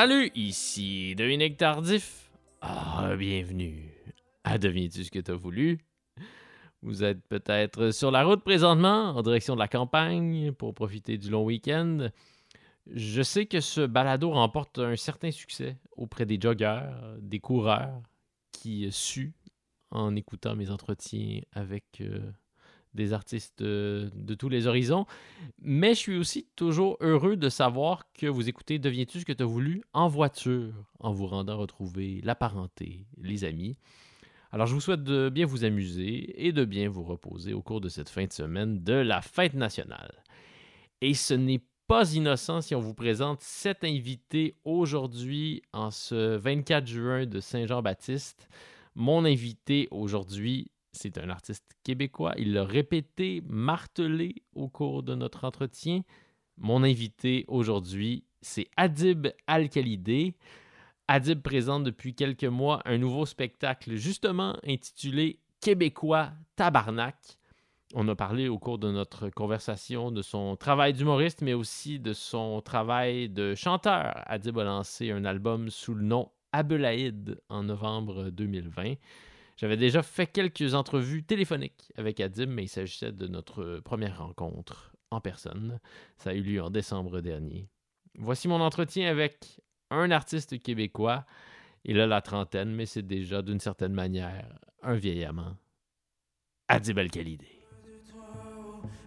Salut, 0.00 0.30
ici 0.36 1.16
Dominique 1.16 1.56
Tardif. 1.56 2.30
Ah, 2.60 3.16
bienvenue 3.18 3.90
à 4.44 4.56
Deviens-tu 4.56 5.02
ce 5.02 5.10
que 5.10 5.18
t'as 5.18 5.34
voulu? 5.34 5.80
Vous 6.82 7.02
êtes 7.02 7.20
peut-être 7.26 7.90
sur 7.90 8.12
la 8.12 8.22
route 8.22 8.44
présentement, 8.44 9.08
en 9.08 9.22
direction 9.22 9.56
de 9.56 9.58
la 9.58 9.66
campagne, 9.66 10.52
pour 10.52 10.72
profiter 10.72 11.18
du 11.18 11.30
long 11.30 11.42
week-end. 11.42 12.10
Je 12.86 13.22
sais 13.22 13.46
que 13.46 13.58
ce 13.58 13.86
balado 13.86 14.30
remporte 14.30 14.78
un 14.78 14.94
certain 14.94 15.32
succès 15.32 15.76
auprès 15.96 16.26
des 16.26 16.38
joggeurs, 16.40 17.16
des 17.18 17.40
coureurs 17.40 18.00
qui 18.52 18.86
suent 18.92 19.34
en 19.90 20.14
écoutant 20.14 20.54
mes 20.54 20.70
entretiens 20.70 21.40
avec 21.54 22.02
euh, 22.02 22.20
des 22.98 23.12
artistes 23.12 23.62
euh, 23.62 24.10
de 24.14 24.34
tous 24.34 24.48
les 24.48 24.66
horizons. 24.66 25.06
Mais 25.60 25.94
je 25.94 25.98
suis 25.98 26.16
aussi 26.18 26.46
toujours 26.56 26.98
heureux 27.00 27.36
de 27.36 27.48
savoir 27.48 28.12
que 28.12 28.26
vous 28.26 28.48
écoutez 28.48 28.78
Deviens-tu 28.78 29.20
ce 29.20 29.24
que 29.24 29.32
tu 29.32 29.42
as 29.42 29.46
voulu 29.46 29.82
en 29.94 30.08
voiture, 30.08 30.74
en 31.00 31.12
vous 31.12 31.26
rendant 31.26 31.56
retrouver 31.56 32.20
la 32.22 32.34
parenté, 32.34 33.06
les 33.22 33.44
amis. 33.44 33.78
Alors, 34.50 34.66
je 34.66 34.74
vous 34.74 34.80
souhaite 34.80 35.04
de 35.04 35.28
bien 35.28 35.46
vous 35.46 35.64
amuser 35.64 36.46
et 36.46 36.52
de 36.52 36.64
bien 36.64 36.88
vous 36.88 37.04
reposer 37.04 37.52
au 37.52 37.62
cours 37.62 37.80
de 37.80 37.88
cette 37.88 38.08
fin 38.08 38.24
de 38.24 38.32
semaine 38.32 38.82
de 38.82 38.94
la 38.94 39.20
fête 39.20 39.54
nationale. 39.54 40.22
Et 41.00 41.14
ce 41.14 41.34
n'est 41.34 41.62
pas 41.86 42.14
innocent 42.14 42.60
si 42.60 42.74
on 42.74 42.80
vous 42.80 42.94
présente 42.94 43.40
cet 43.40 43.84
invité 43.84 44.56
aujourd'hui 44.64 45.62
en 45.72 45.90
ce 45.90 46.36
24 46.36 46.86
juin 46.86 47.26
de 47.26 47.40
Saint-Jean-Baptiste. 47.40 48.48
Mon 48.94 49.24
invité 49.24 49.86
aujourd'hui, 49.90 50.70
c'est 50.98 51.18
un 51.18 51.30
artiste 51.30 51.76
québécois. 51.84 52.34
Il 52.38 52.52
l'a 52.52 52.64
répété, 52.64 53.42
martelé 53.46 54.42
au 54.54 54.68
cours 54.68 55.02
de 55.04 55.14
notre 55.14 55.44
entretien. 55.44 56.02
Mon 56.56 56.82
invité 56.82 57.44
aujourd'hui, 57.46 58.24
c'est 58.40 58.68
Adib 58.76 59.28
Al-Khalidé. 59.46 60.34
Adib 61.06 61.40
présente 61.40 61.84
depuis 61.84 62.14
quelques 62.14 62.44
mois 62.44 62.82
un 62.84 62.98
nouveau 62.98 63.26
spectacle 63.26 63.94
justement 63.94 64.56
intitulé 64.66 65.38
Québécois 65.60 66.32
Tabarnak. 66.56 67.38
On 67.94 68.06
a 68.08 68.16
parlé 68.16 68.48
au 68.48 68.58
cours 68.58 68.78
de 68.78 68.90
notre 68.90 69.30
conversation 69.30 70.10
de 70.10 70.20
son 70.20 70.56
travail 70.56 70.92
d'humoriste, 70.92 71.42
mais 71.42 71.54
aussi 71.54 72.00
de 72.00 72.12
son 72.12 72.60
travail 72.60 73.28
de 73.28 73.54
chanteur. 73.54 74.14
Adib 74.26 74.58
a 74.58 74.64
lancé 74.64 75.12
un 75.12 75.24
album 75.24 75.70
sous 75.70 75.94
le 75.94 76.02
nom 76.02 76.30
Abelaïd 76.52 77.40
en 77.48 77.62
novembre 77.62 78.30
2020. 78.30 78.94
J'avais 79.58 79.76
déjà 79.76 80.04
fait 80.04 80.28
quelques 80.28 80.74
entrevues 80.74 81.24
téléphoniques 81.24 81.92
avec 81.96 82.20
Adib, 82.20 82.48
mais 82.48 82.64
il 82.64 82.68
s'agissait 82.68 83.10
de 83.10 83.26
notre 83.26 83.80
première 83.80 84.18
rencontre 84.18 84.92
en 85.10 85.20
personne. 85.20 85.80
Ça 86.16 86.30
a 86.30 86.34
eu 86.34 86.42
lieu 86.42 86.62
en 86.62 86.70
décembre 86.70 87.20
dernier. 87.20 87.68
Voici 88.14 88.46
mon 88.46 88.60
entretien 88.60 89.10
avec 89.10 89.60
un 89.90 90.12
artiste 90.12 90.62
québécois. 90.62 91.26
Il 91.84 91.98
a 91.98 92.06
la 92.06 92.22
trentaine, 92.22 92.70
mais 92.70 92.86
c'est 92.86 93.02
déjà 93.02 93.42
d'une 93.42 93.58
certaine 93.58 93.94
manière 93.94 94.48
un 94.82 94.94
vieil 94.94 95.24
amant. 95.24 95.56
Adib 96.68 96.98
Al-Khalidé. 96.98 97.57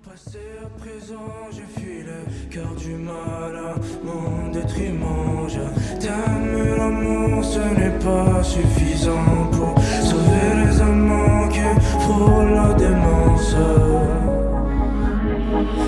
Passé 0.03 0.39
à 0.61 0.67
présent, 0.79 1.31
je 1.51 1.79
fuis 1.79 2.03
le 2.03 2.49
cœur 2.49 2.73
du 2.75 2.95
mal 2.95 3.55
à 3.55 3.75
mon 4.03 4.51
détriment. 4.51 5.47
Je 5.47 5.61
t'aime, 5.99 6.75
l'amour, 6.77 7.43
ce 7.43 7.59
n'est 7.59 7.97
pas 8.00 8.44
suffisant 8.44 9.50
pour 9.51 9.81
sauver 10.03 10.66
les 10.66 10.81
amants 10.81 11.47
qui 11.50 11.59
frôlent 12.00 12.53
la 12.53 12.73
démence. 12.73 13.56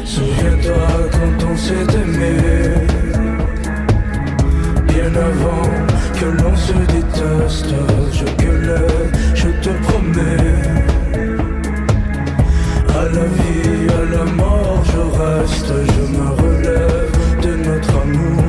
Souviens-toi 0.05 0.87
quand 1.11 1.45
on 1.51 1.57
s'est 1.57 1.97
aimé, 2.03 2.33
bien 4.87 5.15
avant 5.15 5.69
que 6.19 6.25
l'on 6.25 6.55
se 6.55 6.73
déteste. 6.93 7.73
Je 8.11 8.25
gueule, 8.43 8.81
je 9.33 9.49
te 9.61 9.69
promets. 9.83 10.92
À 13.13 13.15
la 13.15 13.25
vie, 13.25 13.89
à 13.89 14.05
la 14.05 14.25
mort, 14.25 14.83
je 14.85 14.97
reste, 14.97 15.67
je 15.67 16.01
me 16.17 16.29
relève 16.31 17.11
de 17.43 17.55
notre 17.63 17.95
amour. 17.95 18.43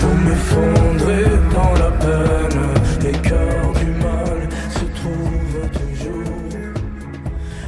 Pour 0.00 0.14
m'effondrer 0.14 1.24
dans 1.52 1.74
la 1.74 1.90
peine, 1.90 3.02
les 3.02 3.12
cœurs 3.20 3.72
du 3.74 3.90
mal 4.02 4.48
se 4.70 4.84
trouvent 4.98 5.70
toujours. 5.72 6.48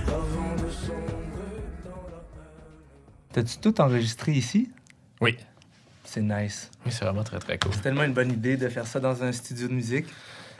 Avant 0.06 0.54
de 0.56 0.70
sombrer 0.70 1.60
dans 1.84 2.03
la 2.10 2.22
peine. 2.32 3.32
T'as-tu 3.34 3.59
tout 3.59 3.81
enregistré 3.82 4.32
ici? 4.32 4.70
Oui, 5.20 5.37
C'est 6.04 6.22
nice. 6.22 6.70
oui 6.87 6.93
c'est 6.93 7.04
vraiment 7.04 7.22
très 7.25 7.38
très 7.38 7.59
cool. 7.59 7.72
C'est 7.75 7.82
tellement 7.82 8.04
une 8.04 8.14
bonne 8.14 8.32
idée 8.32 8.56
de 8.56 8.69
faire 8.70 8.87
ça 8.87 8.99
dans 8.99 9.22
un 9.22 9.32
studio 9.32 9.69
de 9.69 9.75
musique. 9.75 10.06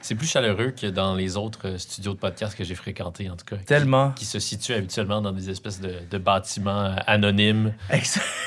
C'est 0.03 0.17
plus 0.17 0.27
chaleureux 0.27 0.73
que 0.79 0.89
dans 0.89 1.15
les 1.15 1.37
autres 1.37 1.69
euh, 1.69 1.79
studios 1.79 2.15
de 2.15 2.19
podcast 2.19 2.59
que 2.59 2.65
j'ai 2.65 2.75
fréquentés, 2.75 3.31
en 3.31 3.37
tout 3.37 3.45
cas. 3.45 3.57
Tellement. 3.65 4.11
Qui, 4.11 4.25
se 4.25 4.41
situent 4.41 4.75
habituellement 4.75 5.23
dans 5.23 5.31
des 5.31 5.49
espèces 5.49 5.81
de, 5.81 5.95
de 6.11 6.19
bâtiments 6.19 6.87
euh, 6.87 6.97
anonymes, 7.07 7.73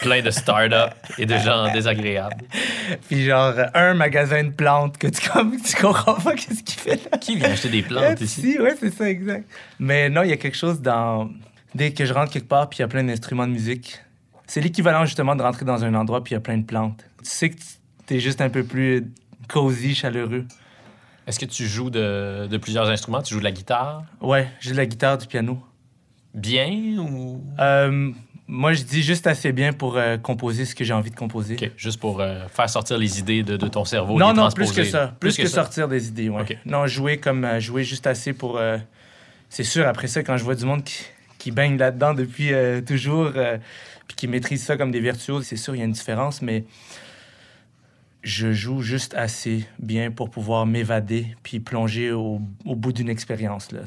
pleins 0.02 0.22
de 0.22 0.32
start-up 0.32 0.92
et 1.18 1.26
de 1.26 1.38
gens 1.38 1.72
désagréables. 1.72 2.44
Puis 3.08 3.24
genre, 3.24 3.54
un 3.74 3.94
magasin 3.94 4.44
de 4.44 4.50
plantes 4.50 4.98
que 4.98 5.08
tu, 5.08 5.30
comme, 5.30 5.56
tu 5.66 5.82
comprends 5.82 6.16
pas 6.16 6.36
qu'est-ce 6.36 6.62
qu'il 6.62 6.80
fait 6.80 7.10
là. 7.10 7.18
Qui 7.18 7.38
vient 7.38 7.50
acheter 7.50 7.70
des 7.70 7.84
plantes 7.84 8.20
ici? 8.20 8.42
Si, 8.42 8.60
ouais, 8.60 8.76
c'est 8.78 8.94
ça, 8.94 9.10
exact. 9.10 9.50
Mais 9.80 10.10
non, 10.10 10.24
il 10.24 10.32
y 10.32 10.34
a 10.34 10.38
quelque 10.38 10.58
chose 10.58 10.82
dans... 10.82 11.30
Dès 11.74 11.94
que 11.94 12.06
je 12.06 12.14
rentre 12.14 12.34
quelque 12.34 12.50
part, 12.50 12.70
puis 12.70 12.80
il 12.80 12.82
y 12.82 12.86
a 12.86 12.88
plein 12.90 13.04
d'instruments 13.04 13.48
de 13.48 13.54
musique, 13.54 14.00
c'est 14.46 14.60
l'équivalent 14.60 15.06
justement 15.06 15.38
de 15.38 15.42
rentrer 15.42 15.64
dans 15.64 15.84
un 15.86 15.94
endroit, 15.94 16.22
puis 16.22 16.32
il 16.32 16.36
y 16.36 16.38
a 16.38 16.42
plein 16.42 16.58
de 16.58 16.66
plantes. 16.66 17.04
Tu 17.24 17.30
sais 17.30 17.50
que 17.50 17.56
tu 18.08 18.16
es 18.16 18.20
juste 18.20 18.42
un 18.42 18.50
peu 18.50 18.64
plus 18.64 19.06
cosy, 19.48 19.96
chaleureux. 19.96 20.46
Est-ce 21.28 21.40
que 21.40 21.46
tu 21.46 21.66
joues 21.66 21.90
de, 21.90 22.48
de 22.48 22.58
plusieurs 22.58 22.90
instruments? 22.90 23.22
Tu 23.22 23.34
joues 23.34 23.40
de 23.40 23.46
la 23.46 23.52
guitare? 23.52 24.04
Ouais, 24.22 24.48
j'ai 24.60 24.72
de 24.72 24.78
la 24.78 24.86
guitare, 24.86 25.18
du 25.18 25.26
piano. 25.26 25.60
Bien 26.34 26.70
ou... 27.00 27.42
Euh, 27.60 28.12
moi, 28.48 28.74
je 28.74 28.84
dis 28.84 29.02
juste 29.02 29.26
assez 29.26 29.52
bien 29.52 29.74
pour 29.74 29.98
euh, 29.98 30.18
composer 30.18 30.66
ce 30.66 30.76
que 30.76 30.84
j'ai 30.84 30.94
envie 30.94 31.10
de 31.10 31.16
composer. 31.16 31.56
OK, 31.56 31.72
juste 31.78 32.00
pour 32.00 32.20
euh, 32.20 32.48
faire 32.48 32.70
sortir 32.70 33.00
les 33.00 33.18
idées 33.18 33.42
de, 33.42 33.58
de 33.58 33.68
ton 33.68 33.86
cerveau. 33.86 34.20
Non, 34.20 34.30
les 34.30 34.36
non, 34.36 34.52
plus 34.52 34.72
que 34.72 34.84
ça. 34.84 35.16
Plus, 35.20 35.36
que, 35.36 35.48
sortir 35.48 35.88
des 35.88 36.10
idées, 36.10 36.30
ouais. 36.30 36.60
Non, 36.66 36.86
jouer 36.86 37.18
comme 37.18 37.60
jouer 37.60 37.84
juste 37.84 38.06
assez 38.06 38.34
pour. 38.34 38.60
c'est 39.50 39.64
sûr, 39.64 39.88
après 39.88 40.08
ça, 40.08 40.22
quand 40.22 40.38
je 40.38 40.44
vois 40.44 40.54
du 40.54 40.66
monde 40.66 40.84
qui, 40.84 41.06
qui 41.40 41.50
baigne 41.50 41.78
là-dedans 41.78 42.14
depuis 42.14 42.52
toujours, 42.86 43.32
puis 44.08 44.16
qui 44.16 44.28
maîtrise 44.28 44.64
ça 44.64 44.78
comme 44.78 44.92
des 44.92 45.00
virtuoses, 45.00 45.46
c'est 45.46 45.58
sûr, 45.58 45.74
il 45.74 45.80
y 45.80 45.82
a 45.82 45.86
une 45.86 45.92
différence, 45.92 46.44
mais 46.44 46.66
je 48.26 48.52
joue 48.52 48.82
juste 48.82 49.14
assez 49.14 49.66
bien 49.80 50.12
pour 50.12 50.30
pouvoir 50.30 50.66
m'évader 50.66 51.28
puis 51.44 51.60
plonger 51.60 52.12
au, 52.12 52.42
au 52.66 52.76
bout 52.76 52.92
d'une 52.92 53.08
expérience, 53.10 53.72
là. 53.72 53.82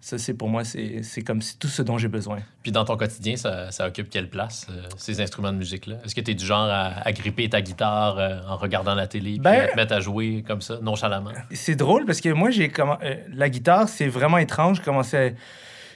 Ça, 0.00 0.16
c'est 0.16 0.34
pour 0.34 0.48
moi, 0.48 0.62
c'est 0.64 1.22
comme 1.22 1.40
tout 1.58 1.68
ce 1.68 1.82
dont 1.82 1.98
j'ai 1.98 2.08
besoin. 2.08 2.38
Puis 2.62 2.72
dans 2.72 2.84
ton 2.84 2.96
quotidien, 2.96 3.36
ça, 3.36 3.70
ça 3.70 3.86
occupe 3.86 4.08
quelle 4.08 4.28
place, 4.30 4.66
euh, 4.70 4.82
ces 4.96 5.20
instruments 5.20 5.52
de 5.52 5.58
musique-là? 5.58 5.96
Est-ce 6.04 6.14
que 6.14 6.20
tu 6.20 6.30
es 6.30 6.34
du 6.34 6.46
genre 6.46 6.68
à, 6.70 7.06
à 7.06 7.12
gripper 7.12 7.48
ta 7.48 7.60
guitare 7.60 8.18
euh, 8.18 8.40
en 8.48 8.56
regardant 8.56 8.94
la 8.94 9.06
télé 9.06 9.32
puis 9.32 9.40
Ben- 9.40 9.64
à 9.64 9.68
te 9.68 9.76
mettre 9.76 9.92
à 9.94 10.00
jouer 10.00 10.42
comme 10.46 10.62
ça, 10.62 10.78
nonchalamment? 10.80 11.32
C'est 11.52 11.76
drôle 11.76 12.04
parce 12.06 12.20
que 12.20 12.30
moi, 12.30 12.50
j'ai 12.50 12.68
comment 12.70 12.98
euh, 13.02 13.16
la 13.32 13.50
guitare, 13.50 13.88
c'est 13.88 14.08
vraiment 14.08 14.38
étrange 14.38 14.80
comment 14.80 15.02
c'est 15.02 15.34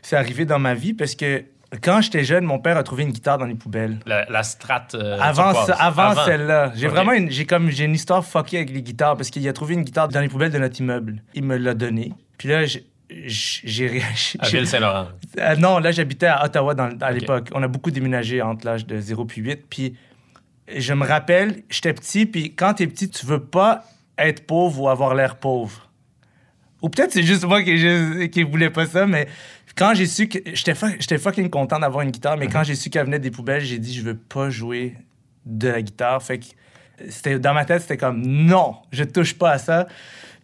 c'est 0.02 0.16
arrivé 0.16 0.44
dans 0.44 0.58
ma 0.58 0.74
vie 0.74 0.94
parce 0.94 1.14
que 1.14 1.44
quand 1.80 2.00
j'étais 2.00 2.24
jeune, 2.24 2.44
mon 2.44 2.58
père 2.58 2.76
a 2.76 2.82
trouvé 2.82 3.04
une 3.04 3.12
guitare 3.12 3.38
dans 3.38 3.46
les 3.46 3.54
poubelles. 3.54 3.98
La, 4.06 4.24
la 4.28 4.42
strate 4.42 4.94
euh, 4.94 5.18
avant 5.20 5.52
avant, 5.78 6.14
celle-là, 6.24 6.72
j'ai 6.74 6.88
vraiment 6.88 7.12
une, 7.12 7.30
j'ai 7.30 7.46
comme 7.46 7.70
j'ai 7.70 7.84
une 7.84 7.94
histoire 7.94 8.24
fuckée 8.24 8.58
avec 8.58 8.70
les 8.70 8.82
guitares 8.82 9.16
parce 9.16 9.30
qu'il 9.30 9.46
a 9.48 9.52
trouvé 9.52 9.74
une 9.74 9.82
guitare 9.82 10.08
dans 10.08 10.20
les 10.20 10.28
poubelles 10.28 10.52
de 10.52 10.58
notre 10.58 10.78
immeuble. 10.80 11.22
Il 11.34 11.44
me 11.44 11.56
l'a 11.56 11.74
donnée. 11.74 12.12
Puis 12.36 12.48
là, 12.48 12.64
j'ai 12.66 12.84
j'ai 13.26 13.86
réagi. 13.86 14.38
À 14.38 14.48
Ville-Saint-Laurent. 14.48 15.08
Euh, 15.38 15.56
non, 15.56 15.78
là, 15.78 15.92
j'habitais 15.92 16.26
à 16.26 16.44
Ottawa 16.44 16.74
dans, 16.74 16.90
à 17.00 17.10
l'époque. 17.12 17.48
On 17.54 17.62
a 17.62 17.68
beaucoup 17.68 17.90
déménagé 17.90 18.42
entre 18.42 18.66
l'âge 18.66 18.86
de 18.86 18.98
0 18.98 19.24
puis 19.24 19.40
8. 19.40 19.66
Puis 19.68 19.96
je 20.74 20.94
me 20.94 21.06
rappelle, 21.06 21.62
j'étais 21.68 21.92
petit, 21.92 22.26
puis 22.26 22.54
quand 22.54 22.74
t'es 22.74 22.86
petit, 22.86 23.10
tu 23.10 23.26
veux 23.26 23.42
pas 23.42 23.84
être 24.18 24.46
pauvre 24.46 24.82
ou 24.82 24.88
avoir 24.88 25.14
l'air 25.14 25.36
pauvre. 25.36 25.90
Ou 26.82 26.88
peut-être 26.88 27.12
c'est 27.12 27.22
juste 27.22 27.44
moi 27.44 27.62
qui, 27.62 28.30
qui 28.30 28.42
voulais 28.42 28.70
pas 28.70 28.86
ça, 28.86 29.06
mais 29.06 29.28
quand 29.76 29.94
j'ai 29.94 30.06
su 30.06 30.28
que. 30.28 30.38
J'étais 30.54 30.74
fu- 30.74 30.96
j'étais 31.00 31.18
fucking 31.18 31.50
content 31.50 31.78
d'avoir 31.78 32.02
une 32.02 32.10
guitare, 32.10 32.36
mais 32.36 32.46
quand 32.48 32.62
j'ai 32.64 32.74
su 32.74 32.90
qu'elle 32.90 33.04
venait 33.06 33.18
des 33.18 33.30
poubelles, 33.30 33.62
j'ai 33.62 33.78
dit, 33.78 33.94
je 33.94 34.02
veux 34.02 34.16
pas 34.16 34.50
jouer 34.50 34.96
de 35.46 35.68
la 35.68 35.82
guitare. 35.82 36.22
Fait 36.22 36.38
que 36.38 36.46
c'était, 37.08 37.38
dans 37.38 37.54
ma 37.54 37.64
tête, 37.64 37.82
c'était 37.82 37.96
comme, 37.96 38.20
non, 38.24 38.76
je 38.92 39.04
touche 39.04 39.34
pas 39.34 39.52
à 39.52 39.58
ça. 39.58 39.86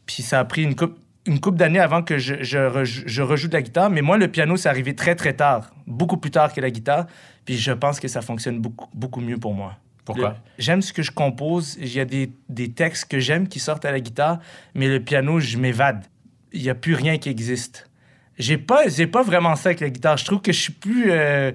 Puis 0.07 0.23
ça 0.23 0.41
a 0.41 0.45
pris 0.45 0.63
une 0.63 0.75
coupe, 0.75 0.99
une 1.27 1.41
couple 1.41 1.59
d'années 1.59 1.79
avant 1.79 2.03
que 2.03 2.19
je, 2.19 2.43
je, 2.43 2.59
rejoue, 2.59 3.03
je 3.07 3.23
rejoue 3.23 3.49
de 3.49 3.53
la 3.53 3.63
guitare. 3.63 3.91
Mais 3.91 4.01
moi, 4.03 4.17
le 4.19 4.29
piano, 4.29 4.57
c'est 4.57 4.69
arrivé 4.69 4.95
très, 4.95 5.15
très 5.15 5.35
tard. 5.35 5.71
Beaucoup 5.87 6.17
plus 6.17 6.31
tard 6.31 6.53
que 6.53 6.61
la 6.61 6.71
guitare. 6.71 7.07
Puis 7.45 7.57
je 7.57 7.73
pense 7.73 8.01
que 8.01 8.09
ça 8.09 8.23
fonctionne 8.23 8.59
beaucoup, 8.61 8.89
beaucoup 8.95 9.21
mieux 9.21 9.39
pour 9.39 9.55
moi. 9.55 9.77
Pourquoi? 10.05 10.37
J'aime 10.59 10.81
ce 10.81 10.93
que 10.93 11.03
je 11.03 11.11
compose. 11.11 11.77
Il 11.81 11.93
y 11.93 12.01
a 12.01 12.07
des, 12.07 12.33
des 12.49 12.71
textes 12.73 13.05
que 13.11 13.21
j'aime 13.21 13.47
qui 13.47 13.61
sortent 13.61 13.85
à 13.85 13.93
la 13.93 14.01
guitare, 14.01 14.39
mais 14.75 14.89
le 14.89 15.01
piano, 15.01 15.39
je 15.39 15.59
m'évade. 15.59 16.07
Il 16.55 16.63
n'y 16.63 16.71
a 16.71 16.75
plus 16.75 16.95
rien 16.95 17.19
qui 17.19 17.29
existe. 17.29 17.88
J'ai 18.39 18.59
pas, 18.59 18.89
j'ai 18.89 19.07
pas 19.07 19.23
vraiment 19.23 19.57
ça 19.57 19.71
avec 19.71 19.81
la 19.81 19.91
guitare. 19.91 20.17
Je 20.17 20.25
trouve 20.25 20.41
que 20.41 20.53
je 20.53 20.61
suis 20.61 20.73
plus. 20.73 21.11
euh, 21.11 21.53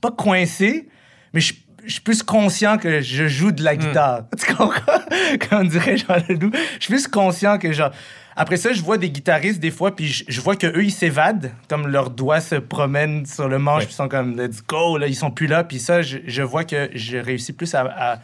pas 0.00 0.10
coincé, 0.10 0.88
mais 1.32 1.40
je, 1.40 1.54
je 1.86 1.92
suis 1.92 2.00
plus 2.02 2.22
conscient 2.22 2.76
que 2.78 3.00
je 3.00 3.26
joue 3.28 3.52
de 3.52 3.62
la 3.62 3.76
guitare. 3.76 4.24
Tu 4.38 4.54
comprends? 4.54 5.00
Comme 5.48 5.60
on 5.60 5.64
dirait 5.64 5.96
Jean 5.96 6.16
Ledoux. 6.28 6.50
Je 6.78 6.84
suis 6.84 6.92
plus 6.92 7.08
conscient 7.08 7.58
que 7.58 7.72
genre. 7.72 7.90
Après 8.36 8.56
ça, 8.56 8.72
je 8.72 8.82
vois 8.82 8.98
des 8.98 9.10
guitaristes 9.10 9.60
des 9.60 9.70
fois, 9.70 9.94
puis 9.94 10.08
je, 10.08 10.24
je 10.26 10.40
vois 10.40 10.56
que 10.56 10.66
eux 10.66 10.82
ils 10.84 10.90
s'évadent, 10.90 11.52
comme 11.68 11.86
leurs 11.86 12.10
doigts 12.10 12.40
se 12.40 12.56
promènent 12.56 13.24
sur 13.26 13.46
le 13.48 13.60
manche, 13.60 13.82
Ouais. 13.82 13.84
puis 13.86 13.92
ils 13.94 13.96
sont 13.96 14.08
comme 14.08 14.36
let's 14.36 14.60
go, 14.66 14.98
là, 14.98 15.06
ils 15.06 15.14
sont 15.14 15.30
plus 15.30 15.46
là, 15.46 15.62
puis 15.62 15.78
ça, 15.78 16.02
je, 16.02 16.18
je 16.26 16.42
vois 16.42 16.64
que 16.64 16.90
j'ai 16.94 17.20
réussi 17.20 17.52
plus 17.52 17.72
à, 17.76 17.82
à 17.96 18.18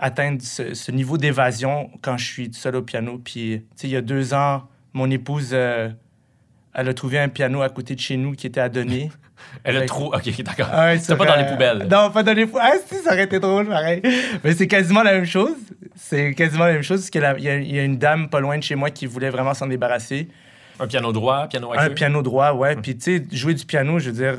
atteindre 0.00 0.42
ce, 0.42 0.74
ce 0.74 0.90
niveau 0.90 1.16
d'évasion 1.16 1.90
quand 2.02 2.16
je 2.18 2.24
suis 2.24 2.50
seul 2.52 2.74
au 2.74 2.82
piano. 2.82 3.20
Puis, 3.24 3.60
tu 3.60 3.66
sais, 3.76 3.86
il 3.86 3.92
y 3.92 3.96
a 3.96 4.00
deux 4.02 4.34
ans, 4.34 4.64
mon 4.94 5.08
épouse, 5.12 5.50
euh, 5.52 5.90
elle 6.74 6.88
a 6.88 6.94
trouvé 6.94 7.18
un 7.18 7.28
piano 7.28 7.62
à 7.62 7.68
côté 7.68 7.94
de 7.94 8.00
chez 8.00 8.16
nous 8.16 8.32
qui 8.32 8.46
était 8.46 8.60
à 8.60 8.68
donner. 8.68 9.10
Elle 9.64 9.76
a 9.76 9.86
trop. 9.86 10.14
Ok, 10.14 10.42
d'accord. 10.42 10.68
Ah 10.72 10.86
ouais, 10.86 10.94
C'était 10.98 11.06
sur, 11.06 11.18
pas 11.18 11.26
dans 11.26 11.36
les 11.36 11.46
poubelles. 11.46 11.88
Non, 11.90 12.10
pas 12.10 12.22
dans 12.22 12.32
les 12.32 12.46
poubelles. 12.46 12.62
Ah, 12.64 12.76
si, 12.88 13.02
ça 13.02 13.12
aurait 13.12 13.24
été 13.24 13.40
drôle, 13.40 13.66
pareil. 13.68 14.00
Mais 14.44 14.52
c'est 14.54 14.68
quasiment 14.68 15.02
la 15.02 15.12
même 15.14 15.26
chose. 15.26 15.56
C'est 15.96 16.32
quasiment 16.34 16.64
la 16.66 16.74
même 16.74 16.82
chose, 16.82 17.00
parce 17.00 17.10
qu'il 17.10 17.20
y, 17.44 17.48
a- 17.48 17.58
y 17.58 17.84
une 17.84 17.98
dame 17.98 18.28
pas 18.28 18.38
loin 18.40 18.56
de 18.56 18.62
chez 18.62 18.76
moi 18.76 18.90
qui 18.90 19.06
voulait 19.06 19.30
vraiment 19.30 19.52
s'en 19.52 19.66
débarrasser. 19.66 20.28
Un 20.78 20.86
piano 20.86 21.12
droit, 21.12 21.48
piano 21.48 21.72
à 21.72 21.82
Un 21.82 21.90
piano 21.90 22.22
droit, 22.22 22.52
ouais. 22.52 22.76
Puis, 22.76 22.96
tu 22.96 23.18
sais, 23.18 23.24
jouer 23.36 23.54
du 23.54 23.66
piano, 23.66 23.98
je 23.98 24.10
veux 24.10 24.16
dire, 24.16 24.38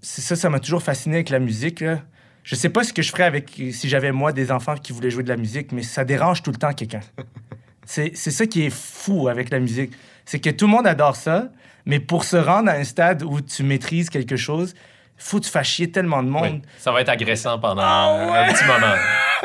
c'est 0.00 0.22
ça, 0.22 0.34
ça 0.34 0.48
m'a 0.48 0.60
toujours 0.60 0.82
fasciné 0.82 1.16
avec 1.16 1.28
la 1.30 1.38
musique, 1.40 1.80
là. 1.80 1.98
Je 2.42 2.54
sais 2.54 2.70
pas 2.70 2.82
ce 2.84 2.94
que 2.94 3.02
je 3.02 3.10
ferais 3.10 3.24
avec 3.24 3.50
si 3.50 3.88
j'avais, 3.88 4.12
moi, 4.12 4.32
des 4.32 4.50
enfants 4.50 4.76
qui 4.76 4.92
voulaient 4.94 5.10
jouer 5.10 5.22
de 5.24 5.28
la 5.28 5.36
musique, 5.36 5.72
mais 5.72 5.82
ça 5.82 6.04
dérange 6.04 6.42
tout 6.42 6.50
le 6.50 6.56
temps 6.56 6.72
quelqu'un. 6.72 7.00
C'est 7.84 8.12
c'est 8.14 8.30
ça 8.30 8.46
qui 8.46 8.66
est 8.66 8.70
fou 8.74 9.28
avec 9.28 9.48
la 9.50 9.60
musique. 9.60 9.92
C'est 10.30 10.40
que 10.40 10.50
tout 10.50 10.66
le 10.66 10.72
monde 10.72 10.86
adore 10.86 11.16
ça, 11.16 11.48
mais 11.86 12.00
pour 12.00 12.24
se 12.24 12.36
rendre 12.36 12.68
à 12.70 12.74
un 12.74 12.84
stade 12.84 13.22
où 13.22 13.40
tu 13.40 13.62
maîtrises 13.62 14.10
quelque 14.10 14.36
chose, 14.36 14.74
faut 15.16 15.38
que 15.40 15.44
tu 15.46 15.50
fasses 15.50 15.66
chier 15.68 15.90
tellement 15.90 16.22
de 16.22 16.28
monde. 16.28 16.42
Oui, 16.52 16.62
Ça 16.78 16.92
va 16.92 17.00
être 17.00 17.08
agressant 17.08 17.58
pendant 17.58 17.80
Ah 17.82 18.26
ouais. 18.30 18.38
un 18.38 18.52
petit 18.52 18.64
moment. 18.66 18.94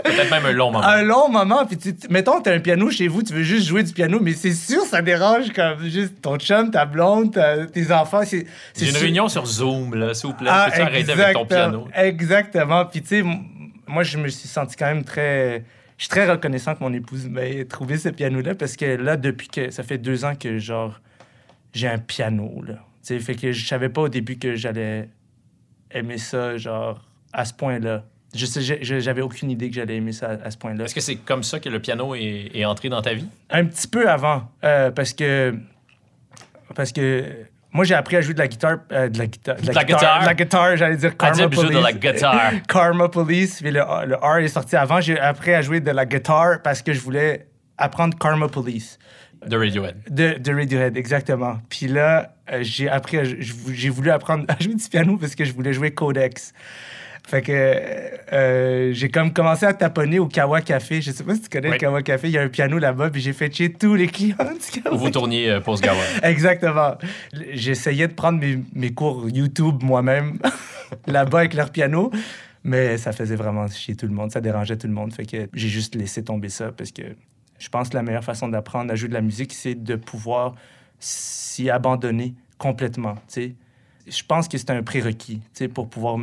Peut-être 0.03 0.29
même 0.29 0.45
un 0.45 0.51
long 0.51 0.71
moment. 0.71 0.83
un 0.85 1.01
long 1.03 1.29
moment. 1.29 1.65
Puis 1.65 1.77
tu, 1.77 1.95
mettons, 2.09 2.41
t'as 2.41 2.53
un 2.53 2.59
piano 2.59 2.89
chez 2.91 3.07
vous, 3.07 3.23
tu 3.23 3.31
veux 3.33 3.43
juste 3.43 3.65
jouer 3.65 3.81
du 3.83 3.93
piano, 3.93 4.19
mais 4.21 4.33
c'est 4.33 4.51
sûr, 4.53 4.81
ça 4.83 5.01
dérange 5.01 5.53
comme 5.53 5.87
juste 5.87 6.19
ton 6.21 6.37
chum, 6.37 6.69
ta 6.69 6.85
blonde, 6.85 7.31
ta- 7.33 7.65
tes 7.65 7.91
enfants. 7.93 8.23
C'est 8.25 8.45
une 8.81 8.87
sûr- 8.87 8.99
réunion 8.99 9.29
sur 9.29 9.45
Zoom, 9.45 9.95
là, 9.95 10.13
s'il 10.13 10.29
vous 10.31 10.35
plaît. 10.35 10.49
Ah, 10.51 10.65
Peux-tu 10.69 10.81
arrêter 10.81 11.11
avec 11.13 11.33
ton 11.33 11.45
piano? 11.45 11.87
Exactement. 11.95 12.85
Puis 12.85 13.01
tu 13.01 13.07
sais, 13.21 13.23
moi, 13.87 14.03
je 14.03 14.17
me 14.17 14.27
suis 14.27 14.49
senti 14.49 14.75
quand 14.75 14.87
même 14.87 15.03
très. 15.05 15.63
Je 16.03 16.07
suis 16.09 16.19
très 16.19 16.29
reconnaissant 16.29 16.75
que 16.75 16.83
mon 16.83 16.91
épouse 16.91 17.29
m'ait 17.29 17.63
trouvé 17.63 17.97
ce 17.97 18.09
piano-là 18.09 18.55
parce 18.55 18.75
que 18.75 18.83
là, 18.83 19.15
depuis 19.15 19.47
que. 19.47 19.71
Ça 19.71 19.83
fait 19.83 19.97
deux 19.97 20.25
ans 20.25 20.35
que, 20.35 20.57
genre, 20.57 20.99
j'ai 21.71 21.87
un 21.87 21.97
piano, 21.97 22.61
là. 22.61 22.73
Tu 22.73 22.79
sais, 23.03 23.19
fait 23.21 23.35
que 23.35 23.53
je 23.53 23.65
savais 23.65 23.87
pas 23.87 24.01
au 24.01 24.09
début 24.09 24.37
que 24.37 24.53
j'allais 24.53 25.07
aimer 25.91 26.17
ça, 26.17 26.57
genre, 26.57 27.01
à 27.31 27.45
ce 27.45 27.53
point-là. 27.53 28.03
Je 28.35 28.45
sais, 28.45 28.83
j'avais 28.83 29.21
aucune 29.21 29.49
idée 29.49 29.69
que 29.69 29.75
j'allais 29.75 29.95
aimer 29.95 30.11
ça 30.11 30.31
à, 30.31 30.47
à 30.47 30.51
ce 30.51 30.57
point-là. 30.57 30.83
Est-ce 30.83 30.93
que 30.93 30.99
c'est 30.99 31.15
comme 31.15 31.41
ça 31.41 31.61
que 31.61 31.69
le 31.69 31.79
piano 31.79 32.15
est, 32.15 32.51
est 32.53 32.65
entré 32.65 32.89
dans 32.89 33.01
ta 33.01 33.13
vie? 33.13 33.29
Un 33.49 33.63
petit 33.63 33.87
peu 33.87 34.09
avant, 34.09 34.51
euh, 34.65 34.91
parce 34.91 35.13
que 35.13 35.55
parce 36.75 36.91
que 36.91 37.45
moi 37.73 37.83
j'ai 37.85 37.95
appris 37.95 38.15
à 38.15 38.21
jouer 38.21 38.33
de 38.33 38.39
la 38.39 38.47
guitare, 38.47 38.77
euh, 38.91 39.09
de 39.09 39.17
la 39.17 39.27
guitare, 39.27 39.55
de 39.55 39.71
la 39.71 39.83
guitare? 39.83 40.21
de 40.21 40.25
la 40.25 40.33
guitare, 40.33 40.77
j'allais 40.77 40.95
dire 40.97 41.17
Karma 41.17 41.43
joue 41.43 41.49
Police, 41.49 41.71
de 41.71 41.83
la 41.83 41.91
guitare. 41.93 42.51
Karma 42.67 43.09
Police, 43.09 43.61
puis 43.61 43.71
le, 43.71 43.81
le 44.05 44.15
R 44.15 44.37
est 44.37 44.47
sorti 44.47 44.75
avant. 44.75 45.01
J'ai 45.01 45.19
appris 45.19 45.53
à 45.53 45.61
jouer 45.61 45.79
de 45.79 45.91
la 45.91 46.05
guitare 46.05 46.61
parce 46.63 46.81
que 46.81 46.93
je 46.93 47.01
voulais 47.01 47.47
apprendre 47.77 48.17
Karma 48.17 48.47
Police 48.47 48.99
De 49.45 49.57
Radiohead. 49.57 49.95
de, 50.09 50.37
de 50.39 50.53
Radiohead, 50.53 50.95
exactement. 50.95 51.57
Puis 51.69 51.87
là, 51.87 52.35
euh, 52.51 52.59
j'ai 52.61 52.89
appris, 52.89 53.17
j'ai 53.73 53.89
voulu 53.89 54.11
apprendre 54.11 54.45
à 54.49 54.61
jouer 54.61 54.75
du 54.75 54.87
piano 54.87 55.17
parce 55.17 55.35
que 55.35 55.43
je 55.43 55.53
voulais 55.53 55.73
jouer 55.73 55.91
Codex. 55.91 56.53
Fait 57.25 57.41
que 57.41 57.51
euh, 58.33 58.91
j'ai 58.93 59.09
comme 59.09 59.31
commencé 59.31 59.65
à 59.65 59.73
taponner 59.73 60.19
au 60.19 60.27
Kawa 60.27 60.61
Café. 60.61 61.01
Je 61.01 61.11
sais 61.11 61.23
pas 61.23 61.35
si 61.35 61.41
tu 61.41 61.49
connais 61.49 61.67
Oui. 61.69 61.73
le 61.75 61.79
Kawa 61.79 62.03
Café. 62.03 62.27
Il 62.27 62.33
y 62.33 62.37
a 62.37 62.41
un 62.41 62.49
piano 62.49 62.77
là-bas, 62.77 63.09
puis 63.09 63.21
j'ai 63.21 63.31
fait 63.33 63.53
chier 63.53 63.71
tous 63.71 63.95
les 63.95 64.07
clients 64.07 64.35
du 64.37 64.81
Kawa 64.81 64.95
Où 64.95 64.99
vous 64.99 65.09
tourniez 65.09 65.49
euh, 65.49 65.59
Pause 65.61 65.81
Gawa. 65.81 66.01
Exactement. 66.23 66.95
J'essayais 67.53 68.07
de 68.09 68.13
prendre 68.13 68.39
mes, 68.39 68.59
mes 68.75 68.91
cours 68.93 69.29
YouTube 69.29 69.81
moi-même 69.83 70.37
là-bas 71.07 71.39
avec 71.39 71.53
leur 71.53 71.71
piano, 71.71 72.11
mais 72.65 72.97
ça 72.97 73.13
faisait 73.13 73.37
vraiment 73.37 73.67
chier 73.67 73.95
tout 73.95 74.05
le 74.07 74.13
monde. 74.13 74.31
Ça 74.31 74.41
dérangeait 74.41 74.77
tout 74.77 74.87
le 74.87 74.93
monde. 74.93 75.13
Fait 75.13 75.25
que 75.25 75.49
j'ai 75.53 75.69
juste 75.69 75.95
laissé 75.95 76.23
tomber 76.23 76.49
ça 76.49 76.71
parce 76.71 76.91
que 76.91 77.03
je 77.57 77.69
pense 77.69 77.87
que 77.89 77.95
la 77.95 78.03
meilleure 78.03 78.23
façon 78.25 78.49
d'apprendre 78.49 78.91
à 78.91 78.95
jouer 78.95 79.07
de 79.07 79.13
la 79.13 79.21
musique, 79.21 79.53
c'est 79.53 79.75
de 79.81 79.95
pouvoir 79.95 80.55
s'y 80.99 81.69
abandonner 81.69 82.33
complètement. 82.57 83.15
tu 83.15 83.21
sais. 83.27 83.55
Je 84.07 84.23
pense 84.23 84.47
que 84.47 84.57
c'est 84.57 84.69
un 84.69 84.83
prérequis 84.83 85.41
tu 85.53 85.69
pour 85.69 85.89
pouvoir 85.89 86.17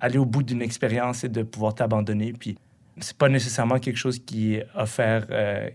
aller 0.00 0.18
au 0.18 0.24
bout 0.24 0.42
d'une 0.42 0.62
expérience 0.62 1.24
et 1.24 1.28
de 1.28 1.42
pouvoir 1.42 1.74
t'abandonner. 1.74 2.32
Puis 2.32 2.56
c'est 3.00 3.16
pas 3.16 3.28
nécessairement 3.28 3.78
quelque 3.78 3.96
chose 3.96 4.18
qui 4.18 4.54
est 4.54 4.66
offert 4.74 5.26
euh, 5.30 5.68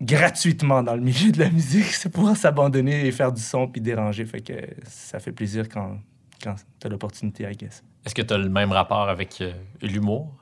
gratuitement 0.00 0.82
dans 0.82 0.94
le 0.94 1.00
milieu 1.00 1.32
de 1.32 1.38
la 1.38 1.50
musique. 1.50 1.84
C'est 1.92 2.08
pouvoir 2.08 2.36
s'abandonner 2.36 3.06
et 3.06 3.12
faire 3.12 3.32
du 3.32 3.42
son 3.42 3.68
puis 3.68 3.80
déranger. 3.80 4.24
Fait 4.24 4.40
que 4.40 4.54
ça 4.84 5.18
fait 5.18 5.32
plaisir 5.32 5.68
quand, 5.68 5.98
quand 6.42 6.54
t'as 6.78 6.88
l'opportunité, 6.88 7.44
I 7.50 7.56
guess. 7.56 7.82
Est-ce 8.04 8.14
que 8.14 8.22
tu 8.22 8.34
as 8.34 8.38
le 8.38 8.48
même 8.48 8.72
rapport 8.72 9.08
avec 9.08 9.40
euh, 9.40 9.52
l'humour? 9.82 10.32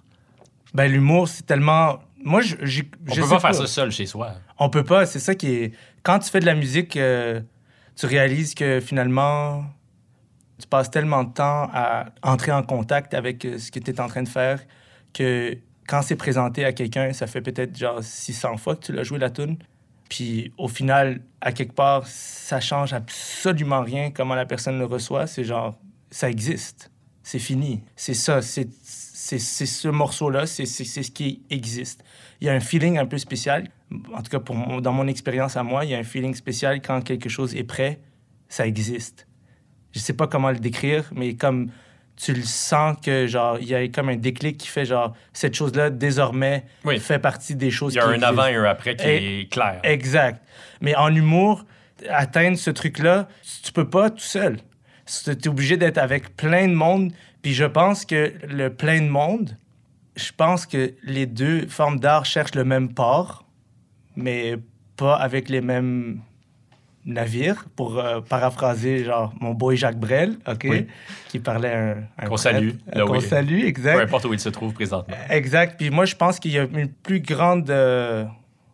Ben, 0.74 0.90
l'humour, 0.90 1.28
c'est 1.28 1.46
tellement. 1.46 2.00
Moi, 2.22 2.40
je, 2.40 2.56
On 2.56 3.14
je 3.14 3.20
peut 3.20 3.28
pas 3.28 3.40
faire 3.40 3.54
ça 3.54 3.66
seul 3.66 3.90
chez 3.90 4.06
soi. 4.06 4.34
On 4.58 4.68
peut 4.68 4.84
pas. 4.84 5.06
C'est 5.06 5.20
ça 5.20 5.34
qui 5.34 5.48
est. 5.48 5.72
Quand 6.02 6.18
tu 6.18 6.30
fais 6.30 6.40
de 6.40 6.46
la 6.46 6.54
musique, 6.54 6.96
euh, 6.96 7.40
tu 7.96 8.06
réalises 8.06 8.54
que 8.54 8.80
finalement, 8.80 9.64
tu 10.64 10.68
passes 10.68 10.90
tellement 10.90 11.24
de 11.24 11.32
temps 11.32 11.68
à 11.74 12.06
entrer 12.22 12.50
en 12.50 12.62
contact 12.62 13.12
avec 13.12 13.44
euh, 13.44 13.58
ce 13.58 13.70
que 13.70 13.78
tu 13.78 13.90
es 13.90 14.00
en 14.00 14.08
train 14.08 14.22
de 14.22 14.28
faire 14.28 14.60
que 15.12 15.58
quand 15.86 16.00
c'est 16.00 16.16
présenté 16.16 16.64
à 16.64 16.72
quelqu'un, 16.72 17.12
ça 17.12 17.26
fait 17.26 17.42
peut-être 17.42 17.76
genre 17.76 18.02
600 18.02 18.56
fois 18.56 18.74
que 18.74 18.86
tu 18.86 18.92
l'as 18.94 19.02
joué 19.02 19.18
la 19.18 19.28
tune. 19.28 19.58
Puis 20.08 20.54
au 20.56 20.68
final, 20.68 21.20
à 21.42 21.52
quelque 21.52 21.74
part, 21.74 22.06
ça 22.06 22.60
change 22.60 22.94
absolument 22.94 23.82
rien 23.82 24.10
comment 24.10 24.34
la 24.34 24.46
personne 24.46 24.78
le 24.78 24.86
reçoit. 24.86 25.26
C'est 25.26 25.44
genre, 25.44 25.78
ça 26.10 26.30
existe. 26.30 26.90
C'est 27.22 27.38
fini. 27.38 27.82
C'est 27.94 28.14
ça. 28.14 28.40
C'est 28.40 28.70
ce 29.38 29.88
morceau-là. 29.88 30.46
C'est 30.46 30.64
ce 30.64 31.10
qui 31.10 31.42
existe. 31.50 32.02
Il 32.40 32.46
y 32.46 32.50
a 32.50 32.54
un 32.54 32.60
feeling 32.60 32.96
un 32.96 33.06
peu 33.06 33.18
spécial. 33.18 33.68
En 34.14 34.22
tout 34.22 34.30
cas, 34.30 34.40
pour 34.40 34.80
dans 34.80 34.92
mon 34.92 35.08
expérience 35.08 35.58
à 35.58 35.62
moi, 35.62 35.84
il 35.84 35.90
y 35.90 35.94
a 35.94 35.98
un 35.98 36.04
feeling 36.04 36.34
spécial 36.34 36.80
quand 36.80 37.02
quelque 37.02 37.28
chose 37.28 37.54
est 37.54 37.64
prêt, 37.64 38.00
ça 38.48 38.66
existe. 38.66 39.26
Je 39.94 39.98
sais 40.00 40.12
pas 40.12 40.26
comment 40.26 40.50
le 40.50 40.58
décrire, 40.58 41.04
mais 41.14 41.34
comme 41.34 41.70
tu 42.16 42.32
le 42.32 42.42
sens 42.42 42.96
que 43.02 43.26
genre 43.26 43.58
il 43.60 43.68
y 43.68 43.74
a 43.74 43.86
comme 43.88 44.08
un 44.08 44.16
déclic 44.16 44.56
qui 44.58 44.68
fait 44.68 44.84
genre 44.84 45.14
cette 45.32 45.54
chose-là 45.54 45.90
désormais 45.90 46.64
Oui. 46.84 46.98
fait 47.00 47.18
partie 47.18 47.56
des 47.56 47.70
choses 47.70 47.94
Il 47.94 47.96
y 47.96 48.00
a 48.00 48.04
qui 48.04 48.18
un 48.20 48.22
avant 48.22 48.46
et 48.46 48.54
un 48.54 48.64
après 48.64 48.94
qui 48.96 49.06
Et- 49.08 49.40
est 49.40 49.52
clair. 49.52 49.80
Exact. 49.82 50.42
Mais 50.80 50.94
en 50.96 51.14
humour, 51.14 51.64
atteindre 52.08 52.56
ce 52.58 52.70
truc-là, 52.70 53.28
tu 53.62 53.72
peux 53.72 53.88
pas 53.88 54.10
tout 54.10 54.18
seul. 54.18 54.58
Tu 55.06 55.30
es 55.30 55.48
obligé 55.48 55.76
d'être 55.76 55.98
avec 55.98 56.36
plein 56.36 56.66
de 56.68 56.74
monde. 56.74 57.12
Puis 57.42 57.52
je 57.52 57.64
pense 57.64 58.04
que 58.04 58.32
le 58.48 58.70
plein 58.70 59.00
de 59.00 59.08
monde, 59.08 59.56
je 60.16 60.30
pense 60.36 60.66
que 60.66 60.94
les 61.02 61.26
deux 61.26 61.66
formes 61.68 61.98
d'art 62.00 62.24
cherchent 62.24 62.54
le 62.54 62.64
même 62.64 62.94
port, 62.94 63.44
mais 64.16 64.54
pas 64.96 65.16
avec 65.16 65.48
les 65.48 65.60
mêmes 65.60 66.20
navires, 67.06 67.64
pour 67.76 67.98
euh, 67.98 68.20
paraphraser 68.20 69.04
genre 69.04 69.32
mon 69.40 69.52
boy 69.52 69.76
Jacques 69.76 69.98
Brel, 69.98 70.36
OK, 70.48 70.66
Oui. 70.68 70.86
qui 71.28 71.38
parlait 71.38 71.72
un, 71.74 71.96
un 72.18 72.26
Qu'on 72.26 72.36
salue, 72.36 72.70
euh, 72.96 73.04
qu'on 73.06 73.20
salue, 73.20 73.64
exact. 73.64 73.96
Peu 73.96 74.02
importe 74.02 74.24
où 74.24 74.32
il 74.32 74.40
se 74.40 74.48
trouve 74.48 74.72
présentement. 74.72 75.14
Exact. 75.28 75.76
Puis 75.78 75.90
moi, 75.90 76.04
je 76.06 76.14
pense 76.16 76.38
qu'il 76.40 76.52
y 76.52 76.58
a 76.58 76.62
une 76.62 76.88
plus 76.88 77.20
grande. 77.20 77.68
euh, 77.70 78.24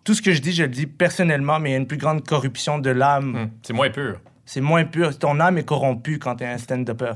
Tout 0.04 0.14
ce 0.14 0.22
que 0.22 0.32
je 0.32 0.40
dis, 0.40 0.52
je 0.52 0.62
le 0.62 0.68
dis 0.68 0.86
personnellement, 0.86 1.58
mais 1.58 1.70
il 1.70 1.72
y 1.72 1.74
a 1.76 1.78
une 1.78 1.86
plus 1.88 1.98
grande 1.98 2.24
corruption 2.26 2.78
de 2.78 2.90
l'âme. 2.90 3.34
Hum, 3.34 3.50
C'est 3.62 3.72
moins 3.72 3.90
pur. 3.90 4.20
C'est 4.46 4.60
moins 4.60 4.84
pur. 4.84 5.16
Ton 5.18 5.38
âme 5.40 5.58
est 5.58 5.64
corrompue 5.64 6.18
quand 6.18 6.36
tu 6.36 6.44
es 6.44 6.46
un 6.46 6.58
stand-upper. 6.58 7.12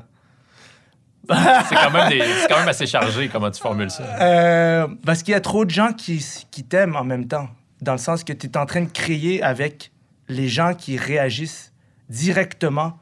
C'est 1.29 1.75
quand, 1.75 1.91
même 1.91 2.09
des- 2.11 2.23
quand 2.49 2.59
même 2.59 2.69
assez 2.69 2.87
chargé 2.87 3.29
comment 3.29 3.51
tu 3.51 3.61
formules 3.61 3.91
ça. 3.91 4.87
Parce 5.07 5.23
qu'il 5.23 5.33
y 5.33 5.35
a 5.35 5.41
trop 5.41 5.65
de 5.65 5.71
gens 5.71 5.93
qui, 5.93 6.25
qui 6.51 6.65
t'aiment 6.65 6.97
en 6.97 7.05
même 7.05 7.27
temps. 7.27 7.49
Dans 7.81 7.93
le 7.93 7.99
sens 7.99 8.25
que 8.25 8.33
tu 8.33 8.47
es 8.47 8.57
en 8.59 8.67
train 8.67 8.83
de 8.83 8.91
créer 8.91 9.43
avec 9.43 9.91
les 10.29 10.49
gens 10.49 10.75
qui 10.75 10.97
réagissent 10.97 11.73
directement. 12.09 12.99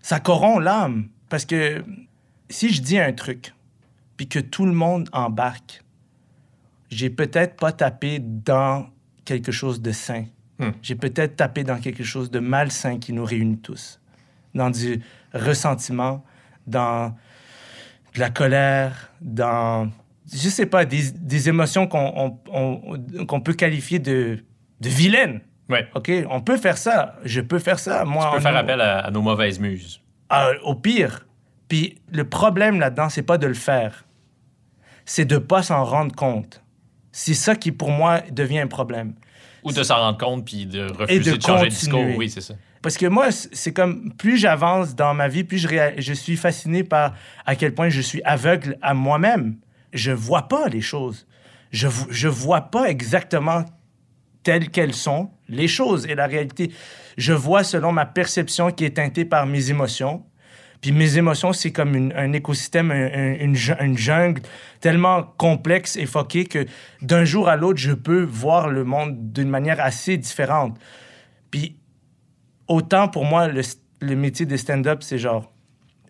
Ça 0.00 0.20
corrompt 0.20 0.60
l'âme. 0.62 1.08
Parce 1.28 1.44
que 1.44 1.84
si 2.48 2.72
je 2.72 2.82
dis 2.82 2.98
un 2.98 3.12
truc, 3.12 3.54
puis 4.16 4.28
que 4.28 4.38
tout 4.38 4.66
le 4.66 4.72
monde 4.72 5.08
embarque, 5.12 5.82
j'ai 6.90 7.10
peut-être 7.10 7.56
pas 7.56 7.72
tapé 7.72 8.18
dans 8.18 8.86
quelque 9.24 9.52
chose 9.52 9.80
de 9.80 9.92
sain. 9.92 10.24
Hmm. 10.58 10.70
J'ai 10.82 10.94
peut-être 10.96 11.36
tapé 11.36 11.64
dans 11.64 11.78
quelque 11.78 12.04
chose 12.04 12.30
de 12.30 12.38
malsain 12.38 12.98
qui 12.98 13.12
nous 13.12 13.24
réunit 13.24 13.58
tous. 13.58 14.00
Dans 14.54 14.68
du 14.70 15.00
ressentiment, 15.32 16.24
dans 16.66 17.16
de 18.14 18.20
la 18.20 18.28
colère, 18.28 19.10
dans, 19.22 19.90
je 20.30 20.48
sais 20.50 20.66
pas, 20.66 20.84
des, 20.84 21.10
des 21.12 21.48
émotions 21.48 21.86
qu'on 21.86 22.12
on- 22.52 22.98
on- 23.16 23.24
qu'on 23.26 23.40
peut 23.40 23.54
qualifier 23.54 23.98
de, 23.98 24.44
de 24.80 24.88
vilaines. 24.90 25.40
Ouais. 25.72 25.88
OK? 25.94 26.10
On 26.30 26.40
peut 26.40 26.56
faire 26.56 26.78
ça. 26.78 27.16
Je 27.24 27.40
peux 27.40 27.58
faire 27.58 27.78
ça. 27.78 28.04
Moi, 28.04 28.26
Tu 28.30 28.36
peux 28.36 28.42
faire 28.42 28.56
appel 28.56 28.80
à, 28.80 29.00
à 29.00 29.10
nos 29.10 29.22
mauvaises 29.22 29.58
muses. 29.58 30.00
Au 30.64 30.74
pire. 30.74 31.26
Puis 31.68 32.00
le 32.12 32.24
problème 32.28 32.78
là-dedans, 32.80 33.08
c'est 33.08 33.22
pas 33.22 33.38
de 33.38 33.46
le 33.46 33.54
faire. 33.54 34.04
c'est 35.04 35.24
de 35.24 35.38
pas 35.38 35.62
s'en 35.62 35.84
rendre 35.84 36.14
compte. 36.14 36.62
C'est 37.10 37.34
ça 37.34 37.56
qui, 37.56 37.72
pour 37.72 37.90
moi, 37.90 38.20
devient 38.30 38.60
un 38.60 38.66
problème. 38.68 39.14
Ou 39.64 39.72
de 39.72 39.82
s'en 39.82 39.96
rendre 39.96 40.18
compte 40.18 40.44
puis 40.46 40.66
de 40.66 40.80
Et 40.80 40.92
refuser 40.92 41.30
de 41.32 41.36
de, 41.36 41.42
changer 41.42 41.64
de 41.64 41.70
discours. 41.70 42.04
Oui, 42.16 42.30
c'est 42.30 42.40
ça. 42.40 42.54
Parce 42.82 42.96
que 42.96 43.06
moi, 43.06 43.30
c'est 43.30 43.72
comme 43.72 44.12
plus 44.14 44.36
j'avance 44.38 44.94
dans 44.96 45.14
ma 45.14 45.28
vie, 45.28 45.44
plus 45.44 45.58
je, 45.58 45.68
réa- 45.68 45.94
je 45.98 46.12
suis 46.12 46.36
fasciné 46.36 46.82
par 46.84 47.14
à 47.46 47.54
quel 47.56 47.74
point 47.74 47.88
je 47.90 48.00
suis 48.00 48.22
aveugle 48.24 48.76
à 48.82 48.92
moi-même. 48.94 49.56
Je 49.92 50.10
vois 50.12 50.48
pas 50.48 50.68
les 50.68 50.80
choses. 50.80 51.26
Je, 51.70 51.86
je 52.10 52.28
vois 52.28 52.62
pas 52.62 52.86
exactement 52.90 53.64
telles 54.42 54.68
qu'elles 54.70 54.94
sont, 54.94 55.30
les 55.52 55.68
choses 55.68 56.06
et 56.06 56.14
la 56.14 56.26
réalité. 56.26 56.72
Je 57.16 57.32
vois 57.32 57.62
selon 57.62 57.92
ma 57.92 58.06
perception 58.06 58.70
qui 58.72 58.84
est 58.84 58.96
teintée 58.96 59.24
par 59.24 59.46
mes 59.46 59.70
émotions. 59.70 60.24
Puis 60.80 60.90
mes 60.90 61.16
émotions, 61.16 61.52
c'est 61.52 61.70
comme 61.70 62.10
un 62.16 62.32
écosystème, 62.32 62.90
un- 62.90 62.94
un- 63.12 63.34
une, 63.38 63.54
ju- 63.54 63.74
une 63.80 63.96
jungle 63.96 64.42
tellement 64.80 65.22
complexe 65.22 65.96
et 65.96 66.06
foquée 66.06 66.44
que 66.46 66.66
d'un 67.02 67.24
jour 67.24 67.48
à 67.48 67.54
l'autre, 67.54 67.78
je 67.78 67.92
peux 67.92 68.22
voir 68.24 68.68
le 68.68 68.82
monde 68.82 69.32
d'une 69.32 69.48
manière 69.48 69.78
assez 69.80 70.16
différente. 70.16 70.76
Puis 71.52 71.76
autant 72.66 73.06
pour 73.08 73.24
moi, 73.24 73.46
le, 73.46 73.62
le 74.00 74.16
métier 74.16 74.44
de 74.46 74.56
stand-up, 74.56 75.02
c'est 75.04 75.18
genre 75.18 75.52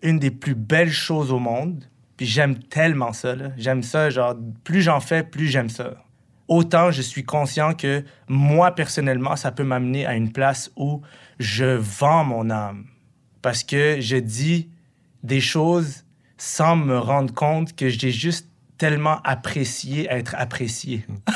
une 0.01 0.17
des 0.17 0.31
plus 0.31 0.55
belles 0.55 0.91
choses 0.91 1.31
au 1.31 1.39
monde. 1.39 1.83
Puis 2.17 2.25
j'aime 2.25 2.57
tellement 2.57 3.13
ça. 3.13 3.35
J'aime 3.57 3.83
ça. 3.83 4.09
Genre, 4.09 4.35
plus 4.63 4.81
j'en 4.81 4.99
fais, 4.99 5.23
plus 5.23 5.47
j'aime 5.47 5.69
ça. 5.69 6.02
Autant 6.47 6.91
je 6.91 7.01
suis 7.01 7.23
conscient 7.23 7.73
que 7.73 8.03
moi, 8.27 8.75
personnellement, 8.75 9.35
ça 9.35 9.51
peut 9.51 9.63
m'amener 9.63 10.05
à 10.05 10.15
une 10.15 10.31
place 10.31 10.71
où 10.75 11.01
je 11.39 11.65
vends 11.65 12.23
mon 12.23 12.49
âme. 12.49 12.85
Parce 13.41 13.63
que 13.63 13.97
je 13.99 14.17
dis 14.17 14.69
des 15.23 15.41
choses 15.41 16.03
sans 16.37 16.75
me 16.75 16.97
rendre 16.97 17.33
compte 17.33 17.75
que 17.75 17.89
j'ai 17.89 18.11
juste 18.11 18.49
tellement 18.77 19.21
apprécié 19.23 20.07
être 20.09 20.35
apprécié. 20.37 21.05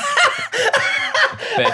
Ben, 1.56 1.66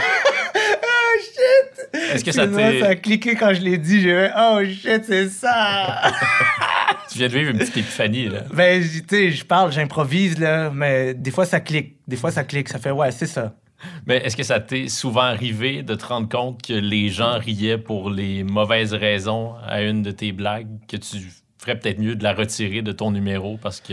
Est-ce 2.14 2.24
que 2.24 2.32
ça 2.32 2.50
ça 2.50 2.86
a 2.86 2.94
cliqué 2.94 3.34
quand 3.34 3.52
je 3.52 3.60
l'ai 3.60 3.76
dit. 3.76 4.00
J'ai 4.00 4.14
fait 4.14 4.32
«Oh 4.38 4.60
shit, 4.64 5.04
c'est 5.04 5.28
ça!» 5.28 6.10
Tu 7.14 7.18
viens 7.20 7.28
de 7.28 7.32
vivre 7.32 7.50
une 7.52 7.58
petite 7.58 7.76
épiphanie, 7.76 8.28
là. 8.28 8.40
Ben, 8.52 8.82
tu 8.82 9.04
sais, 9.08 9.30
je 9.30 9.44
parle, 9.44 9.70
j'improvise, 9.72 10.36
là, 10.38 10.70
mais 10.70 11.14
des 11.14 11.30
fois, 11.30 11.46
ça 11.46 11.60
clique. 11.60 11.96
Des 12.08 12.16
fois, 12.16 12.30
ça 12.32 12.42
clique. 12.42 12.68
Ça 12.68 12.78
fait, 12.80 12.90
ouais, 12.90 13.12
c'est 13.12 13.26
ça. 13.26 13.54
Mais 14.06 14.16
est-ce 14.16 14.36
que 14.36 14.42
ça 14.42 14.58
t'est 14.58 14.88
souvent 14.88 15.20
arrivé 15.20 15.82
de 15.84 15.94
te 15.94 16.04
rendre 16.06 16.28
compte 16.28 16.60
que 16.62 16.72
les 16.72 17.08
gens 17.10 17.38
riaient 17.38 17.78
pour 17.78 18.10
les 18.10 18.42
mauvaises 18.42 18.94
raisons 18.94 19.54
à 19.64 19.82
une 19.82 20.02
de 20.02 20.10
tes 20.10 20.32
blagues, 20.32 20.66
que 20.88 20.96
tu 20.96 21.18
ferais 21.58 21.78
peut-être 21.78 22.00
mieux 22.00 22.16
de 22.16 22.24
la 22.24 22.32
retirer 22.34 22.82
de 22.82 22.92
ton 22.92 23.10
numéro 23.10 23.58
parce 23.58 23.80
que 23.80 23.92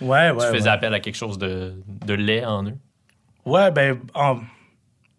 Ouais, 0.00 0.30
ouais. 0.30 0.36
tu 0.38 0.46
faisais 0.54 0.64
ouais. 0.64 0.68
appel 0.68 0.92
à 0.94 1.00
quelque 1.00 1.16
chose 1.16 1.38
de, 1.38 1.74
de 2.06 2.14
laid 2.14 2.44
en 2.44 2.66
eux? 2.66 2.74
Ouais, 3.46 3.70
ben, 3.70 3.98
en- 4.14 4.40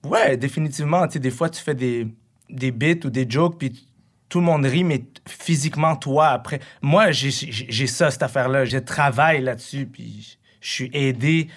ouais, 0.05 0.37
définitivement. 0.37 1.07
Tu 1.07 1.13
sais, 1.13 1.19
des 1.19 1.31
fois, 1.31 1.49
tu 1.49 1.61
fais 1.61 1.73
des, 1.75 2.07
des 2.49 2.71
bits 2.71 2.99
ou 3.05 3.09
des 3.09 3.25
jokes, 3.29 3.57
puis 3.57 3.87
tout 4.31 4.39
le 4.39 4.45
monde 4.45 4.65
rit, 4.65 4.85
mais 4.85 5.03
physiquement, 5.27 5.97
toi, 5.97 6.29
après. 6.29 6.61
Moi, 6.81 7.11
j'ai- 7.11 7.87
ça, 7.87 8.09
cette 8.09 8.23
affaire-là. 8.23 8.63
Je 8.63 8.77
travaille 8.77 9.41
là-dessus, 9.41 9.85
puis 9.85 10.37
je 10.61 10.69
suis 10.71 10.89
aidé 10.93 11.47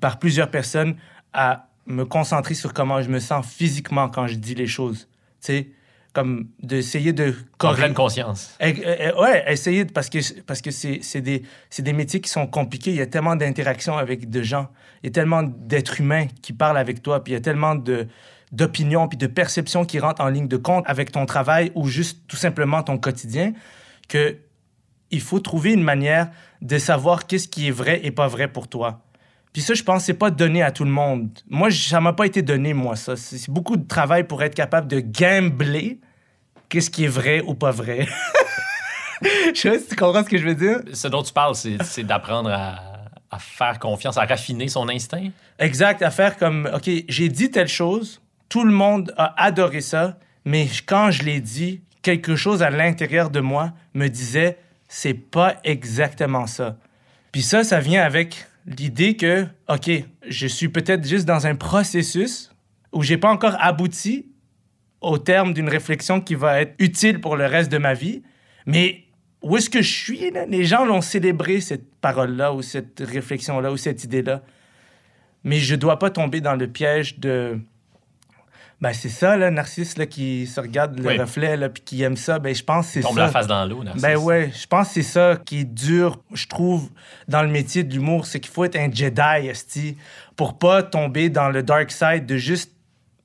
par 0.00 0.18
plusieurs 0.18 0.50
personnes 0.50 0.96
à 1.34 1.68
me 1.86 2.04
concentrer 2.04 2.54
sur 2.54 2.72
comment 2.72 3.02
je 3.02 3.10
me 3.10 3.18
sens 3.20 3.46
physiquement 3.46 4.08
quand 4.08 4.26
je 4.26 4.36
dis 4.36 4.54
les 4.54 4.66
choses. 4.66 5.06
Tu 5.40 5.46
sais, 5.52 5.68
comme 6.14 6.48
d'essayer 6.62 7.12
de 7.12 7.34
En 7.62 7.74
pleine 7.74 7.92
conscience. 7.94 8.56
Eh, 8.60 8.70
eh, 8.70 8.96
eh, 9.14 9.20
ouais, 9.20 9.44
essayer 9.52 9.84
de- 9.84 9.92
parce 9.92 10.08
que 10.08 10.18
parce 10.42 10.62
que 10.62 10.70
c'est 10.70 11.00
c'est 11.02 11.20
des 11.20 11.42
c'est 11.68 11.82
des 11.82 11.92
métiers 11.92 12.20
qui 12.22 12.30
sont 12.30 12.46
compliqués. 12.46 12.90
Il 12.90 12.96
y 12.96 13.02
a 13.02 13.06
tellement 13.06 13.36
d'interactions 13.36 13.98
avec 13.98 14.30
de 14.30 14.42
gens. 14.42 14.68
Il 15.02 15.06
y 15.06 15.10
a 15.10 15.12
tellement 15.12 15.42
d'êtres 15.42 16.00
humains 16.00 16.26
qui 16.42 16.54
parlent 16.54 16.78
avec 16.78 17.02
toi. 17.02 17.22
Puis 17.22 17.32
il 17.32 17.36
y 17.36 17.38
a 17.38 17.42
tellement 17.42 17.74
de 17.74 18.08
d'opinions 18.52 19.08
puis 19.08 19.18
de 19.18 19.26
perceptions 19.26 19.84
qui 19.84 19.98
rentrent 19.98 20.22
en 20.22 20.28
ligne 20.28 20.48
de 20.48 20.56
compte 20.56 20.84
avec 20.86 21.12
ton 21.12 21.26
travail 21.26 21.72
ou 21.74 21.86
juste 21.86 22.22
tout 22.28 22.36
simplement 22.36 22.82
ton 22.82 22.98
quotidien 22.98 23.52
que 24.08 24.36
il 25.10 25.20
faut 25.20 25.40
trouver 25.40 25.72
une 25.72 25.82
manière 25.82 26.28
de 26.60 26.78
savoir 26.78 27.26
qu'est-ce 27.26 27.48
qui 27.48 27.68
est 27.68 27.72
vrai 27.72 28.00
et 28.02 28.10
pas 28.10 28.28
vrai 28.28 28.48
pour 28.48 28.68
toi. 28.68 29.00
Puis 29.52 29.62
ça, 29.62 29.72
je 29.72 29.82
pense, 29.82 30.04
c'est 30.04 30.14
pas 30.14 30.30
donné 30.30 30.62
à 30.62 30.70
tout 30.70 30.84
le 30.84 30.90
monde. 30.90 31.30
Moi, 31.48 31.70
ça 31.70 32.00
m'a 32.00 32.12
pas 32.12 32.26
été 32.26 32.42
donné, 32.42 32.74
moi, 32.74 32.94
ça. 32.96 33.16
C'est 33.16 33.48
beaucoup 33.48 33.76
de 33.76 33.88
travail 33.88 34.24
pour 34.24 34.42
être 34.42 34.54
capable 34.54 34.86
de 34.86 35.00
gambler 35.00 35.98
qu'est-ce 36.68 36.90
qui 36.90 37.04
est 37.04 37.08
vrai 37.08 37.40
ou 37.40 37.54
pas 37.54 37.70
vrai. 37.70 38.06
je 39.22 39.58
sais 39.58 39.70
pas 39.70 39.78
si 39.78 39.88
tu 39.88 39.96
comprends 39.96 40.22
ce 40.22 40.28
que 40.28 40.36
je 40.36 40.44
veux 40.44 40.54
dire. 40.54 40.80
Ce 40.92 41.08
dont 41.08 41.22
tu 41.22 41.32
parles, 41.32 41.54
c'est 41.54 41.82
c'est 41.82 42.04
d'apprendre 42.04 42.50
à, 42.50 42.98
à 43.30 43.38
faire 43.38 43.78
confiance, 43.78 44.16
à 44.16 44.24
raffiner 44.24 44.68
son 44.68 44.88
instinct. 44.88 45.28
Exact, 45.58 46.02
à 46.02 46.10
faire 46.10 46.36
comme, 46.36 46.70
OK, 46.74 46.90
j'ai 47.08 47.28
dit 47.28 47.50
telle 47.50 47.68
chose, 47.68 48.20
tout 48.48 48.64
le 48.64 48.72
monde 48.72 49.12
a 49.16 49.34
adoré 49.42 49.80
ça, 49.80 50.18
mais 50.44 50.68
quand 50.86 51.10
je 51.10 51.22
l'ai 51.22 51.40
dit, 51.40 51.82
quelque 52.02 52.36
chose 52.36 52.62
à 52.62 52.70
l'intérieur 52.70 53.30
de 53.30 53.40
moi 53.40 53.72
me 53.94 54.08
disait, 54.08 54.58
c'est 54.88 55.14
pas 55.14 55.56
exactement 55.64 56.46
ça. 56.46 56.78
Puis 57.32 57.42
ça, 57.42 57.64
ça 57.64 57.80
vient 57.80 58.02
avec 58.02 58.46
l'idée 58.66 59.16
que, 59.16 59.46
OK, 59.68 59.90
je 60.26 60.46
suis 60.46 60.68
peut-être 60.68 61.06
juste 61.06 61.26
dans 61.26 61.46
un 61.46 61.54
processus 61.54 62.50
où 62.92 63.02
j'ai 63.02 63.18
pas 63.18 63.30
encore 63.30 63.56
abouti 63.60 64.26
au 65.00 65.18
terme 65.18 65.52
d'une 65.52 65.68
réflexion 65.68 66.20
qui 66.20 66.34
va 66.34 66.62
être 66.62 66.74
utile 66.78 67.20
pour 67.20 67.36
le 67.36 67.46
reste 67.46 67.70
de 67.70 67.78
ma 67.78 67.94
vie, 67.94 68.22
mais 68.66 69.04
où 69.42 69.56
est-ce 69.56 69.70
que 69.70 69.82
je 69.82 69.92
suis, 69.92 70.30
là? 70.30 70.46
Les 70.46 70.64
gens 70.64 70.84
l'ont 70.84 71.00
célébré, 71.00 71.60
cette 71.60 71.94
parole-là, 72.00 72.52
ou 72.52 72.62
cette 72.62 73.00
réflexion-là, 73.00 73.70
ou 73.70 73.76
cette 73.76 74.02
idée-là 74.02 74.42
mais 75.44 75.58
je 75.58 75.74
dois 75.74 75.98
pas 75.98 76.10
tomber 76.10 76.40
dans 76.40 76.54
le 76.54 76.66
piège 76.66 77.18
de 77.18 77.58
ben 78.80 78.92
c'est 78.92 79.08
ça 79.08 79.36
là 79.36 79.50
narcisse 79.50 79.98
là 79.98 80.06
qui 80.06 80.46
se 80.46 80.60
regarde 80.60 80.98
le 80.98 81.08
Oui. 81.08 81.18
reflet 81.18 81.56
là 81.56 81.68
puis 81.68 81.82
qui 81.84 82.02
aime 82.02 82.16
ça 82.16 82.38
ben 82.38 82.54
je 82.54 82.62
pense 82.62 82.86
que 82.86 82.92
c'est 82.92 83.00
Tombe 83.00 83.16
ça 83.16 83.22
la 83.22 83.28
face 83.28 83.46
dans 83.48 83.64
l'eau, 83.66 83.82
Narcisse. 83.82 84.02
ben 84.02 84.16
ouais 84.16 84.52
je 84.54 84.66
pense 84.66 84.88
que 84.88 84.94
c'est 84.94 85.02
ça 85.02 85.36
qui 85.44 85.60
est 85.60 85.64
dur 85.64 86.22
je 86.32 86.46
trouve 86.46 86.88
dans 87.26 87.42
le 87.42 87.48
métier 87.48 87.82
de 87.82 87.92
l'humour 87.92 88.26
c'est 88.26 88.38
qu'il 88.40 88.52
faut 88.52 88.64
être 88.64 88.76
un 88.76 88.90
Jedi 88.92 89.48
esti 89.48 89.96
pour 90.36 90.58
pas 90.58 90.82
tomber 90.84 91.28
dans 91.28 91.48
le 91.48 91.62
dark 91.62 91.90
side 91.90 92.24
de 92.26 92.36
juste 92.36 92.72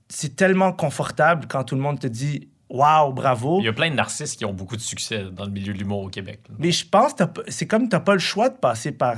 c'est 0.10 0.36
tellement 0.36 0.72
confortable 0.74 1.46
quand 1.48 1.64
tout 1.64 1.76
le 1.76 1.82
monde 1.82 2.00
te 2.00 2.08
dit 2.08 2.48
waouh 2.70 3.14
bravo 3.14 3.60
Il 3.60 3.66
y 3.66 3.70
a 3.70 3.74
plein 3.74 3.92
de 3.92 3.96
narcisses 3.96 4.36
qui 4.36 4.46
ont 4.46 4.54
beaucoup 4.54 4.76
de 4.76 4.82
succès 4.82 5.26
dans 5.32 5.46
le 5.46 5.52
milieu 5.52 5.74
de 5.74 5.78
l'humour 5.78 6.00
au 6.02 6.10
Québec. 6.10 6.40
là. 6.50 6.56
mais 6.58 6.72
je 6.72 6.86
pense 6.88 7.14
que 7.14 7.24
c'est 7.48 7.68
comme 7.68 7.88
tu 7.90 7.96
n'as 7.96 8.00
pas 8.00 8.14
le 8.14 8.20
choix 8.20 8.50
de 8.50 8.56
passer 8.58 8.92
par. 8.92 9.18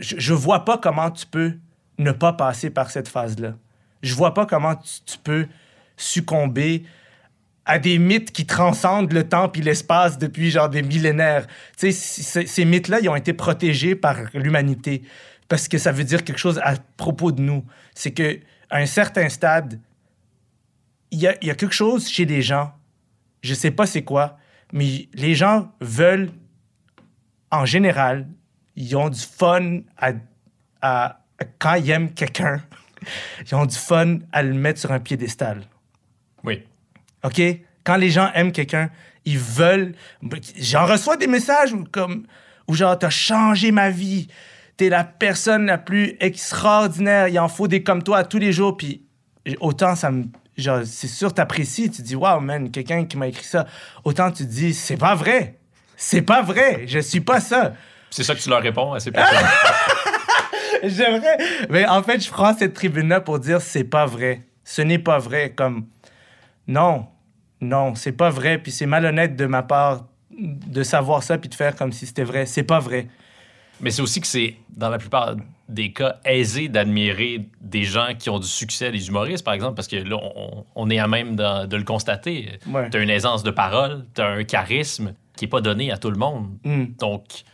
Je, 0.00 0.16
je 0.18 0.34
vois 0.34 0.64
pas 0.66 0.76
comment 0.76 1.10
tu 1.10 1.24
peux 1.26 1.54
ne 1.98 2.12
pas 2.12 2.34
passer 2.34 2.68
par 2.70 2.90
cette 2.90 3.08
phase-là. 3.08 3.54
Je 4.02 4.14
vois 4.14 4.34
pas 4.34 4.44
comment 4.46 4.74
tu, 4.76 5.00
tu 5.06 5.16
peux 5.18 5.46
succomber 5.96 6.84
à 7.64 7.78
des 7.78 7.98
mythes 7.98 8.32
qui 8.32 8.44
transcendent 8.44 9.12
le 9.12 9.28
temps 9.28 9.50
et 9.52 9.60
l'espace 9.60 10.18
depuis 10.18 10.50
genre 10.50 10.68
des 10.68 10.82
millénaires. 10.82 11.46
Tu 11.78 11.92
sais, 11.92 12.46
ces 12.46 12.64
mythes-là, 12.64 12.98
ils 13.00 13.08
ont 13.08 13.16
été 13.16 13.32
protégés 13.32 13.94
par 13.94 14.16
l'humanité 14.34 15.02
parce 15.48 15.68
que 15.68 15.78
ça 15.78 15.92
veut 15.92 16.04
dire 16.04 16.24
quelque 16.24 16.38
chose 16.38 16.58
à 16.64 16.74
propos 16.96 17.30
de 17.30 17.40
nous. 17.40 17.64
C'est 17.94 18.10
que 18.12 18.40
à 18.68 18.78
un 18.78 18.86
certain 18.86 19.28
stade, 19.28 19.78
il 21.10 21.20
y 21.20 21.28
a, 21.28 21.36
il 21.42 21.48
y 21.48 21.50
a 21.50 21.54
quelque 21.54 21.74
chose 21.74 22.08
chez 22.08 22.24
les 22.24 22.42
gens, 22.42 22.72
je 23.42 23.54
sais 23.54 23.70
pas 23.70 23.86
c'est 23.86 24.02
quoi, 24.02 24.38
mais 24.72 25.08
les 25.12 25.34
gens 25.34 25.70
veulent, 25.80 26.30
en 27.50 27.66
général, 27.66 28.26
ils 28.76 28.96
ont 28.96 29.10
du 29.10 29.20
fun 29.20 29.80
à, 29.98 30.12
à- 30.80 31.18
quand 31.58 31.74
ils 31.74 31.90
aiment 31.90 32.12
quelqu'un, 32.14 32.62
ils 33.46 33.54
ont 33.54 33.66
du 33.66 33.76
fun 33.76 34.18
à 34.32 34.42
le 34.42 34.54
mettre 34.54 34.80
sur 34.80 34.90
un 34.90 35.00
piédestal. 35.00 35.62
OK? 37.24 37.40
Quand 37.84 37.96
les 37.96 38.10
gens 38.10 38.30
aiment 38.34 38.52
quelqu'un, 38.52 38.90
ils 39.24 39.38
veulent. 39.38 39.94
J'en 40.58 40.86
reçois 40.86 41.16
des 41.16 41.26
messages 41.26 41.72
où, 41.72 41.84
comme, 41.90 42.26
où 42.68 42.74
genre, 42.74 42.98
t'as 42.98 43.10
changé 43.10 43.72
ma 43.72 43.90
vie. 43.90 44.28
T'es 44.76 44.88
la 44.88 45.04
personne 45.04 45.66
la 45.66 45.78
plus 45.78 46.16
extraordinaire. 46.20 47.28
Il 47.28 47.38
en 47.38 47.48
faut 47.48 47.68
des 47.68 47.82
comme 47.82 48.02
toi 48.02 48.24
tous 48.24 48.38
les 48.38 48.52
jours. 48.52 48.76
Puis 48.76 49.02
autant 49.60 49.94
ça 49.94 50.10
me. 50.10 50.24
Genre, 50.56 50.80
c'est 50.84 51.08
sûr, 51.08 51.32
t'apprécies. 51.32 51.90
Tu 51.90 52.02
dis, 52.02 52.14
waouh, 52.14 52.40
man, 52.40 52.70
quelqu'un 52.70 53.04
qui 53.04 53.16
m'a 53.16 53.26
écrit 53.28 53.44
ça. 53.44 53.66
Autant 54.04 54.30
tu 54.30 54.44
dis, 54.44 54.74
c'est 54.74 54.96
pas 54.96 55.14
vrai. 55.14 55.58
C'est 55.96 56.22
pas 56.22 56.42
vrai. 56.42 56.84
Je 56.86 56.98
suis 56.98 57.20
pas 57.20 57.40
ça. 57.40 57.72
C'est 58.10 58.22
ça 58.22 58.34
que 58.34 58.40
tu 58.40 58.50
leur 58.50 58.60
réponds 58.60 58.92
à 58.92 59.00
ces 59.00 59.10
personnes. 59.10 59.46
J'aimerais. 60.82 61.38
Mais 61.70 61.86
en 61.86 62.02
fait, 62.02 62.20
je 62.20 62.30
prends 62.30 62.54
cette 62.54 62.74
tribune-là 62.74 63.20
pour 63.20 63.38
dire 63.38 63.60
c'est 63.60 63.84
pas 63.84 64.04
vrai. 64.04 64.42
Ce 64.64 64.82
n'est 64.82 64.98
pas 64.98 65.18
vrai. 65.18 65.52
Comme 65.56 65.86
non, 66.66 67.06
non, 67.62 67.94
c'est 67.94 68.12
pas 68.12 68.28
vrai. 68.28 68.58
Puis 68.58 68.72
c'est 68.72 68.86
malhonnête 68.86 69.36
de 69.36 69.46
ma 69.46 69.62
part 69.62 70.06
de 70.36 70.82
savoir 70.82 71.22
ça 71.22 71.38
puis 71.38 71.48
de 71.48 71.54
faire 71.54 71.76
comme 71.76 71.92
si 71.92 72.06
c'était 72.06 72.24
vrai. 72.24 72.44
C'est 72.44 72.64
pas 72.64 72.80
vrai. 72.80 73.06
Mais 73.80 73.90
c'est 73.90 74.02
aussi 74.02 74.20
que 74.20 74.26
c'est, 74.26 74.56
dans 74.76 74.90
la 74.90 74.98
plupart 74.98 75.36
des 75.68 75.92
cas, 75.92 76.16
aisé 76.24 76.68
d'admirer 76.68 77.48
des 77.60 77.84
gens 77.84 78.08
qui 78.18 78.30
ont 78.30 78.38
du 78.38 78.46
succès, 78.46 78.90
les 78.90 79.08
humoristes, 79.08 79.44
par 79.44 79.54
exemple, 79.54 79.74
parce 79.74 79.88
que 79.88 79.96
là, 79.96 80.16
on, 80.16 80.64
on 80.74 80.90
est 80.90 80.98
à 80.98 81.06
même 81.06 81.36
de, 81.36 81.66
de 81.66 81.76
le 81.76 81.84
constater. 81.84 82.58
Ouais. 82.66 82.90
Tu 82.90 82.96
as 82.96 83.00
une 83.00 83.10
aisance 83.10 83.42
de 83.42 83.50
parole, 83.50 84.04
tu 84.14 84.20
as 84.20 84.26
un 84.26 84.44
charisme 84.44 85.14
qui 85.36 85.44
n'est 85.44 85.48
pas 85.48 85.60
donné 85.60 85.90
à 85.92 85.98
tout 85.98 86.10
le 86.10 86.18
monde. 86.18 86.50
Hmm. 86.64 86.86
Donc, 86.98 87.44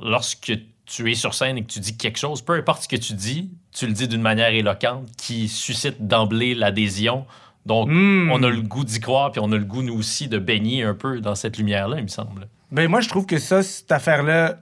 lorsque 0.00 0.52
tu 0.86 1.10
es 1.10 1.14
sur 1.14 1.34
scène 1.34 1.58
et 1.58 1.62
que 1.62 1.72
tu 1.72 1.80
dis 1.80 1.96
quelque 1.96 2.18
chose, 2.18 2.40
peu 2.40 2.54
importe 2.54 2.84
ce 2.84 2.88
que 2.88 2.96
tu 2.96 3.14
dis, 3.14 3.50
tu 3.72 3.86
le 3.86 3.92
dis 3.92 4.08
d'une 4.08 4.22
manière 4.22 4.50
éloquente 4.50 5.08
qui 5.16 5.48
suscite 5.48 6.06
d'emblée 6.06 6.54
l'adhésion. 6.54 7.26
Donc, 7.66 7.88
Hmm. 7.90 8.30
on 8.32 8.42
a 8.42 8.48
le 8.48 8.62
goût 8.62 8.84
d'y 8.84 9.00
croire, 9.00 9.32
puis 9.32 9.40
on 9.44 9.52
a 9.52 9.56
le 9.56 9.64
goût, 9.64 9.82
nous 9.82 9.94
aussi, 9.98 10.28
de 10.28 10.38
baigner 10.38 10.84
un 10.84 10.94
peu 10.94 11.20
dans 11.20 11.34
cette 11.34 11.58
lumière-là, 11.58 11.96
il 11.98 12.04
me 12.04 12.08
semble. 12.08 12.48
Ben, 12.70 12.88
moi, 12.88 13.00
je 13.00 13.08
trouve 13.08 13.26
que 13.26 13.38
ça, 13.38 13.62
cette 13.62 13.90
affaire-là, 13.92 14.60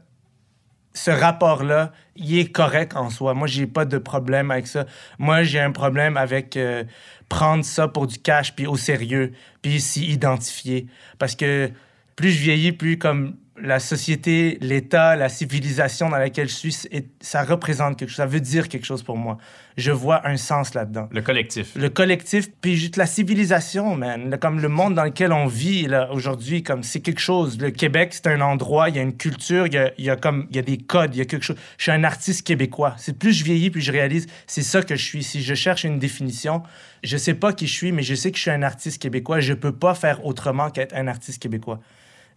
ce 0.94 1.10
rapport-là, 1.10 1.92
il 2.16 2.38
est 2.38 2.50
correct 2.52 2.96
en 2.96 3.10
soi. 3.10 3.34
Moi, 3.34 3.46
j'ai 3.46 3.66
pas 3.66 3.84
de 3.84 3.98
problème 3.98 4.50
avec 4.50 4.66
ça. 4.66 4.86
Moi, 5.18 5.42
j'ai 5.42 5.60
un 5.60 5.72
problème 5.72 6.16
avec 6.16 6.56
euh, 6.56 6.84
prendre 7.28 7.64
ça 7.64 7.88
pour 7.88 8.06
du 8.06 8.18
cash, 8.18 8.54
puis 8.54 8.66
au 8.66 8.76
sérieux, 8.76 9.32
puis 9.60 9.80
s'y 9.80 10.06
identifier. 10.06 10.86
Parce 11.18 11.34
que 11.34 11.70
plus 12.16 12.30
je 12.30 12.40
vieillis, 12.40 12.72
plus 12.72 12.96
comme 12.98 13.36
la 13.64 13.80
société, 13.80 14.58
l'État, 14.60 15.16
la 15.16 15.30
civilisation 15.30 16.10
dans 16.10 16.18
laquelle 16.18 16.48
je 16.48 16.54
suis, 16.54 16.76
ça 17.20 17.42
représente 17.44 17.98
quelque 17.98 18.10
chose. 18.10 18.18
Ça 18.18 18.26
veut 18.26 18.40
dire 18.40 18.68
quelque 18.68 18.84
chose 18.84 19.02
pour 19.02 19.16
moi. 19.16 19.38
Je 19.78 19.90
vois 19.90 20.28
un 20.28 20.36
sens 20.36 20.74
là-dedans 20.74 21.08
Le 21.10 21.22
collectif. 21.22 21.74
le 21.74 21.88
collectif, 21.88 22.48
puis 22.60 22.76
juste 22.76 22.96
la 22.96 23.06
civilisation, 23.06 23.96
man. 23.96 24.36
Comme 24.40 24.60
le 24.60 24.68
monde 24.68 24.94
dans 24.94 25.04
lequel 25.04 25.32
on 25.32 25.46
vit 25.46 25.86
là, 25.86 26.12
aujourd'hui, 26.12 26.62
comme 26.62 26.82
c'est 26.82 27.00
quelque 27.00 27.20
chose. 27.20 27.58
Le 27.58 27.70
Québec, 27.70 28.10
c'est 28.12 28.26
un 28.26 28.42
endroit, 28.42 28.90
il 28.90 28.96
y 28.96 28.98
a 28.98 29.02
une 29.02 29.16
culture, 29.16 29.66
il 29.66 29.72
y 29.72 29.78
a, 29.78 29.92
il 29.96 30.04
y 30.04 30.10
a 30.10 30.16
comme 30.16 30.46
il 30.50 30.56
y 30.56 30.58
a 30.58 30.62
des 30.62 30.76
codes, 30.76 31.14
il 31.14 31.18
y 31.18 31.22
a 31.22 31.24
quelque 31.24 31.44
chose. 31.44 31.56
Je 31.78 31.84
suis 31.84 31.92
un 31.92 32.04
artiste 32.04 32.46
québécois. 32.46 32.94
C'est 32.98 33.18
plus 33.18 33.32
je 33.32 33.44
vieillis, 33.44 33.70
plus 33.70 33.80
je 33.80 33.92
réalise, 33.92 34.26
c'est 34.46 34.62
ça 34.62 34.82
que 34.82 34.94
je 34.94 35.02
suis. 35.02 35.22
Si 35.22 35.42
je 35.42 35.54
cherche 35.54 35.84
une 35.84 35.98
définition, 35.98 36.62
je 37.02 37.16
sais 37.16 37.34
pas 37.34 37.54
qui 37.54 37.66
je 37.66 37.72
suis, 37.72 37.92
mais 37.92 38.02
je 38.02 38.14
sais 38.14 38.30
que 38.30 38.36
je 38.36 38.42
suis 38.42 38.50
un 38.50 38.62
artiste 38.62 39.00
québécois. 39.00 39.40
Je 39.40 39.54
peux 39.54 39.72
pas 39.74 39.94
faire 39.94 40.24
autrement 40.26 40.68
qu'être 40.68 40.94
un 40.94 41.08
artiste 41.08 41.42
québécois. 41.42 41.80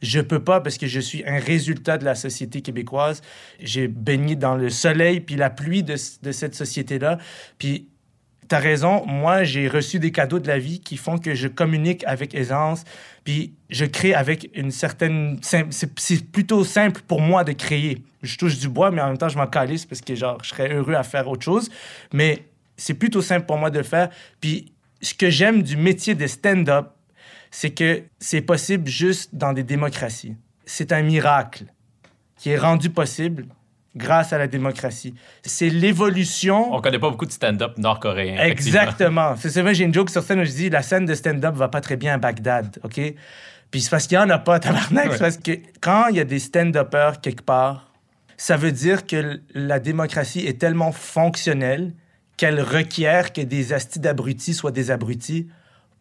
Je 0.01 0.19
peux 0.19 0.43
pas 0.43 0.61
parce 0.61 0.77
que 0.77 0.87
je 0.87 0.99
suis 0.99 1.23
un 1.25 1.39
résultat 1.39 1.97
de 1.97 2.05
la 2.05 2.15
société 2.15 2.61
québécoise. 2.61 3.21
J'ai 3.59 3.87
baigné 3.87 4.35
dans 4.35 4.55
le 4.55 4.69
soleil 4.69 5.21
puis 5.21 5.35
la 5.35 5.49
pluie 5.49 5.83
de, 5.83 5.95
de 6.23 6.31
cette 6.31 6.55
société-là. 6.55 7.17
Puis 7.57 7.89
T'as 8.47 8.59
raison, 8.59 9.05
moi 9.05 9.43
j'ai 9.43 9.67
reçu 9.67 9.99
des 9.99 10.11
cadeaux 10.11 10.39
de 10.39 10.47
la 10.47 10.57
vie 10.57 10.79
qui 10.79 10.95
font 10.95 11.17
que 11.17 11.35
je 11.35 11.49
communique 11.49 12.05
avec 12.05 12.33
aisance, 12.33 12.85
puis 13.25 13.53
je 13.69 13.83
crée 13.83 14.13
avec 14.13 14.49
une 14.55 14.71
certaine... 14.71 15.39
c'est 15.41 16.31
plutôt 16.31 16.63
simple 16.63 17.01
pour 17.05 17.19
moi 17.19 17.43
de 17.43 17.51
créer. 17.51 18.03
Je 18.23 18.37
touche 18.37 18.57
du 18.57 18.69
bois, 18.69 18.89
mais 18.89 19.01
en 19.01 19.07
même 19.07 19.17
temps 19.17 19.27
je 19.27 19.37
m'en 19.37 19.47
calisse 19.47 19.85
parce 19.85 19.99
que 19.99 20.15
genre 20.15 20.37
je 20.43 20.49
serais 20.49 20.73
heureux 20.73 20.93
à 20.93 21.03
faire 21.03 21.27
autre 21.27 21.43
chose, 21.43 21.69
mais 22.13 22.45
c'est 22.77 22.93
plutôt 22.93 23.21
simple 23.21 23.45
pour 23.45 23.57
moi 23.57 23.69
de 23.69 23.79
le 23.79 23.83
faire. 23.83 24.09
Puis 24.39 24.71
ce 25.01 25.13
que 25.13 25.29
j'aime 25.29 25.61
du 25.61 25.75
métier 25.75 26.15
de 26.15 26.25
stand-up, 26.25 26.91
c'est 27.51 27.71
que 27.71 28.03
c'est 28.19 28.41
possible 28.41 28.87
juste 28.87 29.35
dans 29.35 29.53
des 29.53 29.63
démocraties. 29.63 30.35
C'est 30.65 30.91
un 30.91 31.01
miracle 31.01 31.65
qui 32.37 32.51
est 32.51 32.57
rendu 32.57 32.89
possible 32.89 33.45
grâce 33.95 34.31
à 34.31 34.37
la 34.37 34.47
démocratie. 34.47 35.15
C'est 35.43 35.69
l'évolution... 35.69 36.73
On 36.73 36.81
connaît 36.81 36.99
pas 36.99 37.09
beaucoup 37.09 37.25
de 37.25 37.31
stand-up 37.31 37.77
nord-coréen. 37.77 38.37
Exactement. 38.37 39.35
C'est 39.37 39.61
vrai, 39.61 39.73
j'ai 39.73 39.85
une 39.85 39.93
joke 39.93 40.09
sur 40.09 40.21
scène 40.21 40.41
où 40.41 40.45
je 40.45 40.51
dis 40.51 40.69
la 40.69 40.83
scène 40.83 41.05
de 41.05 41.15
stand-up 41.15 41.55
va 41.55 41.67
pas 41.67 41.81
très 41.81 41.97
bien 41.97 42.13
à 42.13 42.17
Bagdad, 42.17 42.79
OK? 42.83 43.01
Puis 43.71 43.81
c'est 43.81 43.89
parce 43.89 44.07
qu'il 44.07 44.15
y 44.15 44.19
en 44.19 44.29
a 44.29 44.37
pas, 44.37 44.59
tabarnak. 44.59 45.05
Ouais. 45.05 45.11
C'est 45.13 45.19
parce 45.19 45.37
que 45.37 45.51
quand 45.81 46.07
il 46.09 46.17
y 46.17 46.19
a 46.19 46.23
des 46.23 46.39
stand-uppers 46.39 47.21
quelque 47.21 47.41
part, 47.41 47.91
ça 48.37 48.55
veut 48.55 48.71
dire 48.71 49.05
que 49.07 49.41
la 49.53 49.79
démocratie 49.79 50.45
est 50.45 50.59
tellement 50.59 50.91
fonctionnelle 50.91 51.93
qu'elle 52.37 52.61
requiert 52.61 53.33
que 53.33 53.41
des 53.41 53.73
astis 53.73 53.99
d'abrutis 53.99 54.53
soient 54.53 54.71
des 54.71 54.91
abrutis 54.91 55.47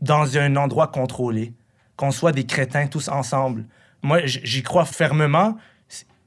dans 0.01 0.39
un 0.39 0.57
endroit 0.57 0.89
contrôlé, 0.89 1.55
qu'on 1.97 2.11
soit 2.11 2.33
des 2.33 2.45
crétins 2.45 2.87
tous 2.87 3.09
ensemble. 3.09 3.65
Moi, 4.03 4.21
j'y 4.25 4.63
crois 4.63 4.85
fermement. 4.85 5.57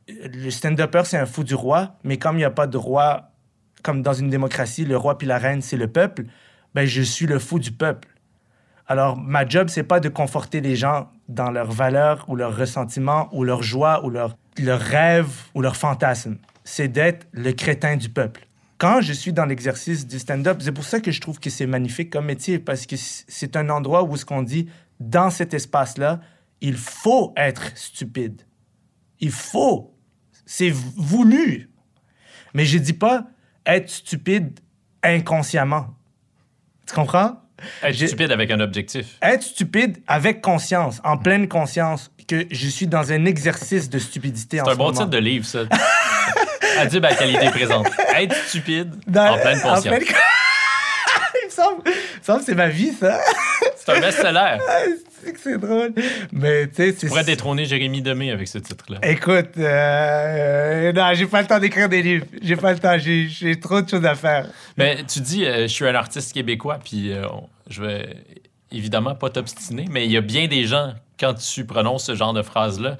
Le 0.07 0.49
stand-upper, 0.49 1.03
c'est 1.05 1.17
un 1.17 1.25
fou 1.25 1.43
du 1.43 1.55
roi, 1.55 1.95
mais 2.03 2.17
comme 2.17 2.35
il 2.35 2.39
n'y 2.39 2.45
a 2.45 2.51
pas 2.51 2.67
de 2.67 2.77
roi, 2.77 3.31
comme 3.83 4.01
dans 4.01 4.13
une 4.13 4.29
démocratie, 4.29 4.85
le 4.85 4.97
roi 4.97 5.17
puis 5.17 5.27
la 5.27 5.37
reine, 5.37 5.61
c'est 5.61 5.77
le 5.77 5.87
peuple, 5.87 6.25
ben 6.73 6.85
je 6.85 7.01
suis 7.01 7.27
le 7.27 7.39
fou 7.39 7.59
du 7.59 7.71
peuple. 7.71 8.07
Alors, 8.87 9.17
ma 9.17 9.47
job, 9.47 9.67
c'est 9.69 9.83
pas 9.83 9.99
de 9.99 10.09
conforter 10.09 10.61
les 10.61 10.75
gens 10.75 11.11
dans 11.27 11.51
leurs 11.51 11.71
valeurs 11.71 12.25
ou 12.27 12.35
leurs 12.35 12.57
ressentiments 12.57 13.29
ou 13.31 13.43
leur 13.43 13.61
joie 13.61 14.03
ou 14.03 14.09
leurs 14.09 14.35
leurs 14.59 14.81
rêves 14.81 15.43
ou 15.53 15.61
leurs 15.61 15.77
fantasmes. 15.77 16.37
C'est 16.63 16.87
d'être 16.87 17.27
le 17.31 17.51
crétin 17.51 17.95
du 17.95 18.09
peuple. 18.09 18.47
Quand 18.79 19.01
je 19.01 19.11
suis 19.11 19.33
dans 19.33 19.45
l'exercice 19.45 20.07
du 20.07 20.17
stand-up, 20.19 20.59
c'est 20.61 20.71
pour 20.71 20.85
ça 20.85 21.01
que 21.01 21.11
je 21.11 21.19
trouve 21.19 21.37
que 21.37 21.49
c'est 21.49 21.67
magnifique 21.67 22.09
comme 22.09 22.25
métier, 22.25 22.59
parce 22.59 22.85
que 22.85 22.95
c'est 22.97 23.57
un 23.57 23.69
endroit 23.69 24.03
où 24.03 24.15
ce 24.15 24.23
qu'on 24.23 24.41
dit, 24.41 24.69
dans 25.01 25.29
cet 25.29 25.53
espace-là, 25.53 26.21
il 26.61 26.77
faut 26.77 27.33
être 27.35 27.75
stupide. 27.75 28.41
Il 29.19 29.31
faut. 29.31 29.93
C'est 30.45 30.69
voulu. 30.71 31.69
Mais 32.53 32.63
je 32.63 32.77
dis 32.77 32.93
pas 32.93 33.27
être 33.65 33.89
stupide 33.89 34.61
inconsciemment. 35.03 35.93
Tu 36.87 36.95
comprends? 36.95 37.33
Être 37.83 38.07
stupide 38.07 38.31
avec 38.31 38.49
un 38.49 38.61
objectif. 38.61 39.17
Être 39.21 39.43
stupide 39.43 39.97
avec 40.07 40.41
conscience, 40.41 41.01
en 41.03 41.17
pleine 41.17 41.49
conscience, 41.49 42.11
que 42.29 42.45
je 42.49 42.67
suis 42.69 42.87
dans 42.87 43.11
un 43.11 43.25
exercice 43.25 43.89
de 43.89 43.99
stupidité 43.99 44.61
en 44.61 44.65
C'est 44.65 44.71
ce 44.71 44.75
un 44.75 44.77
bon 44.77 44.91
titre 44.91 45.07
de 45.07 45.17
livre, 45.17 45.45
ça. 45.45 45.63
Adib 46.77 47.05
à 47.05 47.15
qualité 47.15 47.49
présente. 47.49 47.87
Être 48.15 48.35
stupide 48.47 48.93
Dans- 49.07 49.33
en 49.33 49.37
pleine 49.39 49.61
conscience. 49.61 49.83
pleine- 49.83 50.03
il 51.43 51.45
me 51.45 51.51
semble, 51.51 51.81
il 51.85 51.91
me 51.91 52.23
semble 52.23 52.39
que 52.39 52.45
c'est 52.45 52.55
ma 52.55 52.69
vie, 52.69 52.91
ça. 52.93 53.19
C'est 53.75 53.91
un 53.91 53.99
best-seller. 53.99 54.57
c'est 55.23 55.33
que 55.33 55.39
c'est 55.39 55.57
drôle. 55.57 55.93
Mais 56.31 56.67
tu 56.67 56.93
sais, 56.93 57.07
pourrais 57.07 57.23
détrôner 57.23 57.65
Jérémy 57.65 58.01
Demé 58.01 58.31
avec 58.31 58.47
ce 58.47 58.57
titre-là. 58.57 58.99
Écoute, 59.03 59.57
euh, 59.57 60.91
non, 60.93 61.13
j'ai 61.13 61.25
pas 61.25 61.41
le 61.41 61.47
temps 61.47 61.59
d'écrire 61.59 61.89
des 61.89 62.01
livres. 62.01 62.25
J'ai 62.41 62.55
pas 62.55 62.73
le 62.73 62.79
temps, 62.79 62.97
j'ai, 62.97 63.59
trop 63.59 63.81
de 63.81 63.89
choses 63.89 64.05
à 64.05 64.15
faire. 64.15 64.47
Mais 64.77 64.97
tu 65.05 65.19
dis, 65.19 65.45
euh, 65.45 65.63
je 65.63 65.67
suis 65.67 65.85
un 65.87 65.95
artiste 65.95 66.33
québécois, 66.33 66.79
puis 66.83 67.11
euh, 67.11 67.25
je 67.69 67.83
vais 67.83 68.15
évidemment 68.71 69.15
pas 69.15 69.29
t'obstiner, 69.29 69.85
mais 69.89 70.05
il 70.05 70.11
y 70.11 70.17
a 70.17 70.21
bien 70.21 70.47
des 70.47 70.65
gens, 70.65 70.93
quand 71.19 71.33
tu 71.33 71.65
prononces 71.65 72.05
ce 72.05 72.15
genre 72.15 72.33
de 72.33 72.41
phrase-là, 72.41 72.97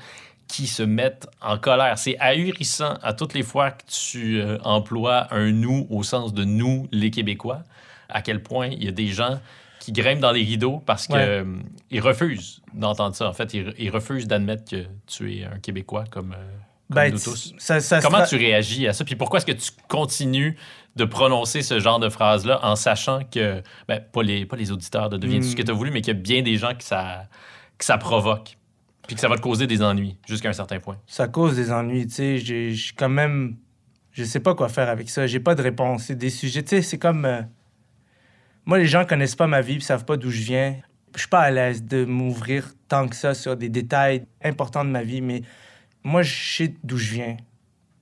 qui 0.50 0.68
se 0.68 0.84
mettent 0.84 1.28
en 1.42 1.58
colère. 1.58 1.98
C'est 1.98 2.18
ahurissant 2.20 2.96
à 3.04 3.14
toutes 3.14 3.34
les 3.36 3.44
fois 3.44 3.72
que 3.72 3.84
tu 3.88 4.42
euh, 4.42 4.58
emploies 4.64 5.34
un 5.34 5.52
nous 5.52 5.88
au 5.90 6.04
sens 6.04 6.34
de 6.34 6.44
nous, 6.44 6.88
les 6.92 7.12
Québécois, 7.12 7.64
à 8.10 8.22
quel 8.22 8.42
point 8.44 8.68
il 8.68 8.84
y 8.84 8.88
a 8.88 8.92
des 8.92 9.08
gens 9.08 9.40
qui 9.80 9.92
grimpent 9.94 10.20
dans 10.20 10.32
les 10.34 10.44
rideaux 10.44 10.82
parce 10.86 11.08
qu'ils 11.08 11.16
Ouais. 11.16 12.00
refusent 12.02 12.62
d'entendre 12.74 13.16
ça. 13.16 13.30
En 13.30 13.34
fait, 13.34 13.54
ils, 13.54 13.74
ils 13.78 13.90
refusent 13.90 14.28
d'admettre 14.28 14.70
que 14.70 14.86
tu 15.08 15.38
es 15.38 15.46
un 15.46 15.60
Québécois 15.60 16.04
comme, 16.10 16.34
euh, 16.34 16.36
comme 16.90 16.96
Ben, 16.96 17.14
nous 17.14 17.20
tous. 17.20 17.54
ça, 17.60 17.80
ça 17.80 18.02
Comment 18.02 18.26
tu 18.26 18.36
réagis 18.36 18.88
à 18.88 18.94
ça? 18.94 19.06
Puis 19.06 19.16
pourquoi 19.16 19.38
est-ce 19.38 19.46
que 19.46 19.52
tu 19.52 19.70
continues 19.88 20.58
de 20.96 21.06
prononcer 21.06 21.62
ce 21.62 21.80
genre 21.80 22.00
de 22.00 22.10
phrase-là 22.10 22.60
en 22.64 22.76
sachant 22.76 23.20
que, 23.24 23.62
ben, 23.88 24.02
pas 24.12 24.24
les, 24.24 24.46
pas 24.46 24.58
les 24.58 24.72
auditeurs 24.72 25.10
de 25.10 25.18
Deviens-tu 25.18 25.50
ce 25.50 25.56
que 25.56 25.62
Hmm. 25.62 25.66
tu 25.66 25.72
as 25.72 25.76
voulu, 25.76 25.92
mais 25.92 26.02
qu'il 26.02 26.14
y 26.14 26.18
a 26.18 26.20
bien 26.20 26.42
des 26.42 26.58
gens 26.58 26.74
que 26.76 26.84
ça, 26.84 27.28
que 27.78 27.86
ça 27.86 27.98
provoque, 28.00 28.58
puis 29.10 29.16
que 29.16 29.22
ça 29.22 29.28
va 29.28 29.38
te 29.38 29.42
causer 29.42 29.66
des 29.66 29.82
ennuis 29.82 30.18
jusqu'à 30.28 30.50
un 30.50 30.54
certain 30.54 30.80
point. 30.80 31.00
ça 31.08 31.28
cause 31.28 31.56
des 31.56 31.72
ennuis, 31.72 32.06
tu 32.06 32.14
sais. 32.14 32.38
J'ai 32.38 32.74
j'ai 32.74 32.94
quand 32.96 33.10
même... 33.10 33.56
Je 34.12 34.24
sais 34.24 34.40
pas 34.40 34.54
quoi 34.54 34.70
faire 34.70 34.88
avec 34.88 35.10
ça. 35.10 35.26
J'ai 35.26 35.40
pas 35.40 35.56
de 35.56 35.64
réponse. 35.64 36.04
C'est 36.04 36.16
des 36.16 36.30
sujets, 36.30 36.62
tu 36.62 36.70
sais, 36.76 36.82
c'est 36.84 37.00
comme... 37.00 37.26
euh, 37.26 37.42
Moi, 38.68 38.78
les 38.78 38.86
gens 38.86 39.06
connaissent 39.06 39.36
pas 39.36 39.48
ma 39.48 39.62
vie, 39.62 39.74
ils 39.74 39.82
savent 39.82 40.06
pas 40.06 40.16
d'où 40.16 40.30
je 40.30 40.44
viens. 40.44 40.76
Je 41.16 41.22
suis 41.22 41.28
pas 41.28 41.40
à 41.40 41.50
l'aise 41.50 41.84
de 41.84 42.06
m'ouvrir 42.06 42.72
tant 42.88 43.08
que 43.08 43.16
ça 43.16 43.34
sur 43.34 43.58
des 43.58 43.70
détails 43.70 44.28
importants 44.44 44.86
de 44.86 44.92
ma 44.92 45.02
vie, 45.02 45.22
mais 45.22 45.42
moi, 46.04 46.22
je 46.22 46.36
sais 46.58 46.76
d'où 46.84 46.98
je 46.98 47.12
viens. 47.14 47.38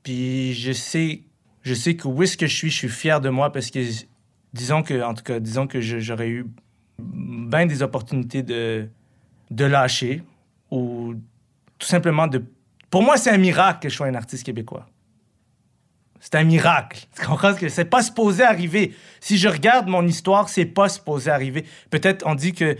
Puis 0.03 0.53
je 0.55 0.73
sais, 0.73 1.21
je 1.61 1.73
sais 1.73 1.95
que 1.95 2.09
où 2.09 2.21
est-ce 2.23 2.35
que 2.35 2.47
je 2.47 2.53
suis, 2.55 2.69
je 2.69 2.75
suis 2.75 2.89
fier 2.89 3.21
de 3.21 3.29
moi 3.29 3.53
parce 3.53 3.71
que, 3.71 3.79
disons 4.53 4.83
que, 4.83 5.01
en 5.01 5.13
tout 5.13 5.23
cas, 5.23 5.39
disons 5.39 5.67
que 5.67 5.79
je- 5.79 5.99
j'aurais 5.99 6.27
eu 6.29 6.45
bien 6.99 7.65
des 7.65 7.81
opportunités 7.81 8.43
de, 8.43 8.89
de 9.51 9.65
lâcher 9.65 10.21
ou 10.71 11.15
tout 11.77 11.87
simplement 11.87 12.27
de... 12.27 12.43
Pour 12.89 13.03
moi, 13.03 13.17
c'est 13.17 13.29
un 13.29 13.37
miracle 13.37 13.79
que 13.81 13.89
je 13.89 13.95
sois 13.95 14.07
un 14.07 14.15
artiste 14.15 14.45
québécois. 14.45 14.85
C'est 16.19 16.35
un 16.35 16.43
miracle. 16.43 17.05
Tu 17.15 17.25
comprends 17.25 17.53
que 17.53 17.69
c'est 17.69 17.85
pas 17.85 18.01
supposé 18.01 18.43
arriver. 18.43 18.95
Si 19.19 19.37
je 19.37 19.47
regarde 19.47 19.87
mon 19.87 20.05
histoire, 20.05 20.49
c'est 20.49 20.65
pas 20.65 20.89
supposé 20.89 21.29
arriver. 21.29 21.65
Peut-être 21.89 22.25
on 22.25 22.35
dit 22.35 22.53
que 22.53 22.75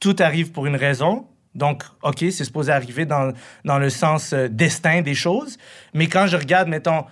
tout 0.00 0.16
arrive 0.20 0.52
pour 0.52 0.66
une 0.66 0.76
raison. 0.76 1.26
Donc, 1.54 1.82
OK, 2.02 2.18
c'est 2.20 2.44
supposé 2.44 2.70
arriver 2.70 3.04
dans, 3.04 3.32
dans 3.64 3.78
le 3.78 3.90
sens 3.90 4.32
euh, 4.32 4.48
destin 4.48 5.02
des 5.02 5.14
choses. 5.14 5.58
Mais 5.92 6.06
quand 6.06 6.26
je 6.28 6.36
regarde, 6.36 6.68
mettons, 6.68 7.04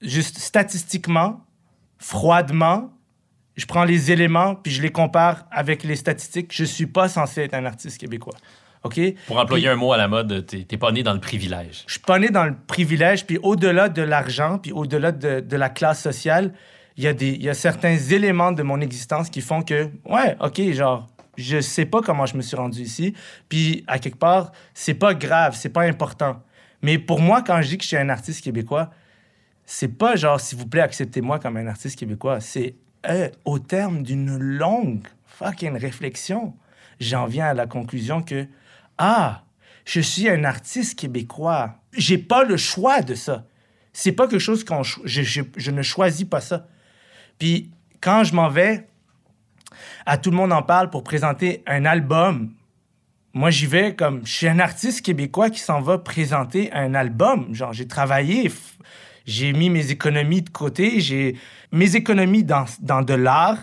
juste 0.00 0.38
statistiquement, 0.38 1.44
froidement, 1.98 2.90
je 3.56 3.66
prends 3.66 3.84
les 3.84 4.10
éléments 4.10 4.54
puis 4.54 4.72
je 4.72 4.82
les 4.82 4.90
compare 4.90 5.46
avec 5.50 5.82
les 5.82 5.96
statistiques, 5.96 6.52
je 6.52 6.64
suis 6.64 6.86
pas 6.86 7.08
censé 7.08 7.42
être 7.42 7.54
un 7.54 7.64
artiste 7.64 7.98
québécois. 7.98 8.36
OK? 8.84 9.00
Pour 9.26 9.38
employer 9.38 9.64
Puis- 9.66 9.72
un 9.72 9.76
mot 9.76 9.92
à 9.92 9.96
la 9.96 10.08
mode, 10.08 10.46
t'es 10.46 10.76
pas 10.76 10.92
né 10.92 11.02
dans 11.02 11.14
le 11.14 11.20
privilège. 11.20 11.84
je 11.86 11.92
suis 11.92 12.00
pas 12.00 12.18
né 12.18 12.28
dans 12.28 12.44
le 12.44 12.54
privilège, 12.66 13.26
puis 13.26 13.38
au-delà 13.42 13.88
de 13.88 14.02
l'argent, 14.02 14.58
puis 14.58 14.72
au-delà 14.72 15.10
de, 15.10 15.40
de 15.40 15.56
la 15.56 15.68
classe 15.70 16.02
sociale, 16.02 16.52
il 16.96 17.04
y, 17.04 17.08
a 17.08 17.12
des- 17.12 17.32
y 17.36 17.48
a 17.48 17.54
certains 17.54 17.96
éléments 17.96 18.52
de 18.52 18.62
mon 18.62 18.80
existence 18.80 19.28
qui 19.30 19.40
font 19.40 19.62
que, 19.62 19.88
ouais, 20.04 20.36
OK, 20.40 20.60
genre, 20.72 21.08
je 21.36 21.60
sais 21.60 21.86
pas 21.86 22.00
comment 22.02 22.26
je 22.26 22.36
me 22.36 22.42
suis 22.42 22.56
rendu 22.56 22.80
ici, 22.82 23.14
puis 23.48 23.82
à 23.88 23.98
quelque 23.98 24.18
part, 24.18 24.52
c'est 24.74 24.94
pas 24.94 25.14
grave, 25.14 25.56
c'est 25.56 25.70
pas 25.70 25.82
important. 25.82 26.42
Mais 26.82 26.98
pour 26.98 27.20
moi, 27.20 27.42
quand 27.42 27.60
je 27.62 27.68
dis 27.70 27.78
que 27.78 27.82
je 27.82 27.88
suis 27.88 27.96
un 27.96 28.10
artiste 28.10 28.44
québécois, 28.44 28.90
c'est 29.64 29.88
pas 29.88 30.14
genre, 30.16 30.38
s'il 30.40 30.58
vous 30.58 30.66
plaît, 30.66 30.82
acceptez-moi 30.82 31.38
comme 31.38 31.56
un 31.56 31.66
artiste 31.66 31.98
québécois. 31.98 32.40
C'est 32.40 32.74
euh, 33.08 33.28
au 33.46 33.58
terme 33.58 34.02
d'une 34.02 34.36
longue 34.38 35.06
fucking 35.26 35.76
réflexion, 35.78 36.54
j'en 37.00 37.26
viens 37.26 37.46
à 37.46 37.54
la 37.54 37.66
conclusion 37.66 38.22
que, 38.22 38.46
ah, 38.98 39.44
je 39.84 40.00
suis 40.00 40.28
un 40.28 40.44
artiste 40.44 40.98
québécois. 40.98 41.76
J'ai 41.96 42.18
pas 42.18 42.44
le 42.44 42.56
choix 42.56 43.02
de 43.02 43.14
ça. 43.14 43.46
C'est 43.92 44.12
pas 44.12 44.26
quelque 44.26 44.40
chose 44.40 44.64
qu'on. 44.64 44.82
Je, 44.82 45.70
ne 45.70 45.82
choisis 45.82 46.26
pas 46.26 46.40
ça. 46.40 46.66
Puis 47.38 47.70
quand 48.00 48.24
je 48.24 48.34
m'en 48.34 48.48
vais, 48.48 48.88
à 50.06 50.18
tout 50.18 50.30
le 50.30 50.36
monde 50.36 50.52
en 50.52 50.62
parle 50.62 50.90
pour 50.90 51.04
présenter 51.04 51.62
un 51.66 51.84
album. 51.84 52.52
Moi, 53.32 53.50
j'y 53.50 53.66
vais 53.66 53.94
comme. 53.94 54.24
Je 54.26 54.32
suis 54.32 54.48
un 54.48 54.58
artiste 54.58 55.02
québécois 55.02 55.50
qui 55.50 55.60
s'en 55.60 55.80
va 55.80 55.98
présenter 55.98 56.72
un 56.72 56.94
album. 56.94 57.52
Genre, 57.54 57.72
j'ai 57.72 57.88
travaillé, 57.88 58.50
j'ai 59.26 59.52
mis 59.52 59.70
mes 59.70 59.90
économies 59.90 60.42
de 60.42 60.50
côté, 60.50 61.00
j'ai 61.00 61.36
mes 61.72 61.96
économies 61.96 62.44
dans, 62.44 62.64
dans 62.80 63.02
de 63.02 63.14
l'art. 63.14 63.58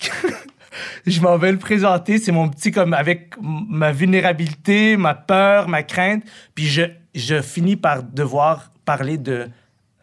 je 1.06 1.20
m'en 1.20 1.36
vais 1.36 1.52
le 1.52 1.58
présenter. 1.58 2.18
C'est 2.18 2.32
mon 2.32 2.48
petit, 2.48 2.70
comme 2.70 2.94
avec 2.94 3.34
ma 3.42 3.92
vulnérabilité, 3.92 4.96
ma 4.96 5.14
peur, 5.14 5.68
ma 5.68 5.82
crainte. 5.82 6.24
Puis 6.54 6.66
je, 6.66 6.82
je 7.14 7.40
finis 7.42 7.76
par 7.76 8.02
devoir 8.02 8.70
parler 8.84 9.18
de 9.18 9.48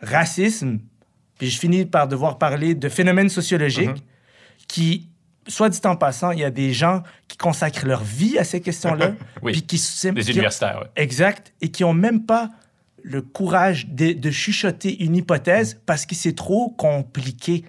racisme. 0.02 0.80
Puis 1.38 1.50
je 1.50 1.60
finis 1.60 1.86
par 1.86 2.08
devoir 2.08 2.38
parler 2.38 2.76
de 2.76 2.90
phénomènes 2.90 3.30
sociologiques 3.30 4.04
qui, 4.68 5.08
soit 5.48 5.70
dit 5.70 5.80
en 5.86 5.96
passant, 5.96 6.32
il 6.32 6.40
y 6.40 6.44
a 6.44 6.52
des 6.52 6.74
gens 6.74 7.04
qui 7.28 7.38
consacrent 7.38 7.86
leur 7.86 8.04
vie 8.04 8.38
à 8.38 8.44
ces 8.44 8.62
questions-là. 8.62 9.14
Oui. 9.42 9.52
Puis 9.54 9.62
qui, 9.62 10.12
Des 10.12 10.22
qui- 10.24 10.32
universitaires, 10.32 10.80
ouais. 10.82 10.88
Exact. 10.96 11.54
Et 11.62 11.70
qui 11.70 11.84
ont 11.84 11.94
même 11.94 12.26
pas 12.26 12.50
le 13.04 13.22
courage 13.22 13.88
de, 13.88 14.14
de 14.14 14.32
chuchoter 14.32 15.04
une 15.04 15.16
hypothèse 15.16 15.80
parce 15.86 16.06
que 16.06 16.16
c'est 16.16 16.36
trop 16.36 16.70
compliqué. 16.72 17.64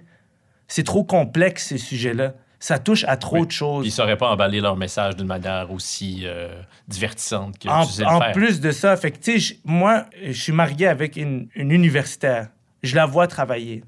C'est 0.67 0.83
trop 0.83 1.03
complexe, 1.03 1.67
ces 1.67 1.77
sujets-là. 1.77 2.33
Ça 2.61 2.77
touche 2.77 3.05
à 3.05 3.15
trop 3.15 3.39
Oui. 3.39 3.47
de 3.47 3.51
choses. 3.51 3.81
Puis 3.83 3.89
ils 3.89 3.93
sauraient 3.93 4.17
pas 4.17 4.29
emballer 4.31 4.59
leur 4.59 4.75
message 4.75 5.15
d'une 5.15 5.27
manière 5.27 5.71
aussi 5.71 6.23
euh, 6.25 6.61
divertissante 6.89 7.57
que 7.57 7.69
En, 7.69 7.85
tu 7.85 7.93
sais 7.93 8.01
le 8.03 8.09
en 8.09 8.19
faire. 8.19 8.31
plus 8.33 8.59
de 8.59 8.71
ça, 8.71 8.97
fait 8.97 9.11
que, 9.11 9.17
moi, 9.63 10.05
je 10.21 10.31
suis 10.33 10.51
marié 10.51 10.87
avec 10.87 11.15
une, 11.15 11.47
une 11.55 11.71
universitaire. 11.71 12.49
Je 12.83 12.95
la 12.95 13.05
vois 13.05 13.27
travailler. 13.27 13.83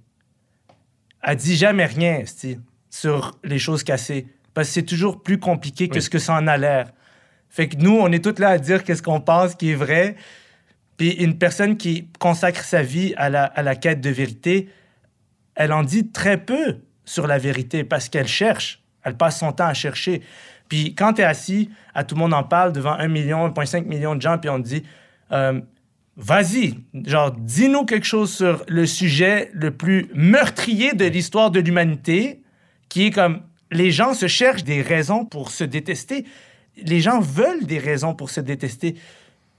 Elle 1.23 1.35
dit 1.35 1.55
jamais 1.55 1.85
rien, 1.85 2.23
sur 2.89 3.37
les 3.43 3.59
choses 3.59 3.83
cassées. 3.83 4.27
Parce 4.53 4.67
que 4.69 4.73
c'est 4.75 4.83
toujours 4.83 5.21
plus 5.21 5.37
compliqué 5.39 5.87
que 5.87 5.95
Oui. 5.95 6.01
ce 6.01 6.09
que 6.09 6.19
ça 6.19 6.33
en 6.35 6.47
a 6.47 6.57
l'air. 6.57 6.91
Fait 7.49 7.67
que 7.67 7.75
nous, 7.77 7.97
on 7.97 8.11
est 8.11 8.23
tous 8.23 8.39
là 8.39 8.49
à 8.49 8.57
dire 8.57 8.83
qu'est-ce 8.83 9.03
qu'on 9.03 9.21
pense 9.21 9.55
qui 9.55 9.71
est 9.71 9.75
vrai. 9.75 10.15
Puis 10.97 11.11
une 11.11 11.37
personne 11.37 11.77
qui 11.77 12.07
consacre 12.19 12.63
sa 12.63 12.81
vie 12.83 13.13
à 13.17 13.29
la, 13.29 13.43
à 13.43 13.61
la 13.63 13.75
quête 13.75 13.99
de 14.01 14.09
vérité, 14.09 14.69
elle 15.55 15.73
en 15.73 15.83
dit 15.83 16.09
très 16.11 16.37
peu 16.37 16.77
sur 17.11 17.27
la 17.27 17.37
vérité 17.37 17.83
parce 17.83 18.09
qu'elle 18.09 18.27
cherche. 18.27 18.79
Elle 19.03 19.15
passe 19.17 19.39
son 19.39 19.51
temps 19.51 19.65
à 19.67 19.73
chercher. 19.73 20.21
Puis 20.69 20.95
quand 20.95 21.13
tu 21.13 21.21
es 21.21 21.25
assis, 21.25 21.69
à 21.93 22.03
tout 22.03 22.15
le 22.15 22.19
monde 22.19 22.33
en 22.33 22.43
parle 22.43 22.71
devant 22.71 22.93
1 22.93 23.07
million, 23.07 23.49
1,5 23.49 23.85
million 23.85 24.15
de 24.15 24.21
gens, 24.21 24.37
puis 24.37 24.49
on 24.49 24.61
te 24.61 24.67
dit 24.67 24.83
euh, 25.31 25.59
Vas-y, 26.17 26.75
genre, 27.05 27.31
dis-nous 27.31 27.85
quelque 27.85 28.05
chose 28.05 28.33
sur 28.33 28.63
le 28.67 28.85
sujet 28.85 29.49
le 29.53 29.71
plus 29.71 30.09
meurtrier 30.13 30.93
de 30.93 31.05
l'histoire 31.05 31.51
de 31.51 31.59
l'humanité, 31.59 32.41
qui 32.89 33.07
est 33.07 33.11
comme 33.11 33.41
les 33.71 33.91
gens 33.91 34.13
se 34.13 34.27
cherchent 34.27 34.63
des 34.63 34.81
raisons 34.81 35.25
pour 35.25 35.51
se 35.51 35.63
détester. 35.63 36.25
Les 36.77 36.99
gens 36.99 37.21
veulent 37.21 37.65
des 37.65 37.79
raisons 37.79 38.13
pour 38.13 38.29
se 38.29 38.41
détester. 38.41 38.95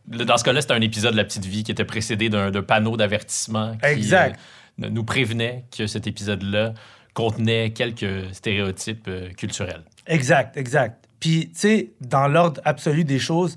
Dans 0.07 0.37
ce 0.37 0.45
cas-là, 0.45 0.61
c'était 0.61 0.75
un 0.75 0.81
épisode 0.81 1.13
de 1.13 1.17
La 1.17 1.25
Petite 1.25 1.47
Vie 1.47 1.63
qui 1.63 1.73
était 1.73 1.85
précédé 1.85 2.29
d'un 2.29 2.51
panneau 2.63 2.97
d'avertissement 2.97 3.77
qui 3.77 3.87
Exact. 3.87 4.39
euh, 4.83 4.89
nous 4.91 5.05
prévenait 5.05 5.65
que 5.77 5.87
cet 5.87 6.07
épisode-là 6.07 6.75
contenait 7.15 7.71
quelques 7.71 8.35
stéréotypes 8.35 9.07
euh, 9.09 9.31
culturels. 9.33 9.85
Exact, 10.07 10.57
exact. 10.57 11.09
Puis, 11.21 11.51
tu 11.51 11.59
sais, 11.59 11.91
dans 12.01 12.27
l'ordre 12.27 12.61
absolu 12.65 13.05
des 13.05 13.19
choses, 13.19 13.57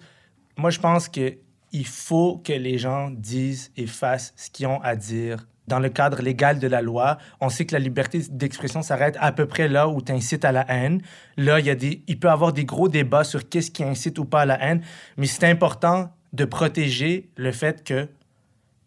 moi, 0.57 0.69
je 0.69 0.79
pense 0.79 1.09
que 1.09 1.37
il 1.71 1.85
faut 1.85 2.37
que 2.37 2.53
les 2.53 2.77
gens 2.77 3.09
disent 3.09 3.71
et 3.75 3.85
fassent 3.85 4.33
ce 4.37 4.49
qu'ils 4.49 4.67
ont 4.67 4.79
à 4.81 4.95
dire 4.95 5.45
dans 5.67 5.79
le 5.79 5.89
cadre 5.89 6.21
légal 6.21 6.59
de 6.59 6.67
la 6.67 6.81
loi. 6.81 7.17
On 7.41 7.49
sait 7.49 7.65
que 7.65 7.73
la 7.73 7.79
liberté 7.79 8.21
d'expression 8.29 8.81
s'arrête 8.81 9.17
à 9.19 9.31
peu 9.31 9.45
près 9.45 9.67
là 9.67 9.89
où 9.89 10.01
tu 10.01 10.11
incites 10.11 10.45
à 10.45 10.51
la 10.51 10.65
haine. 10.69 11.01
Là, 11.37 11.59
il, 11.59 11.65
y 11.65 11.69
a 11.69 11.75
des, 11.75 12.03
il 12.07 12.19
peut 12.19 12.27
y 12.27 12.31
avoir 12.31 12.53
des 12.53 12.65
gros 12.65 12.87
débats 12.87 13.23
sur 13.23 13.49
qu'est-ce 13.49 13.71
qui 13.71 13.83
incite 13.83 14.19
ou 14.19 14.25
pas 14.25 14.41
à 14.41 14.45
la 14.45 14.63
haine, 14.63 14.81
mais 15.17 15.25
c'est 15.25 15.45
important 15.47 16.11
de 16.33 16.45
protéger 16.45 17.29
le 17.35 17.51
fait 17.51 17.83
que 17.83 18.07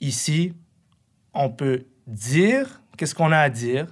ici, 0.01 0.55
on 1.35 1.51
peut 1.51 1.85
dire 2.07 2.81
qu'est-ce 2.97 3.15
qu'on 3.15 3.33
a 3.33 3.39
à 3.39 3.51
dire 3.51 3.87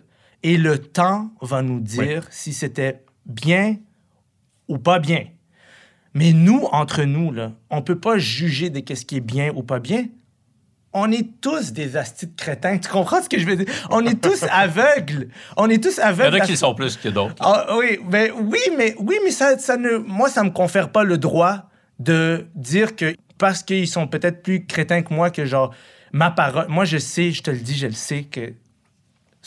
et 0.46 0.56
le 0.58 0.78
temps 0.78 1.32
va 1.42 1.60
nous 1.62 1.80
dire 1.80 2.28
si 2.30 2.52
c'était 2.52 3.04
bien 3.26 3.78
ou 4.68 4.78
pas 4.78 5.00
bien. 5.00 5.24
Mais 6.14 6.32
nous, 6.32 6.68
entre 6.70 7.02
nous, 7.02 7.32
là, 7.32 7.50
on 7.68 7.82
peut 7.82 7.98
pas 7.98 8.16
juger 8.16 8.70
de 8.70 8.78
qu'est-ce 8.78 9.04
qui 9.04 9.16
est 9.16 9.20
bien 9.20 9.50
ou 9.56 9.64
pas 9.64 9.80
bien. 9.80 10.06
On 10.92 11.10
est 11.10 11.40
tous 11.40 11.72
des 11.72 11.96
astis 11.96 12.28
de 12.28 12.36
crétins. 12.36 12.78
Tu 12.78 12.88
comprends 12.88 13.20
ce 13.20 13.28
que 13.28 13.40
je 13.40 13.44
veux 13.44 13.56
dire? 13.56 13.66
On 13.90 14.06
est 14.06 14.22
tous 14.22 14.44
aveugles. 14.52 15.30
On 15.56 15.68
est 15.68 15.82
tous 15.82 15.96
Il 15.96 16.00
y 16.00 16.04
en 16.04 16.06
aveugles. 16.06 16.40
a 16.40 16.46
qui 16.46 16.56
sont 16.56 16.76
plus 16.76 16.96
que 16.96 17.08
d'autres. 17.08 17.34
ah, 17.40 17.76
oui, 17.76 17.98
mais 18.08 18.30
oui, 18.30 18.60
mais 18.78 18.94
oui, 19.00 19.16
mais 19.24 19.32
ça, 19.32 19.58
ça 19.58 19.76
ne, 19.76 19.96
moi, 19.98 20.28
ça 20.28 20.44
me 20.44 20.50
confère 20.50 20.92
pas 20.92 21.02
le 21.02 21.18
droit 21.18 21.68
de 21.98 22.46
dire 22.54 22.94
que 22.94 23.16
parce 23.36 23.64
qu'ils 23.64 23.88
sont 23.88 24.06
peut-être 24.06 24.44
plus 24.44 24.64
crétins 24.64 25.02
que 25.02 25.12
moi, 25.12 25.30
que 25.30 25.44
genre 25.44 25.74
ma 26.12 26.30
parole. 26.30 26.66
Moi, 26.68 26.84
je 26.84 26.98
sais, 26.98 27.32
je 27.32 27.42
te 27.42 27.50
le 27.50 27.58
dis, 27.58 27.76
je 27.76 27.88
le 27.88 27.92
sais 27.92 28.22
que 28.22 28.54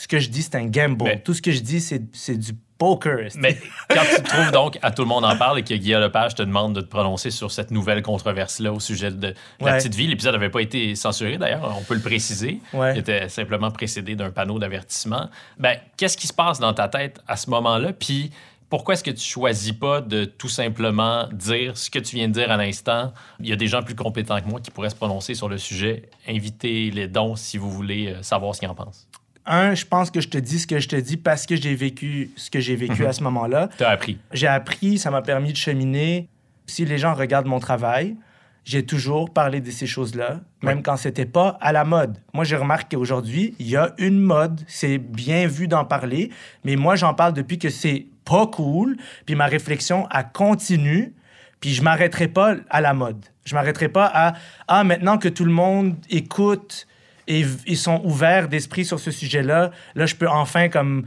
ce 0.01 0.07
que 0.07 0.19
je 0.19 0.29
dis, 0.29 0.43
c'est 0.43 0.55
un 0.55 0.65
gamble. 0.65 1.03
Mais- 1.03 1.19
Tout 1.19 1.33
ce 1.33 1.41
que 1.41 1.51
je 1.51 1.59
dis, 1.59 1.81
c'est, 1.81 2.37
du 2.37 2.53
poker. 2.77 3.27
Mais 3.35 3.57
quand 3.89 3.99
tu 4.15 4.23
te 4.23 4.29
trouves 4.29 4.51
donc 4.51 4.79
à 4.81 4.91
tout 4.91 5.01
le 5.01 5.09
monde 5.09 5.25
en 5.25 5.35
parle 5.35 5.59
et 5.59 5.63
que 5.63 5.73
Guillaume 5.73 5.99
Lepage 6.01 6.35
te 6.35 6.41
demande 6.43 6.73
de 6.73 6.79
te 6.79 6.85
prononcer 6.87 7.29
sur 7.31 7.51
cette 7.51 7.71
nouvelle 7.71 8.01
controverse-là 8.01 8.71
au 8.71 8.79
sujet 8.79 9.11
de 9.11 9.35
la 9.59 9.65
Ouais. 9.65 9.77
petite 9.77 9.93
vie, 9.95 10.07
l'épisode 10.07 10.31
n'avait 10.35 10.49
pas 10.49 10.61
été 10.61 10.95
censuré 10.95 11.37
d'ailleurs, 11.37 11.75
on 11.77 11.83
peut 11.83 11.95
le 11.95 11.99
préciser. 12.01 12.61
Ouais. 12.71 12.93
Il 12.95 12.99
était 12.99 13.27
simplement 13.27 13.69
précédé 13.71 14.15
d'un 14.15 14.31
panneau 14.31 14.57
d'avertissement. 14.59 15.29
Ben, 15.57 15.77
qu'est-ce 15.97 16.15
qui 16.15 16.27
se 16.27 16.33
passe 16.33 16.59
dans 16.61 16.73
ta 16.73 16.87
tête 16.87 17.19
à 17.27 17.35
ce 17.35 17.49
moment-là? 17.49 17.91
Puis 17.91 18.31
pourquoi 18.69 18.93
est-ce 18.93 19.03
que 19.03 19.11
tu 19.11 19.27
choisis 19.27 19.73
pas 19.73 19.99
de 19.99 20.23
tout 20.23 20.47
simplement 20.47 21.27
dire 21.33 21.75
ce 21.75 21.89
que 21.89 21.99
tu 21.99 22.15
viens 22.15 22.29
de 22.29 22.33
dire 22.33 22.49
à 22.49 22.55
l'instant? 22.55 23.11
Il 23.41 23.47
y 23.49 23.51
a 23.51 23.57
des 23.57 23.67
gens 23.67 23.83
plus 23.83 23.95
compétents 23.95 24.39
que 24.39 24.47
moi 24.47 24.61
qui 24.61 24.71
pourraient 24.71 24.91
se 24.91 24.95
prononcer 24.95 25.33
sur 25.33 25.49
le 25.49 25.57
sujet. 25.57 26.03
Invitez 26.29 26.91
les 26.91 27.09
dons 27.09 27.35
si 27.35 27.57
vous 27.57 27.69
voulez 27.69 28.07
euh, 28.13 28.21
savoir 28.23 28.55
ce 28.55 28.61
qu'ils 28.61 28.69
en 28.69 28.75
pensent. 28.75 29.08
Un, 29.49 29.73
je 29.73 29.83
pense 29.83 30.11
que 30.11 30.21
je 30.21 30.27
te 30.29 30.37
dis 30.37 30.59
ce 30.59 30.67
que 30.67 30.79
je 30.79 30.87
te 30.87 30.95
dis 30.95 31.17
parce 31.17 31.45
que 31.47 31.55
j'ai 31.55 31.73
vécu 31.73 32.29
ce 32.35 32.51
que 32.51 32.59
j'ai 32.59 32.75
vécu 32.75 33.05
à 33.05 33.13
ce 33.13 33.23
moment-là. 33.23 33.69
Tu 33.77 33.83
as 33.83 33.89
appris. 33.89 34.19
J'ai 34.31 34.45
appris, 34.47 34.99
ça 34.99 35.09
m'a 35.09 35.23
permis 35.23 35.51
de 35.51 35.57
cheminer. 35.57 36.29
Si 36.67 36.85
les 36.85 36.99
gens 36.99 37.15
regardent 37.15 37.47
mon 37.47 37.59
travail, 37.59 38.15
j'ai 38.63 38.85
toujours 38.85 39.33
parlé 39.33 39.59
de 39.59 39.71
ces 39.71 39.87
choses-là, 39.87 40.41
même 40.61 40.77
Ouais. 40.77 40.83
quand 40.83 40.97
c'était 40.97 41.25
pas 41.25 41.57
à 41.61 41.71
la 41.71 41.83
mode. 41.83 42.19
Moi, 42.33 42.43
j'ai 42.43 42.57
remarqué 42.57 42.95
qu'aujourd'hui, 42.95 43.55
il 43.57 43.67
y 43.67 43.75
a 43.75 43.93
une 43.97 44.19
mode, 44.19 44.61
c'est 44.67 44.99
bien 44.99 45.47
vu 45.47 45.67
d'en 45.67 45.83
parler, 45.83 46.29
mais 46.63 46.75
moi, 46.75 46.95
j'en 46.95 47.15
parle 47.15 47.33
depuis 47.33 47.57
que 47.57 47.69
c'est 47.69 48.05
pas 48.25 48.45
cool, 48.45 48.97
puis 49.25 49.33
ma 49.33 49.47
réflexion, 49.47 50.07
elle 50.15 50.27
continue, 50.31 51.15
puis 51.59 51.73
je 51.73 51.81
m'arrêterai 51.81 52.27
pas 52.27 52.55
à 52.69 52.81
la 52.81 52.93
mode. 52.93 53.25
Je 53.45 53.55
m'arrêterai 53.55 53.89
pas 53.89 54.05
à 54.13 54.33
ah 54.67 54.83
maintenant 54.83 55.17
que 55.17 55.27
tout 55.29 55.45
le 55.45 55.51
monde 55.51 55.95
écoute 56.11 56.85
et 57.29 57.45
ils 57.65 57.77
sont 57.77 58.01
ouverts 58.03 58.49
d'esprit 58.49 58.83
sur 58.83 58.99
ce 58.99 59.11
sujet-là, 59.11 59.71
là 59.95 60.05
je 60.05 60.15
peux 60.15 60.27
enfin 60.27 60.67
comme 60.67 61.05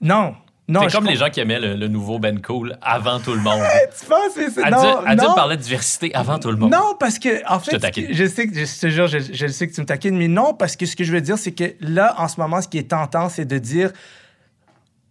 non. 0.00 0.34
Non, 0.68 0.82
C'est 0.82 0.90
je 0.90 0.94
comme 0.94 1.04
com- 1.04 1.12
les 1.12 1.18
gens 1.18 1.28
qui 1.28 1.40
aimaient 1.40 1.58
le, 1.58 1.74
le 1.74 1.88
nouveau 1.88 2.20
Ben 2.20 2.40
Cool 2.40 2.78
avant 2.82 3.18
tout 3.18 3.32
le 3.34 3.40
monde. 3.40 3.60
Tu 4.00 4.06
penses 4.06 4.32
c'est... 4.34 4.70
Non, 4.70 4.98
Adil 5.04 5.26
non. 5.26 5.34
parlait 5.34 5.56
de 5.56 5.62
diversité 5.62 6.14
avant 6.14 6.38
tout 6.38 6.50
le 6.52 6.56
monde. 6.56 6.70
Non, 6.70 6.94
parce 6.98 7.18
que, 7.18 7.44
en 7.52 7.58
fait, 7.58 7.72
te 7.72 7.76
taquine. 7.76 8.06
je 8.12 8.24
sais 8.24 8.46
que, 8.46 8.54
je, 8.54 8.64
je 8.64 8.80
te 8.80 8.88
jure, 8.88 9.08
je, 9.08 9.18
je 9.18 9.46
sais 9.48 9.66
que 9.68 9.74
tu 9.74 9.80
me 9.80 9.86
taquines, 9.86 10.16
mais 10.16 10.28
non, 10.28 10.54
parce 10.54 10.76
que 10.76 10.86
ce 10.86 10.94
que 10.94 11.02
je 11.02 11.12
veux 11.12 11.20
dire, 11.20 11.36
c'est 11.36 11.50
que 11.52 11.74
là, 11.80 12.14
en 12.16 12.28
ce 12.28 12.40
moment, 12.40 12.62
ce 12.62 12.68
qui 12.68 12.78
est 12.78 12.88
tentant, 12.88 13.28
c'est 13.28 13.44
de 13.44 13.58
dire, 13.58 13.90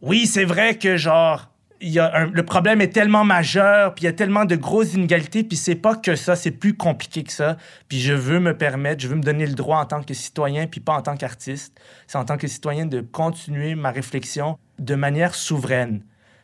oui, 0.01 0.25
c'est 0.25 0.45
vrai 0.45 0.75
que, 0.77 0.95
genre, 0.95 1.49
y 1.89 1.99
a 1.99 2.15
un- 2.15 2.29
le 2.31 2.43
problème 2.43 2.79
est 2.81 2.89
tellement 2.93 3.23
majeur, 3.23 3.93
puis 3.95 4.03
il 4.03 4.05
y 4.05 4.09
a 4.09 4.13
tellement 4.13 4.45
de 4.45 4.55
grosses 4.55 4.93
inégalités, 4.93 5.43
puis 5.43 5.57
c'est 5.57 5.75
pas 5.75 5.95
que 5.95 6.15
ça, 6.15 6.35
c'est 6.35 6.51
plus 6.51 6.75
compliqué 6.75 7.23
que 7.23 7.31
ça. 7.31 7.57
Puis 7.87 7.99
je 7.99 8.13
veux 8.13 8.39
me 8.39 8.55
permettre, 8.57 9.01
je 9.01 9.07
veux 9.07 9.15
me 9.15 9.23
donner 9.23 9.45
le 9.47 9.53
droit 9.53 9.77
en 9.79 9.85
tant 9.85 10.03
que 10.03 10.13
citoyen, 10.13 10.67
puis 10.67 10.79
pas 10.81 10.93
en 10.93 11.01
tant 11.01 11.17
qu'artiste. 11.17 11.79
C'est 12.07 12.17
en 12.17 12.25
tant 12.25 12.37
que 12.37 12.47
citoyen 12.47 12.85
de 12.85 13.01
continuer 13.01 13.75
ma 13.75 13.91
réflexion 13.91 14.57
de 14.79 14.95
manière 14.95 15.33
souveraine. 15.35 16.03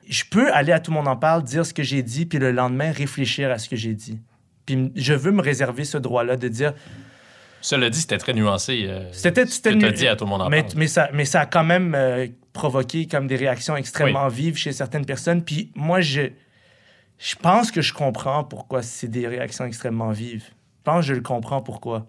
Je 0.10 0.24
peux 0.30 0.52
aller 0.54 0.72
à 0.72 0.80
tout 0.80 0.92
le 0.92 0.96
monde 0.98 1.08
en 1.10 1.18
parle, 1.18 1.44
dire 1.44 1.66
ce 1.66 1.74
que 1.74 1.84
j'ai 1.84 2.02
dit, 2.02 2.26
puis 2.26 2.40
le 2.40 2.52
lendemain 2.52 2.92
réfléchir 2.92 3.52
à 3.52 3.58
ce 3.58 3.68
que 3.70 3.76
j'ai 3.76 3.94
dit. 3.94 4.20
Puis 4.66 4.92
je 4.96 5.14
veux 5.14 5.32
me 5.32 5.42
réserver 5.42 5.84
ce 5.84 5.98
droit-là 5.98 6.36
de 6.38 6.48
dire, 6.48 6.74
Cela 7.62 7.90
dit, 7.90 8.00
c'était 8.00 8.18
très 8.18 8.34
nuancé. 8.34 8.86
euh, 8.88 9.10
C'était- 9.12 9.46
c'était 9.48 9.74
nu- 9.76 9.92
dit 9.92 10.08
à 10.08 10.16
tout 10.16 10.26
le 10.26 10.30
monde 10.30 10.44
en 10.44 10.50
mais, 10.50 10.62
parle. 10.62 10.74
mais, 10.78 10.88
ça, 10.88 11.10
mais 11.14 11.26
ça 11.26 11.42
a 11.42 11.46
quand 11.46 11.64
même 11.64 11.94
euh, 11.96 12.28
provoqué 12.58 13.08
comme 13.08 13.28
des 13.28 13.36
réactions 13.36 13.78
extrêmement 13.78 14.28
vives 14.28 14.58
chez 14.58 14.74
certaines 14.74 15.06
personnes. 15.06 15.44
Puis 15.44 15.72
moi, 15.76 16.02
je, 16.02 16.32
je 17.20 17.36
pense 17.36 17.72
que 17.72 17.82
je 17.82 17.94
comprends 17.94 18.44
pourquoi 18.44 18.82
c'est 18.82 19.08
des 19.08 19.28
réactions 19.28 19.66
extrêmement 19.66 20.12
vives. 20.12 20.46
pense 20.84 21.02
que 21.02 21.08
je 21.10 21.14
le 21.14 21.22
comprends 21.22 21.62
pourquoi. 21.62 22.08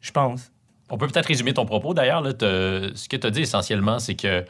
Je 0.00 0.10
pense. 0.10 0.50
On 0.90 0.98
peut 0.98 1.06
peut-être 1.06 1.26
résumer 1.26 1.54
ton 1.54 1.66
propos 1.66 1.94
d'ailleurs. 1.94 2.22
Ce 2.24 3.08
que 3.08 3.16
tu 3.16 3.26
as 3.26 3.30
dit 3.30 3.42
essentiellement, 3.42 4.00
c'est 4.00 4.16
que 4.16 4.44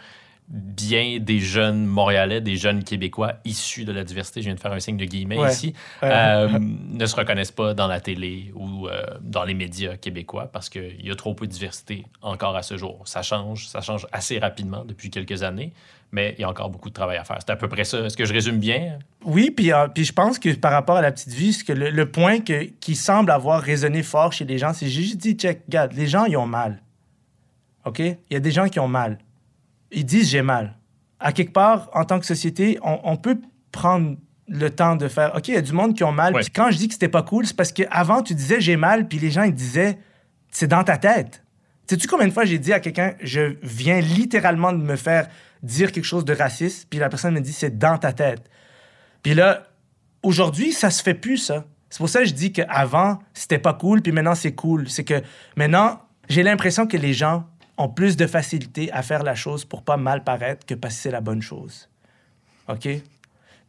bien 0.53 1.19
des 1.21 1.39
jeunes 1.39 1.87
Montréalais, 1.87 2.41
des 2.41 2.57
jeunes 2.57 2.83
Québécois 2.83 3.35
issus 3.45 3.85
de 3.85 3.93
la 3.93 4.03
diversité, 4.03 4.41
je 4.41 4.47
viens 4.47 4.57
de 4.57 4.61
faire 4.61 4.73
un 4.73 4.81
signe 4.81 4.97
de 4.97 5.05
guillemets 5.05 5.39
Ouais. 5.39 5.53
ici, 5.53 5.75
euh, 6.03 6.59
ne 6.59 7.07
se 7.07 7.15
reconnaissent 7.15 7.53
pas 7.53 7.73
dans 7.73 7.87
la 7.87 8.01
télé 8.01 8.51
ou 8.55 8.89
euh, 8.89 9.03
dans 9.21 9.45
les 9.45 9.55
médias 9.55 9.97
québécois 9.97 10.51
parce 10.53 10.69
qu'il 10.69 11.07
y 11.07 11.11
a 11.11 11.15
trop 11.15 11.35
peu 11.35 11.47
de 11.47 11.53
diversité 11.53 12.05
encore 12.21 12.57
à 12.57 12.63
ce 12.63 12.77
jour. 12.77 13.03
Ça 13.05 13.23
change, 13.23 13.69
ça 13.69 13.81
change 13.81 14.07
assez 14.11 14.41
rapidement 14.41 14.85
depuis 14.85 15.09
quelques 15.11 15.45
années, 15.45 15.73
mais 16.11 16.35
il 16.37 16.41
y 16.41 16.45
a 16.45 16.49
encore 16.49 16.71
beaucoup 16.71 16.89
de 16.89 16.95
travail 16.95 17.19
à 17.19 17.23
faire. 17.23 17.37
C'est 17.39 17.51
à 17.51 17.57
peu 17.57 17.69
près 17.69 17.85
ça. 17.85 18.01
Est-ce 18.01 18.17
que 18.17 18.25
je 18.25 18.33
résume 18.33 18.59
bien? 18.59 18.99
Oui, 19.25 19.53
puis, 19.53 19.73
euh, 19.73 19.87
puis 19.87 20.05
je 20.05 20.13
pense 20.13 20.41
que 20.41 20.53
par 20.57 20.73
rapport 20.73 20.97
à 20.97 21.03
la 21.03 21.13
petite 21.13 21.33
vie, 21.33 21.57
que 21.65 21.73
le, 21.73 21.91
le 21.91 22.11
point 22.11 22.41
que, 22.41 22.65
qui 22.81 22.97
semble 22.97 23.31
avoir 23.31 23.61
résonné 23.63 24.03
fort 24.03 24.33
chez 24.33 24.45
les 24.47 24.59
gens, 24.59 24.73
c'est 24.73 24.89
j'ai 24.89 25.03
juste 25.03 25.19
dit, 25.19 25.35
check, 25.35 25.63
regarde, 25.69 25.93
les 25.93 26.09
gens, 26.09 26.25
ils 26.25 26.37
ont 26.37 26.47
mal. 26.47 26.83
OK? 27.85 28.01
Il 28.01 28.17
y 28.33 28.37
a 28.37 28.41
des 28.41 28.51
gens 28.51 28.69
qui 28.69 28.81
ont 28.81 28.89
mal. 28.89 29.19
Ils 29.93 30.05
disent 30.05 30.29
j'ai 30.29 30.43
mal. 30.43 30.77
À 31.19 31.33
quelque 31.33 31.53
part, 31.53 31.91
en 31.93 32.05
tant 32.05 32.19
que 32.19 32.27
société, 32.27 32.79
on, 32.83 33.01
on 33.05 33.17
peut 33.17 33.41
prendre 33.73 34.17
le 34.51 34.71
temps 34.71 34.97
de 34.97 35.07
faire, 35.09 35.35
OK, 35.37 35.49
il 35.49 35.55
y 35.55 35.57
a 35.57 35.63
du 35.63 35.73
monde 35.73 35.95
qui 35.95 36.03
ont 36.03 36.13
mal. 36.13 36.35
Puis 36.35 36.51
quand 36.51 36.71
je 36.71 36.77
dis 36.77 36.89
que 36.89 36.95
c'était 36.95 37.09
pas 37.09 37.23
cool, 37.23 37.47
c'est 37.47 37.57
parce 37.57 37.73
qu'avant, 37.73 38.23
tu 38.23 38.35
disais 38.35 38.61
j'ai 38.61 38.77
mal, 38.77 39.07
puis 39.07 39.19
les 39.19 39.31
gens, 39.31 39.45
ils 39.45 39.55
disaient, 39.55 39.99
c'est 40.51 40.67
dans 40.67 40.83
ta 40.83 40.99
tête. 40.99 41.45
Sais-tu 41.89 42.07
combien 42.09 42.27
de 42.27 42.33
fois 42.33 42.45
j'ai 42.45 42.59
dit 42.59 42.73
à 42.73 42.81
quelqu'un, 42.81 43.15
je 43.23 43.57
viens 43.63 44.01
littéralement 44.01 44.73
de 44.73 44.79
me 44.79 44.97
faire 44.97 45.29
dire 45.63 45.93
quelque 45.93 46.05
chose 46.05 46.25
de 46.25 46.35
raciste, 46.35 46.89
puis 46.91 46.99
la 46.99 47.09
personne 47.09 47.35
me 47.35 47.41
dit, 47.41 47.53
c'est 47.53 47.79
dans 47.79 47.99
ta 47.99 48.13
tête. 48.13 48.49
Puis 49.23 49.35
là, 49.35 49.69
aujourd'hui, 50.23 50.73
ça 50.73 50.91
se 50.91 51.03
fait 51.03 51.15
plus, 51.15 51.39
ça. 51.39 51.65
C'est 51.89 51.99
pour 51.99 52.09
ça 52.09 52.21
que 52.21 52.27
je 52.27 52.35
dis 52.35 52.53
qu'avant, 52.53 53.19
c'était 53.35 53.59
pas 53.59 53.75
cool, 53.75 54.03
puis 54.03 54.13
maintenant, 54.13 54.35
c'est 54.35 54.53
cool. 54.53 54.89
C'est 54.89 55.05
que 55.05 55.23
maintenant, 55.57 56.01
j'ai 56.29 56.43
l'impression 56.43 56.87
que 56.87 56.97
les 56.97 57.13
gens 57.13 57.45
ont 57.81 57.89
plus 57.89 58.17
de 58.17 58.27
facilité 58.27 58.93
à 58.93 59.03
faire 59.03 59.23
la 59.23 59.35
chose 59.35 59.65
pour 59.65 59.83
pas 59.83 59.97
mal 59.97 60.23
paraître 60.23 60.67
que 60.67 60.75
parce 60.75 60.95
que 60.95 61.01
c'est 61.03 61.11
la 61.11 61.21
bonne 61.21 61.43
chose. 61.43 61.89
OK? 62.69 62.89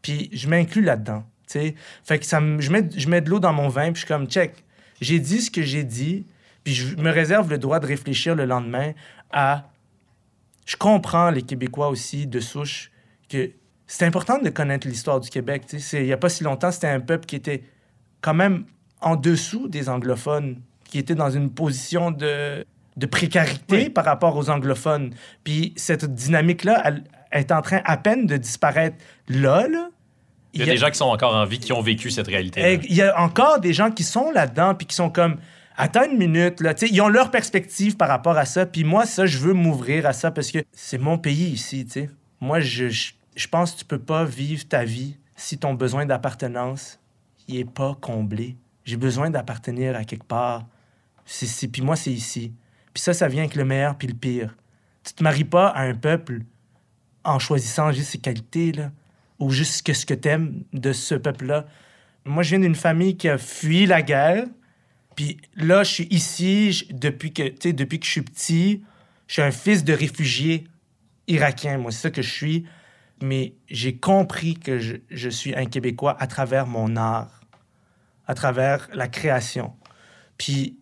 Puis 0.02 0.30
je 0.34 0.48
m'inclus 0.50 0.82
là-dedans, 0.82 1.24
tu 1.48 1.60
sais. 1.60 1.76
Fait 2.04 2.20
que 2.20 2.26
ça 2.26 2.40
je, 2.60 2.72
mets, 2.72 2.90
je 2.96 3.08
mets 3.08 3.22
de 3.22 3.30
l'eau 3.30 3.40
dans 3.40 3.54
mon 3.54 3.70
vin, 3.70 3.86
puis 3.92 3.96
je 3.96 4.00
suis 4.00 4.08
comme, 4.08 4.28
check, 4.28 4.64
j'ai 5.00 5.20
dit 5.20 5.42
ce 5.42 5.50
que 5.50 5.62
j'ai 5.62 5.84
dit, 5.84 6.26
puis 6.64 6.74
je 6.74 6.96
me 6.98 7.10
réserve 7.10 7.50
le 7.50 7.58
droit 7.58 7.80
de 7.80 7.88
réfléchir 7.88 8.36
le 8.36 8.46
lendemain 8.46 8.94
à... 9.32 9.70
Je 10.66 10.76
comprends 10.76 11.32
les 11.32 11.42
Québécois 11.42 11.90
aussi 11.90 12.28
de 12.28 12.40
souche 12.40 12.92
que 13.30 13.52
c'est 13.88 14.06
important 14.06 14.40
de 14.40 14.50
connaître 14.50 14.88
l'histoire 14.88 15.20
du 15.20 15.30
Québec. 15.30 15.64
Il 15.94 16.04
n'y 16.04 16.14
a 16.14 16.18
pas 16.18 16.30
si 16.30 16.44
longtemps, 16.44 16.72
c'était 16.72 16.88
un 16.88 17.00
peuple 17.00 17.26
qui 17.26 17.36
était 17.36 17.64
quand 18.22 18.34
même 18.34 18.66
en 19.02 19.16
dessous 19.16 19.68
des 19.68 19.90
anglophones, 19.90 20.62
qui 20.86 21.00
était 21.00 21.16
dans 21.16 21.30
une 21.30 21.50
position 21.50 22.12
de, 22.12 22.66
de 22.98 23.06
précarité 23.06 23.76
Oui. 23.76 23.90
par 23.90 24.06
rapport 24.06 24.36
aux 24.36 24.50
anglophones. 24.50 25.14
Puis 25.44 25.74
cette 25.78 26.06
dynamique-là, 26.14 26.82
elle, 26.86 27.04
elle 27.32 27.42
est 27.42 27.52
en 27.52 27.62
train 27.62 27.82
à 27.86 27.98
peine 27.98 28.26
de 28.26 28.38
disparaître 28.38 28.98
là. 29.28 29.68
là. 29.68 29.90
Il 30.54 30.60
y 30.60 30.64
a 30.64 30.66
des 30.66 30.78
gens 30.78 30.90
qui 30.90 30.98
sont 30.98 31.06
encore 31.06 31.34
en 31.34 31.46
vie, 31.46 31.60
qui 31.60 31.72
ont 31.72 31.82
vécu 31.82 32.12
cette 32.12 32.28
réalité. 32.28 32.80
Il 32.90 32.96
y 32.96 33.02
a 33.02 33.18
encore 33.22 33.60
des 33.62 33.72
gens 33.74 33.90
qui 33.92 34.04
sont 34.04 34.32
là-dedans, 34.32 34.76
puis 34.76 34.86
qui 34.86 34.96
sont 34.96 35.10
comme, 35.10 35.38
attends 35.78 36.04
une 36.04 36.18
minute, 36.18 36.60
là. 36.60 36.74
Ils 36.82 37.02
ont 37.02 37.08
leur 37.08 37.32
perspective 37.32 37.96
par 37.96 38.10
rapport 38.10 38.38
à 38.38 38.44
ça, 38.46 38.66
puis 38.66 38.84
moi, 38.84 39.06
ça, 39.06 39.26
je 39.26 39.38
veux 39.38 39.54
m'ouvrir 39.54 40.06
à 40.06 40.12
ça 40.12 40.30
parce 40.30 40.52
que 40.52 40.60
c'est 40.74 40.98
mon 40.98 41.18
pays 41.18 41.52
ici, 41.52 41.86
tu 41.86 41.92
sais. 41.92 42.10
Moi, 42.42 42.60
je, 42.60 42.90
je, 42.90 43.14
je 43.36 43.48
pense 43.48 43.72
que 43.72 43.80
tu 43.80 43.86
peux 43.86 44.00
pas 44.00 44.26
vivre 44.26 44.68
ta 44.68 44.84
vie 44.84 45.16
si 45.38 45.58
ton 45.58 45.74
besoin 45.74 46.06
d'appartenance, 46.06 47.00
il 47.48 47.58
est 47.60 47.70
pas 47.70 47.96
comblé. 48.02 48.58
J'ai 48.84 48.98
besoin 48.98 49.30
d'appartenir 49.30 49.96
à 49.96 50.04
quelque 50.04 50.26
part. 50.26 50.66
C'est, 51.26 51.46
c'est- 51.46 51.68
puis 51.70 51.82
moi, 51.82 51.96
c'est 51.96 52.12
ici. 52.12 52.52
Puis 52.94 53.02
ça, 53.04 53.14
ça 53.14 53.28
vient 53.28 53.44
avec 53.44 53.56
le 53.56 53.66
meilleur 53.66 53.98
puis 53.98 54.08
le 54.08 54.14
pire. 54.14 54.56
Tu 55.04 55.14
te 55.14 55.24
maries 55.24 55.46
pas 55.46 55.68
à 55.68 55.84
un 55.84 55.96
peuple 55.96 56.42
en 57.24 57.40
choisissant 57.40 57.92
juste 57.92 58.12
ses 58.12 58.18
qualités, 58.18 58.72
là, 58.72 58.92
ou 59.40 59.52
juste 59.52 59.86
que 59.86 59.94
ce 59.94 60.06
que 60.06 60.14
t'aimes 60.14 60.64
de 60.74 60.94
ce 60.94 61.16
peuple-là. 61.16 61.66
Moi, 62.26 62.44
je 62.44 62.50
viens 62.52 62.60
d'une 62.60 62.76
famille 62.76 63.18
qui 63.18 63.30
a 63.30 63.38
fui 63.38 63.86
la 63.86 64.02
guerre. 64.02 64.46
Puis 65.16 65.38
là, 65.56 65.84
je 65.84 65.92
suis 65.92 66.08
ici 66.12 66.88
depuis 66.92 67.34
que, 67.34 67.70
depuis 67.72 68.00
que 68.00 68.06
je 68.06 68.12
suis 68.12 68.22
petit. 68.22 68.84
Je 69.28 69.34
suis 69.34 69.42
un 69.42 69.52
fils 69.52 69.84
de 69.84 69.94
réfugié 69.94 70.66
irakien. 71.28 71.78
Moi, 71.78 71.92
c'est 71.92 72.02
ça 72.02 72.12
que 72.12 72.22
je 72.22 72.30
suis. 72.30 72.66
Mais 73.22 73.54
j'ai 73.70 73.98
compris 73.98 74.56
que 74.56 74.80
je, 74.80 74.96
je 75.10 75.30
suis 75.30 75.56
un 75.56 75.66
Québécois 75.66 76.16
à 76.20 76.28
travers 76.28 76.66
mon 76.66 76.96
art, 76.96 77.42
à 78.28 78.34
travers 78.34 78.88
la 78.94 79.08
création. 79.08 79.74
Puis 80.38 80.80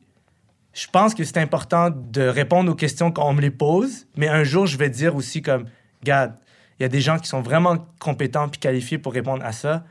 je 0.73 0.87
pense 0.87 1.13
que 1.13 1.23
c'est 1.23 1.37
important 1.37 1.89
de 1.89 2.21
répondre 2.21 2.71
aux 2.71 2.75
questions 2.75 3.11
quand 3.11 3.27
on 3.27 3.33
me 3.33 3.41
les 3.41 3.51
pose, 3.51 4.07
mais 4.15 4.27
un 4.27 4.43
jour, 4.43 4.65
je 4.65 4.77
vais 4.77 4.89
dire 4.89 5.15
aussi 5.15 5.41
comme, 5.41 5.65
regarde, 6.01 6.35
il 6.79 6.83
y 6.83 6.85
a 6.85 6.89
des 6.89 7.01
gens 7.01 7.17
qui 7.17 7.27
sont 7.27 7.41
vraiment 7.41 7.87
compétents 7.99 8.47
puis 8.47 8.59
qualifiés 8.59 8.97
pour 8.97 9.13
répondre 9.13 9.43
à 9.43 9.51
ça. 9.51 9.83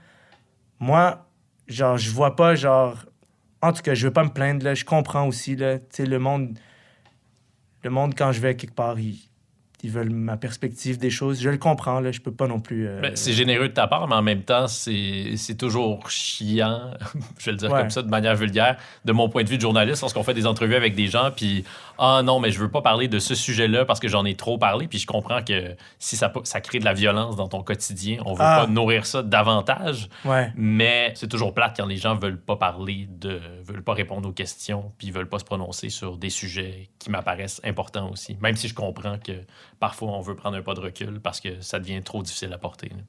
Moi, 0.81 1.27
genre, 1.67 1.99
je 1.99 2.11
vois 2.11 2.37
pas, 2.37 2.55
genre, 2.55 3.05
en 3.61 3.73
tout 3.73 3.83
cas, 3.83 3.95
je 3.95 4.07
veux 4.07 4.13
pas 4.13 4.25
me 4.25 4.31
plaindre, 4.31 4.65
là, 4.65 4.75
je 4.75 4.85
comprends 4.85 5.27
aussi, 5.27 5.57
là, 5.57 5.79
tu 5.79 5.85
sais, 5.91 6.07
le 6.07 6.19
monde, 6.19 6.59
le 7.83 7.91
monde, 7.91 8.15
quand 8.17 8.33
je 8.33 8.41
vais 8.41 8.57
quelque 8.57 8.75
part, 8.75 8.99
ils, 8.99 9.19
ils 9.85 9.91
veulent 9.91 10.11
ma 10.11 10.37
perspective 10.37 10.99
des 10.99 11.11
choses, 11.11 11.41
je 11.41 11.51
le 11.51 11.57
comprends, 11.59 12.01
là, 12.01 12.11
je 12.11 12.21
peux 12.21 12.33
pas 12.33 12.47
non 12.49 12.59
plus... 12.59 12.89
euh, 12.89 13.01
Ben, 13.01 13.15
c'est 13.15 13.33
généreux 13.33 13.69
de 13.69 13.75
ta 13.75 13.87
part, 13.87 14.09
mais 14.09 14.17
en 14.17 14.23
même 14.23 14.43
temps, 14.43 14.67
c'est 14.67 15.37
c'est 15.37 15.55
toujours 15.57 16.11
chiant, 16.11 16.91
je 17.39 17.45
vais 17.47 17.53
le 17.53 17.59
dire 17.59 17.71
Ouais. 17.73 17.81
comme 17.81 17.91
ça 17.91 18.03
de 18.03 18.09
manière 18.09 18.35
vulgaire, 18.35 18.77
de 19.05 19.13
mon 19.13 19.29
point 19.29 19.45
de 19.45 19.49
vue 19.49 19.57
de 19.57 19.63
journaliste, 19.63 20.01
lorsqu'on 20.03 20.23
fait 20.25 20.35
des 20.35 20.47
entrevues 20.47 20.75
avec 20.75 20.95
des 20.97 21.07
gens, 21.07 21.31
puis 21.35 21.65
ah 21.99 22.23
non, 22.25 22.41
mais 22.41 22.51
je 22.51 22.59
veux 22.59 22.71
pas 22.71 22.83
parler 22.83 23.09
de 23.09 23.19
ce 23.19 23.35
sujet-là 23.35 23.85
parce 23.85 24.01
que 24.01 24.09
j'en 24.09 24.25
ai 24.25 24.35
trop 24.35 24.59
parlé, 24.59 24.89
puis 24.89 24.99
je 24.99 25.07
comprends 25.07 25.43
que 25.43 25.77
si 25.99 26.17
ça, 26.17 26.33
ça 26.45 26.61
crée 26.61 26.79
de 26.81 26.85
la 26.85 26.93
violence 26.95 27.37
dans 27.37 27.49
ton 27.49 27.63
quotidien, 27.63 28.19
on 28.27 28.33
veut 28.35 28.41
Ah. 28.43 28.65
pas 28.65 28.67
nourrir 28.73 29.07
ça 29.07 29.23
davantage, 29.23 30.09
Ouais. 30.25 30.51
mais 30.57 31.13
c'est 31.15 31.29
toujours 31.29 31.55
plate 31.55 31.75
quand 31.77 31.87
les 31.87 31.97
gens 31.97 32.15
veulent 32.17 32.41
pas 32.41 32.57
parler 32.57 33.09
de, 33.11 33.41
veulent 33.65 33.83
pas 33.85 33.95
répondre 33.95 34.29
aux 34.29 34.33
questions, 34.33 34.91
puis 34.99 35.11
veulent 35.11 35.29
pas 35.29 35.39
se 35.39 35.45
prononcer 35.45 35.89
sur 35.89 36.17
des 36.17 36.31
sujets 36.31 36.89
qui 36.99 37.11
m'apparaissent 37.11 37.61
importants 37.65 38.11
aussi, 38.11 38.37
même 38.41 38.57
si 38.57 38.69
je 38.69 38.75
comprends 38.75 39.19
que 39.19 39.33
parfois 39.81 40.13
on 40.13 40.21
veut 40.21 40.35
prendre 40.35 40.57
un 40.57 40.63
pas 40.63 40.75
de 40.75 40.81
recul 40.81 41.21
parce 41.21 41.41
que 41.41 41.61
ça 41.61 41.79
devient 41.79 42.03
trop 42.03 42.23
difficile 42.23 42.53
à 42.53 42.59
porter. 42.59 42.89
là. 42.91 43.03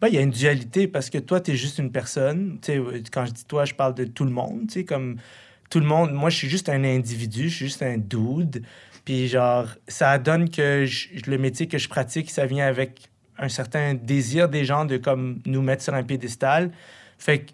Ben, 0.00 0.08
il 0.08 0.14
y 0.14 0.18
a 0.18 0.22
une 0.22 0.30
dualité 0.30 0.88
parce 0.88 1.10
que 1.10 1.18
toi, 1.18 1.40
tu 1.40 1.50
es 1.50 1.56
juste 1.56 1.78
une 1.78 1.92
personne. 1.92 2.58
Tu 2.62 2.72
sais, 2.72 2.78
euh, 2.78 3.02
quand 3.12 3.26
je 3.26 3.32
dis 3.32 3.44
toi, 3.44 3.66
je 3.66 3.74
parle 3.74 3.94
de 3.94 4.04
tout 4.04 4.24
le 4.24 4.30
monde. 4.30 4.62
Tu 4.68 4.80
sais, 4.80 4.84
comme 4.84 5.18
tout 5.68 5.78
le 5.78 5.86
monde. 5.86 6.12
Moi, 6.12 6.30
je 6.30 6.36
suis 6.36 6.48
juste 6.48 6.68
un 6.68 6.84
individu, 6.84 7.48
je 7.48 7.56
suis 7.56 7.66
juste 7.66 7.82
un 7.82 7.98
dude. 7.98 8.64
Puis, 9.04 9.28
genre, 9.28 9.66
ça 9.88 10.18
donne 10.18 10.50
que 10.50 10.86
le 11.26 11.38
métier 11.38 11.68
que 11.68 11.78
je 11.78 11.88
pratique, 11.88 12.30
ça 12.30 12.46
vient 12.46 12.66
avec 12.66 13.10
un 13.38 13.48
certain 13.48 13.94
désir 13.94 14.48
des 14.48 14.64
gens 14.64 14.84
de 14.84 14.96
comme 14.96 15.40
nous 15.46 15.62
mettre 15.62 15.82
sur 15.82 15.94
un 15.94 16.02
piédestal. 16.02 16.72
Fait 17.18 17.40
que 17.40 17.52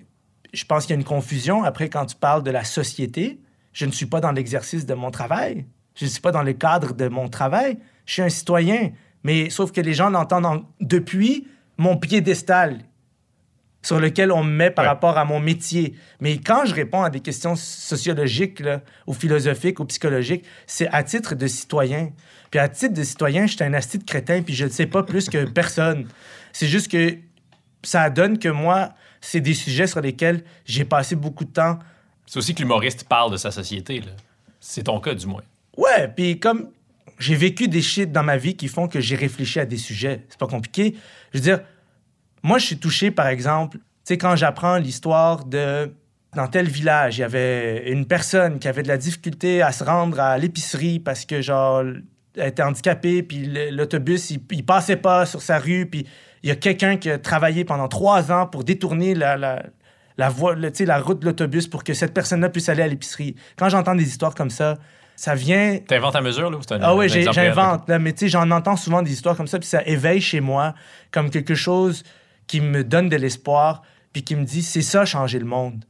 je 0.53 0.65
pense 0.65 0.87
qu'il 0.87 0.95
y 0.95 0.97
a 0.97 1.01
une 1.01 1.05
confusion. 1.05 1.63
Après, 1.65 1.89
quand 1.89 2.07
tu 2.07 2.17
parles 2.17 2.43
de 2.43 2.51
la 2.51 2.65
société, 2.65 3.41
je 3.73 3.87
ne 3.87 3.93
suis 3.93 4.07
pas 4.07 4.21
dans 4.21 4.33
l'exercice 4.33 4.87
de 4.87 4.95
mon 4.95 5.11
travail. 5.11 5.67
Je 5.95 6.05
ne 6.05 6.11
suis 6.11 6.21
pas 6.21 6.33
dans 6.33 6.43
le 6.43 6.53
cadre 6.53 6.95
de 6.95 7.09
mon 7.09 7.29
travail. 7.29 7.79
Je 8.07 8.13
suis 8.15 8.23
un 8.23 8.29
citoyen. 8.31 8.93
Mais 9.23 9.51
sauf 9.51 9.73
que 9.73 9.81
les 9.81 9.93
gens 9.93 10.09
l'entendent 10.09 10.47
en- 10.47 10.63
depuis 10.81 11.47
mon 11.77 11.97
piédestal 11.97 12.79
sur 13.83 14.01
lequel 14.01 14.33
on 14.33 14.43
me 14.43 14.51
met 14.51 14.71
par 14.71 14.85
Ouais. 14.85 14.89
rapport 14.89 15.19
à 15.19 15.25
mon 15.25 15.39
métier. 15.41 15.95
Mais 16.21 16.39
quand 16.39 16.65
je 16.65 16.75
réponds 16.75 17.03
à 17.03 17.11
des 17.11 17.21
questions 17.21 17.55
sociologiques 17.57 18.61
là, 18.61 18.81
ou 19.07 19.13
philosophiques 19.13 19.79
ou 19.81 19.85
psychologiques, 19.85 20.45
c'est 20.67 20.89
à 20.89 21.03
titre 21.03 21.35
de 21.35 21.47
citoyen. 21.47 22.11
Puis 22.51 22.59
à 22.61 22.69
titre 22.69 22.95
de 22.95 23.03
citoyen, 23.05 23.47
je 23.47 23.55
suis 23.57 23.65
un 23.65 23.75
asti 23.75 23.99
de 23.99 24.05
crétin, 24.05 24.43
puis 24.43 24.55
je 24.55 24.65
ne 24.65 24.71
sais 24.71 24.87
pas 24.87 25.03
plus 25.03 25.29
que 25.29 25.45
personne. 25.45 26.09
C'est 26.53 26.67
juste 26.67 26.91
que 26.91 27.17
ça 27.83 28.11
donne 28.11 28.39
que 28.39 28.49
moi, 28.49 28.91
c'est 29.21 29.41
des 29.41 29.55
sujets 29.55 29.87
sur 29.87 30.01
lesquels 30.01 30.43
j'ai 30.65 30.85
passé 30.85 31.15
beaucoup 31.17 31.45
de 31.45 31.51
temps. 31.53 31.79
C'est 32.27 32.39
aussi 32.39 32.55
que 32.55 32.61
l'humoriste 32.63 33.05
parle 33.09 33.31
de 33.33 33.37
sa 33.37 33.51
société. 33.53 34.01
là. 34.01 34.13
C'est 34.61 34.85
ton 34.85 34.99
cas, 35.01 35.15
du 35.15 35.27
moins. 35.27 35.43
Ouais, 35.77 36.09
puis 36.09 36.41
comme 36.41 36.71
j'ai 37.19 37.35
vécu 37.35 37.69
des 37.69 37.83
shit 37.83 38.13
dans 38.13 38.23
ma 38.23 38.37
vie 38.37 38.57
qui 38.57 38.69
font 38.69 38.89
que 38.89 39.01
j'ai 39.01 39.17
réfléchi 39.17 39.61
à 39.61 39.67
des 39.67 39.77
sujets, 39.77 40.25
c'est 40.29 40.39
pas 40.39 40.47
compliqué. 40.47 40.97
Je 41.33 41.39
veux 41.39 41.43
dire, 41.43 41.61
moi, 42.43 42.59
je 42.59 42.67
suis 42.67 42.79
touché, 42.79 43.11
par 43.11 43.27
exemple, 43.27 43.79
tu 43.79 43.85
sais, 44.05 44.19
quand 44.19 44.37
j'apprends 44.37 44.77
l'histoire 44.77 45.45
de. 45.45 45.93
Dans 46.35 46.49
tel 46.49 46.69
village, 46.69 47.17
il 47.17 47.23
y 47.23 47.25
avait 47.25 47.91
une 47.91 48.05
personne 48.05 48.59
qui 48.59 48.69
avait 48.69 48.83
de 48.83 48.89
la 48.89 48.99
difficulté 48.99 49.63
à 49.63 49.73
se 49.73 49.83
rendre 49.83 50.21
à 50.21 50.37
l'épicerie 50.37 51.01
parce 51.01 51.25
que, 51.25 51.41
genre, 51.41 51.83
elle 52.37 52.49
était 52.49 52.63
handicapée, 52.63 53.23
puis 53.23 53.51
l'autobus, 53.71 54.31
il, 54.31 54.67
passait 54.67 54.97
pas 54.97 55.25
sur 55.25 55.41
sa 55.41 55.59
rue, 55.59 55.87
puis 55.87 56.07
il 56.43 56.51
y 56.51 56.53
a 56.53 56.57
quelqu'un 56.57 56.99
qui 56.99 57.11
a 57.11 57.19
travaillé 57.19 57.65
pendant 57.65 57.89
trois 57.89 58.31
ans 58.33 58.47
pour 58.47 58.65
détourner 58.65 59.15
la, 59.15 59.37
la, 60.19 60.29
voie, 60.29 60.55
le- 60.55 60.71
la 60.85 60.99
route 60.99 61.21
de 61.21 61.25
l'autobus 61.25 61.69
pour 61.69 61.83
que 61.85 61.95
cette 61.95 62.13
personne-là 62.13 62.51
puisse 62.51 62.69
aller 62.69 62.83
à 62.83 62.89
l'épicerie. 62.89 63.35
Quand 63.57 63.71
j'entends 63.71 63.95
des 63.95 64.07
histoires 64.07 64.35
comme 64.35 64.51
ça, 64.51 64.77
ça 65.17 65.35
vient 65.35 65.79
T'inventes 65.79 66.15
à 66.17 66.21
mesure, 66.21 66.51
là, 66.51 66.57
ou 66.57 66.61
c'est 66.63 66.75
un 66.75 66.81
ah 66.83 66.95
oui, 66.95 67.09
j'invente, 67.09 67.89
là, 67.89 67.99
mais 67.99 68.13
tu 68.13 68.21
sais, 68.21 68.29
j'en 68.29 68.51
entends 68.51 68.77
souvent 68.77 69.03
des 69.03 69.13
histoires 69.13 69.37
comme 69.37 69.47
ça, 69.49 69.59
puis 69.59 69.67
ça 69.69 69.83
éveille 69.87 70.21
chez 70.21 70.41
moi 70.41 70.75
comme 71.11 71.31
quelque 71.31 71.55
chose 71.55 72.05
qui 72.47 72.61
me 72.61 72.85
donne 72.85 73.09
de 73.09 73.17
l'espoir, 73.17 73.83
puis 74.13 74.23
qui 74.23 74.37
me 74.37 74.45
dit, 74.45 74.63
c'est 74.63 74.83
ça, 74.83 75.05
changer 75.05 75.39
le 75.39 75.47
monde. 75.47 75.85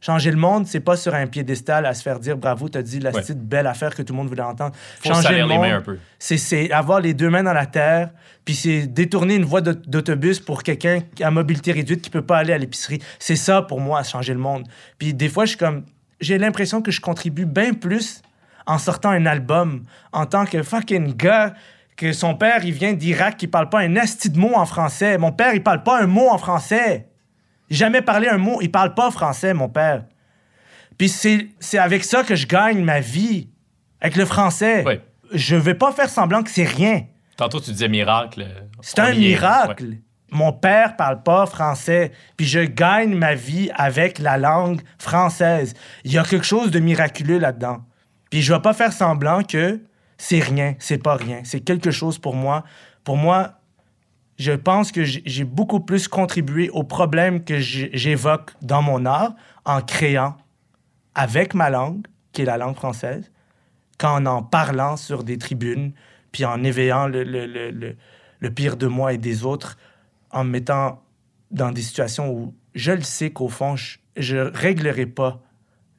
Changer 0.00 0.32
le 0.32 0.36
monde, 0.36 0.66
c'est 0.66 0.80
pas 0.80 0.96
sur 0.96 1.14
un 1.14 1.28
piédestal 1.28 1.86
à 1.86 1.94
se 1.94 2.02
faire 2.02 2.18
dire 2.18 2.36
bravo, 2.36 2.68
t'as 2.68 2.82
dit 2.82 2.98
la 2.98 3.10
Ouais. 3.12 3.20
petite 3.20 3.38
belle 3.38 3.68
affaire 3.68 3.94
que 3.94 4.02
tout 4.02 4.12
le 4.12 4.16
monde 4.16 4.26
voulait 4.28 4.42
entendre. 4.42 4.74
Faut 5.00 5.12
les 5.30 5.44
mains 5.44 5.76
un 5.76 5.80
peu. 5.80 5.96
c'est- 6.18 6.72
avoir 6.72 7.00
les 7.00 7.14
deux 7.14 7.30
mains 7.30 7.44
dans 7.44 7.52
la 7.52 7.66
terre, 7.66 8.10
puis 8.44 8.56
c'est 8.56 8.88
détourner 8.88 9.36
une 9.36 9.44
voie 9.44 9.60
d'aut- 9.60 9.74
d'autobus 9.86 10.40
pour 10.40 10.64
quelqu'un 10.64 11.02
à 11.20 11.30
mobilité 11.30 11.70
réduite 11.70 12.02
qui 12.02 12.10
peut 12.10 12.22
pas 12.22 12.38
aller 12.38 12.52
à 12.52 12.58
l'épicerie. 12.58 13.00
C'est 13.20 13.36
ça 13.36 13.62
pour 13.62 13.80
moi, 13.80 14.02
changer 14.02 14.32
le 14.32 14.40
monde. 14.40 14.66
Puis 14.98 15.14
des 15.14 15.28
fois, 15.28 15.44
je 15.44 15.50
suis 15.50 15.58
comme, 15.58 15.84
j'ai 16.20 16.36
l'impression 16.36 16.82
que 16.82 16.90
je 16.90 17.00
contribue 17.00 17.46
bien 17.46 17.72
plus 17.72 18.22
en 18.66 18.78
sortant 18.78 19.10
un 19.10 19.26
album 19.26 19.84
en 20.12 20.26
tant 20.26 20.44
que 20.44 20.62
fucking 20.62 21.14
gars 21.14 21.54
que 21.96 22.12
son 22.12 22.34
père, 22.34 22.64
il 22.64 22.72
vient 22.72 22.94
d'Irak, 22.94 23.36
qui 23.36 23.46
parle 23.46 23.68
pas 23.68 23.80
un 23.80 23.94
esti 23.94 24.30
de 24.30 24.38
mot 24.38 24.54
en 24.54 24.66
français. 24.66 25.18
Mon 25.18 25.32
père, 25.32 25.54
il 25.54 25.62
parle 25.62 25.82
pas 25.82 26.02
un 26.02 26.06
mot 26.06 26.28
en 26.30 26.38
français. 26.38 27.08
Jamais 27.70 28.02
parlé 28.02 28.28
un 28.28 28.38
mot. 28.38 28.58
Il 28.60 28.70
parle 28.70 28.94
pas 28.94 29.10
français, 29.10 29.54
mon 29.54 29.68
père. 29.68 30.04
Puis 30.98 31.08
c'est 31.08 31.48
c'est 31.60 31.78
avec 31.78 32.04
ça 32.04 32.22
que 32.22 32.34
je 32.34 32.46
gagne 32.46 32.82
ma 32.82 33.00
vie. 33.00 33.50
Avec 34.00 34.16
le 34.16 34.24
français. 34.24 34.84
Ouais. 34.84 35.00
Je 35.32 35.56
vais 35.56 35.74
pas 35.74 35.92
faire 35.92 36.08
semblant 36.08 36.42
que 36.42 36.50
c'est 36.50 36.64
rien. 36.64 37.04
Tantôt, 37.36 37.60
tu 37.60 37.70
disais 37.70 37.88
miracle. 37.88 38.46
C'est 38.80 39.00
On 39.00 39.04
un 39.04 39.14
miracle. 39.14 39.84
Ouais. 39.84 40.02
Mon 40.32 40.52
père 40.52 40.96
parle 40.96 41.22
pas 41.22 41.44
français, 41.44 42.10
puis 42.38 42.46
je 42.46 42.60
gagne 42.60 43.14
ma 43.14 43.34
vie 43.34 43.70
avec 43.74 44.18
la 44.18 44.38
langue 44.38 44.80
française. 44.98 45.74
Il 46.04 46.12
y 46.12 46.18
a 46.18 46.24
quelque 46.24 46.46
chose 46.46 46.70
de 46.70 46.80
miraculeux 46.80 47.38
là-dedans. 47.38 47.84
Puis 48.32 48.40
je 48.40 48.50
vais 48.50 48.60
pas 48.60 48.72
faire 48.72 48.94
semblant 48.94 49.42
que 49.42 49.78
c'est 50.16 50.38
rien, 50.38 50.74
c'est 50.78 50.96
pas 50.96 51.16
rien, 51.16 51.42
c'est 51.44 51.60
quelque 51.60 51.90
chose 51.90 52.18
pour 52.18 52.34
moi. 52.34 52.64
Pour 53.04 53.18
moi, 53.18 53.60
je 54.38 54.52
pense 54.52 54.90
que 54.90 55.04
j'ai 55.04 55.44
beaucoup 55.44 55.80
plus 55.80 56.08
contribué 56.08 56.70
aux 56.70 56.82
problèmes 56.82 57.44
que 57.44 57.58
j'évoque 57.58 58.52
dans 58.62 58.80
mon 58.80 59.04
art 59.04 59.34
en 59.66 59.82
créant 59.82 60.38
avec 61.14 61.52
ma 61.52 61.68
langue, 61.68 62.06
qui 62.32 62.40
est 62.40 62.46
la 62.46 62.56
langue 62.56 62.74
française, 62.74 63.30
qu'en 63.98 64.24
en 64.24 64.42
parlant 64.42 64.96
sur 64.96 65.24
des 65.24 65.36
tribunes, 65.36 65.92
puis 66.32 66.46
en 66.46 66.64
éveillant 66.64 67.08
le 67.08 68.48
pire 68.54 68.78
de 68.78 68.86
moi 68.86 69.12
et 69.12 69.18
des 69.18 69.44
autres, 69.44 69.76
en 70.30 70.44
me 70.44 70.48
mettant 70.48 71.02
dans 71.50 71.70
des 71.70 71.82
situations 71.82 72.32
où 72.32 72.54
je 72.74 72.92
le 72.92 73.02
sais 73.02 73.28
qu'au 73.28 73.50
fond, 73.50 73.76
je, 73.76 73.98
je 74.16 74.38
réglerai 74.38 75.04
pas 75.04 75.42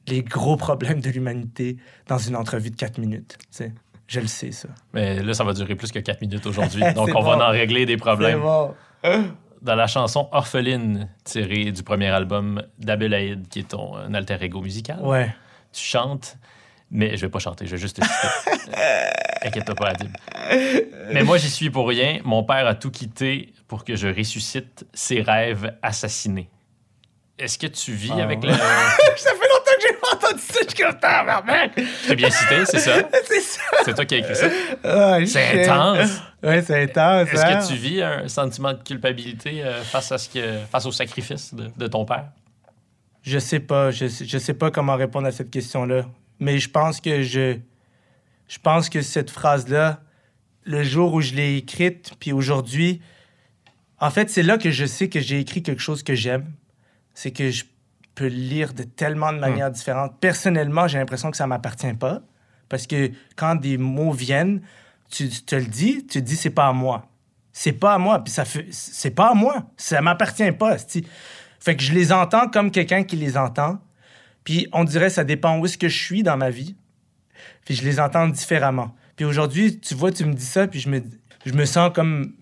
les 0.08 0.22
gros 0.22 0.56
problèmes 0.56 1.00
de 1.00 1.10
l'humanité 1.10 1.76
dans 2.08 2.18
une 2.18 2.36
entrevue 2.36 2.70
de 2.70 2.76
4 2.76 2.98
minutes. 2.98 3.38
Je 4.06 4.20
le 4.20 4.26
sais, 4.26 4.52
ça. 4.52 4.68
Mais 4.92 5.22
là, 5.22 5.32
ça 5.34 5.44
va 5.44 5.52
durer 5.54 5.74
plus 5.76 5.90
que 5.90 5.98
4 5.98 6.20
minutes 6.20 6.46
aujourd'hui. 6.46 6.82
Donc, 6.94 7.10
on 7.14 7.22
va 7.22 7.36
en 7.48 7.50
régler 7.50 7.86
des 7.86 7.96
problèmes. 7.96 8.40
bon. 8.40 8.74
Dans 9.62 9.74
la 9.76 9.86
chanson 9.86 10.28
Orpheline, 10.32 11.08
tirée 11.24 11.72
du 11.72 11.82
premier 11.82 12.08
album 12.08 12.62
d'Abel 12.78 13.40
qui 13.48 13.60
est 13.60 13.68
ton 13.68 13.94
alter 14.12 14.36
ego 14.42 14.60
musical, 14.60 14.98
Ouais. 15.02 15.34
tu 15.72 15.82
chantes, 15.82 16.36
mais 16.90 17.16
je 17.16 17.22
vais 17.24 17.30
pas 17.30 17.38
chanter, 17.38 17.64
je 17.66 17.70
vais 17.72 17.78
juste 17.78 17.96
te 17.98 18.04
citer. 18.04 18.76
Inquiète-toi 19.46 19.74
pas, 19.74 19.88
Adib. 19.88 20.10
Mais 21.14 21.22
moi, 21.22 21.38
j'y 21.38 21.48
suis 21.48 21.70
pour 21.70 21.88
rien. 21.88 22.18
Mon 22.24 22.44
père 22.44 22.66
a 22.66 22.74
tout 22.74 22.90
quitté 22.90 23.54
pour 23.66 23.84
que 23.84 23.96
je 23.96 24.08
ressuscite 24.08 24.86
ses 24.92 25.22
rêves 25.22 25.74
assassinés. 25.82 26.50
Est-ce 27.38 27.58
que 27.58 27.66
tu 27.66 27.92
vis 27.92 28.12
Ah. 28.16 28.22
avec 28.22 28.42
le. 28.44 28.52
ça 28.52 28.58
fait 28.58 29.48
longtemps 29.48 29.76
que 29.76 29.82
j'ai 29.82 29.94
pas 29.94 30.14
entendu 30.14 30.40
ça. 30.42 30.60
Je 30.62 30.68
suis 30.68 30.84
comme. 30.84 31.84
Je 32.04 32.08
t'ai 32.08 32.14
bien 32.16 32.30
cité, 32.30 32.64
c'est 32.66 32.78
ça? 32.78 32.96
C'est 33.26 33.40
ça. 33.40 33.60
C'est 33.84 33.94
toi 33.94 34.04
qui 34.04 34.14
as 34.14 34.18
écrit 34.18 34.36
ça? 34.36 34.46
Ah, 34.84 35.18
C'est 35.26 35.62
intense. 35.64 36.10
Ouais, 36.42 36.62
c'est 36.62 36.82
intense. 36.84 37.28
Est-ce 37.32 37.42
hein? 37.44 37.58
que 37.60 37.66
tu 37.68 37.74
vis 37.74 38.02
un 38.02 38.28
sentiment 38.28 38.72
de 38.72 38.82
culpabilité 38.82 39.64
euh, 39.64 39.82
face, 39.82 40.12
à 40.12 40.18
ce 40.18 40.28
que, 40.28 40.58
face 40.70 40.86
au 40.86 40.92
sacrifice 40.92 41.54
de, 41.54 41.70
de 41.76 41.86
ton 41.88 42.04
père? 42.04 42.26
Je 43.22 43.38
sais 43.38 43.60
pas. 43.60 43.90
Je, 43.90 44.06
sais- 44.06 44.26
je 44.26 44.38
sais 44.38 44.54
pas 44.54 44.70
comment 44.70 44.94
répondre 44.94 45.26
à 45.26 45.32
cette 45.32 45.50
question-là. 45.50 46.04
Mais 46.38 46.58
je 46.58 46.70
pense 46.70 47.00
que 47.00 47.22
je. 47.22 47.56
Je 48.46 48.58
pense 48.62 48.90
que 48.90 49.00
cette 49.00 49.30
phrase-là, 49.30 50.00
le 50.64 50.82
jour 50.84 51.14
où 51.14 51.20
je 51.22 51.32
l'ai 51.32 51.56
écrite, 51.56 52.12
puis 52.20 52.30
aujourd'hui, 52.32 53.00
en 53.98 54.10
fait, 54.10 54.28
c'est 54.30 54.42
là 54.42 54.58
que 54.58 54.70
je 54.70 54.84
sais 54.84 55.08
que 55.08 55.18
j'ai 55.18 55.40
écrit 55.40 55.62
quelque 55.62 55.80
chose 55.80 56.02
que 56.02 56.14
j'aime. 56.14 56.44
C'est 57.14 57.30
que 57.30 57.50
je 57.50 57.64
peux 58.14 58.26
lire 58.26 58.72
de 58.74 58.82
tellement 58.82 59.32
de 59.32 59.38
manières 59.38 59.70
différentes. 59.70 60.18
Personnellement, 60.20 60.88
j'ai 60.88 60.98
l'impression 60.98 61.30
que 61.30 61.36
ça 61.36 61.46
m'appartient 61.46 61.94
pas. 61.94 62.20
Parce 62.68 62.86
que 62.86 63.10
quand 63.36 63.56
des 63.56 63.78
mots 63.78 64.12
viennent, 64.12 64.62
tu, 65.10 65.28
te 65.28 65.54
le 65.54 65.66
dis, 65.66 66.06
tu 66.06 66.20
te 66.20 66.24
dis, 66.24 66.36
c'est 66.36 66.50
pas 66.50 66.68
à 66.68 66.72
moi. 66.72 67.08
C'est 67.52 67.72
pas 67.72 67.94
à 67.94 67.98
moi. 67.98 68.22
Puis 68.22 68.32
ça 68.32 68.44
fait. 68.44 68.66
C'est 68.70 69.10
pas 69.10 69.30
à 69.30 69.34
moi. 69.34 69.70
Ça 69.76 70.00
m'appartient 70.00 70.52
pas. 70.52 70.76
Fait 71.60 71.76
que 71.76 71.82
je 71.82 71.92
les 71.92 72.12
entends 72.12 72.48
comme 72.48 72.70
quelqu'un 72.70 73.04
qui 73.04 73.16
les 73.16 73.36
entend. 73.36 73.78
Puis 74.44 74.68
on 74.72 74.84
dirait 74.84 75.10
ça 75.10 75.24
dépend 75.24 75.58
où 75.58 75.66
est-ce 75.66 75.78
que 75.78 75.88
je 75.88 75.96
suis 75.96 76.22
dans 76.22 76.36
ma 76.36 76.50
vie. 76.50 76.76
Puis 77.64 77.74
je 77.74 77.84
les 77.84 78.00
entends 78.00 78.28
différemment. 78.28 78.94
Puis 79.16 79.24
aujourd'hui, 79.24 79.78
tu 79.78 79.94
vois, 79.94 80.12
tu 80.12 80.24
me 80.24 80.34
dis 80.34 80.44
ça, 80.44 80.66
puis 80.66 80.80
je 80.80 80.90
me, 80.90 81.02
je 81.46 81.52
me 81.52 81.64
sens 81.64 81.90
comme 81.94 82.34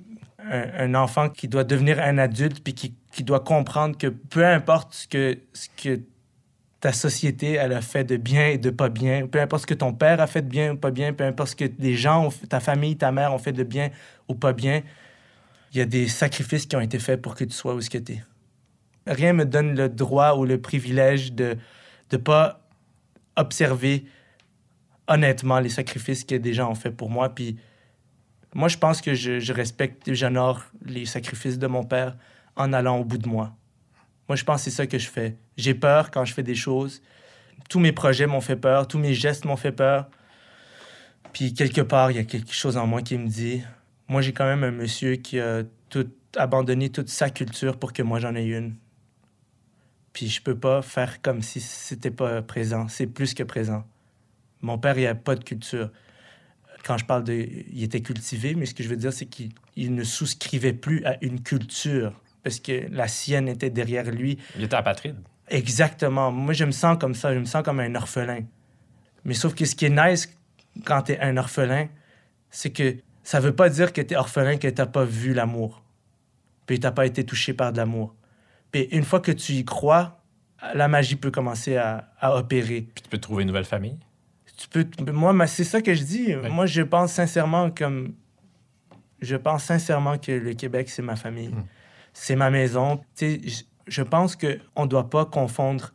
un, 0.50 0.94
enfant 0.94 1.28
qui 1.28 1.48
doit 1.48 1.64
devenir 1.64 2.00
un 2.00 2.18
adulte, 2.18 2.62
puis 2.62 2.74
qui, 2.74 2.94
qui 3.12 3.24
doit 3.24 3.40
comprendre 3.40 3.96
que 3.96 4.06
peu 4.06 4.46
importe 4.46 4.94
ce 4.94 5.08
que, 5.08 6.00
ta 6.80 6.92
société 6.92 7.60
a 7.60 7.80
fait 7.80 8.02
de 8.02 8.16
bien 8.16 8.48
et 8.48 8.58
de 8.58 8.70
pas 8.70 8.88
bien, 8.88 9.28
peu 9.28 9.40
importe 9.40 9.62
ce 9.62 9.66
que 9.68 9.74
ton 9.74 9.92
père 9.94 10.20
a 10.20 10.26
fait 10.26 10.42
de 10.42 10.48
bien 10.48 10.72
ou 10.72 10.76
pas 10.76 10.90
bien, 10.90 11.12
peu 11.12 11.22
importe 11.22 11.50
ce 11.50 11.56
que 11.56 11.70
les 11.78 11.94
gens, 11.94 12.28
ta 12.48 12.58
famille, 12.58 12.96
ta 12.96 13.12
mère 13.12 13.32
ont 13.32 13.38
fait 13.38 13.52
de 13.52 13.62
bien 13.62 13.90
ou 14.26 14.34
pas 14.34 14.52
bien, 14.52 14.82
il 15.72 15.78
y 15.78 15.80
a 15.80 15.84
des 15.84 16.08
sacrifices 16.08 16.66
qui 16.66 16.74
ont 16.74 16.80
été 16.80 16.98
faits 16.98 17.22
pour 17.22 17.36
que 17.36 17.44
tu 17.44 17.52
sois 17.52 17.74
où 17.74 17.80
ce 17.80 17.88
que 17.88 17.98
tu 17.98 18.14
es. 18.14 18.24
Rien 19.06 19.32
me 19.32 19.44
donne 19.44 19.76
le 19.76 19.88
droit 19.88 20.34
ou 20.34 20.44
le 20.44 20.60
privilège 20.60 21.32
de 21.32 21.56
ne 22.10 22.16
pas 22.16 22.60
observer 23.36 24.04
honnêtement 25.06 25.60
les 25.60 25.68
sacrifices 25.68 26.24
que 26.24 26.34
des 26.34 26.52
gens 26.52 26.68
ont 26.68 26.74
fait 26.74 26.90
pour 26.90 27.10
moi. 27.10 27.32
Moi, 28.54 28.68
je 28.68 28.76
pense 28.76 29.00
que 29.00 29.14
je, 29.14 29.52
respecte 29.52 30.06
et 30.08 30.14
j'honore 30.14 30.62
les 30.84 31.06
sacrifices 31.06 31.58
de 31.58 31.66
mon 31.66 31.84
père 31.84 32.16
en 32.56 32.72
allant 32.72 32.98
au 32.98 33.04
bout 33.04 33.18
de 33.18 33.28
moi. 33.28 33.54
Moi, 34.28 34.36
je 34.36 34.44
pense 34.44 34.60
que 34.60 34.70
c'est 34.70 34.76
ça 34.76 34.86
que 34.86 34.98
je 34.98 35.08
fais. 35.08 35.36
J'ai 35.56 35.74
peur 35.74 36.10
quand 36.10 36.24
je 36.24 36.34
fais 36.34 36.42
des 36.42 36.54
choses. 36.54 37.02
Tous 37.68 37.80
mes 37.80 37.92
projets 37.92 38.26
m'ont 38.26 38.40
fait 38.40 38.56
peur, 38.56 38.86
tous 38.86 38.98
mes 38.98 39.14
gestes 39.14 39.44
m'ont 39.44 39.56
fait 39.56 39.72
peur. 39.72 40.08
Puis 41.32 41.54
quelque 41.54 41.80
part, 41.80 42.10
il 42.10 42.18
y 42.18 42.20
a 42.20 42.24
quelque 42.24 42.52
chose 42.52 42.76
en 42.76 42.86
moi 42.86 43.00
qui 43.00 43.16
me 43.16 43.26
dit, 43.26 43.62
moi, 44.08 44.20
j'ai 44.20 44.32
quand 44.32 44.44
même 44.44 44.64
un 44.64 44.70
monsieur 44.70 45.16
qui 45.16 45.40
a 45.40 45.62
tout 45.88 46.10
abandonné 46.36 46.90
toute 46.90 47.08
sa 47.08 47.30
culture 47.30 47.78
pour 47.78 47.92
que 47.92 48.02
moi, 48.02 48.18
j'en 48.18 48.34
ai 48.34 48.44
une. 48.44 48.74
Puis 50.12 50.28
je 50.28 50.42
peux 50.42 50.58
pas 50.58 50.82
faire 50.82 51.22
comme 51.22 51.40
si 51.40 51.60
c'était 51.60 52.10
pas 52.10 52.42
présent. 52.42 52.88
C'est 52.88 53.06
plus 53.06 53.32
que 53.32 53.42
présent. 53.42 53.84
Mon 54.60 54.76
père, 54.76 54.98
il 54.98 55.06
a 55.06 55.14
pas 55.14 55.36
de 55.36 55.42
culture. 55.42 55.90
Quand 56.84 56.98
je 56.98 57.04
parle 57.04 57.24
de... 57.24 57.48
Il 57.72 57.82
était 57.82 58.00
cultivé, 58.00 58.54
mais 58.54 58.66
ce 58.66 58.74
que 58.74 58.82
je 58.82 58.88
veux 58.88 58.96
dire, 58.96 59.12
c'est 59.12 59.26
qu'il 59.26 59.50
il 59.76 59.94
ne 59.94 60.04
souscrivait 60.04 60.72
plus 60.72 61.04
à 61.04 61.16
une 61.22 61.42
culture 61.42 62.12
parce 62.42 62.60
que 62.60 62.88
la 62.90 63.08
sienne 63.08 63.48
était 63.48 63.70
derrière 63.70 64.10
lui. 64.10 64.38
Il 64.56 64.64
était 64.64 64.76
apatride. 64.76 65.16
Exactement. 65.48 66.32
Moi, 66.32 66.54
je 66.54 66.64
me 66.64 66.72
sens 66.72 66.96
comme 66.98 67.14
ça. 67.14 67.32
Je 67.34 67.38
me 67.38 67.44
sens 67.44 67.62
comme 67.62 67.80
un 67.80 67.94
orphelin. 67.94 68.40
Mais 69.24 69.34
sauf 69.34 69.54
que 69.54 69.64
ce 69.64 69.74
qui 69.74 69.86
est 69.86 69.90
nice 69.90 70.34
quand 70.84 71.02
t'es 71.02 71.20
un 71.20 71.36
orphelin, 71.36 71.88
c'est 72.50 72.70
que 72.70 72.96
ça 73.22 73.38
veut 73.40 73.54
pas 73.54 73.68
dire 73.68 73.92
que 73.92 74.00
t'es 74.00 74.16
orphelin 74.16 74.56
que 74.56 74.68
t'as 74.68 74.86
pas 74.86 75.04
vu 75.04 75.34
l'amour. 75.34 75.82
Puis 76.66 76.80
t'as 76.80 76.90
pas 76.90 77.06
été 77.06 77.24
touché 77.24 77.52
par 77.52 77.72
de 77.72 77.76
l'amour. 77.76 78.14
Puis 78.72 78.88
une 78.90 79.04
fois 79.04 79.20
que 79.20 79.32
tu 79.32 79.52
y 79.52 79.64
crois, 79.64 80.22
la 80.74 80.88
magie 80.88 81.16
peut 81.16 81.30
commencer 81.30 81.76
à, 81.76 82.12
à 82.18 82.36
opérer. 82.36 82.88
Puis 82.94 83.02
tu 83.02 83.08
peux 83.08 83.18
trouver 83.18 83.42
une 83.42 83.48
nouvelle 83.48 83.64
famille. 83.64 83.98
Tu 84.70 84.84
peux, 84.84 85.12
moi, 85.12 85.32
mais 85.32 85.46
c'est 85.46 85.64
ça 85.64 85.82
que 85.82 85.92
je 85.94 86.02
dis. 86.04 86.36
Ouais. 86.36 86.48
Moi, 86.48 86.66
je 86.66 86.82
pense 86.82 87.12
sincèrement 87.12 87.70
comme. 87.70 88.14
Je 89.20 89.36
pense 89.36 89.64
sincèrement 89.64 90.18
que 90.18 90.32
le 90.32 90.54
Québec, 90.54 90.88
c'est 90.88 91.02
ma 91.02 91.16
famille. 91.16 91.48
Mm. 91.48 91.64
C'est 92.12 92.36
ma 92.36 92.50
maison. 92.50 92.98
Tu 93.16 93.40
sais, 93.40 93.64
je, 93.86 94.02
pense 94.02 94.36
qu'on 94.36 94.82
ne 94.82 94.86
doit 94.88 95.08
pas 95.10 95.24
confondre 95.24 95.92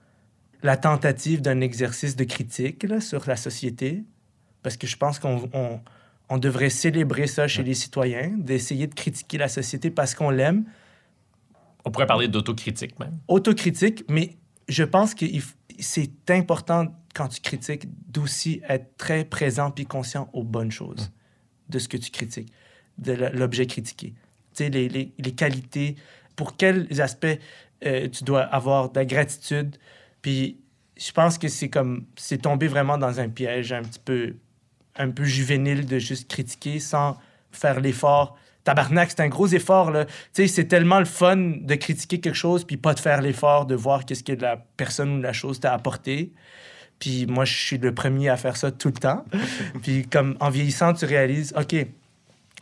la 0.63 0.75
tentative 0.77 1.41
d'un 1.41 1.61
exercice 1.61 2.15
de 2.15 2.23
critique 2.23 2.83
là, 2.83 2.99
sur 2.99 3.27
la 3.27 3.35
société, 3.35 4.03
parce 4.63 4.75
que 4.77 4.87
je 4.87 4.97
pense 4.97 5.19
qu'on 5.19 5.49
on, 5.53 5.79
on 6.29 6.37
devrait 6.37 6.69
célébrer 6.69 7.27
ça 7.27 7.47
chez 7.47 7.61
Ouais. 7.61 7.67
les 7.67 7.73
citoyens, 7.73 8.31
d'essayer 8.37 8.87
de 8.87 8.95
critiquer 8.95 9.37
la 9.37 9.47
société 9.47 9.91
parce 9.91 10.15
qu'on 10.15 10.29
l'aime, 10.29 10.65
On 11.85 11.91
pourrait 11.91 12.07
parler 12.07 12.27
d'autocritique 12.27 12.99
même. 12.99 13.17
autocritique, 13.27 14.03
mais 14.09 14.35
je 14.67 14.83
pense 14.83 15.13
que 15.13 15.25
c'est 15.79 16.31
important 16.31 16.87
quand 17.17 17.29
tu 17.29 17.41
critiques 17.41 17.87
d'aussi 18.11 18.61
être 18.69 18.95
très 18.97 19.25
présent 19.25 19.71
puis 19.71 19.85
conscient 19.85 20.29
aux 20.33 20.43
bonnes 20.43 20.71
choses 20.71 21.11
de 21.69 21.79
ce 21.79 21.87
que 21.87 21.97
tu 21.97 22.11
critiques, 22.11 22.53
de 22.99 23.13
l'objet 23.33 23.65
critiqué. 23.65 24.13
Tu 24.53 24.63
sais, 24.63 24.69
les, 24.69 24.87
les, 24.87 25.11
les 25.17 25.31
qualités, 25.31 25.95
pour 26.35 26.55
quels 26.55 27.01
aspects 27.01 27.25
euh, 27.85 28.07
tu 28.07 28.23
dois 28.23 28.41
avoir 28.41 28.91
de 28.91 28.99
la 28.99 29.05
gratitude. 29.05 29.75
Puis 30.21 30.59
je 30.95 31.11
pense 31.11 31.37
que 31.37 31.47
c'est 31.47 31.69
comme, 31.69 32.05
c'est 32.15 32.43
tomber 32.43 32.67
vraiment 32.67 32.97
dans 32.97 33.19
un 33.19 33.29
piège 33.29 33.73
un 33.73 33.81
petit 33.81 33.99
peu, 34.03 34.35
un 34.95 35.09
peu 35.09 35.25
juvénile 35.25 35.85
de 35.85 35.99
juste 35.99 36.29
critiquer 36.29 36.79
sans 36.79 37.17
faire 37.51 37.79
l'effort 37.79 38.37
tabarnak, 38.67 39.11
c'est 39.11 39.21
un 39.21 39.29
gros 39.29 39.47
effort. 39.47 39.91
Là. 39.91 40.05
Tu 40.05 40.11
sais, 40.33 40.47
c'est 40.47 40.65
tellement 40.65 40.99
le 40.99 41.05
fun 41.05 41.37
de 41.37 41.75
critiquer 41.75 42.19
quelque 42.19 42.35
chose 42.35 42.65
puis 42.65 42.75
pas 42.75 42.93
de 42.93 42.99
faire 42.99 43.21
l'effort 43.21 43.65
de 43.65 43.75
voir 43.75 44.05
qu'est-ce 44.05 44.25
que 44.25 44.33
la 44.33 44.57
personne 44.57 45.19
ou 45.19 45.21
la 45.21 45.31
chose 45.31 45.61
t'a 45.61 45.73
apporté. 45.73 46.33
Puis 46.99 47.25
moi, 47.27 47.45
je 47.45 47.53
suis 47.53 47.77
le 47.77 47.93
premier 47.93 48.29
à 48.29 48.37
faire 48.37 48.57
ça 48.57 48.71
tout 48.71 48.89
le 48.89 48.95
temps. 48.95 49.23
puis 49.81 50.07
comme 50.07 50.35
en 50.39 50.49
vieillissant, 50.49 50.93
tu 50.93 51.05
réalises, 51.05 51.53
OK, 51.57 51.75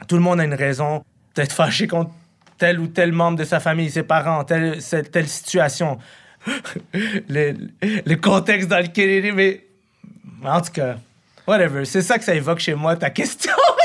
tout 0.07 0.15
le 0.15 0.21
monde 0.21 0.39
a 0.39 0.43
une 0.43 0.53
raison 0.53 1.03
d'être 1.35 1.53
fâché 1.53 1.87
contre 1.87 2.11
tel 2.57 2.79
ou 2.79 2.87
tel 2.87 3.11
membre 3.11 3.37
de 3.37 3.43
sa 3.43 3.59
famille, 3.59 3.89
ses 3.89 4.03
parents, 4.03 4.43
telle, 4.43 4.79
telle 5.11 5.27
situation. 5.27 5.97
le, 6.93 7.53
le 7.81 8.15
contexte 8.15 8.69
dans 8.69 8.79
lequel 8.79 9.09
il 9.09 9.25
est, 9.25 9.31
mais 9.31 9.65
en 10.43 10.61
tout 10.61 10.71
cas, 10.71 10.97
whatever. 11.47 11.85
C'est 11.85 12.01
ça 12.01 12.17
que 12.17 12.23
ça 12.23 12.35
évoque 12.35 12.59
chez 12.59 12.75
moi, 12.75 12.95
ta 12.95 13.09
question. 13.09 13.51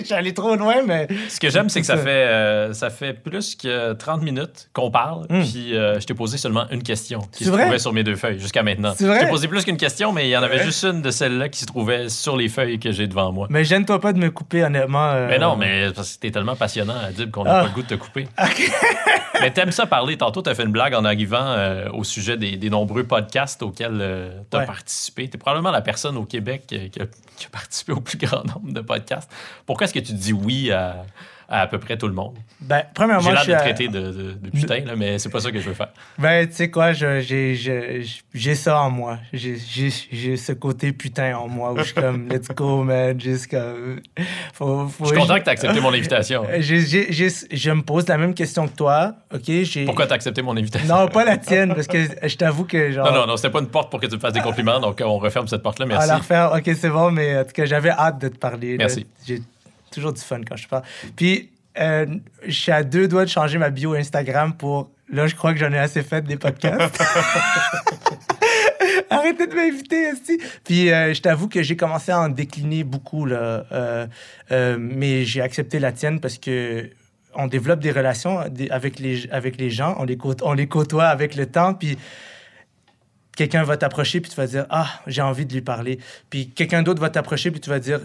Je 0.00 0.04
suis 0.04 0.14
allé 0.14 0.32
trop 0.34 0.54
loin, 0.56 0.82
mais. 0.86 1.08
Ce 1.28 1.40
que 1.40 1.50
j'aime, 1.50 1.68
c'est 1.68 1.80
que 1.80 1.86
ça 1.86 1.96
fait, 1.96 2.08
euh, 2.08 2.72
ça 2.72 2.90
fait 2.90 3.12
plus 3.14 3.54
que 3.54 3.92
30 3.94 4.22
minutes 4.22 4.68
qu'on 4.72 4.90
parle, 4.90 5.26
Mm. 5.28 5.42
puis 5.42 5.76
euh, 5.76 5.98
je 6.00 6.06
t'ai 6.06 6.14
posé 6.14 6.38
seulement 6.38 6.66
une 6.70 6.82
question 6.82 7.20
qui 7.32 7.44
se 7.44 7.50
vrai? 7.50 7.62
trouvait 7.62 7.78
sur 7.78 7.92
mes 7.92 8.04
deux 8.04 8.16
feuilles 8.16 8.38
jusqu'à 8.38 8.62
maintenant. 8.62 8.92
C'est 8.96 9.06
vrai? 9.06 9.20
Je 9.20 9.24
t'ai 9.24 9.30
posé 9.30 9.48
plus 9.48 9.64
qu'une 9.64 9.76
question, 9.76 10.12
mais 10.12 10.26
il 10.28 10.30
y 10.30 10.36
en 10.36 10.42
avait 10.42 10.62
juste 10.62 10.84
une 10.84 11.02
de 11.02 11.10
celles-là 11.10 11.48
qui 11.48 11.60
se 11.60 11.66
trouvait 11.66 12.08
sur 12.08 12.36
les 12.36 12.48
feuilles 12.48 12.78
que 12.78 12.92
j'ai 12.92 13.06
devant 13.06 13.32
moi. 13.32 13.46
Mais 13.50 13.64
gêne-toi 13.64 14.00
pas 14.00 14.12
de 14.12 14.18
me 14.18 14.30
couper, 14.30 14.64
honnêtement. 14.64 15.10
euh, 15.10 15.28
Mais 15.28 15.38
non, 15.38 15.56
mais 15.56 15.90
parce 15.94 16.16
que 16.16 16.20
t'es 16.20 16.30
tellement 16.30 16.56
passionnant, 16.56 16.96
Adib, 17.06 17.30
qu'on 17.30 17.44
n'a 17.44 17.58
Ah. 17.58 17.62
pas 17.62 17.68
le 17.68 17.74
goût 17.74 17.82
de 17.82 17.88
te 17.88 17.94
couper. 17.94 18.28
OK. 18.42 18.70
mais 19.40 19.50
t'aimes 19.50 19.72
ça 19.72 19.86
parler. 19.86 20.16
Tantôt, 20.16 20.42
t'as 20.42 20.54
fait 20.54 20.64
une 20.64 20.72
blague 20.72 20.94
en 20.94 21.04
arrivant 21.04 21.56
au 21.92 22.04
sujet 22.04 22.36
des, 22.36 22.56
des 22.56 22.70
nombreux 22.70 23.04
podcasts 23.04 23.62
auxquels 23.62 24.32
t'as 24.50 24.58
Ouais. 24.60 24.66
participé. 24.66 25.28
T'es 25.28 25.38
probablement 25.38 25.70
la 25.70 25.80
personne 25.82 26.16
au 26.16 26.24
Québec 26.24 26.64
qui 26.66 26.76
a, 26.76 26.78
qui 26.88 27.00
a 27.46 27.50
participé 27.52 27.92
au 27.92 28.00
plus 28.00 28.18
grand 28.18 28.44
nombre 28.44 28.72
de 28.72 28.80
podcasts. 28.80 29.30
Pourquoi 29.66 29.84
est-ce 29.84 29.94
que 29.94 29.98
tu 29.98 30.12
dis 30.12 30.32
oui 30.32 30.70
à 30.70 31.04
à, 31.48 31.62
à 31.62 31.66
peu 31.66 31.78
près 31.78 31.96
tout 31.96 32.06
le 32.08 32.12
monde? 32.14 32.36
Ben, 32.60 32.82
premièrement, 32.94 33.22
J'ai 33.22 33.32
l'air 33.32 33.46
de 33.46 33.52
à- 33.52 33.58
traiter 33.60 33.88
de, 33.88 34.00
de- 34.00 34.32
de 34.32 34.50
putain, 34.50 34.80
là, 34.84 34.94
mais 34.96 35.18
c'est 35.18 35.30
pas 35.30 35.40
ça 35.40 35.50
que 35.50 35.58
je 35.60 35.68
veux 35.68 35.74
faire. 35.74 35.88
Ben, 36.18 36.46
tu 36.46 36.54
sais 36.54 36.70
quoi, 36.70 36.92
j'ai 36.92 38.54
ça 38.54 38.80
en 38.82 38.90
moi. 38.90 39.18
J'ai- 39.32 40.36
ce 40.36 40.52
côté 40.52 40.92
putain 40.92 41.36
en 41.36 41.48
moi 41.48 41.72
où 41.72 41.78
je 41.78 41.84
suis 41.84 41.94
comme, 41.94 42.28
let's 42.30 42.48
go, 42.48 42.82
man. 42.82 43.18
Juste 43.20 43.48
comme. 43.50 44.00
Faut, 44.52 44.86
faut, 44.88 45.04
Je 45.04 45.10
suis 45.10 45.18
content 45.18 45.38
que 45.38 45.44
tu 45.44 45.50
accepté 45.50 45.80
mon 45.80 45.92
invitation. 45.92 46.44
J'ai- 46.58 46.80
j'ai- 46.80 47.12
j'ai- 47.12 47.28
je 47.50 47.70
me 47.70 47.82
pose 47.82 48.06
la 48.08 48.18
même 48.18 48.34
question 48.34 48.66
que 48.68 48.74
toi, 48.76 49.14
OK? 49.32 49.50
Pourquoi 49.86 50.06
tu 50.06 50.12
as 50.12 50.16
accepté 50.16 50.42
mon 50.42 50.56
invitation? 50.56 50.94
Non, 50.94 51.08
pas 51.08 51.24
la 51.24 51.36
tienne, 51.38 51.74
parce 51.74 51.86
que 51.86 51.98
je 52.26 52.36
t'avoue 52.36 52.64
que 52.64 52.90
genre. 52.92 53.06
Non, 53.06 53.20
non, 53.20 53.26
non, 53.26 53.36
c'était 53.36 53.50
pas 53.50 53.60
une 53.60 53.68
porte 53.68 53.90
pour 53.90 54.00
que 54.00 54.06
tu 54.06 54.14
me 54.16 54.20
fasses 54.20 54.32
des 54.32 54.40
compliments, 54.40 54.80
donc 54.80 55.00
euh, 55.00 55.04
on 55.04 55.18
referme 55.18 55.46
cette 55.48 55.62
porte-là. 55.62 55.84
À 55.86 55.88
Merci. 55.88 56.08
la 56.08 56.16
refaire, 56.18 56.52
OK, 56.54 56.70
c'est 56.78 56.90
bon, 56.90 57.10
mais 57.10 57.38
en 57.38 57.44
tout 57.44 57.52
cas, 57.52 57.64
j'avais 57.64 57.90
hâte 57.90 58.20
de 58.20 58.28
te 58.28 58.36
parler. 58.38 58.76
Merci. 58.78 59.06
Toujours 59.90 60.12
du 60.12 60.20
fun 60.20 60.40
quand 60.46 60.56
je 60.56 60.68
parle. 60.68 60.82
Puis, 61.16 61.50
euh, 61.78 62.06
je 62.44 62.52
suis 62.52 62.72
à 62.72 62.82
deux 62.82 63.08
doigts 63.08 63.24
de 63.24 63.30
changer 63.30 63.58
ma 63.58 63.70
bio 63.70 63.94
Instagram 63.94 64.54
pour. 64.54 64.90
Là, 65.10 65.26
je 65.26 65.34
crois 65.34 65.54
que 65.54 65.58
j'en 65.58 65.72
ai 65.72 65.78
assez 65.78 66.02
fait 66.02 66.22
des 66.22 66.36
podcasts. 66.36 67.02
Arrêtez 69.10 69.46
de 69.46 69.54
m'inviter, 69.54 70.02
esti. 70.02 70.38
Puis, 70.64 70.92
euh, 70.92 71.14
je 71.14 71.22
t'avoue 71.22 71.48
que 71.48 71.62
j'ai 71.62 71.76
commencé 71.76 72.12
à 72.12 72.20
en 72.20 72.28
décliner 72.28 72.84
beaucoup, 72.84 73.24
là. 73.24 73.64
Euh, 73.72 74.06
mais 74.78 75.24
j'ai 75.24 75.40
accepté 75.40 75.78
la 75.78 75.92
tienne 75.92 76.20
parce 76.20 76.36
que 76.36 76.90
on 77.34 77.46
développe 77.46 77.80
des 77.80 77.92
relations 77.92 78.40
avec 78.70 78.98
les, 78.98 79.30
avec 79.30 79.58
les 79.58 79.70
gens, 79.70 79.94
on 79.98 80.04
les, 80.04 80.18
on 80.42 80.52
les 80.52 80.66
côtoie 80.66 81.06
avec 81.06 81.36
le 81.36 81.46
temps, 81.46 81.72
puis 81.74 81.96
quelqu'un 83.38 83.62
va 83.62 83.76
t'approcher 83.76 84.20
puis 84.20 84.28
tu 84.28 84.36
vas 84.36 84.48
dire 84.48 84.66
ah 84.68 85.00
j'ai 85.06 85.22
envie 85.22 85.46
de 85.46 85.52
lui 85.54 85.60
parler 85.60 86.00
puis 86.28 86.50
quelqu'un 86.50 86.82
d'autre 86.82 87.00
va 87.00 87.08
t'approcher 87.08 87.52
puis 87.52 87.60
tu 87.60 87.70
vas 87.70 87.78
dire 87.78 88.00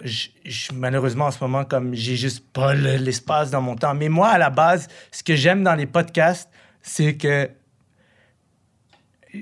malheureusement 0.75 1.25
en 1.25 1.31
ce 1.31 1.39
moment 1.43 1.65
comme 1.65 1.95
j'ai 1.95 2.15
juste 2.15 2.45
pas 2.53 2.75
le- 2.75 2.97
l'espace 2.97 3.49
dans 3.49 3.59
mon 3.61 3.75
temps. 3.75 3.95
Mais 3.95 4.09
moi 4.09 4.27
à 4.27 4.37
la 4.37 4.51
base 4.51 4.87
ce 5.11 5.23
que 5.23 5.35
j'aime 5.35 5.63
dans 5.63 5.73
les 5.73 5.87
podcasts 5.87 6.51
c'est 6.83 7.17
que 7.17 7.49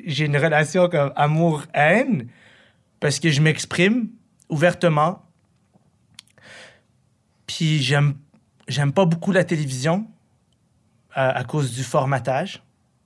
j'ai 0.07 0.27
une 0.27 0.37
relation 0.37 0.87
comme 0.87 1.11
amour 1.17 1.65
haine 1.73 2.29
parce 3.01 3.19
que 3.19 3.29
je 3.29 3.41
m'exprime 3.41 4.07
ouvertement. 4.47 5.25
Puis 7.47 7.81
j'aime 7.81 8.93
pas 8.93 9.03
beaucoup 9.03 9.33
la 9.33 9.43
télévision 9.43 10.07
à 11.13 11.43
cause 11.43 11.73
du 11.73 11.83
formatage 11.83 12.63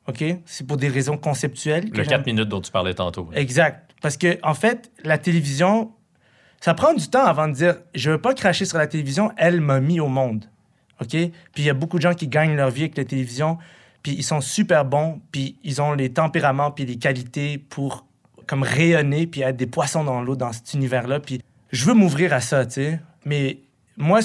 OK? 0.08 0.24
C'est 0.46 0.68
pour 0.68 0.78
des 0.78 0.88
raisons 0.88 1.18
conceptuelles 1.18 1.90
Le 1.90 1.96
j'aime- 1.96 2.08
4 2.08 2.26
minutes 2.26 2.50
dont 2.50 2.62
tu 2.62 2.72
parlais 2.72 2.94
tantôt. 2.94 3.30
Exact. 3.34 3.92
Parce 4.02 4.18
que, 4.18 4.38
en 4.44 4.54
fait, 4.54 4.92
la 5.04 5.18
télévision, 5.18 5.92
ça 6.62 6.74
prend 6.74 6.94
du 6.94 7.08
temps 7.10 7.26
avant 7.26 7.48
de 7.48 7.54
dire 7.54 7.76
je 7.96 8.12
veux 8.12 8.22
pas 8.22 8.34
cracher 8.34 8.66
sur 8.66 8.78
la 8.78 8.88
télévision, 8.88 9.32
elle 9.38 9.62
m'a 9.62 9.80
mis 9.80 10.00
au 10.00 10.08
monde. 10.08 10.46
OK? 11.02 11.10
Puis 11.10 11.32
il 11.58 11.64
y 11.66 11.70
a 11.70 11.74
beaucoup 11.74 11.98
de 11.98 12.04
gens 12.04 12.14
qui 12.14 12.28
gagnent 12.28 12.56
leur 12.56 12.70
vie 12.70 12.84
avec 12.84 12.98
la 12.98 13.06
télévision, 13.06 13.58
puis 14.04 14.14
ils 14.14 14.24
sont 14.24 14.42
super 14.42 14.86
bons, 14.86 15.22
puis 15.32 15.58
ils 15.64 15.82
ont 15.82 15.94
les 15.94 16.10
tempéraments, 16.14 16.72
puis 16.72 16.86
les 16.86 16.98
qualités 16.98 17.58
pour 17.58 18.06
comme 18.48 18.62
rayonner, 18.64 19.26
puis 19.26 19.42
être 19.42 19.58
des 19.58 19.66
poissons 19.66 20.04
dans 20.04 20.22
l'eau 20.22 20.36
dans 20.36 20.54
cet 20.54 20.74
univers-là. 20.76 21.20
Puis 21.20 21.42
je 21.72 21.84
veux 21.86 21.96
m'ouvrir 21.96 22.32
à 22.32 22.42
ça, 22.42 22.66
tu 22.66 22.74
sais. 22.74 23.00
Mais 23.26 23.58
moi, 23.98 24.20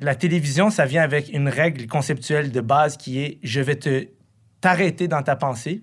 la 0.00 0.14
télévision, 0.14 0.70
ça 0.70 0.86
vient 0.86 1.02
avec 1.02 1.30
une 1.32 1.48
règle 1.48 1.86
conceptuelle 1.86 2.50
de 2.52 2.60
base 2.62 2.96
qui 2.96 3.20
est 3.20 3.38
je 3.42 3.60
vais 3.60 3.76
te 3.76 4.06
t'arrêter 4.60 5.08
dans 5.08 5.22
ta 5.22 5.36
pensée 5.36 5.82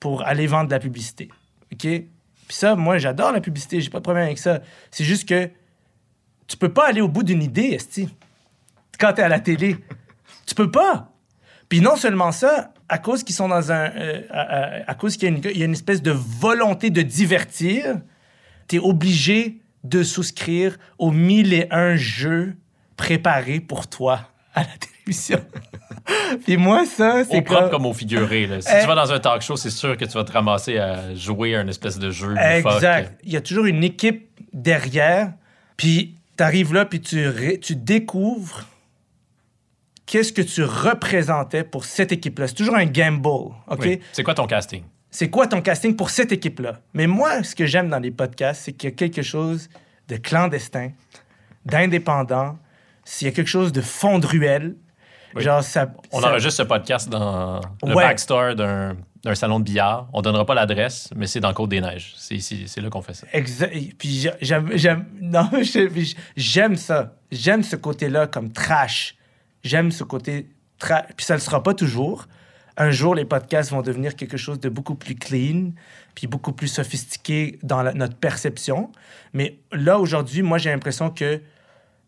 pour 0.00 0.26
aller 0.26 0.46
vendre 0.46 0.66
de 0.66 0.72
la 0.72 0.80
publicité. 0.80 1.30
OK? 1.72 1.80
Puis 1.80 2.56
ça, 2.56 2.76
moi, 2.76 2.98
j'adore 2.98 3.32
la 3.32 3.40
publicité, 3.40 3.80
j'ai 3.80 3.90
pas 3.90 3.98
de 3.98 4.04
problème 4.04 4.24
avec 4.24 4.38
ça. 4.38 4.60
C'est 4.90 5.04
juste 5.04 5.28
que 5.28 5.50
tu 6.46 6.56
peux 6.56 6.72
pas 6.72 6.86
aller 6.86 7.00
au 7.00 7.08
bout 7.08 7.22
d'une 7.22 7.42
idée, 7.42 7.70
Esti, 7.72 8.08
quand 8.98 9.14
t'es 9.14 9.22
à 9.22 9.28
la 9.28 9.40
télé. 9.40 9.76
tu 10.46 10.54
peux 10.54 10.70
pas. 10.70 11.12
Puis 11.68 11.80
non 11.80 11.96
seulement 11.96 12.30
ça, 12.30 12.72
à 12.88 12.98
cause 12.98 13.24
qu'ils 13.24 13.34
sont 13.34 13.48
dans 13.48 13.72
un... 13.72 13.90
euh, 13.90 14.82
à, 14.86 14.94
cause 14.94 15.16
qu'il 15.16 15.36
y, 15.36 15.58
y 15.58 15.62
a 15.62 15.64
une 15.64 15.72
espèce 15.72 16.02
de 16.02 16.12
volonté 16.12 16.90
de 16.90 17.02
divertir, 17.02 18.00
t'es 18.68 18.78
obligé 18.78 19.60
de 19.82 20.02
souscrire 20.02 20.78
aux 20.98 21.10
mille 21.10 21.52
et 21.52 21.66
un 21.70 21.96
jeux 21.96 22.56
préparés 22.96 23.60
pour 23.60 23.88
toi 23.88 24.30
à 24.54 24.62
la 24.62 24.70
télévision. 24.78 25.44
Puis 26.44 26.56
moi, 26.56 26.84
ça, 26.86 27.24
c'est 27.24 27.36
Au 27.38 27.42
propre 27.42 27.62
comme... 27.62 27.70
comme 27.70 27.86
au 27.86 27.92
figuré. 27.92 28.46
là. 28.46 28.60
Si 28.60 28.68
Eh. 28.72 28.80
tu 28.80 28.86
vas 28.86 28.94
dans 28.94 29.12
un 29.12 29.18
talk 29.18 29.42
show, 29.42 29.56
c'est 29.56 29.70
sûr 29.70 29.96
que 29.96 30.04
tu 30.04 30.12
vas 30.12 30.24
te 30.24 30.32
ramasser 30.32 30.78
à 30.78 31.14
jouer 31.14 31.56
à 31.56 31.62
une 31.62 31.68
espèce 31.68 31.98
de 31.98 32.10
jeu. 32.10 32.34
Exact. 32.38 33.18
Il 33.24 33.32
y 33.32 33.36
a 33.36 33.40
toujours 33.40 33.66
une 33.66 33.82
équipe 33.84 34.28
derrière. 34.52 35.32
Puis 35.76 36.14
tu 36.36 36.42
arrives 36.42 36.72
là, 36.72 36.84
puis 36.84 37.00
tu, 37.00 37.26
ré- 37.28 37.58
tu 37.60 37.76
découvres 37.76 38.64
qu'est-ce 40.06 40.32
que 40.32 40.42
tu 40.42 40.62
représentais 40.62 41.64
pour 41.64 41.84
cette 41.84 42.12
équipe-là. 42.12 42.46
C'est 42.48 42.54
toujours 42.54 42.76
un 42.76 42.84
gamble, 42.86 43.26
OK? 43.28 43.80
Oui. 43.80 44.00
C'est 44.12 44.22
quoi 44.22 44.34
ton 44.34 44.46
casting? 44.46 44.82
C'est 45.10 45.30
quoi 45.30 45.46
ton 45.46 45.62
casting 45.62 45.96
pour 45.96 46.10
cette 46.10 46.30
équipe-là? 46.32 46.80
Mais 46.94 47.06
moi, 47.06 47.42
ce 47.42 47.54
que 47.54 47.66
j'aime 47.66 47.88
dans 47.88 47.98
les 47.98 48.10
podcasts, 48.10 48.62
c'est 48.64 48.72
qu'il 48.72 48.90
y 48.90 48.92
a 48.92 48.96
quelque 48.96 49.22
chose 49.22 49.68
de 50.08 50.16
clandestin, 50.16 50.90
d'indépendant, 51.64 52.58
s'il 53.04 53.26
y 53.26 53.30
a 53.30 53.34
quelque 53.34 53.48
chose 53.48 53.72
de 53.72 53.80
fond 53.80 54.18
de 54.18 54.26
ruelle. 54.26 54.76
Oui. 55.34 55.42
Genre, 55.42 55.62
ça... 55.62 55.92
On 56.12 56.20
ça- 56.20 56.28
enregistre 56.30 56.62
ce 56.62 56.62
podcast 56.62 57.08
dans 57.08 57.60
le 57.82 57.94
Ouais. 57.94 58.04
backstore 58.04 58.54
d'un 58.54 58.96
d'un 59.24 59.34
salon 59.34 59.58
de 59.58 59.64
billard. 59.64 60.08
On 60.12 60.22
donnera 60.22 60.46
pas 60.46 60.54
l'adresse, 60.54 61.10
mais 61.16 61.26
c'est 61.26 61.40
dans 61.40 61.52
Côte-des-Neiges. 61.52 62.14
C'est 62.16 62.80
là 62.80 62.88
qu'on 62.90 63.02
fait 63.02 63.14
ça. 63.14 63.26
Exa- 63.34 63.94
Puis 63.98 64.08
j'ai- 64.20 64.30
j'aime, 64.40 64.70
j'aime, 64.74 65.04
non, 65.20 65.50
je- 65.52 65.88
puis 65.88 66.14
j'aime 66.36 66.76
ça. 66.76 67.16
J'aime 67.32 67.64
ce 67.64 67.74
côté-là 67.74 68.28
comme 68.28 68.52
trash. 68.52 69.16
J'aime 69.64 69.90
ce 69.90 70.04
côté 70.04 70.48
trash. 70.78 71.06
Puis 71.16 71.26
ça 71.26 71.34
ne 71.34 71.38
le 71.38 71.42
sera 71.42 71.60
pas 71.60 71.74
toujours. 71.74 72.26
Un 72.76 72.90
jour, 72.92 73.16
les 73.16 73.24
podcasts 73.24 73.72
vont 73.72 73.82
devenir 73.82 74.14
quelque 74.14 74.36
chose 74.36 74.60
de 74.60 74.68
beaucoup 74.68 74.94
plus 74.94 75.16
clean, 75.16 75.72
puis 76.14 76.28
beaucoup 76.28 76.52
plus 76.52 76.68
sophistiqué 76.68 77.58
dans 77.64 77.82
la- 77.82 77.94
notre 77.94 78.14
perception. 78.16 78.92
Mais 79.32 79.58
là, 79.72 79.98
aujourd'hui, 79.98 80.42
moi, 80.42 80.58
j'ai 80.58 80.70
l'impression 80.70 81.10
que 81.10 81.40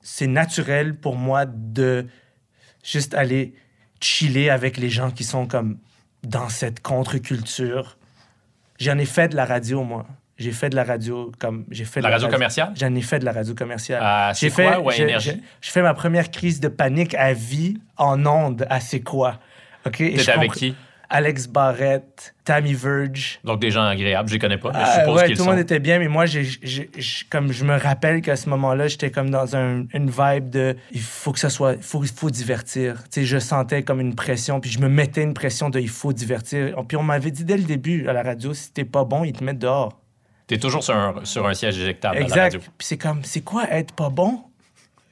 c'est 0.03 0.29
naturel 0.29 0.95
pour 0.95 1.17
moi 1.17 1.47
de 1.47 2.07
juste 2.85 3.15
aller 3.15 3.55
chiller 4.01 4.51
avec 4.51 4.77
les 4.77 4.91
gens 4.91 5.11
qui 5.11 5.25
sont 5.25 5.47
comme 5.47 5.79
dans 6.23 6.49
cette 6.49 6.81
contre-culture. 6.81 7.97
J'en 8.79 8.99
ai 8.99 9.05
fait 9.07 9.29
de 9.29 9.37
la 9.37 9.45
radio, 9.45 9.83
moi. 9.83 10.07
J'ai 10.39 10.53
fait 10.53 10.71
de 10.71 10.77
la 10.77 10.85
radio 10.85 11.33
comme 11.41 11.65
j'ai 11.69 11.85
fait 11.85 11.99
de 11.99 12.05
La 12.05 12.13
radio 12.13 12.29
commerciale? 12.29 12.73
J'en 12.77 12.95
ai 12.95 13.03
fait 13.03 13.19
de 13.19 13.25
la 13.25 13.33
radio 13.33 13.55
commerciale. 13.57 14.01
À 14.05 14.33
J'ai 14.35 14.51
quoi 14.51 14.57
fait 14.73 14.77
ou 14.77 14.89
à 14.89 14.93
j'ai- 14.93 15.03
Énergie? 15.03 15.43
j'ai- 15.61 15.71
fait 15.73 15.83
ma 15.83 15.95
première 15.95 16.31
crise 16.31 16.61
de 16.61 16.69
panique 16.69 17.15
à 17.17 17.33
vie 17.33 17.79
en 17.97 18.25
ondes 18.25 18.65
à 18.71 18.79
C'est 18.79 19.01
quoi? 19.01 19.41
OK? 19.85 20.01
Et 20.01 20.17
je 20.17 20.31
avec 20.31 20.53
qui? 20.53 20.77
Alex 21.11 21.47
Barrett, 21.47 22.35
Tammy 22.45 22.75
Verge. 22.75 23.41
Donc 23.45 23.61
des 23.61 23.71
gens 23.71 23.83
agréables. 23.85 24.29
Je 24.29 24.35
les 24.35 24.39
connais 24.39 24.59
pas, 24.59 24.71
mais 24.73 24.79
je 24.81 24.85
Ah, 24.87 25.01
suppose 25.01 25.17
ouais, 25.21 25.27
qu'ils 25.29 25.37
tout 25.39 25.45
le 25.45 25.51
monde 25.51 25.59
était 25.59 25.79
bien, 25.79 25.99
mais 25.99 26.09
moi, 26.09 26.27
j'ai, 26.27 26.45
j'ai- 26.45 26.91
j'ai- 26.97 27.25
comme 27.31 27.51
je 27.51 27.65
me 27.65 27.79
rappelle 27.79 28.21
qu'à 28.21 28.37
ce 28.37 28.49
moment-là, 28.51 28.89
j'étais 28.89 29.11
comme 29.11 29.31
dans 29.31 29.57
un- 29.57 29.85
une 29.95 30.11
vibe 30.11 30.51
de 30.51 30.77
il 30.93 31.01
faut 31.01 31.33
que 31.33 31.39
ça 31.39 31.49
soit, 31.49 31.75
il 31.75 31.83
faut, 31.83 32.03
faut 32.03 32.29
divertir. 32.31 33.03
Sais, 33.11 33.25
je 33.25 33.39
sentais 33.39 33.83
comme 33.83 34.01
une 34.01 34.15
pression, 34.15 34.61
puis 34.61 34.71
je 34.71 34.81
me 34.81 34.89
mettais 34.89 35.23
une 35.23 35.33
pression 35.35 35.71
de 35.71 35.81
il 35.81 35.89
faut 35.89 36.13
divertir. 36.13 36.75
Puis 36.87 36.97
on 36.99 37.03
m'avait 37.03 37.31
dit 37.31 37.45
dès 37.45 37.57
le 37.57 37.65
début 37.65 38.07
à 38.07 38.13
la 38.13 38.23
radio, 38.23 38.53
si 38.53 38.71
t'es 38.73 38.85
pas 38.85 39.05
bon, 39.05 39.25
ils 39.25 39.33
te 39.33 39.43
mettent 39.43 39.59
dehors. 39.59 39.99
T'es 40.47 40.59
toujours 40.59 40.83
sur 40.85 40.95
un, 40.97 41.15
sur 41.25 41.47
un 41.47 41.55
siège 41.55 41.79
éjectable 41.79 42.17
à 42.17 42.21
la 42.21 42.25
Exact. 42.27 42.43
radio. 42.43 42.59
Puis 42.61 42.71
c'est 42.87 42.97
comme, 42.99 43.25
c'est 43.25 43.41
quoi 43.43 43.65
être 43.71 43.93
pas 43.95 44.11
bon? 44.11 44.43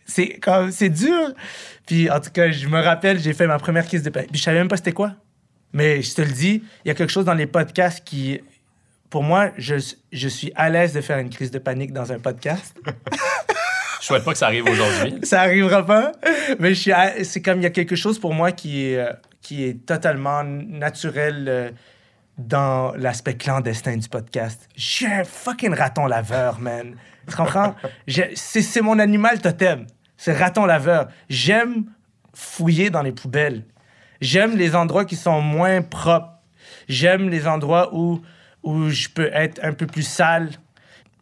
C'est 0.04 0.38
comme, 0.40 0.70
c'est 0.70 0.88
dur. 0.88 1.32
Puis 1.86 2.10
en 2.10 2.20
tout 2.20 2.30
cas, 2.30 2.50
je 2.50 2.68
me 2.68 2.80
rappelle, 2.80 3.18
j'ai 3.18 3.32
fait 3.32 3.46
ma 3.46 3.58
première 3.58 3.86
crise 3.86 4.02
de 4.02 4.10
panique. 4.10 4.30
Puis 4.30 4.38
je 4.38 4.44
savais 4.44 4.58
même 4.58 4.68
pas 4.68 4.76
c'était 4.76 4.92
quoi. 4.92 5.12
Mais 5.72 6.02
je 6.02 6.14
te 6.14 6.22
le 6.22 6.30
dis, 6.32 6.62
il 6.84 6.88
y 6.88 6.90
a 6.90 6.94
quelque 6.94 7.10
chose 7.12 7.24
dans 7.24 7.34
les 7.34 7.46
podcasts 7.46 8.02
qui, 8.04 8.40
pour 9.10 9.22
moi, 9.22 9.50
je, 9.58 9.74
je 10.12 10.28
suis 10.28 10.52
à 10.56 10.70
l'aise 10.70 10.92
de 10.92 11.00
faire 11.00 11.18
une 11.18 11.30
crise 11.30 11.50
de 11.50 11.58
panique 11.58 11.92
dans 11.92 12.12
un 12.12 12.18
podcast. 12.18 12.76
Je 14.00 14.06
souhaite 14.12 14.24
pas 14.24 14.32
que 14.32 14.38
ça 14.38 14.46
arrive 14.46 14.66
aujourd'hui. 14.68 15.14
ça 15.24 15.40
arrivera 15.40 15.84
pas. 15.84 16.12
Mais 16.60 16.74
à- 16.92 17.24
c'est 17.24 17.42
comme 17.42 17.58
il 17.58 17.62
y 17.64 17.66
a 17.66 17.70
quelque 17.70 17.96
chose 17.96 18.20
pour 18.20 18.34
moi 18.34 18.52
qui 18.52 18.84
est, 18.92 19.04
qui 19.40 19.64
est 19.64 19.84
totalement 19.84 20.44
naturel 20.44 21.46
euh, 21.48 21.70
dans 22.38 22.92
l'aspect 22.94 23.34
clandestin 23.34 23.96
du 23.96 24.08
podcast. 24.08 24.68
Je 24.76 24.84
suis 24.84 25.06
un 25.06 25.24
fucking 25.24 25.72
raton 25.74 26.06
laveur, 26.06 26.60
man. 26.60 26.94
Tu 27.28 27.34
comprends? 27.34 27.74
C'est 28.36 28.80
mon 28.82 28.98
animal 29.00 29.40
totem. 29.40 29.86
C'est 30.16 30.34
raton 30.38 30.66
laveur. 30.66 31.08
J'aime 31.28 31.86
fouiller 32.32 32.90
dans 32.90 33.02
les 33.02 33.12
poubelles. 33.12 33.64
J'aime 34.20 34.56
les 34.56 34.74
endroits 34.74 35.04
qui 35.04 35.16
sont 35.16 35.40
moins 35.40 35.82
propres. 35.82 36.32
J'aime 36.88 37.28
les 37.28 37.46
endroits 37.46 37.94
où, 37.94 38.22
où 38.62 38.88
je 38.88 39.08
peux 39.08 39.30
être 39.32 39.60
un 39.62 39.72
peu 39.72 39.86
plus 39.86 40.02
sale. 40.02 40.50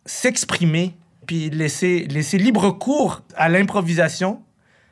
S'exprimer, 0.06 0.94
puis 1.26 1.50
laisser, 1.50 2.06
laisser 2.10 2.38
libre 2.38 2.70
cours 2.70 3.22
à 3.36 3.48
l'improvisation. 3.48 4.42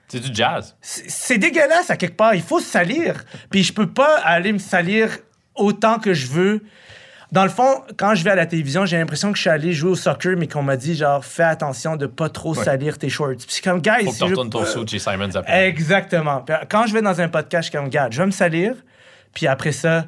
C'est 0.09 0.21
du 0.21 0.35
jazz. 0.35 0.77
C'est 0.83 1.39
dégueulasse 1.39 1.91
à 1.91 1.97
quelque 1.97 2.17
part. 2.17 2.35
Il 2.35 2.43
faut 2.43 2.61
se 2.61 2.69
salir. 2.69 3.25
Puis 3.51 3.63
je 3.63 3.73
peux 3.73 3.91
pas 3.91 4.19
aller 4.19 4.53
me 4.53 4.59
salir 4.59 5.19
autant 5.55 5.99
que 5.99 6.13
je 6.13 6.27
veux. 6.27 6.63
Dans 7.33 7.45
le 7.45 7.51
fond, 7.51 7.83
quand 7.97 8.15
je 8.15 8.23
vais 8.25 8.31
à 8.31 8.35
la 8.35 8.45
télévision, 8.45 8.85
j'ai 8.85 8.99
l'impression 8.99 9.31
que 9.33 9.37
je 9.39 9.41
suis 9.41 9.51
allé 9.51 9.73
jouer 9.73 9.93
au 9.93 9.95
soccer, 9.97 10.37
mais 10.37 10.47
qu'on 10.47 10.63
m'a 10.63 10.77
dit, 10.77 10.95
genre, 10.95 11.25
fais 11.25 11.43
attention 11.45 11.97
de 11.97 12.07
pas 12.07 12.29
trop 12.29 12.55
Ouais. 12.55 12.63
salir 12.63 12.99
tes 12.99 13.09
shorts. 13.09 13.37
Puis 13.39 13.47
c'est 13.49 13.65
comme, 13.65 13.81
guys, 13.81 14.05
Faut 14.05 14.13
que 14.13 14.17
tu 14.19 14.25
retournes 14.25 14.51
ton 14.51 14.67
saut 14.67 14.87
chez 14.87 14.99
Simons 14.99 15.35
après. 15.35 15.67
Exactement. 15.67 16.43
Puis 16.43 16.55
Quand 16.69 16.87
je 16.87 16.93
vais 16.93 17.01
dans 17.01 17.19
un 17.23 17.29
podcast, 17.29 17.65
je 17.65 17.71
suis 17.71 17.77
comme, 17.79 17.87
regarde, 17.87 18.13
je 18.13 18.19
vais 18.19 18.27
me 18.27 18.31
salir, 18.33 18.75
puis 19.33 19.47
après 19.47 19.73
ça, 19.73 20.07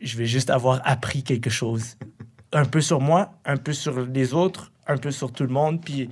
je 0.00 0.16
vais 0.18 0.26
juste 0.26 0.50
avoir 0.50 0.80
appris 0.84 1.22
quelque 1.22 1.48
chose. 1.48 1.96
Un 2.52 2.64
peu 2.64 2.80
sur 2.80 3.00
moi, 3.00 3.34
un 3.44 3.56
peu 3.56 3.72
sur 3.72 4.00
les 4.06 4.34
autres, 4.34 4.72
un 4.88 4.96
peu 4.96 5.12
sur 5.12 5.32
tout 5.32 5.44
le 5.44 5.50
monde, 5.50 5.80
puis 5.84 6.10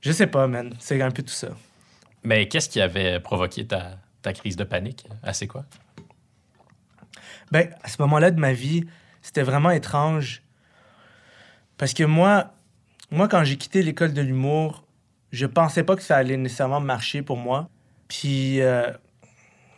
je 0.00 0.12
sais 0.12 0.28
pas, 0.28 0.46
man. 0.46 0.72
C'est 0.78 1.02
un 1.02 1.10
peu 1.10 1.22
tout 1.24 1.28
ça. 1.34 1.48
Mais 2.22 2.46
qu'est-ce 2.46 2.68
qui 2.68 2.80
avait 2.80 3.18
provoqué 3.18 3.66
ta, 3.66 3.98
ta 4.22 4.32
crise 4.32 4.54
de 4.56 4.62
panique? 4.64 5.04
Ah, 5.24 5.32
c'est 5.32 5.48
quoi? 5.48 5.64
Ben, 7.50 7.68
à 7.82 7.88
ce 7.88 7.96
moment-là 8.02 8.30
de 8.30 8.38
ma 8.38 8.52
vie, 8.52 8.84
c'était 9.22 9.42
vraiment 9.42 9.70
étrange. 9.70 10.42
Parce 11.78 11.94
que 11.94 12.04
moi, 12.04 12.52
moi 13.10 13.28
quand 13.28 13.44
j'ai 13.44 13.56
quitté 13.56 13.82
l'école 13.82 14.12
de 14.12 14.22
l'humour, 14.22 14.84
je 15.32 15.46
pensais 15.46 15.84
pas 15.84 15.96
que 15.96 16.02
ça 16.02 16.16
allait 16.16 16.36
nécessairement 16.36 16.80
marcher 16.80 17.22
pour 17.22 17.36
moi. 17.36 17.68
Puis 18.08 18.60
euh, 18.60 18.90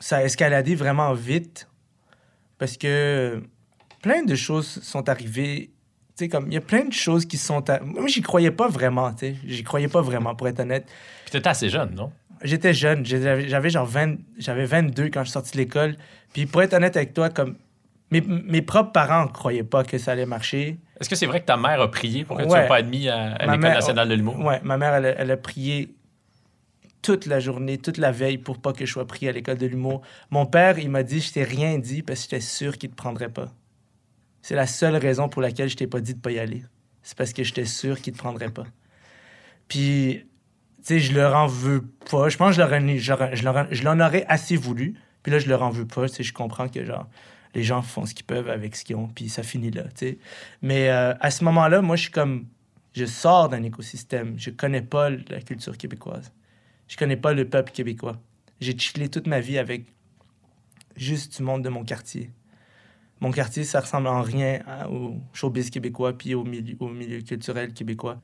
ça 0.01 0.19
a 0.19 0.23
escaladé 0.25 0.75
vraiment 0.75 1.13
vite. 1.13 1.69
Parce 2.59 2.77
que 2.77 3.43
plein 4.03 4.23
de 4.25 4.35
choses 4.35 4.67
sont 4.83 5.09
arrivées. 5.09 5.71
Tu 6.17 6.25
sais, 6.25 6.29
comme, 6.29 6.47
il 6.49 6.55
y 6.55 6.59
a 6.59 6.61
plein 6.61 6.85
de 6.85 6.93
choses 6.93 7.27
qui 7.27 7.37
sont... 7.39 7.69
à- 7.71 7.81
Moi, 7.81 8.07
j'y 8.09 8.21
croyais 8.23 8.51
pas 8.51 8.69
vraiment, 8.69 9.13
tu 9.13 9.19
sais. 9.19 9.37
J'y 9.47 9.63
croyais 9.65 9.89
pas 9.89 10.03
vraiment, 10.03 10.35
pour 10.35 10.47
être 10.49 10.61
honnête. 10.61 10.87
Puis 11.25 11.33
t'étais 11.33 11.49
assez 11.49 11.69
jeune, 11.69 11.95
non? 11.95 12.13
J'étais 12.45 12.75
jeune, 12.75 13.05
j'avais 13.07 13.71
genre 13.71 13.87
20, 13.87 14.17
j'avais 14.37 14.65
22 14.65 15.05
quand 15.11 15.21
je 15.21 15.27
suis 15.27 15.33
sorti 15.33 15.53
de 15.53 15.59
l'école. 15.59 15.97
Puis 16.33 16.47
pour 16.47 16.61
être 16.63 16.75
honnête 16.75 16.97
avec 16.97 17.15
toi, 17.15 17.31
comme 17.31 17.57
mes, 18.13 18.21
mes 18.21 18.63
propres 18.63 18.93
parents 18.93 19.25
ne 19.25 19.31
croyaient 19.31 19.65
pas 19.65 19.83
que 19.85 19.99
ça 19.99 20.13
allait 20.13 20.27
marcher. 20.27 20.79
Est-ce 21.01 21.09
que 21.09 21.17
c'est 21.17 21.27
vrai 21.27 21.41
que 21.41 21.47
ta 21.47 21.57
mère 21.57 21.81
a 21.81 21.91
prié 21.91 22.25
pour 22.25 22.37
que 22.37 22.43
tu 22.43 22.49
Ouais. 22.49 22.59
sois 22.61 22.69
pas 22.69 22.77
admis 22.77 23.09
à, 23.09 23.39
l'École 23.39 23.61
nationale 23.73 24.09
de 24.09 24.15
l'humour? 24.15 24.39
Ouais, 24.39 24.61
ma 24.63 24.77
mère, 24.79 24.95
elle, 24.95 25.07
a- 25.07 25.19
elle 25.19 25.31
a 25.31 25.37
prié 25.37 25.95
toute 27.03 27.27
la 27.27 27.41
journée, 27.41 27.79
toute 27.79 27.99
la 27.99 28.13
veille 28.13 28.39
pour 28.39 28.59
pas 28.61 28.73
que 28.73 28.87
je 28.87 28.93
sois 28.93 29.07
pris 29.07 29.27
à 29.29 29.33
l'école 29.33 29.59
de 29.59 29.67
l'humour. 29.67 30.03
Mon 30.31 30.47
père, 30.47 30.79
il 30.79 30.89
m'a 30.91 31.03
dit, 31.03 31.21
je 31.21 31.33
t'ai 31.33 31.43
rien 31.43 31.79
dit 31.79 32.03
parce 32.03 32.21
que 32.21 32.25
j'étais 32.31 32.41
sûr 32.41 32.79
qu'il 32.79 32.91
te 32.91 32.95
prendrait 32.95 33.29
pas. 33.31 33.53
C'est 34.43 34.55
la 34.55 34.67
seule 34.69 34.95
raison 34.97 35.29
pour 35.29 35.43
laquelle 35.43 35.69
je 35.69 35.77
t'ai 35.77 35.87
pas 35.89 36.01
dit 36.01 36.15
de 36.15 36.21
pas 36.21 36.31
y 36.31 36.39
aller. 36.39 36.63
C'est 37.03 37.17
parce 37.19 37.33
que 37.33 37.43
j'étais 37.43 37.65
sûr 37.65 38.01
qu'il 38.01 38.13
te 38.13 38.19
prendrait 38.19 38.51
pas. 38.51 38.67
Puis, 39.69 40.25
tu 40.79 40.83
sais, 40.83 40.99
je 41.01 41.13
leur 41.15 41.35
en 41.37 41.47
veux 41.47 41.83
pas. 42.11 42.29
Je 42.29 42.37
pense 42.37 42.57
que 42.57 42.63
je 42.63 42.69
leur, 42.69 42.73
en- 42.73 42.97
je 42.97 43.09
leur- 43.13 43.75
je 43.75 43.83
leur 43.85 43.95
en- 43.95 44.01
aurais 44.01 44.25
assez 44.29 44.57
voulu. 44.57 44.95
Puis 45.23 45.33
là, 45.33 45.39
je 45.39 45.49
leur 45.49 45.63
en 45.63 45.71
veux 45.71 45.87
pas. 45.87 46.09
Tu 46.09 46.17
sais, 46.17 46.23
je 46.23 46.33
comprends 46.33 46.69
que, 46.69 46.85
genre, 46.85 47.07
les 47.55 47.63
gens 47.63 47.83
font 47.83 48.07
ce 48.07 48.15
qu'ils 48.15 48.27
peuvent 48.27 48.49
avec 48.49 48.77
ce 48.77 48.85
qu'ils 48.85 48.97
ont, 48.97 49.09
puis 49.09 49.29
ça 49.29 49.43
finit 49.43 49.71
là, 49.71 49.85
tu 49.85 49.91
sais. 49.97 50.19
Mais 50.63 50.89
euh, 50.89 51.15
à 51.21 51.31
ce 51.31 51.45
moment-là, 51.45 51.83
moi, 51.83 51.97
je 51.97 52.03
suis 52.03 52.11
comme... 52.11 52.47
Je 52.95 53.07
sors 53.07 53.49
d'un 53.49 53.63
écosystème. 53.63 54.35
Je 54.39 54.51
connais 54.51 54.83
pas 54.83 55.09
la 55.09 55.41
culture 55.41 55.79
québécoise. 55.79 56.31
Je 56.89 56.99
connais 56.99 57.17
pas 57.17 57.33
le 57.33 57.49
peuple 57.49 57.73
québécois. 57.73 58.21
J'ai 58.61 58.77
chillé 58.79 59.09
toute 59.09 59.27
ma 59.27 59.41
vie 59.41 59.57
avec 59.57 59.87
juste 60.95 61.39
du 61.39 61.43
monde 61.43 61.63
de 61.63 61.71
mon 61.71 61.85
quartier. 61.85 62.31
Mon 63.21 63.31
quartier, 63.31 63.65
ça 63.65 63.81
ressemble 63.81 64.09
en 64.09 64.21
rien 64.21 64.61
au 64.91 65.17
showbiz 65.33 65.71
québécois 65.71 66.19
puis 66.19 66.35
au 66.35 66.45
milieu, 66.45 66.77
au 66.81 66.89
milieu 66.89 67.23
culturel 67.23 67.73
québécois. 67.73 68.21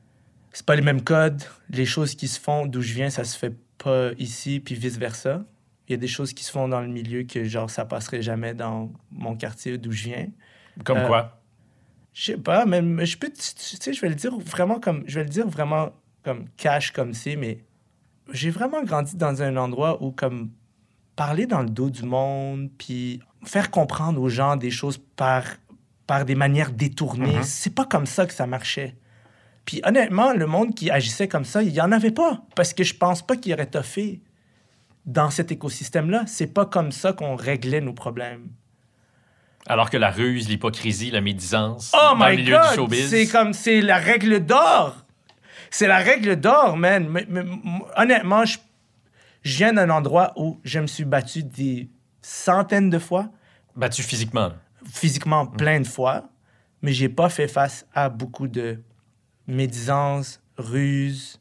C'est 0.51 0.65
pas 0.65 0.75
les 0.75 0.81
mêmes 0.81 1.03
codes. 1.03 1.41
Les 1.69 1.85
choses 1.85 2.13
qui 2.15 2.27
se 2.27 2.39
font 2.39 2.67
d'où 2.67 2.81
je 2.81 2.93
viens, 2.93 3.09
ça 3.09 3.23
se 3.23 3.37
fait 3.37 3.55
pas 3.77 4.11
ici, 4.19 4.59
puis 4.59 4.75
vice-versa. 4.75 5.45
Il 5.89 5.93
y 5.93 5.95
a 5.95 5.97
des 5.97 6.07
choses 6.07 6.33
qui 6.33 6.43
se 6.43 6.51
font 6.51 6.67
dans 6.67 6.81
le 6.81 6.87
milieu 6.87 7.23
que, 7.23 7.43
genre, 7.45 7.69
ça 7.69 7.83
passerait 7.83 8.21
jamais 8.21 8.53
dans 8.53 8.91
mon 9.11 9.35
quartier 9.35 9.77
d'où 9.79 9.91
je 9.91 10.03
viens. 10.05 10.27
Comme 10.85 10.99
Euh, 10.99 11.07
quoi? 11.07 11.41
Je 12.13 12.25
sais 12.31 12.37
pas, 12.37 12.65
mais 12.65 13.05
je 13.05 13.17
peux, 13.17 13.27
tu 13.29 13.33
tu 13.55 13.77
sais, 13.79 13.93
je 13.93 14.01
vais 14.01 14.09
le 14.09 14.15
dire 14.15 14.37
vraiment 14.37 14.79
comme, 14.79 15.03
je 15.07 15.15
vais 15.19 15.23
le 15.23 15.29
dire 15.29 15.47
vraiment 15.47 15.91
comme 16.23 16.45
cash 16.57 16.91
comme 16.91 17.13
c'est, 17.13 17.35
mais 17.35 17.63
j'ai 18.31 18.49
vraiment 18.49 18.83
grandi 18.83 19.15
dans 19.15 19.41
un 19.41 19.55
endroit 19.57 20.01
où 20.03 20.11
comme 20.11 20.51
parler 21.15 21.45
dans 21.47 21.61
le 21.61 21.69
dos 21.69 21.89
du 21.89 22.03
monde, 22.03 22.69
puis 22.77 23.19
faire 23.45 23.71
comprendre 23.71 24.21
aux 24.21 24.29
gens 24.29 24.55
des 24.57 24.71
choses 24.71 24.97
par 25.15 25.43
par 26.07 26.25
des 26.25 26.33
manières 26.35 26.71
détournées, 26.71 27.35
Mhm. 27.37 27.43
c'est 27.43 27.73
pas 27.75 27.85
comme 27.85 28.07
ça 28.07 28.25
que 28.25 28.33
ça 28.33 28.47
marchait. 28.47 28.95
Puis 29.65 29.79
honnêtement, 29.85 30.33
le 30.33 30.47
monde 30.47 30.73
qui 30.73 30.89
agissait 30.89 31.27
comme 31.27 31.45
ça, 31.45 31.61
il 31.61 31.69
y 31.69 31.79
en 31.81 31.91
avait 31.91 32.09
pas, 32.11 32.41
parce 32.55 32.73
que 32.73 32.83
je 32.83 32.95
pense 32.95 33.21
pas 33.25 33.35
qu'il 33.35 33.51
y 33.51 33.53
aurait 33.53 33.67
toffé 33.69 34.19
dans 35.09 35.29
cet 35.29 35.51
écosystème-là. 35.51 36.23
C'est 36.27 36.53
pas 36.53 36.65
comme 36.65 36.91
ça 36.91 37.13
qu'on 37.13 37.35
réglait 37.35 37.81
nos 37.81 37.93
problèmes. 37.93 38.49
Alors 39.67 39.89
que 39.89 39.97
la 39.97 40.09
ruse, 40.11 40.47
l'hypocrisie, 40.47 41.11
la 41.11 41.21
médisance, 41.21 41.91
Oh 41.95 42.15
dans 42.17 42.27
le 42.27 42.35
my 42.37 42.43
du 42.43 42.51
god! 42.51 42.73
showbiz. 42.75 43.09
C'est 43.09 43.27
comme, 43.27 43.53
c'est 43.53 43.81
la 43.81 43.97
règle 43.97 44.39
d'or. 44.45 45.05
C'est 45.71 45.87
la 45.87 45.97
règle 45.97 46.35
d'or, 46.39 46.77
man. 46.77 47.07
Mais- 47.09 47.27
honnêtement, 47.97 48.45
je, 48.45 48.57
je 49.43 49.57
viens 49.57 49.73
d'un 49.73 49.89
endroit 49.89 50.33
où 50.35 50.59
je 50.63 50.79
me 50.79 50.87
suis 50.87 51.05
battu 51.05 51.43
des 51.43 51.89
centaines 52.21 52.89
de 52.89 52.99
fois, 52.99 53.29
Battu 53.75 54.03
physiquement. 54.03 54.51
physiquement 54.91 55.45
plein 55.45 55.79
de 55.81 55.87
fois, 55.87 56.29
mais 56.81 56.91
j'ai 56.93 57.09
pas 57.09 57.29
fait 57.29 57.47
face 57.47 57.85
à 57.93 58.09
beaucoup 58.09 58.47
de 58.47 58.81
médisance, 59.47 60.41
ruse. 60.57 61.39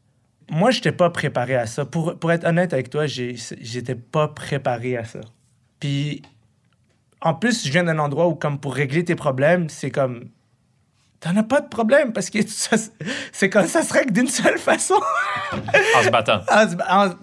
Moi, 0.51 0.71
j'étais 0.71 0.93
pas 0.93 1.11
préparé 1.11 1.57
à 1.57 1.67
ça. 1.67 1.85
Pour, 1.85 2.19
pour 2.19 2.33
être 2.33 2.45
honnête 2.47 2.73
avec 2.73 2.91
toi, 2.91 3.07
j'étais 3.07 3.95
pas 3.95 4.29
préparé 4.29 4.97
à 4.97 5.05
ça. 5.05 5.21
Puis, 5.81 6.23
en 7.21 7.35
plus, 7.35 7.67
je 7.67 7.71
viens 7.73 7.85
d'un 7.85 7.99
endroit 7.99 8.27
où, 8.29 8.35
comme 8.35 8.59
pour 8.59 8.75
régler 8.75 9.05
tes 9.05 9.15
problèmes, 9.15 9.69
c'est 9.69 9.91
comme. 9.91 10.29
T'en 11.21 11.37
as 11.37 11.43
pas 11.43 11.61
de 11.61 11.67
problème 11.67 12.13
parce 12.13 12.31
que 12.31 12.47
ça, 12.47 12.77
c'est 13.33 13.51
comme 13.51 13.67
ça 13.67 13.83
se 13.83 13.93
règle 13.93 14.13
d'une 14.13 14.29
seule 14.29 14.59
façon. 14.59 14.95
En 15.97 16.03
se 16.03 16.11
battant. 16.11 16.41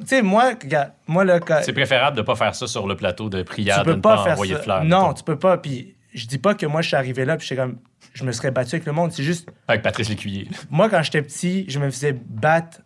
Tu 0.01 0.07
sais, 0.07 0.21
moi, 0.21 0.51
regarde, 0.61 0.91
moi, 1.07 1.23
là, 1.23 1.39
quand- 1.39 1.61
C'est 1.63 1.71
préférable 1.71 2.17
de 2.17 2.21
pas 2.21 2.35
faire 2.35 2.53
ça 2.55 2.67
sur 2.67 2.87
le 2.87 2.95
plateau 2.97 3.29
de 3.29 3.41
prière, 3.43 3.75
tu 3.77 3.79
de 3.81 3.85
peux 3.91 3.95
ne 3.95 4.01
pas, 4.01 4.17
pas, 4.17 4.23
faire 4.25 4.33
envoyer 4.33 4.53
ça. 4.53 4.59
de 4.59 4.63
fleurs. 4.63 4.83
non, 4.83 5.13
tu 5.13 5.23
peux 5.23 5.39
pas. 5.39 5.57
Puis, 5.57 5.95
je 6.13 6.25
dis 6.27 6.37
pas 6.39 6.55
que 6.55 6.65
moi, 6.65 6.81
je 6.81 6.87
suis 6.89 6.97
arrivé 6.97 7.23
là, 7.23 7.37
puis 7.37 7.47
j'étais 7.47 7.61
comme. 7.61 7.77
Je 8.13 8.23
me 8.25 8.31
serais 8.33 8.51
battu 8.51 8.75
avec 8.75 8.85
le 8.85 8.91
monde. 8.93 9.11
C'est 9.13 9.23
juste. 9.23 9.49
Avec 9.67 9.81
Patrice 9.81 10.09
Lécuyer. 10.09 10.47
Moi, 10.69 10.89
quand 10.89 11.01
j'étais 11.01 11.21
petit, 11.21 11.65
je 11.69 11.79
me 11.79 11.89
faisais 11.89 12.13
battre 12.13 12.79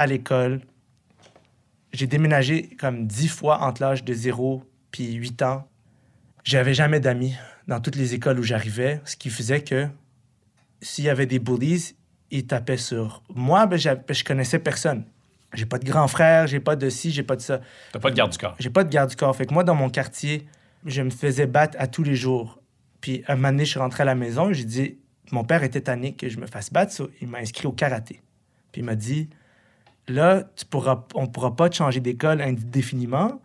à 0.00 0.06
l'école. 0.06 0.62
J'ai 1.92 2.06
déménagé 2.06 2.70
comme 2.80 3.06
dix 3.06 3.28
fois 3.28 3.60
entre 3.60 3.82
l'âge 3.82 4.02
de 4.02 4.14
0 4.14 4.64
puis 4.90 5.12
8 5.12 5.42
ans. 5.42 5.68
J'avais 6.42 6.72
jamais 6.72 7.00
d'amis 7.00 7.34
dans 7.68 7.80
toutes 7.80 7.96
les 7.96 8.14
écoles 8.14 8.38
où 8.38 8.42
j'arrivais, 8.42 9.02
ce 9.04 9.14
qui 9.14 9.28
faisait 9.28 9.62
que 9.62 9.88
s'il 10.80 11.04
y 11.04 11.10
avait 11.10 11.26
des 11.26 11.38
bullies, 11.38 11.94
ils 12.30 12.46
tapaient 12.46 12.78
sur 12.78 13.22
moi, 13.34 13.66
ben, 13.66 13.76
j'avais- 13.76 14.00
je 14.08 14.24
connaissais 14.24 14.58
personne. 14.58 15.04
J'ai 15.52 15.66
pas 15.66 15.78
de 15.78 15.84
grand 15.84 16.08
frère, 16.08 16.46
j'ai 16.46 16.60
pas 16.60 16.76
de 16.76 16.88
ci, 16.88 17.10
j'ai 17.10 17.22
pas 17.24 17.36
de 17.36 17.42
ça. 17.42 17.60
T'as 17.92 17.98
pas 17.98 18.10
de 18.10 18.16
garde 18.16 18.32
du 18.32 18.38
corps. 18.38 18.56
J'ai 18.58 18.70
pas 18.70 18.84
de 18.84 18.88
garde 18.88 19.10
du 19.10 19.16
corps. 19.16 19.36
Fait 19.36 19.44
que 19.44 19.52
moi, 19.52 19.64
dans 19.64 19.74
mon 19.74 19.90
quartier, 19.90 20.46
je 20.86 21.02
me 21.02 21.10
faisais 21.10 21.46
battre 21.46 21.76
à 21.78 21.86
tous 21.88 22.04
les 22.04 22.14
jours. 22.14 22.58
Puis 23.02 23.22
un 23.28 23.34
moment 23.36 23.48
donné, 23.48 23.66
je 23.66 23.70
suis 23.72 23.80
rentré 23.80 24.02
à 24.02 24.06
la 24.06 24.14
maison, 24.14 24.50
j'ai 24.52 24.64
dit, 24.64 24.98
mon 25.30 25.44
père 25.44 25.62
était 25.62 25.82
tanné 25.82 26.14
que 26.14 26.28
je 26.30 26.38
me 26.38 26.46
fasse 26.46 26.72
battre, 26.72 26.92
so 26.92 27.10
il 27.20 27.28
m'a 27.28 27.38
inscrit 27.38 27.66
au 27.66 27.72
karaté. 27.72 28.22
Puis 28.72 28.80
il 28.80 28.84
m'a 28.84 28.94
dit, 28.94 29.28
là, 30.10 30.44
tu 30.56 30.64
pourras, 30.66 31.04
on 31.14 31.26
pourra 31.26 31.56
pas 31.56 31.68
te 31.68 31.76
changer 31.76 32.00
d'école 32.00 32.40
indéfiniment, 32.40 33.40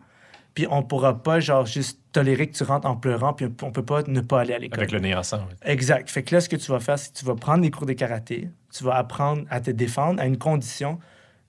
puis 0.54 0.66
on 0.70 0.82
pourra 0.82 1.22
pas, 1.22 1.38
genre, 1.40 1.66
juste 1.66 2.00
tolérer 2.12 2.48
que 2.48 2.56
tu 2.56 2.64
rentres 2.64 2.86
en 2.86 2.96
pleurant, 2.96 3.34
puis 3.34 3.46
on 3.62 3.72
peut 3.72 3.84
pas 3.84 4.02
ne 4.06 4.20
pas 4.20 4.40
aller 4.40 4.54
à 4.54 4.58
l'école. 4.58 4.80
Avec 4.80 4.92
le 4.92 5.00
nez 5.00 5.14
ensemble. 5.14 5.54
Exact. 5.62 6.08
Fait 6.08 6.22
que 6.22 6.34
là, 6.34 6.40
ce 6.40 6.48
que 6.48 6.56
tu 6.56 6.70
vas 6.70 6.80
faire, 6.80 6.98
c'est 6.98 7.12
que 7.12 7.18
tu 7.18 7.24
vas 7.24 7.34
prendre 7.34 7.62
des 7.62 7.70
cours 7.70 7.86
de 7.86 7.92
karaté, 7.92 8.48
tu 8.72 8.84
vas 8.84 8.94
apprendre 8.94 9.44
à 9.50 9.60
te 9.60 9.70
défendre 9.70 10.20
à 10.20 10.26
une 10.26 10.38
condition 10.38 10.98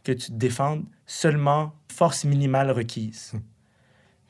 que 0.03 0.11
tu 0.11 0.27
te 0.27 0.33
défendes 0.33 0.85
seulement 1.05 1.73
force 1.89 2.25
minimale 2.25 2.71
requise. 2.71 3.33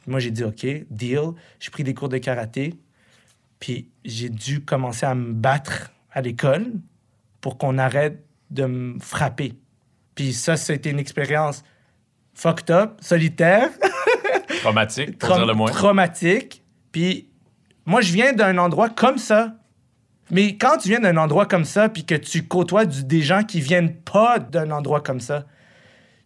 Moi, 0.07 0.19
j'ai 0.19 0.31
dit 0.31 0.43
OK, 0.43 0.65
deal. 0.89 1.31
J'ai 1.59 1.69
pris 1.69 1.83
des 1.83 1.93
cours 1.93 2.09
de 2.09 2.17
karaté. 2.17 2.75
Puis 3.59 3.89
j'ai 4.05 4.29
dû 4.29 4.63
commencer 4.63 5.05
à 5.05 5.15
me 5.15 5.33
battre 5.33 5.91
à 6.11 6.21
l'école 6.21 6.73
pour 7.41 7.57
qu'on 7.57 7.77
arrête 7.77 8.23
de 8.49 8.65
me 8.65 8.99
frapper. 8.99 9.53
Puis 10.17 10.33
ça, 10.33 10.57
c'était 10.57 10.89
une 10.89 10.99
expérience 10.99 11.63
fucked 12.33 12.69
up, 12.71 12.97
solitaire, 12.99 13.69
Traumatique, 14.61 15.17
pour 15.19 15.35
dire 15.35 15.45
le 15.45 15.53
moins. 15.53 15.71
traumatique. 15.71 16.61
Puis 16.91 17.29
moi, 17.85 18.01
je 18.01 18.11
viens 18.11 18.33
d'un 18.33 18.57
endroit 18.57 18.89
comme 18.89 19.17
ça. 19.17 19.55
Mais 20.29 20.57
quand 20.57 20.77
tu 20.77 20.89
viens 20.89 20.99
d'un 20.99 21.15
endroit 21.15 21.45
comme 21.45 21.63
ça, 21.63 21.87
puis 21.87 22.03
que 22.05 22.15
tu 22.15 22.45
côtoies 22.47 22.85
du- 22.85 23.03
des 23.05 23.21
gens 23.21 23.43
qui 23.43 23.61
viennent 23.61 23.95
pas 23.95 24.39
d'un 24.39 24.71
endroit 24.71 24.99
comme 25.01 25.21
ça, 25.21 25.45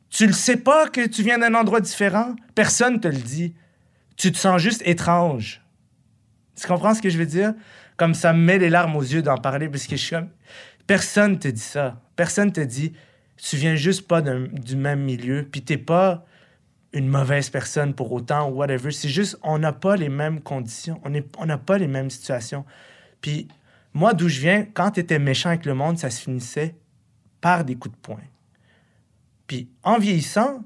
tu 0.09 0.25
le 0.25 0.33
sais 0.33 0.57
pas 0.57 0.87
que 0.87 1.05
tu 1.07 1.21
viens 1.21 1.37
d'un 1.37 1.53
endroit 1.53 1.81
différent? 1.81 2.35
Personne 2.55 2.99
te 2.99 3.07
le 3.07 3.17
dit. 3.17 3.53
Tu 4.17 4.31
te 4.31 4.37
sens 4.37 4.59
juste 4.61 4.81
étrange. 4.85 5.61
Tu 6.59 6.65
comprends 6.67 6.93
ce 6.95 7.01
que 7.01 7.09
je 7.09 7.17
veux 7.17 7.25
dire? 7.27 7.53
Comme 7.97 8.13
ça 8.13 8.33
me 8.33 8.39
met 8.39 8.57
les 8.57 8.69
larmes 8.69 8.95
aux 8.95 9.01
yeux 9.03 9.21
d'en 9.21 9.37
parler 9.37 9.69
parce 9.69 9.85
que 9.85 9.95
je 9.95 10.01
suis 10.01 10.15
comme... 10.15 10.29
Personne 10.87 11.37
te 11.37 11.47
dit 11.47 11.61
ça. 11.61 12.01
Personne 12.15 12.51
te 12.51 12.61
dit, 12.61 12.93
tu 13.43 13.55
viens 13.55 13.75
juste 13.75 14.07
pas 14.07 14.21
du 14.21 14.75
même 14.75 15.01
milieu, 15.01 15.47
puis 15.51 15.61
t'es 15.63 15.77
pas 15.77 16.25
une 16.93 17.07
mauvaise 17.07 17.49
personne 17.49 17.93
pour 17.93 18.11
autant 18.11 18.49
ou 18.49 18.55
whatever. 18.55 18.91
C'est 18.91 19.09
juste, 19.09 19.37
on 19.43 19.57
n'a 19.57 19.71
pas 19.73 19.95
les 19.95 20.09
mêmes 20.09 20.41
conditions. 20.41 21.01
On 21.37 21.45
n'a 21.45 21.57
pas 21.57 21.77
les 21.77 21.87
mêmes 21.87 22.09
situations. 22.09 22.65
Puis 23.21 23.47
moi, 23.93 24.13
d'où 24.13 24.27
je 24.27 24.39
viens, 24.41 24.65
quand 24.65 24.91
tu 24.91 24.99
étais 24.99 25.17
méchant 25.17 25.49
avec 25.49 25.65
le 25.65 25.73
monde, 25.73 25.97
ça 25.97 26.09
se 26.09 26.21
finissait 26.21 26.75
par 27.39 27.65
des 27.65 27.75
coups 27.75 27.95
de 27.95 28.01
poing. 28.01 28.19
Puis 29.47 29.69
en 29.83 29.97
vieillissant, 29.97 30.63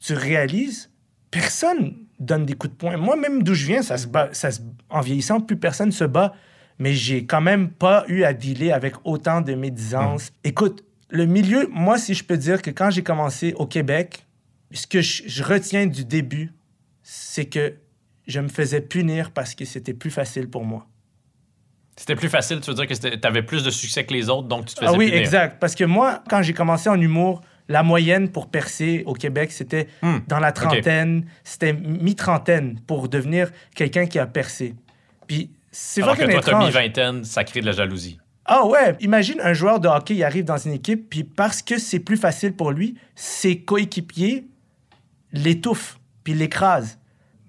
tu 0.00 0.14
réalises, 0.14 0.90
personne 1.30 1.94
donne 2.18 2.44
des 2.46 2.54
coups 2.54 2.72
de 2.72 2.78
poing. 2.78 2.96
Moi, 2.96 3.16
même 3.16 3.42
d'où 3.42 3.54
je 3.54 3.66
viens, 3.66 3.82
ça 3.82 3.98
se 3.98 4.08
ça 4.32 4.50
se- 4.50 4.60
en 4.88 5.00
vieillissant, 5.00 5.40
plus 5.40 5.56
personne 5.56 5.92
se 5.92 6.04
bat. 6.04 6.32
Mais 6.78 6.92
j'ai 6.92 7.24
quand 7.24 7.40
même 7.40 7.70
pas 7.70 8.04
eu 8.08 8.24
à 8.24 8.32
dealer 8.34 8.72
avec 8.72 8.94
autant 9.04 9.40
de 9.42 9.54
médisance. 9.54 10.32
Écoute, 10.44 10.84
le 11.08 11.26
milieu, 11.26 11.68
moi, 11.70 11.98
si 11.98 12.14
je 12.14 12.24
peux 12.24 12.36
dire 12.36 12.62
que 12.62 12.70
quand 12.70 12.90
j'ai 12.90 13.02
commencé 13.02 13.52
au 13.56 13.66
Québec, 13.66 14.24
ce 14.72 14.86
que 14.86 15.00
je, 15.00 15.22
je 15.26 15.42
retiens 15.44 15.86
du 15.86 16.04
début, 16.04 16.52
c'est 17.02 17.44
que 17.46 17.74
je 18.26 18.40
me 18.40 18.48
faisais 18.48 18.80
punir 18.80 19.30
parce 19.30 19.54
que 19.54 19.64
c'était 19.64 19.94
plus 19.94 20.10
facile 20.10 20.48
pour 20.48 20.64
moi. 20.64 20.86
C'était 21.96 22.16
plus 22.16 22.28
facile, 22.28 22.60
tu 22.60 22.70
veux 22.70 22.76
dire 22.76 22.86
que 22.86 22.94
tu 23.16 23.26
avais 23.26 23.42
plus 23.42 23.62
de 23.64 23.70
succès 23.70 24.04
que 24.04 24.12
les 24.12 24.28
autres, 24.28 24.48
donc 24.48 24.66
tu 24.66 24.74
te 24.74 24.80
faisais 24.80 24.92
Ah 24.92 24.98
oui, 24.98 25.06
punir. 25.06 25.20
exact. 25.20 25.58
Parce 25.60 25.74
que 25.74 25.84
moi, 25.84 26.22
quand 26.28 26.42
j'ai 26.42 26.52
commencé 26.52 26.88
en 26.90 27.00
humour, 27.00 27.40
la 27.68 27.82
moyenne 27.82 28.28
pour 28.28 28.50
percer 28.50 29.02
au 29.06 29.14
Québec, 29.14 29.50
c'était 29.50 29.88
Hmm, 30.02 30.18
dans 30.28 30.38
la 30.38 30.52
trentaine, 30.52 31.24
c'était 31.42 31.72
mi-trentaine 31.72 32.80
pour 32.86 33.08
devenir 33.08 33.50
quelqu'un 33.74 34.06
qui 34.06 34.18
a 34.18 34.26
percé. 34.26 34.74
Puis 35.26 35.50
c'est 35.70 36.02
Alors 36.02 36.16
que 36.16 36.22
fucking 36.22 36.34
toi, 36.40 36.42
t'as 36.44 36.58
mis 36.58 36.66
étrange. 36.68 36.74
vingtaine, 36.84 37.24
ça 37.24 37.44
crée 37.44 37.60
de 37.62 37.66
la 37.66 37.72
jalousie. 37.72 38.18
Ah 38.48 38.64
ouais, 38.66 38.96
imagine 39.00 39.40
un 39.42 39.52
joueur 39.52 39.80
de 39.80 39.88
hockey, 39.88 40.14
il 40.14 40.24
arrive 40.24 40.44
dans 40.44 40.56
une 40.56 40.72
équipe, 40.72 41.10
puis 41.10 41.24
parce 41.24 41.62
que 41.62 41.78
c'est 41.78 41.98
plus 41.98 42.16
facile 42.16 42.54
pour 42.54 42.70
lui, 42.70 42.96
ses 43.14 43.60
coéquipiers 43.60 44.46
l'étouffent, 45.32 45.98
puis 46.22 46.34
l'écrasent. 46.34 46.98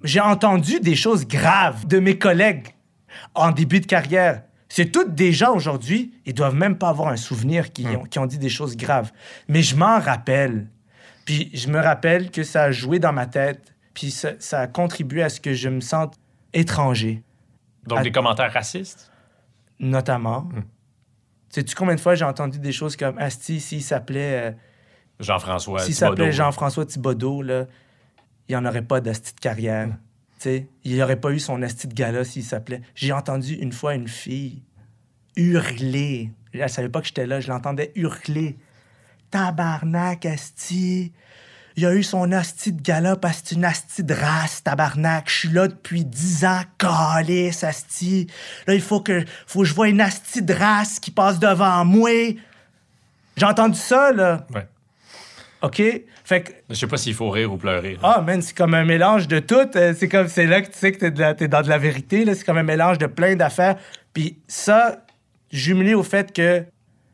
J'ai 0.04 0.20
entendu 0.20 0.80
des 0.80 0.96
choses 0.96 1.28
graves 1.28 1.86
de 1.86 2.00
mes 2.00 2.18
collègues 2.18 2.76
en 3.36 3.52
début 3.52 3.80
de 3.80 3.86
carrière. 3.86 4.44
C'est 4.70 4.92
toutes 4.92 5.16
des 5.16 5.32
gens 5.32 5.56
aujourd'hui, 5.56 6.14
ils 6.26 6.34
doivent 6.34 6.56
même 6.56 6.78
pas 6.78 6.90
avoir 6.90 7.10
un 7.10 7.16
souvenir 7.16 7.72
qui, 7.72 7.88
ont, 7.88 8.04
qui 8.04 8.20
ont 8.20 8.26
dit 8.26 8.38
des 8.38 8.50
choses 8.50 8.76
graves. 8.76 9.12
Mais 9.48 9.62
je 9.62 9.76
m'en 9.76 10.00
rappelle. 10.00 10.68
Puis 11.26 11.50
je 11.54 11.70
me 11.70 11.80
rappelle 11.80 12.32
que 12.32 12.44
ça 12.44 12.64
a 12.64 12.72
joué 12.72 13.00
dans 13.00 13.14
ma 13.14 13.28
tête, 13.28 13.74
puis 13.94 14.12
ça, 14.12 14.32
ça 14.40 14.62
a 14.62 14.68
contribué 14.68 15.24
à 15.24 15.30
ce 15.30 15.40
que 15.40 15.54
je 15.54 15.70
me 15.70 15.82
sente 15.82 16.16
étranger 16.54 17.24
Donc 17.86 18.02
des 18.02 18.12
commentaires 18.12 18.52
racistes? 18.52 19.12
notamment. 19.80 20.50
Sais-tu 21.50 21.76
combien 21.76 21.96
de 21.96 22.00
fois 22.00 22.16
j'ai 22.16 22.26
entendu 22.26 22.60
des 22.60 22.72
choses 22.72 22.96
comme 22.96 23.18
Asti, 23.18 23.60
s'il 23.60 23.82
s'appelait 23.84 24.50
euh, 24.50 24.52
Jean-François. 25.20 25.80
s'il 25.80 25.96
s'appelait 25.96 26.32
Jean-François 26.32 26.86
Thibodeau, 26.86 27.42
là, 27.42 27.66
il 28.48 28.52
n'y 28.52 28.56
en 28.56 28.66
aurait 28.66 28.82
pas 28.82 29.02
d'Asti 29.02 29.34
de 29.34 29.40
carrière. 29.40 29.90
Tu 30.40 30.44
sais, 30.44 30.68
il 30.84 30.94
n'y 30.94 31.02
aurait 31.02 31.20
pas 31.20 31.32
eu 31.32 31.40
son 31.40 31.62
Asti 31.62 31.88
de 31.88 31.94
gala 31.94 32.24
s'il 32.24 32.44
s'appelait. 32.44 32.82
J'ai 32.96 33.12
entendu 33.12 33.54
une 33.56 33.72
fois 33.72 33.96
une 33.96 34.08
fille 34.08 34.62
hurler. 35.36 36.32
Elle 36.54 36.70
savait 36.70 36.90
pas 36.90 37.02
que 37.02 37.08
j'étais 37.08 37.28
là, 37.28 37.40
je 37.40 37.48
l'entendais 37.50 37.92
hurler. 37.96 38.58
Tabarnak, 39.32 40.26
Asti. 40.26 41.12
Il 41.78 41.86
a 41.86 41.94
eu 41.94 42.02
son 42.02 42.32
asti 42.32 42.72
de 42.74 42.82
gala 42.82 43.16
parce 43.16 43.42
que 43.42 43.50
c'est 43.50 43.56
une 43.56 43.64
asti 43.66 44.04
de 44.04 44.14
race, 44.14 44.64
tabarnak. 44.64 45.30
Je 45.30 45.38
suis 45.38 45.50
là 45.50 45.68
depuis 45.68 46.04
10 46.06 46.44
ans, 46.46 46.62
calice, 46.80 47.64
asti. 47.64 48.26
Là, 48.66 48.74
il 48.74 48.82
faut 48.82 49.00
que, 49.00 49.24
faut 49.46 49.60
que 49.60 49.66
je 49.66 49.76
vois 49.76 49.88
une 49.88 50.02
asti 50.02 50.42
de 50.42 50.54
race 50.54 51.00
qui 51.00 51.12
passe 51.12 51.38
devant 51.38 51.86
moi. 51.86 52.10
J'ai 53.38 53.46
entendu 53.46 53.78
ça, 53.78 54.12
là. 54.12 54.48
Ouais. 54.56 54.68
OK? 55.62 55.82
Fait 56.26 56.42
que, 56.44 56.52
Je 56.70 56.74
sais 56.76 56.88
pas 56.88 56.98
s'il 56.98 57.14
faut 57.14 57.30
rire 57.30 57.54
ou 57.54 57.58
pleurer. 57.58 57.94
là. 58.02 58.16
ah, 58.18 58.22
man, 58.22 58.42
c'est 58.42 58.58
comme 58.58 58.74
un 58.74 58.84
mélange 58.84 59.28
de 59.28 59.38
tout. 59.40 59.56
Euh, 59.76 59.94
C'est 59.96 60.10
comme, 60.10 60.28
c'est 60.28 60.48
là 60.48 60.62
que 60.62 60.68
tu 60.72 60.78
sais 60.80 60.92
que 60.92 60.98
t'es, 60.98 61.12
de 61.12 61.20
la- 61.20 61.36
t'es 61.36 61.48
dans 61.48 61.62
de 61.62 61.70
la 61.70 61.78
vérité, 61.78 62.26
là. 62.26 62.34
C'est 62.34 62.44
comme 62.44 62.58
un 62.58 62.64
mélange 62.64 62.98
de 62.98 63.06
plein 63.06 63.36
d'affaires. 63.36 63.76
Puis 64.14 64.40
ça, 64.48 65.06
jumelé 65.52 65.94
au 65.94 66.04
fait 66.04 66.34
que 66.34 66.66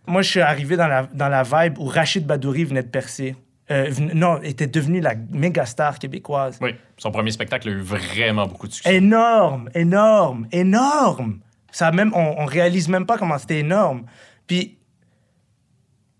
moi, 0.07 0.22
je 0.22 0.30
suis 0.30 0.41
arrivé 0.41 0.78
dans 0.78 0.88
la, 0.88 1.03
dans 1.14 1.28
la 1.30 1.43
vibe 1.43 1.78
où 1.80 1.86
Rachid 1.86 2.26
Badouri 2.26 2.64
venait 2.64 2.84
de 2.84 2.88
percer. 2.88 3.36
Euh, 3.72 3.91
non, 4.14 4.41
était 4.41 4.68
devenu 4.68 4.99
la 4.99 5.16
méga 5.32 5.66
star 5.66 5.97
québécoise. 5.97 6.59
Oui, 6.61 6.76
son 6.97 7.11
premier 7.11 7.32
spectacle 7.32 7.70
a 7.70 7.72
eu 7.72 7.80
vraiment 7.80 8.45
beaucoup 8.45 8.68
de 8.68 8.74
succès. 8.74 8.95
Énorme, 8.95 9.70
énorme, 9.74 10.47
énorme. 10.51 11.39
Ça 11.72 11.91
même, 11.91 12.11
on, 12.14 12.36
on 12.39 12.45
réalise 12.45 12.89
même 12.89 13.05
pas 13.05 13.18
comment 13.18 13.38
c'était 13.38 13.59
énorme. 13.59 14.03
Puis 14.47 14.78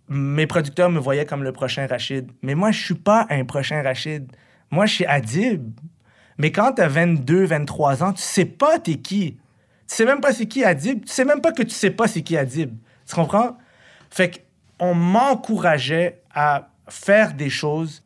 mes 0.08 0.48
producteurs 0.48 0.90
me 0.90 1.00
voyaient 1.00 1.26
comme 1.26 1.44
le 1.44 1.52
prochain 1.52 1.88
Rachid. 1.88 2.32
Mais 2.42 2.56
moi, 2.56 2.72
je 2.72 2.84
suis 2.84 2.96
pas 2.96 3.26
un 3.30 3.46
prochain 3.46 3.82
Rachid. 3.82 4.32
Moi, 4.72 4.86
je 4.86 4.94
suis 4.96 5.06
Adib. 5.06 5.72
Mais 6.38 6.52
quand 6.52 6.74
tu 6.74 6.82
as 6.82 6.88
22, 6.88 7.46
23 7.46 8.04
ans, 8.04 8.14
tu 8.14 8.22
sais 8.22 8.46
pas 8.46 8.80
t'es 8.80 8.96
qui. 8.96 9.38
Tu 9.88 9.96
sais 9.96 10.06
même 10.06 10.22
pas 10.22 10.34
c'est 10.34 10.48
qui 10.48 10.64
Adib. 10.64 11.06
Tu 11.06 11.12
sais 11.12 11.26
même 11.26 11.42
pas 11.42 11.52
que 11.52 11.64
tu 11.64 11.70
sais 11.70 11.92
pas 11.92 12.08
c'est 12.08 12.22
qui 12.22 12.38
Adib. 12.38 12.76
Tu 13.08 13.16
comprends? 13.16 13.58
Fait 14.10 14.44
qu'on 14.80 14.96
m'encourageait 14.96 16.22
à 16.34 16.70
faire 16.90 17.34
des 17.34 17.50
choses. 17.50 18.04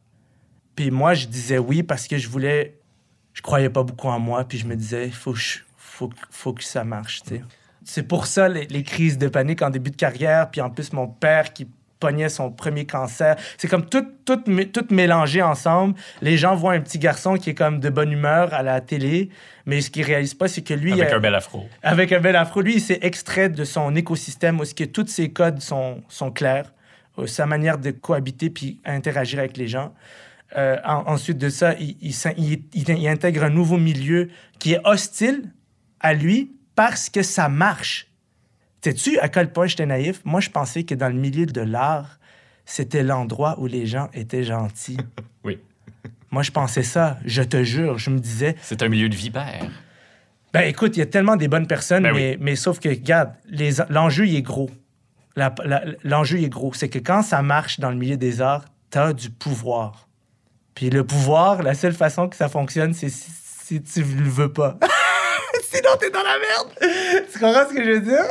Puis 0.75 0.91
moi, 0.91 1.13
je 1.13 1.27
disais 1.27 1.57
oui 1.57 1.83
parce 1.83 2.07
que 2.07 2.17
je 2.17 2.27
voulais 2.29 2.75
je 3.33 3.41
croyais 3.43 3.69
pas 3.69 3.83
beaucoup 3.83 4.07
en 4.07 4.19
moi, 4.19 4.43
puis 4.45 4.57
je 4.57 4.65
me 4.65 4.75
disais, 4.75 5.11
faut 5.11 5.31
que, 5.33 5.37
je- 5.37 5.59
faut, 5.77 6.09
faut 6.31 6.53
que 6.53 6.63
ça 6.63 6.83
marche, 6.83 7.21
tu 7.21 7.35
sais. 7.35 7.41
C'est 7.85 8.01
pour 8.01 8.25
ça 8.25 8.49
les, 8.49 8.65
les 8.65 8.81
crises 8.81 9.19
de 9.19 9.27
panique 9.27 9.61
en 9.61 9.69
début 9.69 9.91
de 9.91 9.95
carrière, 9.95 10.49
puis 10.49 10.59
en 10.59 10.71
plus 10.71 10.91
mon 10.91 11.07
père 11.07 11.53
qui 11.53 11.67
pognait 11.99 12.29
son 12.29 12.51
premier 12.51 12.85
cancer. 12.87 13.35
C'est 13.59 13.67
comme 13.67 13.85
tout, 13.87 14.05
tout, 14.25 14.37
tout 14.73 14.85
mélangé 14.89 15.41
ensemble. 15.43 15.93
Les 16.23 16.35
gens 16.35 16.55
voient 16.55 16.73
un 16.73 16.79
petit 16.81 16.97
garçon 16.99 17.35
qui 17.35 17.51
est 17.51 17.55
comme 17.55 17.79
de 17.79 17.89
bonne 17.89 18.11
humeur 18.11 18.53
à 18.55 18.63
la 18.63 18.81
télé, 18.81 19.29
mais 19.67 19.81
ce 19.81 19.91
qu'ils 19.91 20.03
réalisent 20.03 20.33
pas, 20.33 20.47
c'est 20.47 20.63
que 20.63 20.73
lui... 20.73 20.93
Avec 20.93 21.13
euh, 21.13 21.17
un 21.17 21.19
bel 21.19 21.35
afro. 21.35 21.67
avec 21.83 22.11
un 22.11 22.19
bel 22.19 22.35
afro, 22.35 22.61
lui, 22.61 22.75
il 22.75 22.81
s'est 22.81 22.99
extrait 23.03 23.49
de 23.49 23.63
son 23.63 23.95
écosystème 23.95 24.59
où 24.59 24.63
que 24.63 24.83
tous 24.83 25.07
ses 25.07 25.29
codes 25.31 25.61
sont, 25.61 26.03
sont 26.09 26.31
clairs, 26.31 26.73
sa 27.25 27.45
manière 27.45 27.77
de 27.77 27.91
cohabiter 27.91 28.49
puis 28.49 28.79
interagir 28.85 29.39
avec 29.39 29.57
les 29.57 29.67
gens. 29.67 29.93
Euh, 30.55 30.77
en- 30.85 31.03
ensuite 31.07 31.37
de 31.37 31.49
ça, 31.49 31.73
il, 31.79 31.97
il 32.01 32.13
s'in- 32.13 32.33
il- 32.37 32.63
il- 32.73 32.89
il 32.89 33.07
intègre 33.07 33.43
un 33.43 33.49
nouveau 33.49 33.77
milieu 33.77 34.29
qui 34.59 34.73
est 34.73 34.79
hostile 34.85 35.51
à 35.99 36.13
lui 36.13 36.51
parce 36.75 37.09
que 37.09 37.23
ça 37.23 37.49
marche. 37.49 38.07
Sais-tu 38.83 39.17
à 39.19 39.27
quel 39.27 39.51
point 39.51 39.67
j'étais 39.67 39.85
naïf? 39.85 40.21
Moi, 40.23 40.39
je 40.39 40.49
pensais 40.49 40.83
que 40.83 40.95
dans 40.95 41.09
le 41.09 41.15
milieu 41.19 41.45
de 41.45 41.59
l'art, 41.61 42.19
c'était 42.65 43.03
l'endroit 43.03 43.59
où 43.59 43.65
les 43.67 43.85
gens 43.85 44.09
étaient 44.13 44.43
gentils. 44.43 44.97
Oui. 45.43 45.59
Moi, 46.31 46.43
je 46.43 46.51
pensais 46.51 46.83
ça, 46.83 47.17
je 47.25 47.41
te 47.41 47.63
jure. 47.63 47.97
Je 47.97 48.09
me 48.09 48.19
disais, 48.19 48.55
C'est 48.61 48.83
un 48.83 48.89
milieu 48.89 49.07
de 49.09 49.15
vipères. 49.15 49.69
ben 50.53 50.61
écoute, 50.61 50.95
il 50.95 50.99
y 50.99 51.03
a 51.03 51.05
tellement 51.05 51.35
des 51.37 51.47
bonnes 51.47 51.67
personnes, 51.67 52.03
Ben 52.03 52.13
mais, 52.13 52.37
mais 52.39 52.55
sauf 52.55 52.79
que, 52.79 52.89
regarde, 52.89 53.31
l'enjeu, 53.89 54.27
il 54.27 54.35
est 54.35 54.41
gros. 54.41 54.69
L'enjeu, 56.03 56.41
est 56.41 56.49
gros. 56.49 56.73
C'est 56.73 56.89
que 56.89 56.99
quand 56.99 57.21
ça 57.21 57.41
marche 57.41 57.79
dans 57.79 57.91
le 57.91 57.95
milieu 57.95 58.17
des 58.17 58.41
arts, 58.41 58.65
t'as 58.89 59.13
du 59.13 59.29
pouvoir. 59.29 60.07
Puis 60.73 60.89
le 60.89 61.05
pouvoir, 61.05 61.63
la 61.63 61.73
seule 61.73 61.93
façon 61.93 62.27
que 62.27 62.35
ça 62.35 62.49
fonctionne, 62.49 62.93
c'est 62.93 63.09
si, 63.09 63.31
si 63.31 63.81
tu 63.81 64.01
le 64.03 64.29
veux 64.29 64.51
pas. 64.51 64.77
Sinon, 65.63 65.89
t'es 65.99 66.09
dans 66.09 66.23
la 66.23 66.37
merde. 66.39 67.25
Tu 67.31 67.39
comprends 67.39 67.67
ce 67.67 67.73
que 67.73 67.83
je 67.83 67.91
veux 67.91 68.01
dire? 68.01 68.23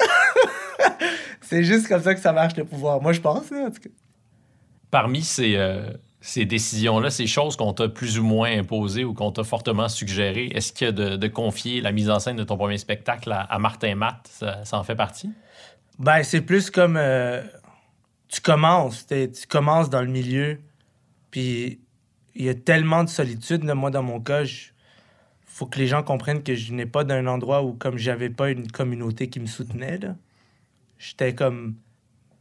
c'est 1.41 1.65
juste 1.65 1.89
comme 1.89 2.03
ça 2.03 2.15
que 2.15 2.21
ça 2.21 2.33
marche, 2.33 2.57
le 2.57 2.65
pouvoir. 2.65 3.01
Moi, 3.01 3.13
je 3.13 3.21
pense, 3.21 3.53
en 3.53 3.71
tout 3.71 3.83
cas. 3.83 3.91
Parmi 4.91 5.23
ces, 5.23 5.57
euh, 5.57 5.91
ces 6.21 6.45
décisions-là, 6.45 7.11
ces 7.11 7.27
choses 7.27 7.57
qu'on 7.57 7.73
t'a 7.73 7.89
plus 7.89 8.19
ou 8.19 8.25
moins 8.25 8.51
imposées 8.51 9.05
ou 9.05 9.15
qu'on 9.15 9.33
t'a 9.33 9.45
fortement 9.45 9.89
suggérées, 9.89 10.51
est-ce 10.55 10.73
que 10.73 10.91
de, 10.91 11.17
de 11.17 11.29
confier 11.29 11.81
la 11.81 11.93
mise 11.93 12.11
en 12.11 12.19
scène 12.19 12.37
de 12.37 12.45
ton 12.45 12.57
premier 12.57 12.79
spectacle 12.79 13.33
à, 13.33 13.59
Martin 13.59 13.95
Matt, 13.95 14.29
ça 14.31 14.79
en 14.79 14.85
fait 14.85 14.97
partie? 14.97 15.31
Ben, 15.99 16.23
c'est 16.23 16.41
plus 16.43 16.71
comme 16.71 16.97
euh, 16.97 17.43
tu 18.29 18.41
commences, 18.41 19.07
tu 19.07 19.29
commences 19.49 19.89
dans 19.91 20.03
le 20.03 20.09
milieu. 20.09 20.59
Puis 21.31 21.81
il 22.35 22.45
y 22.45 22.49
a 22.49 22.55
tellement 22.55 23.03
de 23.05 23.09
solitude, 23.09 23.65
là, 23.65 23.75
moi, 23.75 23.91
dans 23.91 24.03
mon 24.03 24.21
cas, 24.21 24.43
il 24.45 24.71
faut 25.47 25.67
que 25.67 25.79
les 25.79 25.87
gens 25.87 26.03
comprennent 26.03 26.43
que 26.43 26.55
je 26.55 26.73
n'ai 26.73 26.87
pas 26.87 27.03
d'un 27.05 27.27
endroit 27.27 27.63
où, 27.63 27.73
comme 27.73 27.97
j'avais 27.97 28.29
pas 28.31 28.51
une 28.51 28.71
communauté 28.71 29.29
qui 29.29 29.41
me 29.41 29.47
soutenait, 29.47 29.99
j'étais 30.99 31.35
comme... 31.35 31.77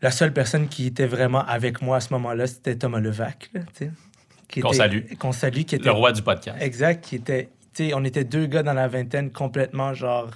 La 0.01 0.11
seule 0.11 0.33
personne 0.33 0.67
qui 0.67 0.85
était 0.87 1.07
vraiment 1.07 1.43
avec 1.45 1.81
moi 1.81 1.97
à 1.97 1.99
ce 2.01 2.13
moment-là, 2.13 2.45
c'était 2.47 2.75
Thomas 2.75 2.99
Levac, 2.99 3.49
Qu'on 3.53 4.69
était- 4.69 4.73
salue. 4.73 5.13
Qu'on 5.17 5.31
salue, 5.31 5.61
qui 5.61 5.75
était 5.75 5.85
Le 5.85 5.91
roi 5.91 6.11
du 6.11 6.21
podcast. 6.21 6.57
Exact, 6.61 7.03
qui 7.03 7.15
était. 7.15 7.49
On 7.93 8.03
était 8.03 8.25
deux 8.25 8.45
gars 8.45 8.61
dans 8.61 8.73
la 8.73 8.87
vingtaine 8.87 9.31
complètement, 9.31 9.93
genre. 9.93 10.29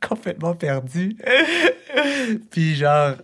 complètement 0.06 0.54
perdus. 0.54 1.16
Puis, 2.50 2.74
genre, 2.74 3.14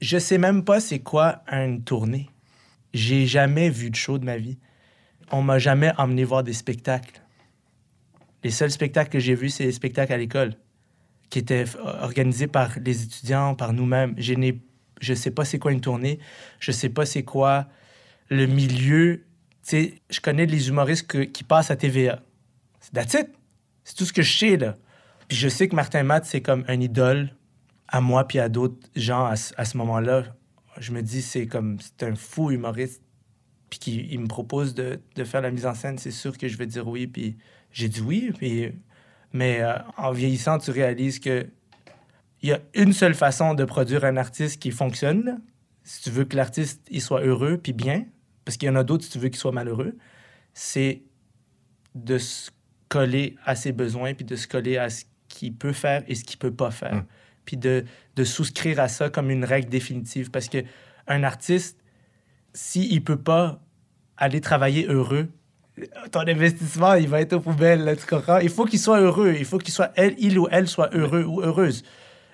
je 0.00 0.18
sais 0.18 0.38
même 0.38 0.64
pas 0.64 0.80
c'est 0.80 1.00
quoi 1.00 1.42
une 1.50 1.82
tournée. 1.82 2.30
J'ai 2.94 3.26
jamais 3.26 3.70
vu 3.70 3.90
de 3.90 3.96
show 3.96 4.18
de 4.18 4.24
ma 4.24 4.36
vie. 4.36 4.58
On 5.30 5.42
m'a 5.42 5.58
jamais 5.58 5.92
emmené 5.98 6.24
voir 6.24 6.42
des 6.42 6.52
spectacles. 6.52 7.20
Les 8.44 8.50
seuls 8.50 8.70
spectacles 8.70 9.10
que 9.10 9.18
j'ai 9.18 9.34
vus, 9.34 9.50
c'est 9.50 9.64
les 9.64 9.72
spectacles 9.72 10.12
à 10.12 10.16
l'école, 10.16 10.54
qui 11.28 11.40
étaient 11.40 11.64
organisés 12.00 12.46
par 12.46 12.78
les 12.82 13.02
étudiants, 13.02 13.54
par 13.54 13.72
nous-mêmes. 13.72 14.14
Je 14.16 14.34
n'ai, 14.34 14.60
je 15.00 15.12
sais 15.14 15.30
pas 15.30 15.44
c'est 15.44 15.58
quoi 15.58 15.72
une 15.72 15.80
tournée. 15.80 16.18
Je 16.60 16.72
sais 16.72 16.88
pas 16.88 17.04
c'est 17.04 17.24
quoi 17.24 17.66
le 18.30 18.46
milieu. 18.46 19.24
Tu 19.62 19.70
sais, 19.70 19.94
je 20.08 20.20
connais 20.20 20.46
les 20.46 20.68
humoristes 20.68 21.30
qui 21.32 21.44
passent 21.44 21.70
à 21.70 21.76
TVA. 21.76 22.22
C'est 22.80 22.92
that's 22.92 23.14
it. 23.14 23.28
C'est 23.84 23.96
tout 23.96 24.04
ce 24.04 24.12
que 24.12 24.22
je 24.22 24.38
sais, 24.38 24.56
là. 24.56 24.76
Puis 25.28 25.36
je 25.36 25.48
sais 25.48 25.68
que 25.68 25.76
Martin 25.76 26.02
Matt, 26.02 26.24
c'est 26.24 26.40
comme 26.40 26.64
un 26.68 26.80
idole 26.80 27.30
à 27.86 28.00
moi 28.00 28.26
puis 28.26 28.38
à 28.38 28.48
d'autres 28.48 28.88
gens 28.96 29.24
à, 29.24 29.32
à 29.32 29.64
ce 29.64 29.76
moment-là. 29.76 30.24
Je 30.78 30.92
me 30.92 31.02
dis, 31.02 31.22
c'est 31.22 31.46
comme, 31.46 31.78
c'est 31.80 32.06
un 32.06 32.14
fou 32.14 32.50
humoriste. 32.50 33.02
Puis 33.70 33.78
qu'il 33.78 34.12
il 34.12 34.20
me 34.20 34.26
propose 34.26 34.74
de, 34.74 35.00
de 35.14 35.24
faire 35.24 35.42
la 35.42 35.50
mise 35.50 35.66
en 35.66 35.74
scène, 35.74 35.98
c'est 35.98 36.10
sûr 36.10 36.36
que 36.38 36.48
je 36.48 36.56
vais 36.56 36.66
dire 36.66 36.88
oui. 36.88 37.06
Puis 37.06 37.36
j'ai 37.70 37.88
dit 37.88 38.00
oui. 38.00 38.32
Puis, 38.36 38.72
mais 39.32 39.60
euh, 39.60 39.74
en 39.98 40.12
vieillissant, 40.12 40.58
tu 40.58 40.70
réalises 40.70 41.18
que 41.18 41.46
il 42.40 42.50
y 42.50 42.52
a 42.52 42.60
une 42.74 42.92
seule 42.92 43.14
façon 43.14 43.54
de 43.54 43.64
produire 43.64 44.04
un 44.04 44.16
artiste 44.16 44.62
qui 44.62 44.70
fonctionne. 44.70 45.42
Si 45.82 46.02
tu 46.02 46.10
veux 46.10 46.24
que 46.24 46.36
l'artiste 46.36 46.86
il 46.90 47.02
soit 47.02 47.22
heureux 47.22 47.58
puis 47.58 47.72
bien, 47.72 48.06
parce 48.44 48.56
qu'il 48.56 48.68
y 48.68 48.70
en 48.70 48.76
a 48.76 48.84
d'autres 48.84 49.04
si 49.04 49.10
tu 49.10 49.18
veux 49.18 49.28
qu'il 49.28 49.38
soit 49.38 49.52
malheureux, 49.52 49.96
c'est 50.54 51.02
de 51.94 52.16
se 52.16 52.50
coller 52.88 53.36
à 53.44 53.56
ses 53.56 53.72
besoins 53.72 54.14
puis 54.14 54.24
de 54.24 54.36
se 54.36 54.46
coller 54.46 54.78
à 54.78 54.88
ce 54.88 55.04
qu'il 55.28 55.54
peut 55.54 55.72
faire 55.72 56.02
et 56.08 56.14
ce 56.14 56.24
qu'il 56.24 56.38
peut 56.38 56.52
pas 56.54 56.70
faire. 56.70 56.94
Mm. 56.96 57.04
Puis 57.44 57.56
de, 57.56 57.84
de 58.16 58.24
souscrire 58.24 58.80
à 58.80 58.88
ça 58.88 59.08
comme 59.10 59.30
une 59.30 59.44
règle 59.44 59.68
définitive. 59.68 60.30
Parce 60.30 60.48
que 60.48 60.58
un 61.06 61.22
artiste, 61.24 61.78
s'il 62.52 62.94
ne 62.94 63.00
peut 63.00 63.16
pas 63.18 63.60
aller 64.16 64.40
travailler 64.40 64.86
heureux, 64.86 65.28
ton 66.10 66.20
investissement, 66.26 66.94
il 66.94 67.08
va 67.08 67.20
être 67.20 67.34
aux 67.34 67.40
poubelles, 67.40 67.84
là, 67.84 67.94
tu 67.94 68.04
comprends? 68.04 68.38
Il 68.38 68.48
faut 68.50 68.64
qu'il 68.64 68.80
soit 68.80 69.00
heureux. 69.00 69.34
Il 69.38 69.44
faut 69.44 69.58
qu'il 69.58 69.72
soit, 69.72 69.92
elle, 69.94 70.14
il 70.18 70.38
ou 70.38 70.48
elle 70.50 70.66
soit 70.66 70.92
heureux 70.94 71.22
ou 71.24 71.40
heureuse. 71.40 71.84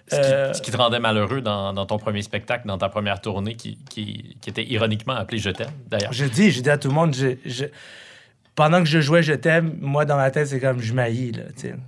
Ce 0.08 0.16
qui, 0.16 0.20
Euh, 0.22 0.52
ce 0.52 0.62
qui 0.62 0.70
te 0.70 0.76
rendait 0.76 0.98
malheureux 1.00 1.40
dans, 1.40 1.72
dans 1.72 1.86
ton 1.86 1.98
premier 1.98 2.22
spectacle, 2.22 2.66
dans 2.66 2.78
ta 2.78 2.88
première 2.88 3.20
tournée, 3.20 3.54
qui, 3.54 3.78
qui, 3.90 4.36
qui 4.40 4.50
était 4.50 4.64
ironiquement 4.64 5.14
appelé 5.14 5.38
Je 5.38 5.50
t'aime, 5.50 5.70
d'ailleurs. 5.88 6.12
Je 6.12 6.24
dis, 6.24 6.50
je 6.50 6.60
dis 6.62 6.70
à 6.70 6.76
tout 6.78 6.88
le 6.88 6.94
monde, 6.94 7.14
je, 7.14 7.36
je- 7.44 7.64
pendant 8.54 8.80
que 8.80 8.88
je 8.88 9.00
jouais 9.00 9.22
Je 9.22 9.32
t'aime, 9.32 9.74
moi, 9.80 10.04
dans 10.04 10.16
ma 10.16 10.30
tête, 10.30 10.46
c'est 10.48 10.60
comme 10.60 10.80
je 10.80 10.92
maillis, 10.94 11.32
là. 11.32 11.42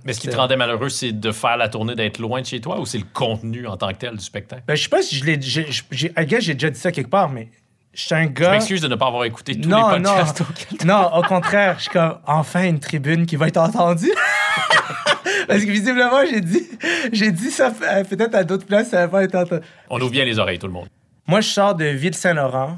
Mais 0.05 0.13
ce 0.13 0.19
qui 0.19 0.27
te 0.27 0.35
rendait 0.35 0.57
malheureux, 0.57 0.89
c'est 0.89 1.11
de 1.11 1.31
faire 1.31 1.57
la 1.57 1.69
tournée, 1.69 1.95
d'être 1.95 2.19
loin 2.19 2.41
de 2.41 2.45
chez 2.45 2.59
toi, 2.61 2.79
ou 2.79 2.85
c'est 2.85 2.97
le 2.97 3.05
contenu 3.13 3.67
en 3.67 3.77
tant 3.77 3.89
que 3.89 3.97
tel 3.97 4.15
du 4.15 4.23
spectacle? 4.23 4.63
Ben, 4.67 4.75
je 4.75 4.83
sais 4.83 4.89
pas 4.89 5.01
si 5.01 5.15
je 5.15 5.25
l'ai... 5.25 5.37
j'ai- 5.41 5.67
j'ai- 5.91 6.11
j'ai 6.39 6.53
déjà 6.53 6.69
dit 6.69 6.79
ça 6.79 6.91
quelque 6.91 7.09
part, 7.09 7.29
mais 7.29 7.49
je 7.93 8.01
suis 8.03 8.15
un 8.15 8.23
Je 8.23 8.27
gars... 8.29 8.51
m'excuse 8.51 8.81
de 8.81 8.87
ne 8.87 8.95
pas 8.95 9.07
avoir 9.07 9.23
écouté 9.25 9.59
tous 9.59 9.69
Non, 9.69 9.89
les 9.91 10.01
podcasts. 10.01 10.41
auxquels- 10.41 10.87
Non, 10.87 11.13
au 11.15 11.21
contraire, 11.23 11.75
je 11.77 11.83
suis 11.83 11.91
comme 11.91 12.17
enfin 12.27 12.63
une 12.65 12.79
tribune 12.79 13.25
qui 13.25 13.35
va 13.37 13.47
être 13.47 13.57
entendue. 13.57 14.11
Parce 15.47 15.63
que 15.63 15.71
visiblement, 15.71 16.25
j'ai 16.29 16.41
dit, 16.41 16.67
j'ai 17.13 17.31
dit 17.31 17.51
ça 17.51 17.71
euh, 17.83 18.03
peut-être 18.03 18.35
à 18.35 18.43
d'autres 18.43 18.65
places, 18.65 18.89
ça 18.89 19.01
va 19.01 19.07
pas 19.07 19.23
être 19.23 19.35
entendu. 19.35 19.61
On 19.89 19.99
ouvre 20.01 20.11
bien 20.11 20.25
les 20.25 20.39
oreilles, 20.39 20.59
tout 20.59 20.67
le 20.67 20.73
monde. 20.73 20.87
Moi, 21.27 21.41
je 21.41 21.47
sors 21.49 21.75
de 21.75 21.85
Ville-Saint-Laurent, 21.85 22.77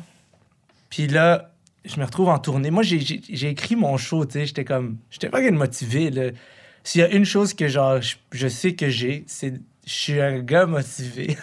puis 0.90 1.08
là, 1.08 1.50
je 1.86 2.00
me 2.00 2.06
retrouve 2.06 2.30
en 2.30 2.40
tournée. 2.40 2.72
Moi, 2.72 2.84
j'ai- 2.84 3.48
écrit 3.50 3.76
mon 3.76 3.98
show, 3.98 4.26
tu 4.26 4.34
sais, 4.34 4.46
j'étais 4.46 4.66
comme, 4.66 4.98
j'étais 5.10 5.30
pas 5.30 5.42
motivé. 5.52 6.12
S'il 6.84 7.02
y 7.02 7.04
a 7.04 7.10
une 7.10 7.26
chose 7.26 7.54
que 7.54 7.68
genre, 7.68 8.02
je, 8.02 8.16
je 8.32 8.48
sais 8.48 8.74
que 8.74 8.90
j'ai, 8.90 9.24
c'est, 9.28 9.54
je 9.86 9.92
suis 9.94 10.20
un 10.22 10.40
gars 10.40 10.66
motivé. 10.66 11.38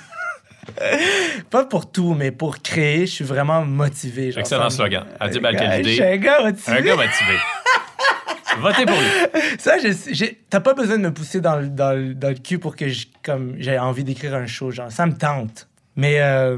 pas 1.50 1.64
pour 1.64 1.90
tout, 1.90 2.14
mais 2.14 2.30
pour 2.32 2.60
créer, 2.62 3.06
je 3.06 3.12
suis 3.12 3.24
vraiment 3.24 3.64
motivé. 3.64 4.32
genre, 4.32 4.40
Excellent 4.40 4.70
ça 4.70 4.82
me- 4.82 4.88
slogan. 4.88 5.04
Adib 5.20 5.42
Je 5.42 5.46
Al-Khalidi, 5.46 5.94
suis 5.94 6.02
un 6.02 6.16
gars 6.16 6.42
motivé. 6.42 6.76
un 6.76 6.80
gars 6.80 6.96
motivé. 6.96 7.36
Votez 8.60 8.86
pour 8.86 8.96
lui. 8.96 9.40
Ça, 9.58 9.76
je 9.78 10.24
t'as 10.48 10.60
pas 10.60 10.72
besoin 10.72 10.96
de 10.96 11.02
me 11.02 11.12
pousser 11.12 11.40
dans, 11.42 11.56
le- 11.56 11.68
dans, 11.68 11.92
le- 11.92 12.14
dans 12.14 12.28
le 12.30 12.34
cul 12.36 12.58
pour 12.58 12.74
que 12.74 12.88
je- 12.88 13.06
comme 13.22 13.54
j'ai 13.58 13.78
envie 13.78 14.02
d'écrire 14.04 14.34
un 14.34 14.46
show. 14.46 14.70
Genre, 14.70 14.90
ça 14.90 15.04
me 15.06 15.12
tente. 15.12 15.68
Mais 15.94 16.20
euh, 16.20 16.56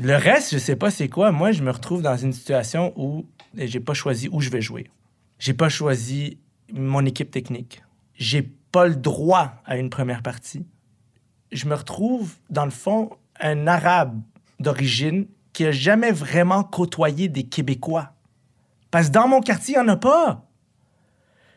le 0.00 0.16
reste, 0.16 0.52
je 0.52 0.58
sais 0.58 0.76
pas 0.76 0.90
c'est 0.90 1.08
quoi. 1.08 1.30
Moi, 1.30 1.52
je 1.52 1.62
me 1.62 1.70
retrouve 1.70 2.02
dans 2.02 2.16
une 2.16 2.32
situation 2.32 2.92
où 2.96 3.26
j'ai 3.54 3.80
pas 3.80 3.94
choisi 3.94 4.28
où 4.32 4.40
je 4.40 4.50
vais 4.50 4.60
jouer. 4.60 4.90
J'ai 5.38 5.54
pas 5.54 5.68
choisi 5.68 6.38
mon 6.72 7.04
équipe 7.04 7.30
technique. 7.30 7.82
J'ai 8.14 8.42
pas 8.42 8.86
le 8.86 8.96
droit 8.96 9.54
à 9.64 9.76
une 9.76 9.90
première 9.90 10.22
partie. 10.22 10.66
Je 11.52 11.66
me 11.66 11.74
retrouve, 11.74 12.36
dans 12.48 12.64
le 12.64 12.70
fond, 12.70 13.10
un 13.40 13.66
arabe 13.66 14.20
d'origine 14.58 15.26
qui 15.52 15.66
a 15.66 15.72
jamais 15.72 16.12
vraiment 16.12 16.62
côtoyé 16.62 17.28
des 17.28 17.44
Québécois. 17.44 18.12
Parce 18.90 19.08
que 19.08 19.12
dans 19.12 19.28
mon 19.28 19.40
quartier, 19.40 19.74
il 19.74 19.82
n'y 19.82 19.84
en 19.84 19.92
a 19.92 19.96
pas. 19.96 20.46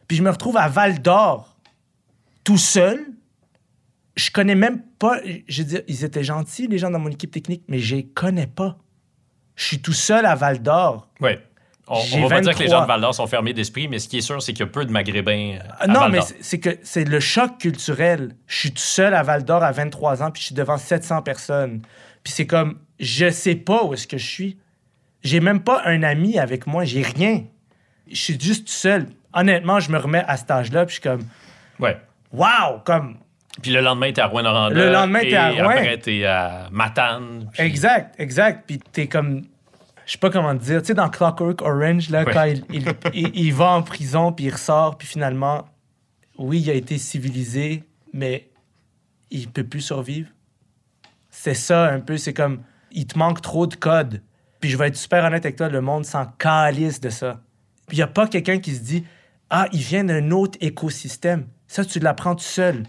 Puis 0.07 0.17
je 0.17 0.23
me 0.23 0.29
retrouve 0.29 0.57
à 0.57 0.67
Val 0.67 1.01
d'Or, 1.01 1.57
tout 2.43 2.57
seul. 2.57 3.05
Je 4.15 4.31
connais 4.31 4.55
même 4.55 4.81
pas. 4.99 5.19
Je 5.47 5.61
veux 5.61 5.67
dire, 5.67 5.81
ils 5.87 6.03
étaient 6.03 6.23
gentils, 6.23 6.67
les 6.67 6.77
gens 6.77 6.91
dans 6.91 6.99
mon 6.99 7.09
équipe 7.09 7.31
technique, 7.31 7.63
mais 7.67 7.79
je 7.79 7.95
les 7.95 8.05
connais 8.05 8.47
pas. 8.47 8.77
Je 9.55 9.65
suis 9.65 9.81
tout 9.81 9.93
seul 9.93 10.25
à 10.25 10.35
Val 10.35 10.61
d'Or. 10.61 11.09
Oui. 11.21 11.31
On, 11.87 11.95
va 12.21 12.29
pas 12.29 12.41
dire 12.41 12.53
que 12.53 12.59
les 12.59 12.65
23. 12.65 12.67
gens 12.69 12.81
de 12.83 12.87
Val 12.87 13.01
d'Or 13.01 13.13
sont 13.13 13.27
fermés 13.27 13.53
d'esprit, 13.53 13.87
mais 13.89 13.99
ce 13.99 14.07
qui 14.07 14.19
est 14.19 14.21
sûr, 14.21 14.41
c'est 14.41 14.53
qu'il 14.53 14.61
y 14.61 14.69
a 14.69 14.71
peu 14.71 14.85
de 14.85 14.91
Maghrébins 14.91 15.57
euh, 15.57 15.69
à 15.71 15.77
Ah, 15.81 15.87
non, 15.87 15.99
Val 16.01 16.11
mais 16.11 16.19
c'est 16.39 16.59
que 16.59 16.77
c'est 16.81 17.03
le 17.03 17.19
choc 17.19 17.57
culturel. 17.57 18.35
Je 18.47 18.57
suis 18.57 18.71
tout 18.71 18.77
seul 18.81 19.13
à 19.13 19.21
Val 19.21 19.43
d'Or 19.43 19.63
à 19.63 19.71
23 19.71 20.23
ans, 20.23 20.31
puis 20.31 20.41
je 20.41 20.45
suis 20.47 20.55
devant 20.55 20.77
700 20.77 21.23
personnes. 21.23 21.81
Puis 22.23 22.33
c'est 22.33 22.47
comme, 22.47 22.79
je 22.99 23.29
sais 23.29 23.55
pas 23.55 23.83
où 23.83 23.93
est-ce 23.93 24.07
que 24.07 24.17
je 24.17 24.25
suis. 24.25 24.57
J'ai 25.23 25.39
même 25.39 25.61
pas 25.61 25.81
un 25.85 26.03
ami 26.03 26.39
avec 26.39 26.67
moi, 26.67 26.85
j'ai 26.85 27.01
rien. 27.01 27.43
Je 28.09 28.15
suis 28.15 28.39
juste 28.39 28.67
tout 28.67 28.73
seul. 28.73 29.07
Honnêtement, 29.33 29.79
je 29.79 29.91
me 29.91 29.97
remets 29.97 30.23
à 30.27 30.37
cet 30.37 30.51
âge-là, 30.51 30.85
puis 30.85 30.95
je 30.95 31.01
suis 31.01 31.09
comme, 31.09 31.23
Ouais. 31.79 31.97
waouh, 32.31 32.79
comme, 32.85 33.17
Puis 33.61 33.71
le 33.71 33.81
lendemain, 33.81 34.11
t'es 34.11 34.21
à 34.21 34.27
Rouen-Noranda. 34.27 34.75
Le 34.75 34.91
lendemain, 34.91 35.19
t'es 35.21 35.35
à 35.35 35.51
Rouen. 35.51 35.69
après, 35.69 35.97
t'es 35.99 36.25
à 36.25 36.67
Matane. 36.71 37.49
puis- 37.53 37.61
Exact, 37.63 38.15
exact. 38.19 38.63
Puis 38.67 38.79
t'es 38.91 39.07
comme. 39.07 39.43
Je 40.05 40.11
sais 40.13 40.17
pas 40.17 40.29
comment 40.29 40.55
te 40.57 40.63
dire. 40.63 40.81
Tu 40.81 40.87
sais, 40.87 40.93
dans 40.93 41.09
Clockwork 41.09 41.61
Orange, 41.61 42.09
là, 42.09 42.23
Ouais. 42.23 42.33
quand 42.33 42.43
il, 42.43 42.63
il, 42.71 42.85
il- 43.13 43.31
il 43.35 43.53
va 43.53 43.69
en 43.71 43.83
prison, 43.83 44.31
puis 44.33 44.45
il 44.45 44.49
ressort, 44.51 44.97
puis 44.97 45.07
finalement, 45.07 45.65
oui, 46.37 46.59
il 46.61 46.69
a 46.69 46.73
été 46.73 46.97
civilisé, 46.97 47.83
mais 48.11 48.49
il 49.31 49.47
peut 49.49 49.63
plus 49.63 49.81
survivre. 49.81 50.29
C'est 51.29 51.53
ça, 51.53 51.85
un 51.89 51.99
peu. 51.99 52.17
C'est 52.17 52.33
comme. 52.33 52.61
Il 52.91 53.07
te 53.07 53.17
manque 53.17 53.41
trop 53.41 53.65
de 53.67 53.75
code. 53.75 54.21
Puis 54.59 54.69
je 54.69 54.77
vais 54.77 54.87
être 54.87 54.95
super 54.95 55.23
honnête 55.25 55.45
avec 55.45 55.57
toi, 55.57 55.67
le 55.69 55.81
monde 55.81 56.05
s'en 56.05 56.25
calisse 56.25 57.01
de 57.01 57.09
ça. 57.09 57.41
Puis 57.87 57.97
il 57.97 57.99
n'y 57.99 58.03
a 58.03 58.07
pas 58.07 58.27
quelqu'un 58.27 58.59
qui 58.59 58.71
se 58.75 58.81
dit 58.81 59.03
Ah, 59.49 59.67
il 59.73 59.79
vient 59.81 60.03
d'un 60.03 60.31
autre 60.31 60.57
écosystème. 60.61 61.47
Ça, 61.67 61.83
tu 61.85 61.99
l'apprends 61.99 62.35
tout 62.35 62.43
seul. 62.43 62.83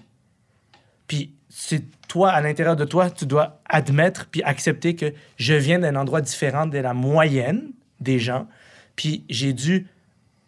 Puis 1.06 1.34
c'est 1.48 1.84
toi, 2.08 2.30
à 2.30 2.40
l'intérieur 2.40 2.76
de 2.76 2.84
toi, 2.84 3.10
tu 3.10 3.26
dois 3.26 3.60
admettre 3.68 4.26
puis 4.26 4.42
accepter 4.42 4.96
que 4.96 5.12
je 5.36 5.54
viens 5.54 5.78
d'un 5.78 5.96
endroit 5.96 6.20
différent 6.20 6.66
de 6.66 6.78
la 6.78 6.94
moyenne 6.94 7.70
des 8.00 8.18
gens. 8.18 8.46
Puis 8.96 9.24
j'ai 9.28 9.52
dû 9.52 9.86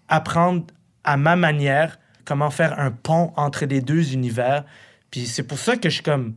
apprendre 0.09 0.64
à 1.04 1.16
ma 1.16 1.36
manière 1.36 1.98
comment 2.24 2.50
faire 2.50 2.78
un 2.78 2.90
pont 2.90 3.32
entre 3.36 3.64
les 3.64 3.80
deux 3.80 4.12
univers. 4.12 4.64
Puis 5.11 5.26
c'est 5.26 5.44
pour 5.44 5.59
ça 5.59 5.76
que 5.76 5.88
je 5.88 5.94
suis 5.94 6.02
comme 6.02 6.34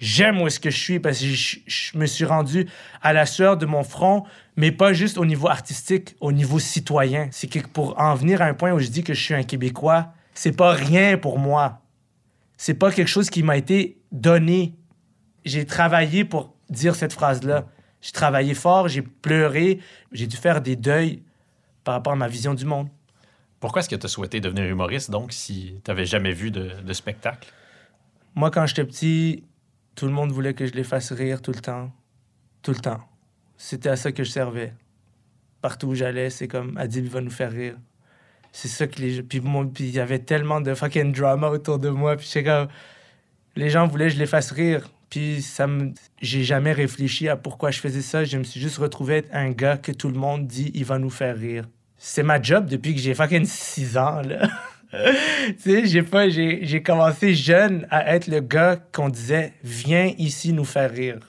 j'aime 0.00 0.40
où 0.40 0.46
est-ce 0.46 0.58
que 0.58 0.70
je 0.70 0.78
suis 0.78 0.98
parce 0.98 1.20
que 1.20 1.26
je, 1.26 1.98
me 1.98 2.06
suis 2.06 2.24
rendu 2.24 2.66
à 3.02 3.12
la 3.12 3.26
sueur 3.26 3.56
de 3.56 3.66
mon 3.66 3.84
front, 3.84 4.24
mais 4.56 4.72
pas 4.72 4.92
juste 4.92 5.18
au 5.18 5.26
niveau 5.26 5.48
artistique, 5.48 6.16
au 6.20 6.32
niveau 6.32 6.58
citoyen. 6.58 7.28
C'est 7.30 7.46
que 7.46 7.60
pour 7.60 8.00
en 8.00 8.14
venir 8.14 8.42
à 8.42 8.46
un 8.46 8.54
point 8.54 8.72
où 8.72 8.78
je 8.78 8.88
dis 8.88 9.04
que 9.04 9.14
je 9.14 9.22
suis 9.22 9.34
un 9.34 9.42
Québécois, 9.42 10.08
c'est 10.34 10.56
pas 10.56 10.72
rien 10.72 11.18
pour 11.18 11.38
moi. 11.38 11.82
C'est 12.62 12.74
pas 12.74 12.92
quelque 12.92 13.08
chose 13.08 13.30
qui 13.30 13.42
m'a 13.42 13.56
été 13.56 13.96
donné. 14.12 14.74
J'ai 15.46 15.64
travaillé 15.64 16.26
pour 16.26 16.54
dire 16.68 16.94
cette 16.94 17.14
phrase-là. 17.14 17.66
J'ai 18.02 18.12
travaillé 18.12 18.52
fort, 18.52 18.86
j'ai 18.86 19.00
pleuré, 19.00 19.80
j'ai 20.12 20.26
dû 20.26 20.36
faire 20.36 20.60
des 20.60 20.76
deuils 20.76 21.22
par 21.84 21.94
rapport 21.94 22.12
à 22.12 22.16
ma 22.16 22.28
vision 22.28 22.52
du 22.52 22.66
monde. 22.66 22.88
Pourquoi 23.60 23.80
est-ce 23.80 23.88
que 23.88 23.96
tu 23.96 24.04
as 24.04 24.10
souhaité 24.10 24.40
devenir 24.40 24.66
humoriste, 24.66 25.10
donc, 25.10 25.32
si 25.32 25.80
tu 25.82 25.90
n'avais 25.90 26.04
jamais 26.04 26.34
vu 26.34 26.50
de, 26.50 26.82
de 26.82 26.92
spectacle? 26.92 27.50
Moi, 28.34 28.50
quand 28.50 28.66
j'étais 28.66 28.84
petit, 28.84 29.44
tout 29.94 30.04
le 30.04 30.12
monde 30.12 30.30
voulait 30.30 30.52
que 30.52 30.66
je 30.66 30.74
les 30.74 30.84
fasse 30.84 31.12
rire 31.12 31.40
tout 31.40 31.52
le 31.52 31.62
temps. 31.62 31.90
Tout 32.60 32.72
le 32.72 32.80
temps. 32.80 33.00
C'était 33.56 33.88
à 33.88 33.96
ça 33.96 34.12
que 34.12 34.22
je 34.22 34.30
servais. 34.30 34.74
partout 35.62 35.86
où 35.86 35.94
j'allais, 35.94 36.28
c'est 36.28 36.46
comme 36.46 36.76
Adib 36.76 37.06
va 37.06 37.22
nous 37.22 37.30
faire 37.30 37.52
rire. 37.52 37.78
C'est 38.52 38.68
ça 38.68 38.86
que 38.86 39.00
les. 39.00 39.22
Puis 39.22 39.40
moi, 39.40 39.66
puis 39.72 39.84
il 39.84 39.90
y 39.90 40.00
avait 40.00 40.18
tellement 40.18 40.60
de 40.60 40.74
fucking 40.74 41.12
drama 41.12 41.48
autour 41.48 41.78
de 41.78 41.88
moi. 41.88 42.16
Puis 42.16 42.26
j'étais 42.26 42.50
comme. 42.50 42.68
Les 43.56 43.70
gens 43.70 43.86
voulaient 43.86 44.08
que 44.08 44.14
je 44.14 44.18
les 44.18 44.26
fasse 44.26 44.50
rire. 44.50 44.88
Puis 45.08 45.42
ça 45.42 45.66
me. 45.66 45.92
J'ai 46.20 46.42
jamais 46.42 46.72
réfléchi 46.72 47.28
à 47.28 47.36
pourquoi 47.36 47.70
je 47.70 47.80
faisais 47.80 48.02
ça. 48.02 48.24
Je 48.24 48.38
me 48.38 48.44
suis 48.44 48.60
juste 48.60 48.78
retrouvé 48.78 49.16
être 49.18 49.30
un 49.32 49.50
gars 49.50 49.76
que 49.76 49.92
tout 49.92 50.08
le 50.08 50.18
monde 50.18 50.46
dit 50.46 50.70
il 50.74 50.84
va 50.84 50.98
nous 50.98 51.10
faire 51.10 51.36
rire. 51.36 51.68
C'est 51.96 52.22
ma 52.22 52.40
job 52.40 52.66
depuis 52.66 52.94
que 52.94 53.00
j'ai 53.00 53.14
fucking 53.14 53.44
6 53.44 53.98
ans, 53.98 54.22
là. 54.22 54.48
tu 54.90 55.54
sais, 55.58 55.86
j'ai 55.86 56.02
pas. 56.02 56.28
J'ai 56.28 56.82
commencé 56.82 57.34
jeune 57.34 57.86
à 57.90 58.14
être 58.14 58.26
le 58.26 58.40
gars 58.40 58.76
qu'on 58.92 59.08
disait 59.08 59.52
viens 59.62 60.12
ici 60.18 60.52
nous 60.52 60.64
faire 60.64 60.90
rire. 60.90 61.20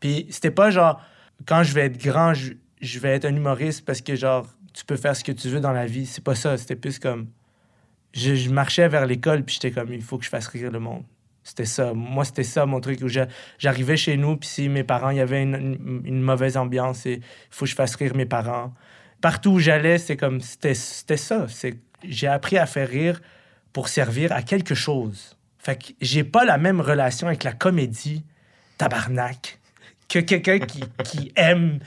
Puis 0.00 0.26
c'était 0.30 0.50
pas 0.50 0.70
genre 0.70 1.00
quand 1.46 1.62
je 1.62 1.72
vais 1.72 1.86
être 1.86 2.02
grand, 2.02 2.34
je, 2.34 2.52
je 2.80 2.98
vais 2.98 3.10
être 3.10 3.24
un 3.24 3.34
humoriste 3.34 3.84
parce 3.84 4.00
que 4.00 4.14
genre 4.14 4.46
tu 4.72 4.84
peux 4.84 4.96
faire 4.96 5.16
ce 5.16 5.24
que 5.24 5.32
tu 5.32 5.48
veux 5.48 5.60
dans 5.60 5.72
la 5.72 5.86
vie. 5.86 6.06
C'est 6.06 6.24
pas 6.24 6.34
ça. 6.34 6.56
C'était 6.56 6.76
plus 6.76 6.98
comme. 6.98 7.28
Je, 8.14 8.50
marchais 8.50 8.88
vers 8.88 9.06
l'école, 9.06 9.42
puis 9.42 9.54
j'étais 9.54 9.70
comme, 9.70 9.92
il 9.92 10.02
faut 10.02 10.18
que 10.18 10.24
je 10.24 10.28
fasse 10.28 10.46
rire 10.46 10.70
le 10.70 10.80
monde. 10.80 11.04
C'était 11.44 11.64
ça. 11.64 11.92
Moi, 11.94 12.24
c'était 12.24 12.44
ça 12.44 12.66
mon 12.66 12.80
truc. 12.80 13.00
J'arrivais 13.58 13.96
chez 13.96 14.16
nous, 14.16 14.36
puis 14.36 14.48
si 14.48 14.68
mes 14.68 14.84
parents, 14.84 15.10
il 15.10 15.16
y 15.16 15.20
avait 15.20 15.42
une, 15.42 16.20
mauvaise 16.20 16.56
ambiance, 16.56 17.04
il 17.06 17.20
faut 17.50 17.64
que 17.64 17.70
je 17.70 17.74
fasse 17.74 17.94
rire 17.96 18.14
mes 18.14 18.26
parents. 18.26 18.72
Partout 19.20 19.52
où 19.52 19.58
j'allais, 19.58 19.98
c'est 19.98 20.16
comme, 20.16 20.40
c'était 20.40 20.74
ça. 20.74 21.46
J'ai 22.04 22.26
appris 22.26 22.58
à 22.58 22.66
faire 22.66 22.88
rire 22.88 23.20
pour 23.72 23.88
servir 23.88 24.32
à 24.32 24.42
quelque 24.42 24.74
chose. 24.74 25.36
Fait 25.58 25.76
que 25.76 25.92
j'ai 26.00 26.24
pas 26.24 26.44
la 26.44 26.58
même 26.58 26.80
relation 26.80 27.28
avec 27.28 27.44
la 27.44 27.52
comédie, 27.52 28.24
tabarnak, 28.78 29.58
que 30.08 30.18
quelqu'un 30.18 30.58
qui, 30.58 30.82
qui 31.04 31.32
aime 31.36 31.78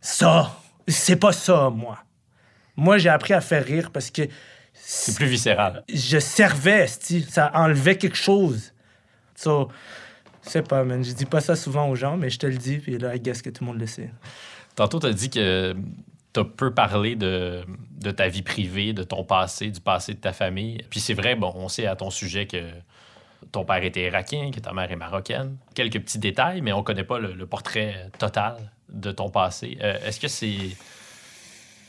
ça. 0.00 0.60
C'est 0.88 1.16
pas 1.16 1.32
ça, 1.32 1.70
moi. 1.70 1.98
Moi, 2.76 2.98
j'ai 2.98 3.08
appris 3.10 3.34
à 3.34 3.40
faire 3.40 3.64
rire 3.64 3.90
parce 3.92 4.10
que 4.10 4.22
C'est 4.74 5.14
plus 5.16 5.26
viscéral. 5.26 5.84
je 5.92 6.18
servais, 6.18 6.86
ça 6.86 7.50
enlevait 7.54 7.96
quelque 7.98 8.16
chose. 8.16 8.72
So, 9.34 9.68
je 10.44 10.50
sais 10.50 10.62
pas, 10.62 10.82
man. 10.84 11.04
Je 11.04 11.12
dis 11.12 11.26
pas 11.26 11.40
ça 11.40 11.56
souvent 11.56 11.88
aux 11.88 11.94
gens, 11.96 12.16
mais 12.16 12.30
je 12.30 12.38
te 12.38 12.46
le 12.46 12.56
dis, 12.56 12.78
puis 12.78 12.98
là, 12.98 13.14
I 13.14 13.20
guess 13.20 13.42
que 13.42 13.50
tout 13.50 13.64
le 13.64 13.70
monde 13.70 13.80
le 13.80 13.86
sait. 13.86 14.10
Tantôt, 14.74 15.00
tu 15.00 15.06
as 15.06 15.12
dit 15.12 15.28
que 15.30 15.74
tu 16.32 16.40
as 16.40 16.44
peu 16.44 16.72
parlé 16.72 17.14
de, 17.14 17.62
de 18.00 18.10
ta 18.10 18.28
vie 18.28 18.42
privée, 18.42 18.92
de 18.94 19.02
ton 19.02 19.22
passé, 19.24 19.70
du 19.70 19.80
passé 19.80 20.14
de 20.14 20.18
ta 20.18 20.32
famille. 20.32 20.82
Puis 20.88 21.00
c'est 21.00 21.14
vrai, 21.14 21.34
bon, 21.36 21.52
on 21.54 21.68
sait 21.68 21.86
à 21.86 21.94
ton 21.96 22.08
sujet 22.10 22.46
que 22.46 22.62
ton 23.50 23.64
père 23.64 23.82
était 23.84 24.04
irakien, 24.06 24.50
que 24.50 24.60
ta 24.60 24.72
mère 24.72 24.90
est 24.90 24.96
marocaine. 24.96 25.56
Quelques 25.74 26.00
petits 26.00 26.18
détails, 26.18 26.62
mais 26.62 26.72
on 26.72 26.82
connaît 26.82 27.04
pas 27.04 27.18
le, 27.18 27.34
le 27.34 27.46
portrait 27.46 28.08
total 28.18 28.70
de 28.88 29.10
ton 29.12 29.28
passé. 29.28 29.76
Euh, 29.82 29.98
Est-ce 30.06 30.20
que 30.20 30.28
c'est 30.28 30.56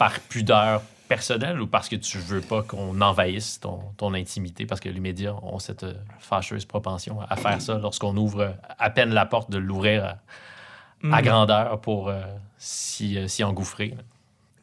par 0.03 0.19
pudeur 0.19 0.81
personnelle 1.07 1.61
ou 1.61 1.67
parce 1.67 1.87
que 1.87 1.95
tu 1.95 2.17
veux 2.17 2.41
pas 2.41 2.61
qu'on 2.61 2.99
envahisse 2.99 3.61
ton, 3.61 3.79
ton 3.95 4.13
intimité? 4.13 4.65
Parce 4.65 4.81
que 4.81 4.89
les 4.89 4.99
médias 4.99 5.31
ont 5.41 5.59
cette 5.59 5.85
fâcheuse 6.19 6.65
propension 6.65 7.21
à 7.21 7.37
faire 7.37 7.61
ça 7.61 7.77
lorsqu'on 7.77 8.17
ouvre 8.17 8.57
à 8.79 8.89
peine 8.89 9.13
la 9.13 9.25
porte 9.25 9.49
de 9.49 9.57
l'ouvrir 9.57 10.03
à, 10.03 10.09
à 11.15 11.21
Mm. 11.21 11.25
grandeur 11.25 11.81
pour 11.81 12.09
euh, 12.09 12.21
s'y 12.57 13.17
euh, 13.17 13.29
s'y 13.29 13.45
engouffrer. 13.45 13.95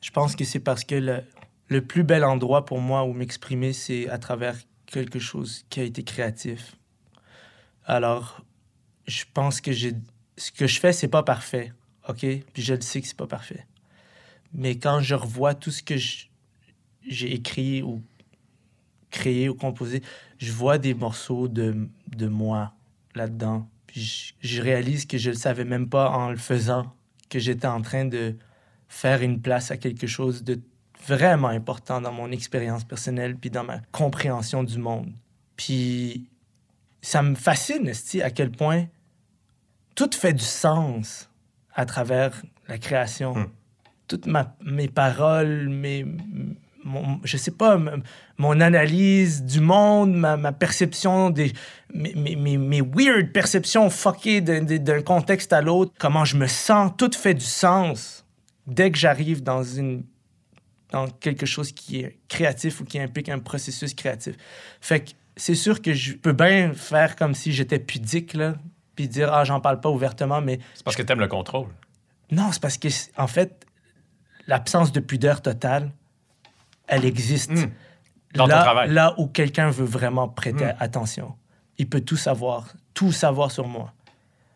Je 0.03 0.11
pense 0.11 0.37
que 0.37 0.45
c'est 0.45 0.61
parce 0.61 0.85
que 0.85 0.95
le, 0.95 1.23
le 1.69 1.81
plus 1.81 2.05
bel 2.05 2.23
endroit 2.25 2.67
pour 2.67 2.81
moi 2.81 3.05
où 3.05 3.15
m'exprimer, 3.15 3.73
c'est 3.73 4.11
à 4.11 4.19
travers 4.19 4.57
quelque 4.87 5.19
chose 5.19 5.65
qui 5.71 5.81
a 5.81 5.85
été 5.85 6.03
créatif. 6.03 6.77
Alors, 7.87 8.43
je 9.07 9.25
pense 9.33 9.63
que 9.63 9.73
j'ai 9.73 9.93
ce 10.37 10.53
que 10.53 10.67
je 10.67 10.81
fais, 10.81 10.93
c'est 10.93 11.09
pas 11.09 11.23
parfait, 11.23 11.73
OK? 12.09 12.21
Puis 12.21 12.63
je 12.63 12.75
le 12.75 12.81
sais 12.83 13.01
que 13.01 13.07
c'est 13.07 13.17
pas 13.17 13.27
parfait. 13.27 13.67
Mais 14.53 14.77
quand 14.77 15.01
je 15.01 15.15
revois 15.15 15.55
tout 15.55 15.71
ce 15.71 15.83
que 15.83 15.95
j'ai 15.97 17.33
écrit 17.33 17.83
ou 17.83 18.03
créé 19.11 19.49
ou 19.49 19.55
composé, 19.55 20.03
je 20.39 20.53
vois 20.53 20.79
des 20.79 20.95
morceaux 20.95 21.49
de, 21.49 21.89
de 22.09 22.27
moi 22.27 22.73
là-dedans. 23.15 23.69
Puis 23.87 24.35
je, 24.41 24.63
réalise 24.63 25.07
que 25.07 25.19
je 25.19 25.31
le 25.31 25.37
savais 25.37 25.65
même 25.65 25.89
pas 25.89 26.11
en 26.11 26.31
le 26.31 26.37
faisant, 26.37 26.95
que 27.29 27.39
j'étais 27.39 27.67
en 27.67 27.83
train 27.83 28.05
de 28.05 28.37
faire 28.89 29.23
une 29.23 29.41
place 29.41 29.71
à 29.71 29.77
quelque 29.77 30.07
chose 30.07 30.45
de 30.45 30.61
vraiment 31.07 31.49
important 31.49 32.01
dans 32.01 32.13
mon 32.13 32.31
expérience 32.31 32.85
personnelle 32.85 33.37
puis 33.37 33.51
dans 33.51 33.65
ma 33.65 33.81
compréhension 33.91 34.63
du 34.63 34.79
monde. 34.79 35.13
Puis 35.57 36.27
ça 37.03 37.23
me 37.23 37.35
fascine, 37.35 37.91
à 38.23 38.31
quel 38.31 38.51
point 38.51 38.87
tout 39.95 40.11
fait 40.13 40.33
du 40.33 40.45
sens 40.45 41.29
à 41.75 41.85
travers 41.85 42.43
la 42.69 42.79
création. 42.79 43.35
Hmm. 43.35 43.47
Toutes 44.11 44.27
ma- 44.27 44.57
mes 44.65 44.89
paroles, 44.89 45.69
mes, 45.69 46.05
mon, 46.83 47.21
je 47.23 47.37
sais 47.37 47.53
pas, 47.53 47.79
mon 48.39 48.61
analyse 48.61 49.45
du 49.45 49.61
monde, 49.61 50.13
ma, 50.17 50.37
ma 50.37 50.51
perception 50.51 51.31
des. 51.31 51.53
Mes, 51.95 52.13
mes, 52.17 52.57
mes- 52.59 52.81
weird 52.83 53.31
perceptions 53.33 53.89
fuckées 53.89 54.41
d'un- 54.41 55.03
contexte 55.03 55.53
à 55.53 55.63
l'autre, 55.63 55.93
comment 55.97 56.25
je 56.25 56.37
me 56.37 56.49
sens, 56.49 56.91
tout 56.99 57.13
fait 57.17 57.35
du 57.35 57.45
sens 57.45 58.25
dès 58.67 58.91
que 58.91 58.99
j'arrive 58.99 59.45
dans 59.45 59.63
une 59.63 60.03
dans 60.91 61.07
quelque 61.07 61.47
chose 61.47 61.71
qui 61.71 62.01
est 62.01 62.19
créatif 62.27 62.81
ou 62.81 62.85
qui 62.85 62.99
implique 62.99 63.29
un 63.29 63.39
processus 63.39 63.95
créatif. 63.95 64.35
Fait 64.81 64.99
que 65.05 65.11
c'est 65.37 65.55
sûr 65.55 65.81
que 65.81 65.93
je 65.93 66.15
peux 66.15 66.33
bien 66.33 66.73
faire 66.75 67.15
comme 67.15 67.35
si 67.37 67.53
j'étais 67.53 67.79
pudique, 67.79 68.35
là, 68.35 68.57
puis 68.97 69.07
dire, 69.07 69.33
ah, 69.33 69.45
j'en 69.45 69.61
parle 69.61 69.79
pas 69.81 69.89
ouvertement, 69.89 70.41
mais 70.41 70.59
C'est 70.75 70.83
parce 70.83 70.97
que 70.97 71.03
tu 71.03 71.13
aimes 71.13 71.21
le 71.21 71.29
contrôle. 71.29 71.69
non, 72.33 72.51
c'est 72.51 72.61
parce 72.61 72.77
que, 72.77 72.89
en 73.17 73.29
fait, 73.29 73.65
l'absence 74.51 74.91
de 74.93 75.01
pudeur 75.01 75.41
totale, 75.43 75.91
elle 76.89 77.05
existe. 77.05 77.53
Mm. 77.53 77.71
Dans 78.35 78.45
ton 78.45 78.51
là, 78.55 78.63
travail. 78.63 78.91
là 78.93 79.15
où 79.19 79.27
quelqu'un 79.27 79.71
veut 79.71 79.85
vraiment 79.87 80.29
prêter 80.29 80.65
Mm. 80.67 80.75
attention. 80.81 81.35
Il 81.79 81.89
peut 81.89 82.01
tout 82.01 82.17
savoir, 82.17 82.75
tout 82.95 83.13
savoir 83.13 83.51
sur 83.51 83.67
moi. 83.67 83.93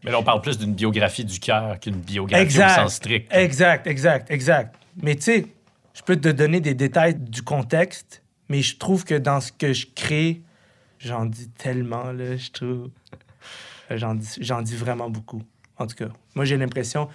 Mais 0.04 0.10
là, 0.10 0.18
on 0.18 0.22
parle 0.22 0.42
plus 0.42 0.58
d'une 0.58 0.74
biographie 0.74 1.24
du 1.24 1.38
cœur 1.40 1.80
qu'une 1.80 1.96
biographie 1.96 2.42
Exact. 2.42 2.72
au 2.72 2.82
sens 2.82 2.94
strict. 2.96 3.32
Exact, 3.32 3.86
exact, 3.86 4.30
exact. 4.30 4.74
Mais 5.02 5.14
tu 5.14 5.22
sais, 5.22 5.46
je 5.94 6.02
peux 6.02 6.16
te 6.16 6.28
donner 6.28 6.60
des 6.60 6.74
détails 6.74 7.14
du 7.14 7.42
contexte, 7.42 8.22
mais 8.48 8.60
je 8.62 8.76
trouve 8.76 9.04
que 9.04 9.14
dans 9.14 9.40
ce 9.40 9.50
que 9.52 9.72
je 9.72 9.86
crée, 9.94 10.42
j'en 10.98 11.24
dis 11.24 11.48
tellement, 11.50 12.12
là, 12.12 12.36
je 12.36 12.50
trouve. 12.50 12.90
Euh, 13.90 13.96
J'en 13.98 14.14
dis, 14.14 14.28
j'en 14.40 14.60
dis 14.62 14.76
vraiment 14.76 15.08
beaucoup, 15.10 15.42
en 15.78 15.86
tout 15.86 15.94
cas. 15.96 16.08
Moi, 16.34 16.44
j'ai 16.46 16.56
l'impression. 16.56 17.08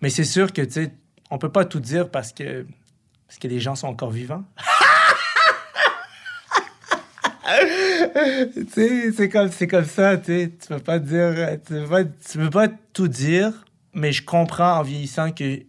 Mais 0.00 0.08
c'est 0.10 0.24
sûr 0.24 0.52
que, 0.52 0.62
tu 0.62 0.72
sais, 0.72 0.92
on 1.30 1.38
peut 1.38 1.50
pas 1.50 1.64
tout 1.64 1.80
dire 1.80 2.10
parce 2.10 2.32
que, 2.32 2.66
parce 3.26 3.38
que 3.38 3.48
les 3.48 3.60
gens 3.60 3.74
sont 3.74 3.88
encore 3.88 4.10
vivants. 4.10 4.44
c'est 8.72 9.28
comme, 9.30 9.50
comme 9.68 9.84
ça, 9.84 10.16
tu 10.16 10.50
peux 10.68 10.78
pas 10.78 10.98
dire... 10.98 11.58
Tu 11.66 11.74
peux 11.74 11.86
pas, 11.86 12.04
tu 12.04 12.38
peux 12.38 12.50
pas 12.50 12.68
tout 12.92 13.08
dire, 13.08 13.52
mais 13.92 14.12
je 14.12 14.22
comprends 14.24 14.78
en 14.78 14.82
vieillissant 14.82 15.32
que 15.32 15.62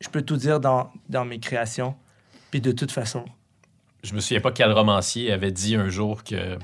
je 0.00 0.08
peux 0.08 0.22
tout 0.22 0.36
dire 0.36 0.60
dans, 0.60 0.90
dans 1.08 1.24
mes 1.24 1.38
créations. 1.38 1.94
Puis 2.50 2.60
de 2.60 2.72
toute 2.72 2.92
façon, 2.92 3.24
Je 4.02 4.14
me 4.14 4.20
souviens 4.20 4.40
pas 4.40 4.52
quel 4.52 4.72
romancier 4.72 5.32
avait 5.32 5.52
dit 5.52 5.76
un 5.76 5.88
jour 5.88 6.22
que 6.24 6.58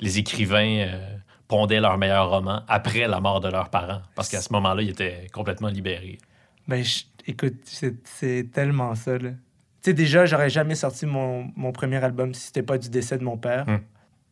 les 0.00 0.18
écrivains 0.18 0.88
euh, 0.88 1.16
pondaient 1.46 1.80
leur 1.80 1.98
meilleur 1.98 2.30
roman 2.30 2.62
après 2.66 3.06
la 3.06 3.20
mort 3.20 3.40
de 3.40 3.48
leurs 3.48 3.68
parents. 3.68 4.02
Parce 4.14 4.28
qu'à 4.28 4.40
ce 4.40 4.52
moment-là, 4.54 4.82
ils 4.82 4.90
étaient 4.90 5.28
complètement 5.32 5.68
libérés. 5.68 6.18
Ben, 6.68 6.84
je- 6.84 7.04
écoute, 7.26 7.54
c'est 7.64 8.50
tellement 8.52 8.94
ça, 8.94 9.18
là. 9.18 9.30
Tu 9.30 9.36
sais, 9.90 9.94
déjà, 9.94 10.26
j'aurais 10.26 10.50
jamais 10.50 10.74
sorti 10.74 11.06
mon, 11.06 11.50
mon 11.56 11.72
premier 11.72 11.96
album 11.96 12.34
si 12.34 12.46
c'était 12.46 12.62
pas 12.62 12.78
du 12.78 12.90
décès 12.90 13.16
de 13.18 13.24
mon 13.24 13.36
père. 13.38 13.66
Hmm. 13.68 13.78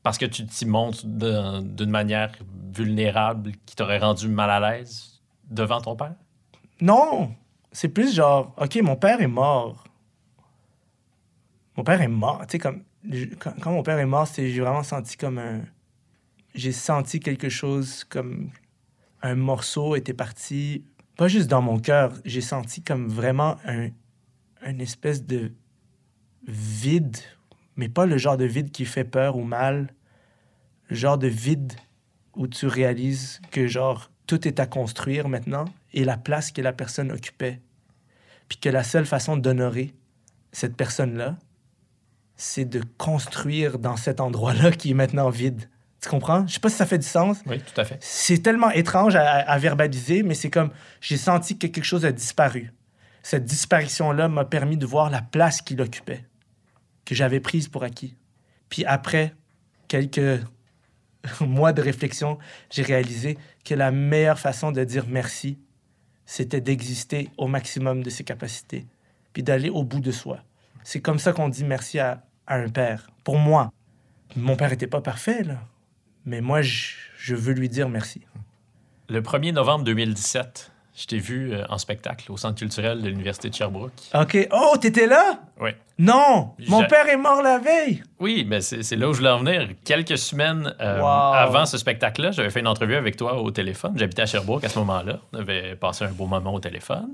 Parce 0.02 0.18
que 0.18 0.26
tu 0.26 0.44
t'y 0.46 0.66
montres 0.66 1.04
d'un- 1.06 1.62
d'une 1.62 1.90
manière 1.90 2.32
vulnérable 2.74 3.52
qui 3.64 3.74
t'aurait 3.74 3.98
rendu 3.98 4.28
mal 4.28 4.50
à 4.50 4.60
l'aise 4.60 5.20
devant 5.50 5.80
ton 5.80 5.96
père? 5.96 6.14
Non! 6.80 7.34
C'est 7.72 7.88
plus 7.88 8.14
genre, 8.14 8.54
OK, 8.58 8.76
mon 8.82 8.96
père 8.96 9.20
est 9.20 9.26
mort. 9.26 9.84
Mon 11.76 11.84
père 11.84 12.00
est 12.00 12.08
mort. 12.08 12.40
Tu 12.46 12.52
sais, 12.52 12.58
comme, 12.58 12.82
quand, 13.38 13.52
quand 13.60 13.70
mon 13.72 13.82
père 13.82 13.98
est 13.98 14.06
mort, 14.06 14.26
j'ai 14.34 14.60
vraiment 14.60 14.82
senti 14.82 15.16
comme 15.16 15.38
un. 15.38 15.60
J'ai 16.54 16.72
senti 16.72 17.20
quelque 17.20 17.48
chose 17.50 18.04
comme 18.04 18.50
un 19.22 19.34
morceau 19.34 19.94
était 19.94 20.14
parti, 20.14 20.84
pas 21.16 21.28
juste 21.28 21.48
dans 21.48 21.62
mon 21.62 21.78
cœur, 21.78 22.12
j'ai 22.24 22.40
senti 22.40 22.82
comme 22.82 23.08
vraiment 23.08 23.56
un, 23.64 23.88
une 24.66 24.80
espèce 24.80 25.24
de 25.24 25.52
vide, 26.46 27.16
mais 27.76 27.88
pas 27.88 28.06
le 28.06 28.18
genre 28.18 28.36
de 28.36 28.44
vide 28.44 28.70
qui 28.70 28.84
fait 28.84 29.04
peur 29.04 29.36
ou 29.36 29.42
mal, 29.42 29.94
le 30.88 30.96
genre 30.96 31.18
de 31.18 31.28
vide 31.28 31.72
où 32.34 32.46
tu 32.46 32.66
réalises 32.66 33.40
que 33.50 33.66
genre 33.66 34.10
tout 34.26 34.46
est 34.46 34.60
à 34.60 34.66
construire 34.66 35.28
maintenant 35.28 35.64
et 35.94 36.04
la 36.04 36.16
place 36.16 36.52
que 36.52 36.60
la 36.60 36.72
personne 36.72 37.10
occupait. 37.10 37.60
Puis 38.48 38.58
que 38.58 38.68
la 38.68 38.84
seule 38.84 39.06
façon 39.06 39.36
d'honorer 39.36 39.94
cette 40.52 40.76
personne-là, 40.76 41.36
c'est 42.36 42.64
de 42.64 42.82
construire 42.98 43.78
dans 43.78 43.96
cet 43.96 44.20
endroit-là 44.20 44.70
qui 44.70 44.90
est 44.90 44.94
maintenant 44.94 45.30
vide. 45.30 45.68
Tu 46.00 46.08
comprends? 46.08 46.46
Je 46.46 46.54
sais 46.54 46.60
pas 46.60 46.68
si 46.68 46.76
ça 46.76 46.86
fait 46.86 46.98
du 46.98 47.06
sens. 47.06 47.38
Oui, 47.46 47.60
tout 47.60 47.80
à 47.80 47.84
fait. 47.84 47.98
C'est 48.00 48.42
tellement 48.42 48.70
étrange 48.70 49.16
à, 49.16 49.38
à 49.38 49.58
verbaliser, 49.58 50.22
mais 50.22 50.34
c'est 50.34 50.50
comme 50.50 50.70
j'ai 51.00 51.16
senti 51.16 51.58
que 51.58 51.66
quelque 51.66 51.84
chose 51.84 52.04
a 52.04 52.12
disparu. 52.12 52.72
cette 53.22 53.44
disparition-là 53.44 54.28
m'a 54.28 54.44
permis 54.44 54.76
de 54.76 54.86
voir 54.86 55.10
la 55.10 55.20
place 55.22 55.62
qu'il 55.62 55.80
occupait, 55.80 56.24
que 57.04 57.14
j'avais 57.14 57.40
prise 57.40 57.68
pour 57.68 57.82
acquis. 57.82 58.16
Puis 58.68 58.84
après 58.84 59.34
quelques 59.88 60.40
mois 61.40 61.72
de 61.72 61.82
réflexion, 61.82 62.38
j'ai 62.70 62.82
réalisé 62.82 63.38
que 63.64 63.74
la 63.74 63.90
meilleure 63.90 64.38
façon 64.38 64.70
de 64.72 64.84
dire 64.84 65.06
merci, 65.08 65.58
c'était 66.24 66.60
d'exister 66.60 67.30
au 67.36 67.46
maximum 67.48 68.02
de 68.02 68.10
ses 68.10 68.24
capacités, 68.24 68.86
puis 69.32 69.42
d'aller 69.42 69.70
au 69.70 69.82
bout 69.82 70.00
de 70.00 70.12
soi. 70.12 70.40
C'est 70.84 71.00
comme 71.00 71.18
ça 71.18 71.32
qu'on 71.32 71.48
dit 71.48 71.64
merci 71.64 71.98
à, 71.98 72.22
à 72.46 72.56
un 72.56 72.68
père. 72.68 73.10
Pour 73.24 73.38
moi, 73.38 73.72
mon 74.36 74.56
père 74.56 74.70
n'était 74.70 74.86
pas 74.86 75.00
parfait, 75.00 75.42
là. 75.42 75.58
Mais 76.26 76.40
moi, 76.40 76.60
je, 76.62 77.34
veux 77.34 77.52
lui 77.52 77.68
dire 77.68 77.88
merci. 77.88 78.20
Le 79.08 79.20
1er 79.22 79.52
novembre 79.52 79.84
2017, 79.84 80.72
je 80.96 81.06
t'ai 81.06 81.18
vu 81.18 81.52
euh, 81.52 81.64
en 81.68 81.78
spectacle 81.78 82.32
au 82.32 82.36
Centre 82.36 82.56
culturel 82.58 83.00
de 83.00 83.08
l'Université 83.08 83.48
de 83.48 83.54
Sherbrooke. 83.54 83.92
OK. 84.14 84.48
Oh, 84.50 84.76
t'étais 84.80 85.06
là? 85.06 85.38
Oui. 85.60 85.70
Non! 85.98 86.50
Mon 86.68 86.84
père 86.84 87.08
est 87.08 87.16
mort 87.16 87.42
la 87.42 87.58
veille! 87.58 88.02
Oui, 88.18 88.44
mais 88.46 88.60
c'est 88.60 88.82
c'est 88.82 88.96
là 88.96 89.08
où 89.08 89.12
je 89.12 89.18
voulais 89.18 89.30
en 89.30 89.38
venir. 89.38 89.68
Quelques 89.84 90.18
semaines 90.18 90.74
euh, 90.80 91.00
Wow. 91.00 91.06
avant 91.06 91.64
ce 91.64 91.78
spectacle-là, 91.78 92.32
j'avais 92.32 92.50
fait 92.50 92.60
une 92.60 92.66
entrevue 92.66 92.96
avec 92.96 93.16
toi 93.16 93.40
au 93.40 93.50
téléphone. 93.52 93.92
J'habitais 93.96 94.22
à 94.22 94.26
Sherbrooke 94.26 94.64
à 94.64 94.68
ce 94.68 94.78
moment-là. 94.80 95.20
On 95.32 95.38
avait 95.38 95.76
passé 95.76 96.04
un 96.04 96.10
beau 96.10 96.26
moment 96.26 96.52
au 96.52 96.60
téléphone. 96.60 97.10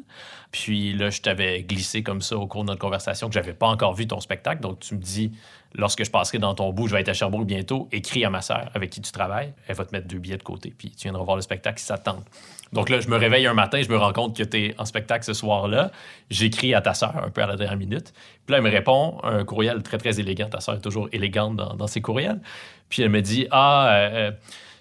Puis 0.50 0.94
là, 0.94 1.10
je 1.10 1.20
t'avais 1.20 1.62
glissé 1.62 2.02
comme 2.02 2.22
ça 2.22 2.36
au 2.38 2.46
cours 2.46 2.62
de 2.62 2.68
notre 2.68 2.80
conversation 2.80 3.28
que 3.28 3.34
j'avais 3.34 3.52
pas 3.52 3.66
encore 3.68 3.94
vu 3.94 4.06
ton 4.06 4.20
spectacle. 4.20 4.62
Donc, 4.62 4.80
tu 4.80 4.94
me 4.94 5.00
dis, 5.00 5.32
lorsque 5.74 6.04
je 6.04 6.10
passerai 6.10 6.38
dans 6.38 6.54
ton 6.54 6.72
bout, 6.72 6.88
je 6.88 6.94
vais 6.94 7.00
être 7.00 7.08
à 7.08 7.12
Sherbrooke 7.14 7.46
bientôt, 7.46 7.88
écris 7.92 8.24
à 8.24 8.30
ma 8.30 8.42
sœur 8.42 8.70
avec 8.74 8.90
qui 8.90 9.00
tu 9.00 9.12
travailles. 9.12 9.52
Elle 9.66 9.76
va 9.76 9.84
te 9.84 9.94
mettre 9.94 10.06
deux 10.08 10.18
billets 10.18 10.36
de 10.36 10.42
côté. 10.42 10.74
Puis 10.76 10.90
tu 10.90 11.04
viendras 11.04 11.24
voir 11.24 11.36
le 11.36 11.42
spectacle 11.42 11.78
si 11.78 11.86
ça 11.86 11.98
te 11.98 12.04
tente. 12.04 12.24
Donc 12.72 12.88
là, 12.88 13.00
je 13.00 13.08
me 13.08 13.16
réveille 13.16 13.46
un 13.46 13.54
matin, 13.54 13.82
je 13.82 13.88
me 13.88 13.96
rends 13.96 14.12
compte 14.12 14.36
que 14.36 14.42
tu 14.42 14.56
es 14.56 14.74
en 14.78 14.86
spectacle 14.86 15.24
ce 15.24 15.34
soir-là. 15.34 15.90
J'écris 16.30 16.74
à 16.74 16.80
ta 16.80 16.94
sœur 16.94 17.12
un 17.22 17.28
peu 17.28 17.42
à 17.42 17.46
la 17.46 17.56
dernière 17.56 17.76
minute. 17.76 18.14
Puis 18.46 18.52
là, 18.52 18.58
elle 18.58 18.64
me 18.64 18.70
répond 18.70 19.18
un 19.22 19.44
courriel 19.44 19.82
très, 19.82 19.98
très 19.98 20.20
élégant. 20.20 20.48
Ta 20.48 20.60
sœur 20.60 20.76
est 20.76 20.80
toujours 20.80 21.08
élégante 21.12 21.56
dans, 21.56 21.86
ses 21.86 22.00
courriels. 22.00 22.40
Puis 22.88 23.02
elle 23.02 23.10
me 23.10 23.20
dit 23.20 23.46
Ah, 23.50 23.88
euh, 23.90 24.10
euh, 24.12 24.30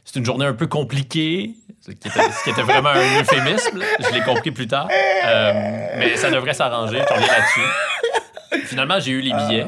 c'est 0.06 0.20
une 0.20 0.26
journée 0.26 0.46
un 0.46 0.54
peu 0.54 0.68
compliquée, 0.68 1.56
ce 1.82 1.92
qui 1.92 2.50
était, 2.50 2.62
vraiment 2.62 2.90
un 2.90 3.22
euphémisme. 3.22 3.82
Je 4.00 4.14
l'ai 4.14 4.22
compris 4.22 4.52
plus 4.52 4.68
tard. 4.68 4.88
Euh, 5.26 5.88
mais 5.98 6.16
ça 6.16 6.32
devrait 6.32 6.54
s'arranger. 6.54 7.00
Je 7.08 7.14
reviens 7.14 7.28
là-dessus. 7.28 8.66
Finalement, 8.68 9.00
j'ai 9.00 9.12
eu 9.12 9.22
les 9.22 9.34
billets. 9.34 9.68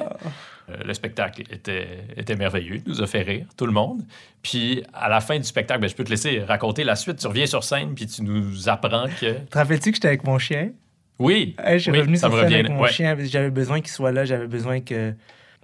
Euh, 0.69 0.77
le 0.85 0.93
spectacle 0.93 1.41
était, 1.49 2.05
était 2.15 2.35
merveilleux, 2.35 2.77
il 2.77 2.83
nous 2.87 3.01
a 3.01 3.07
fait 3.07 3.21
rire, 3.21 3.45
tout 3.57 3.65
le 3.65 3.73
monde. 3.73 4.03
Puis 4.41 4.83
à 4.93 5.09
la 5.09 5.19
fin 5.19 5.37
du 5.37 5.43
spectacle, 5.43 5.81
ben, 5.81 5.89
je 5.89 5.95
peux 5.95 6.05
te 6.05 6.09
laisser 6.09 6.41
raconter 6.41 6.83
la 6.83 6.95
suite. 6.95 7.17
Tu 7.17 7.27
reviens 7.27 7.45
sur 7.45 7.63
scène, 7.63 7.95
puis 7.95 8.07
tu 8.07 8.23
nous 8.23 8.69
apprends 8.69 9.07
que. 9.19 9.39
Te 9.45 9.57
rappelles-tu 9.57 9.91
que 9.91 9.95
j'étais 9.97 10.07
avec 10.07 10.23
mon 10.23 10.37
chien? 10.37 10.71
Oui, 11.19 11.55
Hey, 11.59 11.77
je 11.77 11.83
suis 11.83 11.91
oui, 11.91 11.99
revenu 11.99 12.17
ça 12.17 12.29
sur 12.29 12.39
scène 12.39 12.53
avec 12.53 12.69
mon 12.69 12.81
ouais. 12.81 12.91
chien. 12.91 13.15
J'avais 13.19 13.51
besoin 13.51 13.81
qu'il 13.81 13.91
soit 13.91 14.11
là. 14.11 14.25
J'avais 14.25 14.47
besoin 14.47 14.79
que 14.79 15.13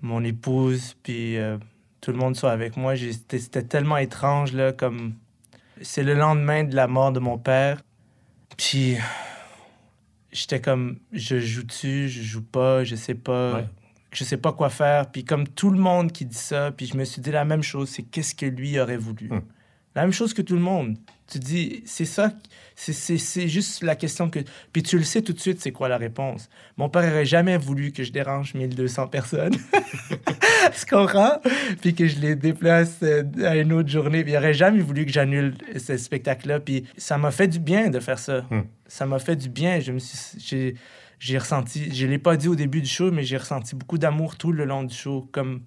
mon 0.02 0.24
épouse 0.24 0.96
puis 1.02 1.38
euh, 1.38 1.58
tout 2.02 2.12
le 2.12 2.18
monde 2.18 2.36
soit 2.36 2.52
avec 2.52 2.78
moi. 2.78 2.94
C'était 2.96 3.64
tellement 3.64 3.98
étrange, 3.98 4.54
là, 4.54 4.72
comme... 4.74 5.14
C'est 5.82 6.04
le 6.04 6.14
lendemain 6.14 6.66
de 6.66 6.76
la 6.76 6.88
mort 6.88 7.12
de 7.12 7.20
mon 7.20 7.38
père. 7.38 7.82
Puis... 8.58 8.98
J'étais 10.32 10.62
comme... 10.62 11.00
Je 11.12 11.40
joue-tu? 11.40 12.10
Je 12.10 12.22
joue 12.22 12.44
pas? 12.44 12.84
Je 12.84 12.96
sais 12.96 13.16
pas. 13.16 13.54
Ouais. 13.54 13.66
Je 14.12 14.24
sais 14.24 14.38
pas 14.38 14.54
quoi 14.54 14.70
faire. 14.70 15.12
Puis 15.12 15.24
comme 15.24 15.48
tout 15.48 15.70
le 15.70 15.80
monde 15.80 16.12
qui 16.12 16.26
dit 16.26 16.36
ça, 16.38 16.72
puis 16.76 16.86
je 16.88 16.98
me 16.98 17.04
suis 17.06 17.22
dit 17.22 17.32
la 17.32 17.46
même 17.46 17.64
chose. 17.64 17.90
C'est 17.90 18.04
qu'est-ce 18.04 18.34
que 18.36 18.46
lui 18.46 18.80
aurait 18.80 18.98
voulu? 18.98 19.28
Hmm. 19.30 19.42
La 19.96 20.04
même 20.04 20.14
chose 20.14 20.34
que 20.34 20.42
tout 20.42 20.56
le 20.56 20.62
monde. 20.62 20.98
Tu 21.28 21.38
dis, 21.40 21.84
c'est 21.86 22.06
ça, 22.06 22.32
c'est- 22.76 22.94
c'est 22.94 23.18
c'est 23.20 23.48
juste 23.48 23.84
la 23.84 23.96
question 23.96 24.30
que... 24.32 24.40
Puis 24.74 24.82
tu 24.82 24.98
le 24.98 25.04
sais 25.04 25.22
tout 25.22 25.34
de 25.34 25.40
suite, 25.40 25.62
c'est 25.62 25.72
quoi 25.72 25.88
la 25.90 25.98
réponse. 25.98 26.50
Mon 26.78 26.90
père 26.90 27.04
n'aurait 27.04 27.26
jamais 27.26 27.58
voulu 27.58 27.92
que 27.92 28.04
je 28.04 28.12
dérange 28.12 28.56
1200 28.56 29.08
personnes. 29.08 29.54
tu 30.14 30.86
comprends? 30.90 31.40
Puis 31.82 31.94
que 31.94 32.08
je 32.08 32.20
les 32.20 32.36
déplace 32.36 32.98
euh, 33.04 33.24
à 33.44 33.56
une 33.58 33.74
autre 33.74 33.90
journée. 33.90 34.24
Puis 34.24 34.34
il 34.34 34.38
aurait 34.38 34.54
jamais 34.54 34.82
voulu 34.82 35.06
que 35.06 35.12
j'annule 35.12 35.56
ce 35.78 35.98
spectacle-là. 35.98 36.60
Puis 36.60 36.86
ça 36.98 37.18
m'a 37.18 37.30
fait 37.32 37.48
du 37.48 37.60
bien 37.60 37.90
de 37.90 38.00
faire 38.00 38.20
ça. 38.20 38.42
Hmm. 38.50 38.62
Ça 38.88 39.06
m'a 39.06 39.20
fait 39.20 39.36
du 39.36 39.50
bien. 39.50 39.80
Je 39.80 39.92
me 39.92 40.00
suis... 40.00 40.76
J'ai, 41.20 41.38
ressenti... 41.38 41.94
Je 41.94 42.08
l'ai 42.08 42.18
pas 42.18 42.38
dit 42.38 42.48
au 42.48 42.56
début 42.56 42.82
du 42.82 42.88
show, 42.90 43.12
mais 43.12 43.24
j'ai 43.24 43.38
ressenti 43.38 43.76
beaucoup 43.76 43.98
d'amour 43.98 44.38
tout 44.38 44.52
le 44.52 44.66
long 44.66 44.84
du 44.84 44.96
show. 44.96 45.28
Comme... 45.32 45.62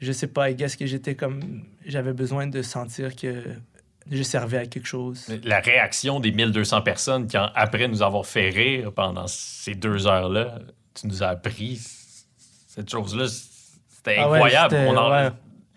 Je 0.00 0.12
sais 0.12 0.26
pas, 0.28 0.50
I 0.50 0.54
guess 0.54 0.76
que 0.76 0.86
j'étais 0.86 1.14
comme... 1.14 1.62
J'avais 1.86 2.12
besoin 2.12 2.46
de 2.46 2.62
sentir 2.62 3.14
que 3.16 3.42
je 4.10 4.22
servais 4.22 4.58
à 4.58 4.66
quelque 4.66 4.86
chose. 4.86 5.26
La 5.44 5.60
réaction 5.60 6.20
des 6.20 6.30
1200 6.30 6.82
personnes 6.82 7.26
qui, 7.26 7.36
après 7.36 7.88
nous 7.88 8.02
avoir 8.02 8.26
fait 8.26 8.50
rire 8.50 8.92
pendant 8.92 9.26
ces 9.26 9.74
deux 9.74 10.06
heures-là, 10.06 10.58
tu 10.94 11.06
nous 11.08 11.22
as 11.22 11.28
appris 11.28 11.80
cette 12.68 12.90
chose-là. 12.90 13.26
C'était 13.28 14.16
Ah 14.18 14.28
ouais, 14.30 14.36
incroyable. 14.38 14.70
c'était- 14.76 14.86
On 14.88 14.96
en- 14.96 15.10
ouais. 15.10 15.30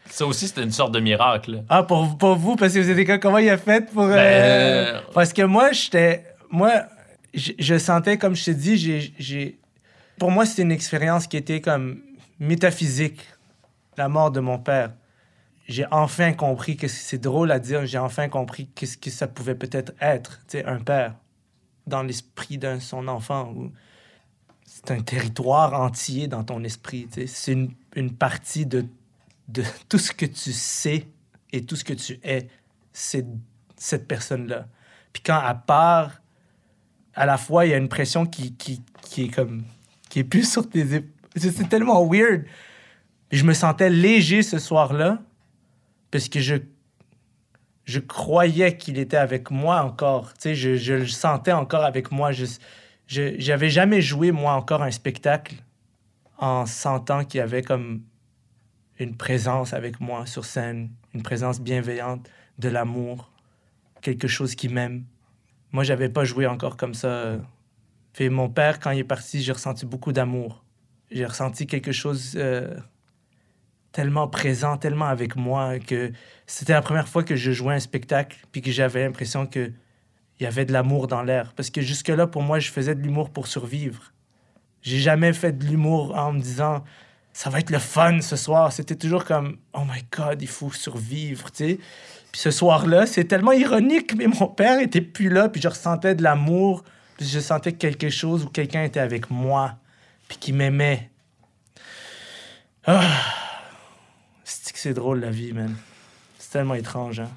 Ça 0.10 0.26
aussi, 0.26 0.48
c'était 0.48 0.64
une 0.64 0.72
sorte 0.72 0.94
de 0.94 1.00
miracle. 1.00 1.64
Ah, 1.68 1.84
pour, 1.84 2.18
pour 2.18 2.36
vous, 2.36 2.56
parce 2.56 2.74
que 2.74 2.80
vous 2.80 2.90
étiez 2.90 3.06
comme, 3.06 3.20
comment 3.20 3.38
il 3.40 3.50
a 3.50 3.58
fait 3.58 3.92
pour... 3.92 4.04
euh, 4.04 4.94
Ben, 4.94 5.02
Parce 5.14 5.34
que 5.34 5.42
moi, 5.42 5.72
j'étais... 5.74 6.24
Moi, 6.50 6.72
je, 7.34 7.78
sentais, 7.78 8.18
comme 8.18 8.36
je 8.36 8.46
t'ai 8.46 8.54
dit, 8.56 8.78
j'ai. 9.18 9.60
Pour 10.20 10.32
moi, 10.32 10.46
c'était 10.46 10.64
une 10.64 10.72
expérience 10.72 11.28
qui 11.28 11.38
était 11.38 11.62
comme 11.62 12.02
métaphysique, 12.40 13.22
la 13.98 14.10
mort 14.10 14.32
de 14.32 14.40
mon 14.40 14.58
père. 14.58 14.94
J'ai 15.68 15.86
enfin 15.92 16.34
compris 16.34 16.78
que 16.78 16.88
c'est 16.88 17.18
drôle 17.18 17.52
à 17.52 17.60
dire, 17.60 17.86
j'ai 17.86 17.98
enfin 17.98 18.30
compris 18.30 18.68
qu'est-ce 18.74 18.98
que 18.98 19.10
ça 19.10 19.28
pouvait 19.28 19.56
peut-être 19.56 19.92
être, 20.00 20.40
un 20.66 20.80
père, 20.80 21.16
dans 21.86 22.04
l'esprit 22.04 22.58
d'un 22.58 22.80
son 22.80 23.08
enfant. 23.08 23.52
ou- 23.56 23.72
C'est 24.66 24.92
un 24.92 25.02
territoire 25.02 25.74
entier 25.80 26.28
dans 26.28 26.44
ton 26.44 26.64
esprit. 26.64 27.08
C'est 27.28 27.52
une, 27.52 27.72
une 27.96 28.12
partie 28.16 28.66
de, 28.66 28.86
de 29.50 29.64
tout 29.90 29.98
ce 30.00 30.12
que 30.14 30.26
tu 30.26 30.54
sais 30.54 31.06
et 31.52 31.64
tout 31.66 31.76
ce 31.76 31.84
que 31.84 31.94
tu 31.94 32.20
es, 32.24 32.48
c'est 32.94 33.26
cette 33.76 34.08
personne-là. 34.08 34.68
Puis 35.14 35.22
quand 35.24 35.42
elle 35.48 35.58
part, 35.68 36.22
à 37.18 37.26
la 37.26 37.38
fois, 37.38 37.66
il 37.66 37.72
y 37.72 37.74
a 37.74 37.78
une 37.78 37.90
pression 37.90 38.26
qui, 38.26 38.54
qui, 38.54 38.82
qui 39.02 39.24
est 39.26 39.28
comme... 39.30 39.64
qui 40.10 40.20
est 40.20 40.24
plus 40.24 40.50
sur 40.50 40.70
tes 40.70 40.94
épaules. 40.96 41.12
C'est 41.36 41.68
tellement 41.68 42.08
weird. 42.08 42.46
Je 43.32 43.44
me 43.44 43.54
sentais 43.54 43.90
léger 43.90 44.42
ce 44.44 44.60
soir-là 44.60 45.20
parce 46.12 46.30
que 46.30 46.40
je, 46.40 46.56
je 47.86 48.00
croyais 48.00 48.78
qu'il 48.78 48.98
était 48.98 49.18
avec 49.18 49.52
moi 49.52 49.82
encore. 49.84 50.34
Tu 50.34 50.40
sais, 50.42 50.56
je, 50.56 50.76
je 50.78 50.94
le 50.94 51.08
sentais 51.08 51.52
encore 51.52 51.84
avec 51.84 52.12
moi. 52.12 52.32
Je- 52.32 52.46
j'avais 53.08 53.70
jamais 53.70 54.02
joué, 54.02 54.32
moi, 54.32 54.54
encore 54.54 54.84
un 54.84 54.92
spectacle 54.92 55.56
en 56.38 56.66
sentant 56.66 57.26
qu'il 57.26 57.40
y 57.40 57.42
avait 57.42 57.64
comme 57.64 58.04
une 59.00 59.16
présence 59.16 59.74
avec 59.74 60.00
moi 60.00 60.26
sur 60.26 60.46
scène, 60.46 60.90
une 61.14 61.24
présence 61.24 61.60
bienveillante, 61.60 62.30
de 62.60 62.70
l'amour, 62.70 63.32
quelque 64.02 64.28
chose 64.28 64.56
qui 64.56 64.70
m'aime. 64.70 65.04
Moi, 65.72 65.84
j'avais 65.84 66.10
pas 66.10 66.24
joué 66.24 66.48
encore 66.48 66.78
comme 66.78 66.94
ça. 66.94 67.38
Puis 68.14 68.30
mon 68.30 68.50
père, 68.50 68.80
quand 68.80 68.92
il 68.92 69.00
est 69.00 69.04
parti, 69.04 69.42
j'ai 69.42 69.52
ressenti 69.52 69.86
beaucoup 69.86 70.12
d'amour. 70.12 70.64
J'ai 71.12 71.26
ressenti 71.26 71.68
quelque 71.68 71.92
chose 71.92 72.34
euh, 72.36 72.76
tellement 73.92 74.28
présent, 74.28 74.78
tellement 74.78 75.06
avec 75.06 75.36
moi 75.36 75.80
que 75.80 76.12
c'était 76.46 76.74
la 76.74 76.82
première 76.82 77.08
fois 77.08 77.24
que 77.24 77.36
je 77.36 77.52
jouais 77.52 77.76
un 77.76 77.80
spectacle 77.80 78.38
puis 78.52 78.62
que 78.62 78.72
j'avais 78.72 79.04
l'impression 79.04 79.46
que 79.46 79.72
il 80.40 80.44
y 80.44 80.46
avait 80.46 80.66
de 80.66 80.74
l'amour 80.74 81.08
dans 81.08 81.24
l'air. 81.24 81.54
Parce 81.54 81.70
que 81.70 81.82
jusque-là, 81.82 82.28
pour 82.28 82.44
moi, 82.44 82.60
je 82.60 82.70
faisais 82.70 82.94
de 82.94 83.02
l'humour 83.02 83.32
pour 83.32 83.48
survivre. 83.48 84.14
J'ai 84.82 85.00
jamais 85.00 85.34
fait 85.34 85.52
de 85.52 85.66
l'humour 85.66 86.16
en 86.16 86.34
me 86.34 86.40
disant 86.40 86.84
ça 87.34 87.50
va 87.50 87.60
être 87.60 87.70
le 87.70 87.80
fun 87.80 88.22
ce 88.22 88.36
soir. 88.36 88.72
C'était 88.72 88.96
toujours 88.96 89.26
comme 89.26 89.58
oh 89.74 89.82
my 89.82 90.04
god, 90.16 90.42
il 90.42 90.48
faut 90.48 90.72
survivre, 90.72 91.52
tu 91.52 91.66
sais. 91.66 91.80
Puis 92.38 92.44
ce 92.44 92.52
soir-là, 92.52 93.08
c'est 93.08 93.24
tellement 93.24 93.52
ironique, 93.52 94.14
mais 94.16 94.28
mon 94.28 94.46
père 94.46 94.80
était 94.80 95.02
plus 95.02 95.28
là, 95.28 95.50
puis 95.50 95.60
je 95.60 95.70
ressentais 95.70 96.14
de 96.14 96.22
l'amour, 96.22 96.84
puis 97.18 97.26
je 97.26 97.40
sentais 97.40 97.72
que 97.72 97.80
quelque 97.80 98.10
chose 98.10 98.44
ou 98.44 98.50
quelqu'un 98.50 98.84
était 98.84 99.00
avec 99.00 99.32
moi, 99.32 99.74
puis 100.28 100.38
qui 100.38 100.54
m'aimait. 100.54 101.10
Ah, 102.86 103.02
c'est 104.44 104.72
que 104.72 104.78
c'est 104.78 104.94
drôle 104.94 105.22
la 105.22 105.32
vie, 105.32 105.52
man. 105.52 105.76
C'est 106.38 106.52
tellement 106.52 106.76
étrange, 106.76 107.22
hein. 107.22 107.30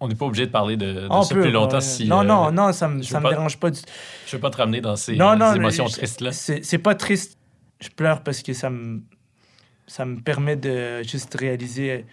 on 0.00 0.08
n'est 0.08 0.14
pas 0.14 0.26
obligé 0.26 0.44
de 0.44 0.50
parler 0.52 0.76
de, 0.76 0.92
de 0.92 1.08
ça 1.08 1.34
peut, 1.34 1.40
plus 1.40 1.50
longtemps 1.50 1.76
ouais. 1.76 1.80
si. 1.80 2.06
Non, 2.06 2.20
euh, 2.20 2.24
non, 2.24 2.52
non, 2.52 2.74
ça 2.74 2.88
veux 2.88 2.96
me 2.96 3.20
pas- 3.22 3.30
dérange 3.30 3.56
pas 3.56 3.70
du 3.70 3.80
Je 4.26 4.36
veux 4.36 4.40
pas 4.42 4.50
te 4.50 4.58
ramener 4.58 4.82
dans 4.82 4.96
ces, 4.96 5.16
non, 5.16 5.54
émotions 5.54 5.86
tristes-là. 5.86 6.32
C'est 6.32 6.62
c'est 6.62 6.76
pas 6.76 6.94
triste. 6.94 7.38
Je 7.80 7.88
pleure 7.88 8.22
parce 8.22 8.42
que 8.42 8.52
ça 8.52 8.68
me, 8.68 9.00
ça 9.86 10.04
me 10.04 10.20
permet 10.20 10.56
de 10.56 11.02
juste 11.04 11.34
réaliser. 11.40 12.04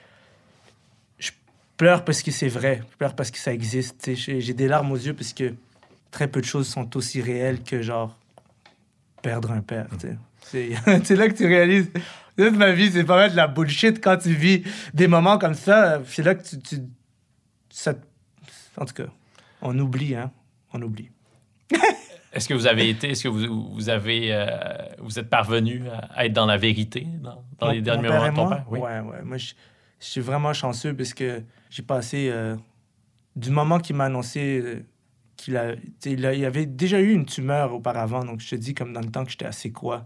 Pleure 1.78 2.06
parce 2.06 2.22
que 2.22 2.32
c'est 2.32 2.48
vrai. 2.48 2.82
Je 2.92 2.98
pleure 2.98 3.16
parce 3.16 3.32
que 3.32 3.38
ça 3.38 3.54
existe. 3.54 4.12
J'ai 4.16 4.54
des 4.54 4.68
larmes 4.68 4.92
aux 4.92 4.98
yeux 4.98 5.14
parce 5.14 5.34
que 5.34 5.54
très 6.12 6.28
peu 6.28 6.40
de 6.42 6.46
choses 6.46 6.68
sont 6.68 6.96
aussi 6.96 7.22
réelles 7.22 7.64
que 7.64 7.82
genre 7.82 8.18
perdre 9.22 9.52
un 9.52 9.62
père. 9.62 9.88
C'est 10.52 11.16
là 11.16 11.28
que 11.30 11.36
tu 11.38 11.46
réalises. 11.48 11.90
Toute 12.38 12.56
ma 12.58 12.72
vie, 12.72 12.92
c'est 12.92 13.04
pas 13.06 13.16
mal 13.16 13.32
de 13.32 13.36
la 13.36 13.48
bullshit 13.48 14.04
quand 14.04 14.18
tu 14.18 14.34
vis 14.34 14.64
des 14.94 15.08
moments 15.08 15.38
comme 15.38 15.54
ça. 15.54 16.02
C'est 16.06 16.24
là 16.24 16.36
que 16.36 16.44
tu, 16.44 16.60
tu- 16.60 16.82
ça, 17.70 17.94
en 18.76 18.86
tout 18.86 18.94
cas, 18.96 19.06
on 19.62 19.78
oublie, 19.80 20.16
hein. 20.16 20.32
On 20.74 20.82
oublie. 20.82 21.10
Est-ce 22.34 22.50
que 22.50 22.56
vous 22.56 22.66
avez 22.66 22.90
été, 22.90 23.12
est-ce 23.12 23.24
que 23.24 23.28
vous, 23.28 23.72
vous 23.74 23.90
avez, 23.90 24.34
euh, 24.34 24.48
vous 24.98 25.20
êtes 25.20 25.30
parvenu 25.30 25.84
à 26.16 26.26
être 26.26 26.34
dans 26.34 26.48
la 26.48 26.58
vérité 26.58 27.06
dans, 27.22 27.44
dans 27.60 27.70
les 27.70 27.82
derniers 27.82 28.10
moments 28.10 28.32
de 28.32 28.36
ton 28.36 28.50
père? 28.50 28.66
Oui. 28.70 28.80
Ouais, 28.80 29.00
ouais. 29.02 29.22
Moi, 29.24 29.38
je, 29.38 29.54
je 30.04 30.10
suis 30.10 30.22
vraiment 30.22 30.54
chanceux 30.54 30.94
parce 30.94 31.14
que 31.14 31.42
j'ai 31.70 31.84
passé. 31.84 32.30
euh, 32.32 32.56
du 33.36 33.50
moment 33.50 33.80
qu'il 33.80 33.96
m'a 33.96 34.06
annoncé 34.06 34.62
euh, 34.64 34.84
qu'il 35.38 35.58
a, 35.58 35.74
il 36.06 36.26
a- 36.26 36.34
il 36.34 36.46
avait 36.46 36.66
déjà 36.68 37.00
eu 37.02 37.12
une 37.14 37.26
tumeur 37.26 37.74
auparavant, 37.74 38.24
donc 38.24 38.40
je 38.42 38.50
te 38.50 38.56
dis, 38.56 38.74
comme 38.76 38.94
dans 38.94 39.02
le 39.02 39.10
temps 39.10 39.24
que 39.26 39.32
j'étais 39.32 39.46
assez 39.46 39.72
quoi. 39.72 40.06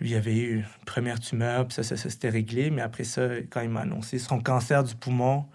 Lui, 0.00 0.10
il 0.10 0.14
avait 0.16 0.36
eu 0.36 0.56
une 0.58 0.64
première 0.86 1.18
tumeur, 1.18 1.66
puis 1.66 1.74
ça, 1.74 1.82
ça, 1.82 1.96
ça 1.96 2.10
s'était 2.10 2.28
réglé. 2.28 2.70
Mais 2.70 2.82
après 2.82 3.04
ça, 3.04 3.28
quand 3.50 3.60
il 3.62 3.68
m'a 3.70 3.80
annoncé 3.80 4.18
son 4.18 4.38
cancer 4.40 4.84
du 4.84 4.94
poumon, 4.94 5.46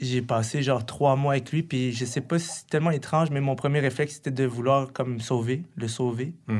j'ai 0.00 0.20
passé 0.22 0.62
genre 0.62 0.84
trois 0.84 1.14
mois 1.16 1.34
avec 1.34 1.50
lui. 1.52 1.62
Puis 1.62 1.92
je 1.92 2.04
sais 2.04 2.20
pas 2.20 2.38
si 2.38 2.48
c'est 2.48 2.66
tellement 2.66 2.90
étrange, 2.90 3.30
mais 3.30 3.40
mon 3.40 3.54
premier 3.54 3.80
réflexe, 3.80 4.14
c'était 4.14 4.30
de 4.32 4.44
vouloir 4.44 4.92
comme 4.92 5.20
sauver, 5.20 5.62
le 5.76 5.88
sauver. 5.88 6.34
Hmm. 6.48 6.58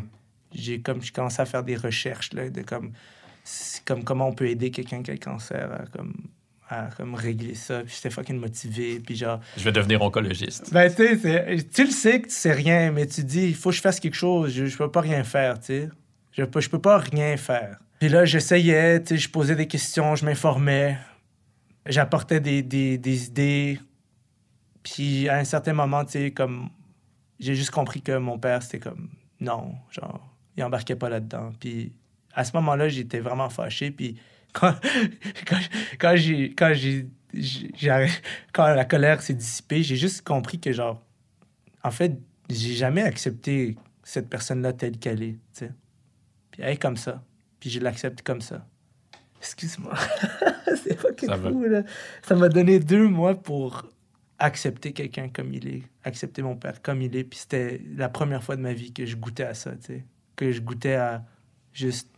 J'ai 0.55 0.80
comme, 0.80 1.03
j'ai 1.03 1.11
commencé 1.12 1.42
à 1.42 1.47
faire 1.47 1.64
des 1.64 1.76
recherches, 1.76 2.32
là, 2.32 2.49
de 2.49 2.62
comme, 2.62 2.92
comme 3.84 4.05
comment 4.05 4.28
on 4.28 4.32
peut 4.32 4.49
aider 4.49 4.70
quelqu'un 4.70 5.03
qui 5.03 5.11
a 5.11 5.14
le 5.14 5.20
cancer 5.20 5.72
à 5.72 5.86
comme, 5.86 6.14
à 6.68 6.88
comme 6.96 7.14
régler 7.14 7.54
ça. 7.54 7.82
Puis 7.82 7.94
j'étais 7.96 8.10
fucking 8.10 8.38
motivé. 8.38 9.00
Puis 9.00 9.16
genre, 9.16 9.40
Je 9.56 9.64
vais 9.64 9.72
devenir 9.72 10.00
oncologiste. 10.02 10.72
ben, 10.72 10.88
tu 10.92 11.18
sais, 11.18 11.56
tu 11.72 11.84
le 11.84 11.90
sais 11.90 12.20
que 12.22 12.28
tu 12.28 12.34
sais 12.34 12.52
rien, 12.52 12.90
mais 12.90 13.06
tu 13.06 13.22
dis, 13.24 13.48
il 13.48 13.54
faut 13.54 13.70
que 13.70 13.76
je 13.76 13.80
fasse 13.80 14.00
quelque 14.00 14.14
chose. 14.16 14.52
Je, 14.54 14.66
je 14.66 14.76
peux 14.76 14.90
pas 14.90 15.00
rien 15.02 15.24
faire, 15.24 15.58
tu 15.60 15.66
sais. 15.66 15.88
Je 16.32 16.42
peux, 16.44 16.60
je 16.60 16.68
peux 16.70 16.80
pas 16.80 16.98
rien 16.98 17.36
faire. 17.36 17.78
Puis 18.00 18.08
là, 18.08 18.24
j'essayais, 18.24 19.00
tu 19.02 19.08
sais, 19.14 19.16
je 19.18 19.28
posais 19.30 19.54
des 19.54 19.68
questions, 19.68 20.16
je 20.16 20.24
m'informais, 20.24 20.98
j'apportais 21.86 22.40
des, 22.40 22.62
des, 22.62 22.98
des 22.98 23.26
idées. 23.26 23.78
Puis 24.82 25.28
à 25.28 25.36
un 25.36 25.44
certain 25.44 25.72
moment, 25.72 26.04
tu 26.04 26.12
sais, 26.12 26.30
comme, 26.32 26.68
j'ai 27.40 27.54
juste 27.54 27.70
compris 27.70 28.02
que 28.02 28.16
mon 28.18 28.38
père, 28.38 28.62
c'était 28.62 28.80
comme, 28.80 29.08
non, 29.40 29.74
genre, 29.90 30.20
il 30.56 30.64
embarquait 30.64 30.96
pas 30.96 31.08
là-dedans. 31.08 31.52
Puis 31.60 31.92
à 32.34 32.44
ce 32.44 32.52
moment-là, 32.56 32.88
j'étais 32.88 33.20
vraiment 33.20 33.48
fâché. 33.48 33.90
Puis 33.90 34.16
quand, 34.55 34.74
quand, 35.46 35.59
quand 35.98 36.16
j'ai, 36.16 36.55
quand 36.55 36.72
j'ai, 36.74 37.07
j'ai- 37.34 37.70
quand 38.52 38.66
la 38.74 38.84
colère 38.86 39.20
s'est 39.20 39.34
dissipée, 39.34 39.82
j'ai 39.82 39.96
juste 39.96 40.22
compris 40.22 40.59
que, 40.59 40.72
genre, 40.72 41.02
en 41.82 41.90
fait, 41.90 42.18
j'ai 42.48 42.72
jamais 42.74 43.02
accepté 43.02 43.76
cette 44.02 44.28
personne-là 44.30 44.72
telle 44.72 44.98
qu'elle 44.98 45.22
est, 45.22 45.32
tu 45.32 45.38
sais. 45.66 45.72
Puis 46.50 46.62
elle 46.62 46.70
est 46.74 46.76
comme 46.82 46.96
ça. 46.96 47.22
Puis 47.61 47.68
je 47.70 47.80
l'accepte 47.80 48.22
comme 48.22 48.40
ça. 48.40 48.66
Excuse-moi. 49.40 49.94
C'est 50.82 50.98
fucking 50.98 51.28
Ça 51.28 51.36
va. 51.36 51.50
fou, 51.50 51.64
là. 51.64 51.82
Ça 52.22 52.34
m'a 52.34 52.48
donné 52.48 52.78
deux 52.80 53.09
mois 53.09 53.34
pour 53.34 53.84
accepter 54.38 54.92
quelqu'un 54.92 55.28
comme 55.28 55.52
il 55.55 55.66
est, 55.68 55.82
accepter 56.05 56.42
mon 56.42 56.57
père 56.57 56.80
comme 56.82 57.02
il 57.02 57.14
est. 57.16 57.24
Puis 57.24 57.40
c'était 57.40 57.80
la 57.96 58.09
première 58.09 58.42
fois 58.44 58.57
de 58.57 58.61
ma 58.62 58.72
vie 58.72 58.92
que 58.92 59.05
je 59.07 59.16
goûtais 59.16 59.44
à 59.44 59.55
ça, 59.55 59.72
tu 59.76 59.82
sais. 59.86 60.05
Que 60.36 60.50
je 60.52 60.61
goûtais 60.61 60.94
à 60.94 61.24
juste 61.72 62.11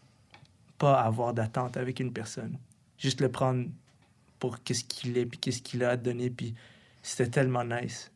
pas 0.79 1.01
avoir 1.01 1.33
d'attente 1.35 1.77
avec 1.77 2.01
une 2.01 2.12
personne. 2.12 2.59
Juste 2.99 3.20
le 3.20 3.31
prendre 3.31 3.66
pour 4.39 4.62
qu'est-ce 4.62 4.85
qu'il 4.85 5.16
est, 5.18 5.27
puis 5.27 5.39
qu'est-ce 5.39 5.62
qu'il 5.62 5.85
a 5.85 5.91
à 5.91 5.97
donner. 5.97 6.31
Puis 6.31 6.55
c'était 7.03 7.31
tellement 7.31 7.64
nice. 7.64 8.11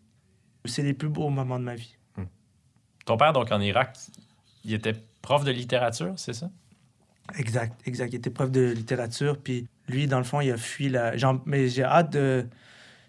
C'est 0.65 0.83
les 0.83 0.95
plus 0.95 1.09
beaux 1.09 1.31
moments 1.31 1.59
de 1.59 1.65
ma 1.65 1.75
vie. 1.75 1.97
Ton 3.07 3.17
père, 3.17 3.33
donc 3.33 3.51
en 3.51 3.61
Irak, 3.61 3.97
il 4.65 4.75
était 4.75 4.95
prof 5.23 5.45
de 5.45 5.51
littérature, 5.51 6.13
c'est 6.17 6.35
ça? 6.35 6.51
Exact, 7.39 7.81
exact. 7.87 8.13
Il 8.13 8.17
était 8.17 8.31
prof 8.31 8.51
de 8.51 8.71
littérature, 8.73 9.39
puis 9.39 9.67
lui, 9.89 10.07
dans 10.07 10.19
le 10.19 10.25
fond, 10.25 10.41
il 10.41 10.51
a 10.51 10.57
fui 10.57 10.89
la... 10.89 11.17
Genre, 11.17 11.41
mais 11.47 11.69
j'ai 11.69 11.85
hâte 11.85 12.13
de... 12.13 12.47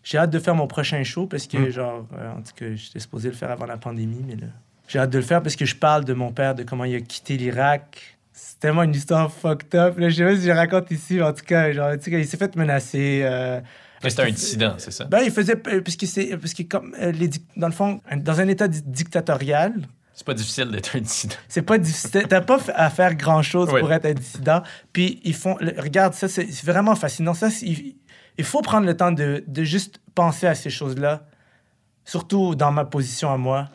J'ai 0.03 0.17
hâte 0.17 0.31
de 0.31 0.39
faire 0.39 0.55
mon 0.55 0.65
prochain 0.67 1.03
show 1.03 1.27
parce 1.27 1.45
que, 1.45 1.57
Mm. 1.57 1.69
genre, 1.69 2.07
euh, 2.13 2.33
en 2.33 2.41
tout 2.41 2.53
cas, 2.55 2.73
j'étais 2.73 2.99
supposé 2.99 3.29
le 3.29 3.35
faire 3.35 3.51
avant 3.51 3.65
la 3.65 3.77
pandémie, 3.77 4.23
mais 4.25 4.35
là... 4.35 4.47
J'ai 4.87 4.99
hâte 4.99 5.11
de 5.11 5.19
le 5.19 5.23
faire 5.23 5.43
parce 5.43 5.55
que 5.55 5.65
je 5.65 5.75
parle 5.75 6.05
de 6.05 6.13
mon 6.13 6.31
père, 6.31 6.55
de 6.55 6.63
comment 6.63 6.85
il 6.85 6.95
a 6.95 7.01
quitté 7.01 7.37
l'Irak. 7.37 8.17
C'est 8.43 8.59
tellement 8.59 8.83
une 8.83 8.95
histoire 8.95 9.31
fucked 9.31 9.75
up. 9.75 9.99
Là. 9.99 10.09
Je 10.09 10.15
sais 10.15 10.23
pas 10.23 10.35
si 10.35 10.41
je 10.47 10.51
raconte 10.51 10.89
ici, 10.91 11.15
mais 11.15 11.21
en 11.23 11.33
tout 11.33 11.45
cas, 11.45 11.71
genre, 11.71 11.91
tu 12.01 12.09
sais, 12.11 12.19
il 12.21 12.27
s'est 12.27 12.37
fait 12.37 12.55
menacer. 12.55 13.21
euh, 13.23 13.61
Mais 14.03 14.09
c'était 14.09 14.23
un 14.23 14.31
dissident, 14.31 14.73
c'est 14.79 14.89
ça? 14.91 15.05
Ben, 15.05 15.19
il 15.23 15.31
faisait... 15.31 15.55
Parce 15.55 15.95
que 15.95 16.05
c'est... 16.07 16.35
Parce 16.37 16.53
que 16.55 16.63
comme... 16.63 16.95
euh, 16.99 17.11
les 17.11 17.29
dans 17.55 17.67
le 17.67 17.73
fond, 17.73 18.01
dans 18.17 18.39
un 18.41 18.47
état 18.47 18.67
di- 18.67 18.81
dictatorial, 18.83 19.73
C'est 20.13 20.25
pas 20.25 20.33
difficile 20.33 20.71
d'être 20.71 20.95
un 20.95 21.01
dissident. 21.01 21.35
c'est 21.47 21.61
pas 21.61 21.77
difficile. 21.77 22.25
T'as 22.27 22.41
pas 22.41 22.59
à 22.73 22.89
faire 22.89 23.13
grand 23.15 23.43
chose 23.43 23.69
Oui. 23.71 23.79
pour 23.79 23.93
être 23.93 24.05
un 24.05 24.13
dissident. 24.13 24.63
Puis 24.91 25.19
ils 25.23 25.35
font. 25.35 25.55
le- 25.59 25.79
regarde, 25.79 26.13
ça, 26.15 26.27
c'est 26.27 26.49
vraiment 26.65 26.95
fascinant. 26.95 27.35
Ça, 27.35 27.49
il, 27.61 27.95
il 28.39 28.43
faut 28.43 28.61
prendre 28.63 28.87
le 28.87 28.97
temps 28.97 29.11
de, 29.11 29.43
de 29.47 29.63
juste 29.63 29.99
penser 30.15 30.47
à 30.47 30.55
ces 30.55 30.69
choses-là, 30.71 31.27
surtout 32.05 32.55
dans 32.55 32.71
ma 32.71 32.85
position 32.85 33.31
à 33.31 33.37
moi. 33.37 33.69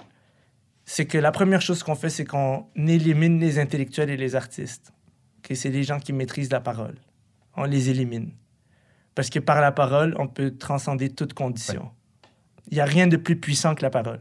C'est 0.88 1.04
que 1.04 1.18
la 1.18 1.32
première 1.32 1.60
chose 1.60 1.82
qu'on 1.82 1.96
fait, 1.96 2.10
c'est 2.10 2.24
qu'on 2.24 2.66
élimine 2.76 3.40
les 3.40 3.58
intellectuels 3.58 4.08
et 4.08 4.16
les 4.16 4.36
artistes. 4.36 4.92
Que 5.42 5.54
c'est 5.54 5.70
les 5.70 5.82
gens 5.82 5.98
qui 5.98 6.12
maîtrisent 6.12 6.50
la 6.50 6.60
parole. 6.60 6.94
On 7.56 7.64
les 7.64 7.90
élimine. 7.90 8.30
Parce 9.16 9.28
que 9.28 9.40
par 9.40 9.60
la 9.60 9.72
parole, 9.72 10.14
on 10.18 10.28
peut 10.28 10.56
transcender 10.56 11.10
toute 11.10 11.34
condition. 11.34 11.90
Il 12.70 12.74
n'y 12.74 12.80
a 12.80 12.84
rien 12.84 13.08
de 13.08 13.16
plus 13.16 13.36
puissant 13.36 13.74
que 13.74 13.82
la 13.82 13.90
parole. 13.90 14.20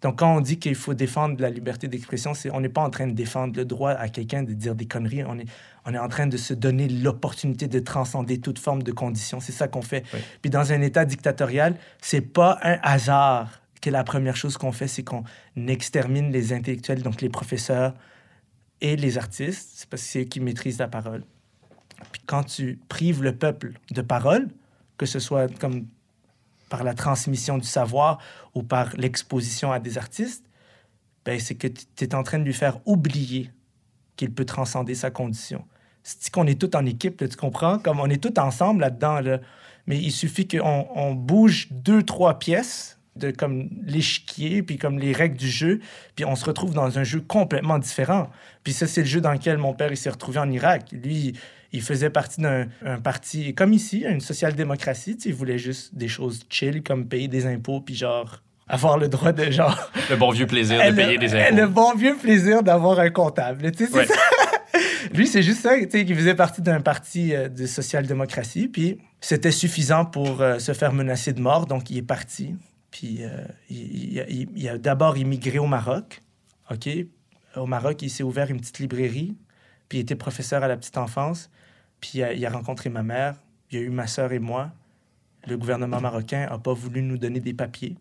Donc, 0.00 0.20
quand 0.20 0.36
on 0.36 0.40
dit 0.40 0.58
qu'il 0.58 0.76
faut 0.76 0.94
défendre 0.94 1.40
la 1.40 1.50
liberté 1.50 1.88
d'expression, 1.88 2.32
c'est 2.32 2.50
on 2.52 2.60
n'est 2.60 2.68
pas 2.68 2.82
en 2.82 2.90
train 2.90 3.08
de 3.08 3.12
défendre 3.12 3.56
le 3.56 3.64
droit 3.64 3.90
à 3.90 4.08
quelqu'un 4.08 4.44
de 4.44 4.52
dire 4.52 4.74
des 4.74 4.86
conneries. 4.86 5.24
On 5.24 5.38
est, 5.38 5.46
on 5.84 5.92
est 5.92 5.98
en 5.98 6.08
train 6.08 6.28
de 6.28 6.36
se 6.36 6.54
donner 6.54 6.88
l'opportunité 6.88 7.66
de 7.66 7.80
transcender 7.80 8.40
toute 8.40 8.60
forme 8.60 8.84
de 8.84 8.92
condition. 8.92 9.40
C'est 9.40 9.52
ça 9.52 9.66
qu'on 9.66 9.82
fait. 9.82 10.04
Oui. 10.14 10.20
Puis 10.40 10.50
dans 10.50 10.72
un 10.72 10.80
État 10.80 11.04
dictatorial, 11.04 11.74
c'est 12.00 12.20
pas 12.20 12.58
un 12.62 12.78
hasard 12.82 13.60
que 13.88 13.92
la 13.92 14.04
première 14.04 14.36
chose 14.36 14.56
qu'on 14.58 14.72
fait, 14.72 14.88
c'est 14.88 15.02
qu'on 15.02 15.24
extermine 15.56 16.30
les 16.30 16.52
intellectuels, 16.52 17.02
donc 17.02 17.20
les 17.20 17.28
professeurs 17.28 17.94
et 18.80 18.96
les 18.96 19.18
artistes. 19.18 19.70
C'est 19.74 19.88
parce 19.88 20.02
que 20.02 20.08
c'est 20.08 20.20
eux 20.22 20.24
qui 20.24 20.40
maîtrisent 20.40 20.78
la 20.78 20.88
parole. 20.88 21.24
Puis 22.12 22.22
quand 22.26 22.44
tu 22.44 22.78
prives 22.88 23.22
le 23.22 23.34
peuple 23.34 23.72
de 23.90 24.02
parole, 24.02 24.48
que 24.98 25.06
ce 25.06 25.18
soit 25.18 25.48
comme 25.58 25.86
par 26.68 26.84
la 26.84 26.92
transmission 26.92 27.56
du 27.56 27.66
savoir 27.66 28.18
ou 28.54 28.62
par 28.62 28.94
l'exposition 28.96 29.72
à 29.72 29.78
des 29.78 29.96
artistes, 29.96 30.44
ben, 31.24 31.40
c'est 31.40 31.54
que 31.54 31.66
tu 31.66 32.04
es 32.04 32.14
en 32.14 32.22
train 32.22 32.38
de 32.38 32.44
lui 32.44 32.52
faire 32.52 32.78
oublier 32.86 33.50
qu'il 34.16 34.32
peut 34.32 34.44
transcender 34.44 34.94
sa 34.94 35.10
condition. 35.10 35.64
C'est 36.02 36.30
qu'on 36.30 36.46
est 36.46 36.60
tous 36.60 36.76
en 36.76 36.84
équipe, 36.84 37.26
tu 37.28 37.36
comprends? 37.36 37.78
Comme 37.78 38.00
on 38.00 38.06
est 38.08 38.22
tous 38.22 38.38
ensemble 38.40 38.82
là-dedans, 38.82 39.20
là. 39.20 39.40
mais 39.86 39.98
il 39.98 40.12
suffit 40.12 40.46
qu'on 40.46 40.88
on 40.94 41.14
bouge 41.14 41.68
deux, 41.70 42.02
trois 42.02 42.38
pièces 42.38 42.97
de 43.18 43.30
comme 43.30 43.68
l'échiquier, 43.84 44.62
puis 44.62 44.78
comme 44.78 44.98
les 44.98 45.12
règles 45.12 45.36
du 45.36 45.48
jeu, 45.48 45.80
puis 46.16 46.24
on 46.24 46.36
se 46.36 46.44
retrouve 46.44 46.74
dans 46.74 46.98
un 46.98 47.04
jeu 47.04 47.20
complètement 47.20 47.78
différent. 47.78 48.30
Puis 48.64 48.72
ça, 48.72 48.86
c'est 48.86 49.02
le 49.02 49.06
jeu 49.06 49.20
dans 49.20 49.32
lequel 49.32 49.58
mon 49.58 49.74
père 49.74 49.90
il 49.90 49.96
s'est 49.96 50.10
retrouvé 50.10 50.38
en 50.38 50.50
Irak. 50.50 50.86
Lui, 50.92 51.34
il 51.72 51.82
faisait 51.82 52.10
partie 52.10 52.40
d'un 52.40 52.66
un 52.84 52.98
parti, 52.98 53.54
comme 53.54 53.72
ici, 53.72 54.04
une 54.08 54.20
social-démocratie. 54.20 55.18
Il 55.24 55.34
voulait 55.34 55.58
juste 55.58 55.94
des 55.94 56.08
choses 56.08 56.40
chill, 56.48 56.82
comme 56.82 57.06
payer 57.06 57.28
des 57.28 57.46
impôts, 57.46 57.80
puis 57.80 57.94
genre 57.94 58.42
avoir 58.68 58.98
le 58.98 59.08
droit 59.08 59.32
de 59.32 59.50
genre... 59.50 59.90
Le 60.10 60.16
bon 60.16 60.30
vieux 60.30 60.46
plaisir 60.46 60.78
de 60.82 60.90
le, 60.90 60.94
payer 60.94 61.18
des 61.18 61.34
impôts. 61.34 61.56
le 61.56 61.66
bon 61.66 61.94
vieux 61.94 62.16
plaisir 62.16 62.62
d'avoir 62.62 62.98
un 63.00 63.10
comptable. 63.10 63.72
Tu 63.72 63.86
sais, 63.86 63.92
Ouais. 63.92 64.06
ça. 64.06 64.14
Lui, 65.14 65.26
c'est 65.26 65.42
juste 65.42 65.62
ça, 65.62 65.74
tu 65.78 65.88
sais, 65.90 66.04
qu'il 66.04 66.14
faisait 66.14 66.34
partie 66.34 66.60
d'un 66.60 66.80
parti 66.80 67.34
euh, 67.34 67.48
de 67.48 67.66
social-démocratie, 67.66 68.68
puis 68.68 68.98
c'était 69.20 69.50
suffisant 69.50 70.04
pour 70.04 70.42
euh, 70.42 70.58
se 70.58 70.72
faire 70.72 70.92
menacer 70.92 71.32
de 71.32 71.40
mort, 71.40 71.66
donc 71.66 71.90
il 71.90 71.98
est 71.98 72.02
parti. 72.02 72.54
Puis 72.90 73.18
euh, 73.20 73.44
il, 73.70 74.48
il 74.56 74.68
a- 74.68 74.78
d'abord 74.78 75.16
immigré 75.16 75.58
au 75.58 75.66
Maroc, 75.66 76.22
OK? 76.70 76.88
Au 77.56 77.66
Maroc, 77.66 78.02
il 78.02 78.10
s'est 78.10 78.22
ouvert 78.22 78.50
une 78.50 78.58
petite 78.58 78.78
librairie, 78.78 79.36
puis 79.88 79.98
il 79.98 80.00
était 80.02 80.16
professeur 80.16 80.62
à 80.62 80.68
la 80.68 80.76
petite 80.76 80.98
enfance, 80.98 81.50
puis 82.00 82.18
il 82.18 82.46
a, 82.46 82.50
rencontré 82.50 82.90
ma 82.90 83.02
mère, 83.02 83.34
il 83.70 83.78
y 83.78 83.82
a 83.82 83.84
eu 83.84 83.90
ma 83.90 84.06
sœur 84.06 84.32
et 84.32 84.38
moi. 84.38 84.70
Le 85.46 85.56
gouvernement 85.56 86.00
marocain 86.00 86.46
n'a 86.48 86.58
pas 86.58 86.72
voulu 86.74 87.02
nous 87.02 87.18
donner 87.18 87.40
des 87.40 87.54
papiers 87.54 87.96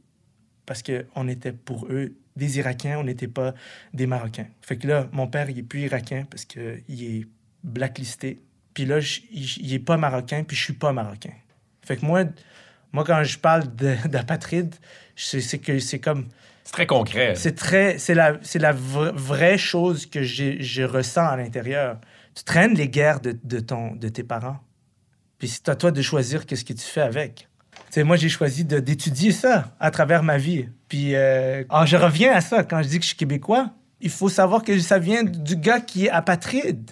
parce 0.65 0.83
qu'on 0.83 1.27
était 1.27 1.53
pour 1.53 1.87
eux 1.89 2.13
des 2.35 2.59
Irakiens, 2.59 2.99
on 2.99 3.03
n'était 3.03 3.27
pas 3.27 3.55
des 3.93 4.05
Marocains. 4.05 4.47
Fait 4.61 4.77
que 4.77 4.87
là, 4.87 5.07
mon 5.11 5.27
père, 5.27 5.49
il 5.49 5.57
est 5.57 5.63
plus 5.63 5.81
irakien 5.81 6.25
parce 6.29 6.45
qu'il 6.45 6.83
est 6.89 7.27
blacklisté. 7.63 8.41
Puis 8.75 8.85
là, 8.85 8.99
il, 9.31 9.43
il 9.57 9.73
est 9.73 9.79
pas 9.79 9.97
marocain, 9.97 10.43
puis 10.43 10.55
je 10.55 10.63
suis 10.63 10.73
pas 10.73 10.93
marocain. 10.93 11.33
Fait 11.81 11.97
que 11.97 12.05
moi, 12.05 12.25
moi 12.97 13.03
quand 13.05 13.23
je 13.23 13.37
parle 13.37 13.63
de- 13.75 13.95
d'apatride, 14.07 14.73
c'est 15.15 15.59
que 15.59 15.77
c'est 15.79 15.99
comme 15.99 16.27
C'est 16.63 16.73
très 16.73 16.87
concret. 16.87 17.33
c'est 17.35 17.55
très 17.55 17.97
c'est 17.99 18.15
la 18.15 18.37
c'est 18.41 18.59
la 18.59 18.73
vra- 18.73 19.13
vraie 19.13 19.57
chose 19.59 20.05
que 20.07 20.23
je 20.23 20.81
ressens 20.83 21.27
à 21.27 21.37
l'intérieur. 21.37 21.99
Tu 22.35 22.43
traînes 22.43 22.73
les 22.75 22.89
guerres 22.89 23.19
de, 23.19 23.37
de 23.43 23.59
ton 23.59 23.95
de 23.95 24.09
tes 24.09 24.23
parents. 24.23 24.57
Puis 25.39 25.47
c'est 25.47 25.69
à 25.69 25.75
toi 25.75 25.91
de 25.91 26.01
choisir 26.01 26.45
qu'est-ce 26.47 26.65
que 26.65 26.73
tu 26.73 26.85
fais 26.85 27.01
avec. 27.01 27.47
Tu 27.75 27.81
sais, 27.91 28.03
moi 28.03 28.15
j'ai 28.17 28.29
choisi 28.29 28.65
d'étudier 28.65 29.31
ça 29.31 29.75
à 29.79 29.91
travers 29.91 30.23
ma 30.23 30.37
vie. 30.39 30.67
Puis 30.89 31.13
euh, 31.15 31.63
ah, 31.69 31.85
je 31.85 31.95
reviens 31.97 32.33
à 32.33 32.41
ça 32.41 32.63
quand 32.63 32.81
je 32.81 32.87
dis 32.87 32.97
que 32.97 33.03
je 33.03 33.09
suis 33.09 33.17
québécois. 33.17 33.69
Il 34.01 34.09
faut 34.09 34.29
savoir 34.29 34.63
que 34.63 34.77
ça 34.79 34.97
vient 34.99 35.23
du 35.23 35.55
gars 35.55 35.79
qui 35.81 36.05
est 36.07 36.09
apatride. 36.09 36.91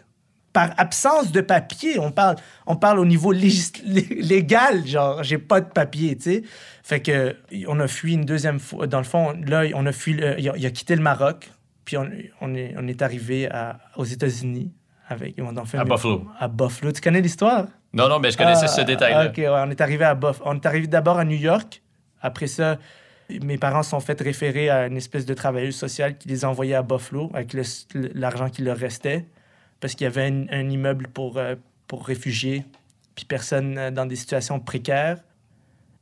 Par 0.55 0.71
absence 0.77 1.33
de 1.33 1.41
papier. 1.41 1.99
On 1.99 2.11
parle, 2.11 2.37
on 2.65 2.77
parle 2.77 2.97
au 2.99 3.05
niveau 3.05 3.33
légal, 3.33 4.87
genre, 4.87 5.21
j'ai 5.21 5.37
pas 5.37 5.59
de 5.59 5.65
papier, 5.69 6.15
tu 6.15 6.23
sais. 6.23 6.43
Fait 6.81 7.01
que, 7.01 7.35
on 7.67 7.79
a 7.81 7.87
fui 7.87 8.13
une 8.13 8.23
deuxième 8.25 8.59
fois. 8.59 8.87
Dans 8.87 8.99
le 8.99 9.03
fond, 9.03 9.33
là, 9.45 9.63
on 9.75 9.85
a 9.85 9.91
fui, 9.91 10.13
le- 10.13 10.39
il, 10.39 10.49
a, 10.49 10.55
il 10.55 10.65
a 10.65 10.69
quitté 10.71 10.95
le 10.95 11.01
Maroc, 11.01 11.49
puis 11.83 11.97
on, 11.97 12.09
on 12.41 12.55
est, 12.55 12.73
on 12.77 12.87
est 12.87 13.01
arrivé 13.01 13.49
à- 13.51 13.79
aux 13.97 14.05
États-Unis. 14.05 14.71
Avec, 15.09 15.35
on 15.39 15.55
a 15.57 15.65
fait 15.65 15.77
À 15.77 15.81
une- 15.83 15.89
Buffalo. 15.89 16.25
À 16.39 16.47
Buffalo. 16.47 16.91
Tu 16.91 17.01
connais 17.01 17.21
l'histoire? 17.21 17.65
Non, 17.93 18.07
non, 18.09 18.19
mais 18.19 18.31
je 18.31 18.37
connaissais 18.37 18.65
Ah, 18.65 18.67
ce 18.69 18.81
détail-là. 18.81 19.27
OK, 19.27 19.37
ouais, 19.37 19.47
on 19.49 19.69
est 19.69 19.81
arrivé 19.81 20.03
à 20.05 20.15
Buff. 20.15 20.41
On 20.45 20.55
est 20.55 20.65
arrivé 20.65 20.87
d'abord 20.87 21.19
à 21.19 21.25
New 21.25 21.37
York. 21.37 21.81
Après 22.21 22.47
ça, 22.47 22.77
mes 23.43 23.57
parents 23.57 23.83
sont 23.83 23.99
fait 23.99 24.19
référer 24.19 24.69
à 24.69 24.87
une 24.87 24.97
espèce 24.97 25.25
de 25.25 25.33
travailleuse 25.35 25.75
sociale 25.75 26.17
qui 26.17 26.27
les 26.29 26.43
a 26.45 26.49
envoyés 26.49 26.75
à 26.75 26.81
Buffalo 26.81 27.29
avec 27.35 27.55
l'argent 28.15 28.49
qui 28.49 28.63
leur 28.63 28.77
restait 28.77 29.25
parce 29.85 29.93
qu'il 29.93 30.05
y 30.05 30.07
avait 30.07 30.25
un, 30.25 30.47
un 30.49 30.67
immeuble 30.67 31.07
pour, 31.09 31.37
euh, 31.37 31.53
pour 31.85 32.07
réfugiés 32.07 32.65
puis 33.13 33.23
personnes 33.23 33.77
euh, 33.77 33.91
dans 33.91 34.07
des 34.07 34.15
situations 34.15 34.59
précaires. 34.59 35.19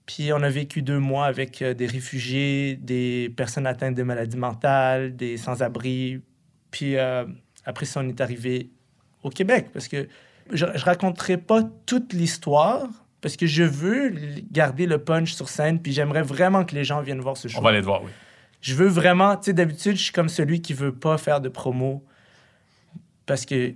Puis 0.06 0.32
on 0.32 0.42
a 0.42 0.48
vécu 0.48 0.82
deux 0.82 1.00
mois 1.00 1.26
avec 1.26 1.62
euh, 1.62 1.74
des 1.74 1.86
réfugiés, 1.86 2.78
des 2.78 3.34
personnes 3.36 3.68
atteintes 3.68 3.96
de 3.96 4.04
maladies 4.04 4.38
mentales, 4.38 5.18
des 5.18 5.36
sans-abri. 5.36 6.22
Puis 6.72 6.96
euh, 6.96 7.26
après 7.66 7.86
ça, 7.86 8.00
on 8.00 8.08
est 8.08 8.22
arrivé 8.22 8.70
au 9.22 9.30
Québec 9.30 9.68
parce 9.74 9.90
que 9.90 10.08
je, 10.54 10.66
je 10.76 10.86
raconterai 10.86 11.36
pas 11.36 11.64
toute 11.86 12.14
l'histoire 12.14 12.88
parce 13.20 13.36
que 13.36 13.48
je 13.48 13.64
veux 13.64 14.14
garder 14.50 14.86
le 14.86 15.00
punch 15.00 15.34
sur 15.34 15.50
scène 15.50 15.82
puis 15.82 15.92
j'aimerais 15.92 16.24
vraiment 16.24 16.64
que 16.64 16.74
les 16.74 16.86
gens 16.86 17.02
viennent 17.02 17.20
voir 17.20 17.36
ce 17.36 17.50
show. 17.50 17.60
On 17.60 17.62
va 17.62 17.72
aller 17.72 17.82
te 17.82 17.86
voir, 17.86 18.02
oui. 18.02 18.12
Je 18.62 18.76
veux 18.76 18.88
vraiment, 18.88 19.36
tu 19.36 19.48
sais, 19.48 19.54
d'habitude, 19.54 19.98
je 19.98 20.04
suis 20.04 20.14
comme 20.14 20.30
celui 20.30 20.62
qui 20.62 20.74
veut 20.74 20.96
pas 20.96 21.18
faire 21.18 21.42
de 21.42 21.50
promo 21.50 22.06
parce 23.26 23.45
que 23.45 23.74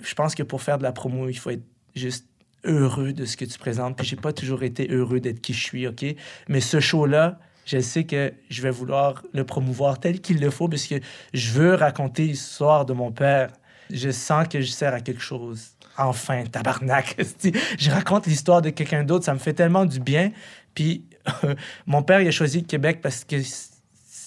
je 0.00 0.14
pense 0.14 0.34
que 0.34 0.42
pour 0.42 0.62
faire 0.62 0.78
de 0.78 0.82
la 0.82 0.92
promo, 0.92 1.28
il 1.28 1.38
faut 1.38 1.50
être 1.50 1.64
juste 1.94 2.26
heureux 2.64 3.12
de 3.12 3.24
ce 3.24 3.36
que 3.36 3.44
tu 3.44 3.58
présentes. 3.58 3.96
Puis 3.96 4.06
j'ai 4.06 4.16
pas 4.16 4.32
toujours 4.32 4.62
été 4.62 4.88
heureux 4.90 5.20
d'être 5.20 5.40
qui 5.40 5.52
je 5.54 5.62
suis, 5.64 5.86
OK? 5.86 6.04
Mais 6.48 6.60
ce 6.60 6.80
show-là, 6.80 7.38
je 7.64 7.78
sais 7.80 8.04
que 8.04 8.32
je 8.48 8.62
vais 8.62 8.70
vouloir 8.70 9.22
le 9.32 9.44
promouvoir 9.44 10.00
tel 10.00 10.20
qu'il 10.20 10.40
le 10.40 10.50
faut 10.50 10.68
parce 10.68 10.86
que 10.86 10.96
je 11.34 11.50
veux 11.52 11.74
raconter 11.74 12.26
l'histoire 12.26 12.84
de 12.86 12.92
mon 12.92 13.12
père. 13.12 13.50
Je 13.90 14.10
sens 14.10 14.46
que 14.48 14.60
je 14.60 14.70
sers 14.70 14.92
à 14.94 15.00
quelque 15.00 15.20
chose. 15.22 15.70
Enfin, 15.96 16.44
tabarnak. 16.44 17.16
je 17.78 17.90
raconte 17.90 18.26
l'histoire 18.26 18.62
de 18.62 18.70
quelqu'un 18.70 19.02
d'autre, 19.04 19.24
ça 19.24 19.34
me 19.34 19.38
fait 19.38 19.54
tellement 19.54 19.84
du 19.86 19.98
bien. 20.00 20.30
Puis 20.74 21.04
mon 21.86 22.02
père, 22.02 22.20
il 22.20 22.28
a 22.28 22.30
choisi 22.30 22.60
le 22.60 22.66
Québec 22.66 23.00
parce 23.02 23.24
que 23.24 23.36
s- 23.36 23.70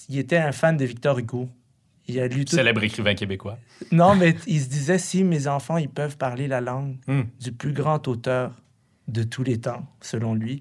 il 0.10 0.18
était 0.20 0.38
un 0.38 0.52
fan 0.52 0.76
de 0.78 0.86
Victor 0.86 1.18
Hugo. 1.20 1.50
Il 2.14 2.20
a 2.20 2.28
lu 2.28 2.46
tout. 2.46 2.56
Célèbre 2.56 2.84
écrivain 2.84 3.16
québécois. 3.16 3.58
Non, 3.92 4.16
mais 4.16 4.36
il 4.48 4.60
se 4.62 4.68
disait 4.70 4.98
si 4.98 5.24
mes 5.24 5.48
enfants 5.48 5.78
ils 5.78 5.90
peuvent 5.90 6.18
parler 6.18 6.48
la 6.48 6.62
langue 6.62 6.96
Hmm. 7.08 7.22
du 7.40 7.52
plus 7.52 7.74
grand 7.74 8.08
auteur 8.08 8.52
de 9.08 9.24
tous 9.24 9.44
les 9.44 9.60
temps, 9.60 9.86
selon 10.02 10.34
lui, 10.36 10.60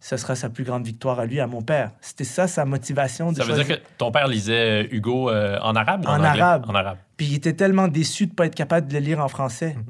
ce 0.00 0.16
sera 0.16 0.34
sa 0.36 0.48
plus 0.48 0.62
grande 0.64 0.84
victoire 0.86 1.18
à 1.18 1.26
lui, 1.26 1.40
à 1.40 1.46
mon 1.46 1.62
père. 1.62 1.90
C'était 2.00 2.24
ça 2.24 2.46
sa 2.46 2.64
motivation 2.64 3.32
de 3.32 3.36
Ça 3.36 3.42
veut 3.44 3.48
choisir. 3.54 3.66
dire 3.66 3.78
que 3.78 3.82
ton 3.98 4.10
père 4.12 4.28
lisait 4.28 4.84
euh, 4.84 4.88
Hugo 4.90 5.28
euh, 5.30 5.58
en 5.60 5.74
arabe 5.74 6.04
ou 6.04 6.08
en, 6.08 6.22
arabe. 6.22 6.64
En 6.68 6.74
arabe. 6.74 6.98
Puis 7.16 7.26
il 7.26 7.34
était 7.34 7.52
tellement 7.54 7.88
déçu 7.88 8.26
de 8.26 8.30
ne 8.32 8.34
pas 8.36 8.46
être 8.46 8.54
capable 8.54 8.86
de 8.88 8.94
le 8.94 9.00
lire 9.00 9.18
en 9.20 9.28
français 9.28 9.74
Mhm. 9.76 9.84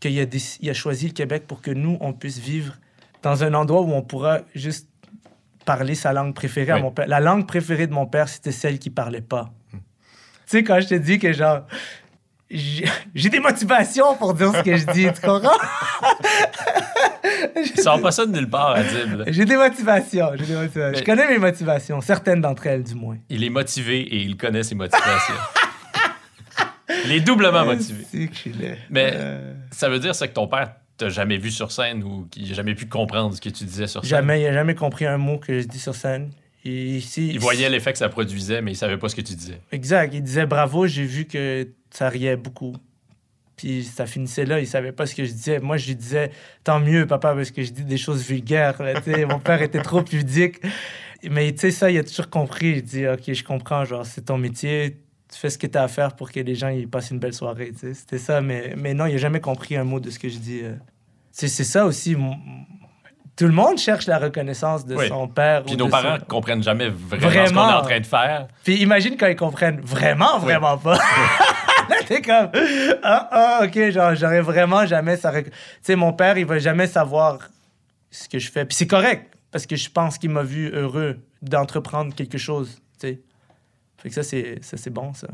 qu'il 0.00 0.18
a, 0.18 0.24
déc- 0.26 0.58
il 0.60 0.68
a 0.70 0.74
choisi 0.74 1.06
le 1.06 1.12
Québec 1.12 1.44
pour 1.46 1.60
que 1.62 1.70
nous, 1.70 1.96
on 2.00 2.12
puisse 2.12 2.38
vivre 2.38 2.74
dans 3.22 3.44
un 3.44 3.54
endroit 3.54 3.82
où 3.82 3.92
on 3.92 4.02
pourra 4.02 4.40
juste 4.54 4.88
parler 5.64 5.94
sa 5.94 6.12
langue 6.12 6.34
préférée 6.34 6.72
à 6.72 6.78
mon 6.80 6.90
père. 6.90 7.06
La 7.06 7.20
langue 7.20 7.46
préférée 7.46 7.86
de 7.86 7.92
mon 7.92 8.06
père, 8.06 8.28
c'était 8.28 8.50
celle 8.50 8.80
qui 8.80 8.90
parlait 8.90 9.20
pas. 9.20 9.52
Tu 10.52 10.58
sais, 10.58 10.64
quand 10.64 10.78
je 10.82 10.88
te 10.88 10.94
dis 10.96 11.18
que 11.18 11.32
genre... 11.32 11.62
J'ai 12.50 13.30
des 13.30 13.40
motivations 13.40 14.14
pour 14.16 14.34
dire 14.34 14.52
ce 14.54 14.60
que 14.62 14.76
je 14.76 14.84
dis, 14.92 15.06
tu 15.10 15.20
comprends? 15.26 15.56
Il 17.56 17.80
sort 17.80 18.02
pas 18.02 18.10
ça 18.10 18.26
de 18.26 18.32
nulle 18.32 18.50
part, 18.50 18.72
Adib. 18.72 19.22
J'ai 19.28 19.46
des 19.46 19.56
motivations, 19.56 20.28
j'ai 20.34 20.44
des 20.44 20.54
motivations. 20.56 20.98
Je 21.00 21.04
connais 21.04 21.26
mes 21.26 21.38
motivations, 21.38 22.02
certaines 22.02 22.42
d'entre 22.42 22.66
elles 22.66 22.82
du 22.82 22.94
moins. 22.94 23.16
Il 23.30 23.42
est 23.42 23.48
motivé 23.48 24.00
et 24.02 24.16
il 24.20 24.36
connaît 24.36 24.62
ses 24.62 24.74
motivations. 24.74 25.34
il 27.06 27.12
est 27.12 27.20
doublement 27.20 27.64
motivé. 27.64 28.04
Mais- 28.90 29.12
Euh, 29.14 29.54
Ça 29.70 29.88
veut 29.88 30.00
dire 30.00 30.14
ça 30.14 30.28
que 30.28 30.34
ton 30.34 30.48
père 30.48 30.72
t'a 30.98 31.08
jamais 31.08 31.38
vu 31.38 31.50
sur 31.50 31.72
scène 31.72 32.04
ou 32.04 32.26
qu'il 32.30 32.46
n'a 32.46 32.52
jamais 32.54 32.74
pu 32.74 32.86
comprendre 32.86 33.34
ce 33.34 33.40
que 33.40 33.48
tu 33.48 33.64
disais 33.64 33.86
sur 33.86 34.02
scène? 34.02 34.10
jamais, 34.10 34.42
il 34.42 34.46
a 34.48 34.52
jamais 34.52 34.74
compris 34.74 35.06
un 35.06 35.16
mot 35.16 35.38
que 35.38 35.60
je 35.60 35.66
dis 35.66 35.80
sur 35.80 35.94
scène. 35.94 36.30
Et 36.64 36.98
Il 37.16 37.40
voyait 37.40 37.68
l'effet 37.68 37.92
que 37.92 37.98
ça 37.98 38.08
produisait, 38.08 38.62
mais 38.62 38.72
il 38.72 38.76
savait 38.76 38.96
pas 38.98 39.08
ce 39.08 39.16
que 39.16 39.20
tu 39.20 39.34
disais. 39.34 39.60
Exact. 39.72 40.14
Il 40.14 40.22
disait 40.22 40.46
bravo, 40.46 40.86
j'ai 40.86 41.04
vu 41.04 41.24
que 41.24 41.68
ça 41.90 42.08
riait 42.08 42.36
beaucoup. 42.36 42.76
Puis 43.56 43.84
ça 43.84 44.06
finissait 44.06 44.44
là, 44.44 44.60
il 44.60 44.66
savait 44.66 44.92
pas 44.92 45.06
ce 45.06 45.14
que 45.14 45.24
je 45.24 45.32
disais. 45.32 45.58
Moi, 45.60 45.76
je 45.76 45.88
lui 45.88 45.96
disais 45.96 46.30
tant 46.64 46.80
mieux, 46.80 47.06
papa, 47.06 47.34
parce 47.34 47.50
que 47.50 47.62
je 47.62 47.70
dis 47.72 47.84
des 47.84 47.96
choses 47.96 48.24
vulgaires. 48.26 48.80
là. 48.82 48.94
Mon 49.26 49.38
père 49.40 49.60
était 49.62 49.82
trop 49.82 50.02
pudique. 50.02 50.60
Mais 51.30 51.52
tu 51.52 51.60
sais, 51.60 51.70
ça, 51.70 51.90
il 51.90 51.98
a 51.98 52.04
toujours 52.04 52.30
compris. 52.30 52.70
Il 52.76 52.82
dit 52.82 53.06
Ok, 53.06 53.32
je 53.32 53.44
comprends, 53.44 53.84
genre, 53.84 54.06
c'est 54.06 54.22
ton 54.22 54.38
métier. 54.38 54.98
Tu 55.32 55.38
fais 55.38 55.50
ce 55.50 55.58
que 55.58 55.66
tu 55.66 55.78
as 55.78 55.84
à 55.84 55.88
faire 55.88 56.14
pour 56.16 56.30
que 56.30 56.40
les 56.40 56.54
gens 56.54 56.68
ils 56.68 56.88
passent 56.88 57.10
une 57.10 57.18
belle 57.18 57.32
soirée. 57.34 57.72
C'était 57.76 58.18
ça, 58.18 58.40
mais, 58.40 58.74
mais 58.76 58.94
non, 58.94 59.06
il 59.06 59.14
a 59.14 59.18
jamais 59.18 59.40
compris 59.40 59.76
un 59.76 59.84
mot 59.84 59.98
de 60.00 60.10
ce 60.10 60.18
que 60.18 60.28
je 60.28 60.38
dis. 60.38 60.60
euh. 60.62 60.74
C'est 61.30 61.48
c'est 61.48 61.64
ça 61.64 61.86
aussi. 61.86 62.14
Tout 63.36 63.46
le 63.46 63.52
monde 63.52 63.78
cherche 63.78 64.06
la 64.06 64.18
reconnaissance 64.18 64.84
de 64.84 64.94
Oui. 64.94 65.08
son 65.08 65.26
père. 65.26 65.62
Puis 65.64 65.74
ou 65.74 65.78
nos 65.78 65.86
de 65.86 65.90
parents 65.90 66.18
son- 66.18 66.24
comprennent 66.26 66.62
jamais 66.62 66.88
vraiment, 66.90 67.46
ce 67.46 67.52
qu'on 67.52 67.68
est 67.68 67.72
en 67.72 67.82
train 67.82 68.00
de 68.00 68.06
faire. 68.06 68.46
puis 68.62 68.76
imagine 68.82 69.16
quand 69.16 69.26
ils 69.26 69.36
comprennent 69.36 69.80
vraiment, 69.80 70.38
vraiment 70.38 70.76
pas. 70.76 70.98
Là, 71.88 71.96
t'es 72.06 72.20
comme, 72.22 72.50
ah, 73.02 73.28
ah, 73.32 73.60
ok, 73.64 73.90
genre, 73.90 74.14
j'aurais 74.14 74.40
vraiment 74.42 74.86
jamais 74.86 75.16
ça. 75.16 75.32
Tu 75.42 75.50
sais, 75.82 75.96
mon 75.96 76.12
père, 76.12 76.36
il 76.38 76.46
va 76.46 76.58
jamais 76.58 76.86
savoir 76.86 77.38
ce 78.10 78.28
que 78.28 78.38
je 78.38 78.50
fais. 78.50 78.64
Puis 78.64 78.76
c'est 78.76 78.86
correct, 78.86 79.32
parce 79.50 79.66
que 79.66 79.76
je 79.76 79.90
pense 79.90 80.18
qu'il 80.18 80.30
m'a 80.30 80.42
vu 80.42 80.68
heureux 80.72 81.18
d'entreprendre 81.40 82.14
quelque 82.14 82.38
chose, 82.38 82.80
tu 83.00 83.08
sais. 83.08 83.20
Fait 83.98 84.08
que 84.10 84.14
ça, 84.14 84.22
c'est, 84.22 84.58
ça, 84.62 84.76
c'est 84.76 84.90
bon, 84.90 85.12
ça. 85.14 85.28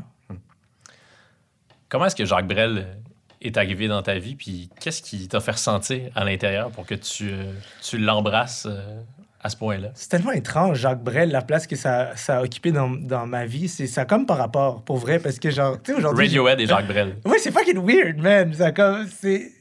Comment 1.89 2.05
est-ce 2.05 2.15
que 2.15 2.25
Jacques 2.25 2.47
Brel 2.47 2.97
est 3.41 3.57
arrivé 3.57 3.87
dans 3.87 4.01
ta 4.01 4.17
vie? 4.19 4.35
Puis 4.35 4.69
qu'est-ce 4.79 5.01
qui 5.01 5.27
t'a 5.27 5.39
fait 5.39 5.51
ressentir 5.51 6.11
à 6.15 6.23
l'intérieur 6.23 6.71
pour 6.71 6.85
que 6.85 6.95
tu, 6.95 7.29
euh, 7.31 7.53
tu 7.81 7.97
l'embrasses 7.97 8.67
euh, 8.69 9.01
à 9.41 9.49
ce 9.49 9.57
point-là? 9.57 9.89
C'est 9.93 10.09
tellement 10.09 10.31
étrange, 10.31 10.79
Jacques 10.79 11.03
Brel, 11.03 11.31
la 11.31 11.41
place 11.41 11.67
que 11.67 11.75
ça, 11.75 12.15
ça 12.15 12.39
a 12.39 12.43
occupé 12.43 12.71
dans, 12.71 12.89
dans 12.89 13.25
ma 13.25 13.45
vie. 13.45 13.67
C'est, 13.67 13.87
ça 13.87 14.05
comme 14.05 14.25
par 14.25 14.37
rapport, 14.37 14.83
pour 14.83 14.97
vrai, 14.97 15.19
parce 15.19 15.39
que, 15.39 15.49
genre, 15.49 15.81
tu 15.81 15.91
sais, 15.91 15.97
aujourd'hui. 15.97 16.27
Radiohead 16.27 16.59
et 16.59 16.65
Jacques 16.65 16.87
Brel. 16.87 17.17
Oui, 17.25 17.37
c'est 17.39 17.51
fucking 17.51 17.79
weird, 17.79 18.17
man. 18.17 18.53
Ça, 18.53 18.71
comme, 18.71 19.07
c'est... 19.07 19.51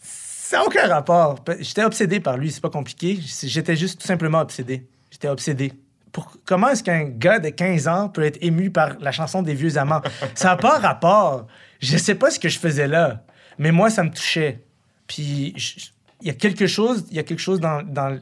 Ça 0.00 0.58
n'a 0.58 0.64
aucun 0.64 0.88
rapport. 0.88 1.36
J'étais 1.60 1.84
obsédé 1.84 2.20
par 2.20 2.38
lui, 2.38 2.50
c'est 2.50 2.62
pas 2.62 2.70
compliqué. 2.70 3.18
J'étais 3.42 3.76
juste 3.76 4.00
tout 4.00 4.06
simplement 4.06 4.40
obsédé. 4.40 4.86
J'étais 5.10 5.28
obsédé. 5.28 5.74
Pour... 6.10 6.32
Comment 6.46 6.70
est-ce 6.70 6.82
qu'un 6.82 7.04
gars 7.04 7.38
de 7.38 7.50
15 7.50 7.86
ans 7.86 8.08
peut 8.08 8.22
être 8.22 8.38
ému 8.40 8.70
par 8.70 8.98
la 8.98 9.12
chanson 9.12 9.42
des 9.42 9.52
vieux 9.52 9.76
amants? 9.76 10.00
Ça 10.34 10.48
n'a 10.48 10.56
pas 10.56 10.78
rapport. 10.78 11.46
Je 11.80 11.96
sais 11.96 12.14
pas 12.14 12.30
ce 12.30 12.38
que 12.38 12.48
je 12.48 12.58
faisais 12.58 12.86
là, 12.88 13.24
mais 13.58 13.72
moi, 13.72 13.90
ça 13.90 14.02
me 14.04 14.10
touchait. 14.10 14.64
Puis, 15.06 15.54
il 16.20 16.26
y 16.26 16.30
a 16.30 16.34
quelque 16.34 16.66
chose, 16.66 17.06
y 17.10 17.18
a 17.18 17.22
quelque 17.22 17.38
chose 17.40 17.60
dans, 17.60 17.82
dans, 17.82 18.20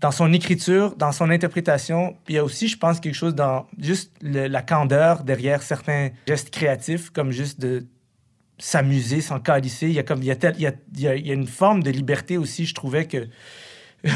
dans 0.00 0.10
son 0.10 0.32
écriture, 0.32 0.94
dans 0.96 1.12
son 1.12 1.30
interprétation. 1.30 2.16
Puis 2.24 2.34
il 2.34 2.36
y 2.36 2.38
a 2.38 2.44
aussi, 2.44 2.68
je 2.68 2.76
pense, 2.78 3.00
quelque 3.00 3.14
chose 3.14 3.34
dans 3.34 3.66
juste 3.78 4.12
la 4.22 4.62
candeur 4.62 5.24
derrière 5.24 5.62
certains 5.62 6.10
gestes 6.28 6.50
créatifs, 6.50 7.10
comme 7.10 7.30
juste 7.32 7.60
de 7.60 7.86
s'amuser, 8.58 9.20
s'en 9.20 9.40
calisser. 9.40 9.86
Il 9.88 9.94
y 9.94 9.98
a 9.98 10.02
comme 10.04 10.22
il 10.22 10.26
y 10.26 10.30
a, 10.30 10.36
il 10.56 10.60
y 10.60 10.66
a, 10.66 10.72
il 10.94 11.26
y 11.26 11.30
a- 11.30 11.34
une 11.34 11.46
forme 11.48 11.82
de 11.82 11.90
liberté 11.90 12.38
aussi, 12.38 12.66
je 12.66 12.74
trouvais 12.74 13.06
que 13.06 13.26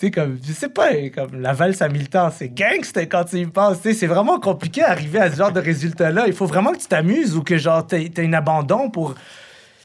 sais 0.00 0.10
comme 0.10 0.38
je 0.42 0.52
sais 0.52 0.68
pas, 0.68 0.90
comme 1.14 1.40
la 1.40 1.52
valse 1.52 1.82
à 1.82 1.88
mille 1.88 2.08
temps, 2.08 2.30
c'est 2.30 2.48
gangster 2.48 3.08
quand 3.08 3.24
tu 3.24 3.38
y 3.38 3.46
penses, 3.46 3.78
c'est 3.80 4.06
vraiment 4.06 4.40
compliqué 4.40 4.80
d'arriver 4.80 5.18
à 5.18 5.30
ce 5.30 5.36
genre 5.36 5.52
de 5.52 5.60
résultat 5.60 6.10
là. 6.10 6.26
Il 6.26 6.32
faut 6.32 6.46
vraiment 6.46 6.72
que 6.72 6.78
tu 6.78 6.86
t'amuses 6.86 7.36
ou 7.36 7.42
que 7.42 7.58
genre 7.58 7.86
t'aies 7.86 8.10
une 8.18 8.34
abandon 8.34 8.90
pour 8.90 9.14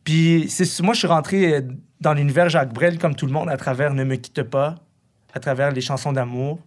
puis 0.03 0.49
moi 0.81 0.93
je 0.93 0.99
suis 0.99 1.07
rentré 1.07 1.55
euh, 1.55 1.61
dans 1.99 2.13
l'univers 2.13 2.49
Jacques 2.49 2.73
Brel 2.73 2.97
comme 2.99 3.15
tout 3.15 3.25
le 3.25 3.31
monde 3.31 3.49
à 3.49 3.57
travers 3.57 3.93
Ne 3.93 4.03
me 4.03 4.15
quitte 4.15 4.43
pas, 4.43 4.75
à 5.33 5.39
travers 5.39 5.71
les 5.71 5.81
chansons 5.81 6.13
d'amour. 6.13 6.59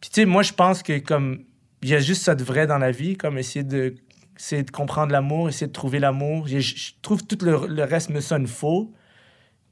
Puis 0.00 0.10
tu 0.10 0.20
sais 0.20 0.26
moi 0.26 0.42
je 0.42 0.52
pense 0.52 0.82
que 0.82 0.98
comme 0.98 1.44
il 1.82 1.88
y 1.90 1.94
a 1.94 2.00
juste 2.00 2.22
ça 2.22 2.34
de 2.34 2.44
vrai 2.44 2.66
dans 2.66 2.78
la 2.78 2.90
vie, 2.90 3.16
comme 3.16 3.36
essayer 3.36 3.64
de 3.64 3.94
essayer 4.38 4.62
de 4.62 4.70
comprendre 4.70 5.12
l'amour, 5.12 5.48
essayer 5.48 5.66
de 5.66 5.72
trouver 5.72 5.98
l'amour. 5.98 6.46
Je, 6.48 6.58
je 6.58 6.92
trouve 7.02 7.24
tout 7.24 7.38
le, 7.44 7.66
le 7.66 7.84
reste 7.84 8.10
me 8.10 8.20
sonne 8.20 8.46
faux. 8.46 8.92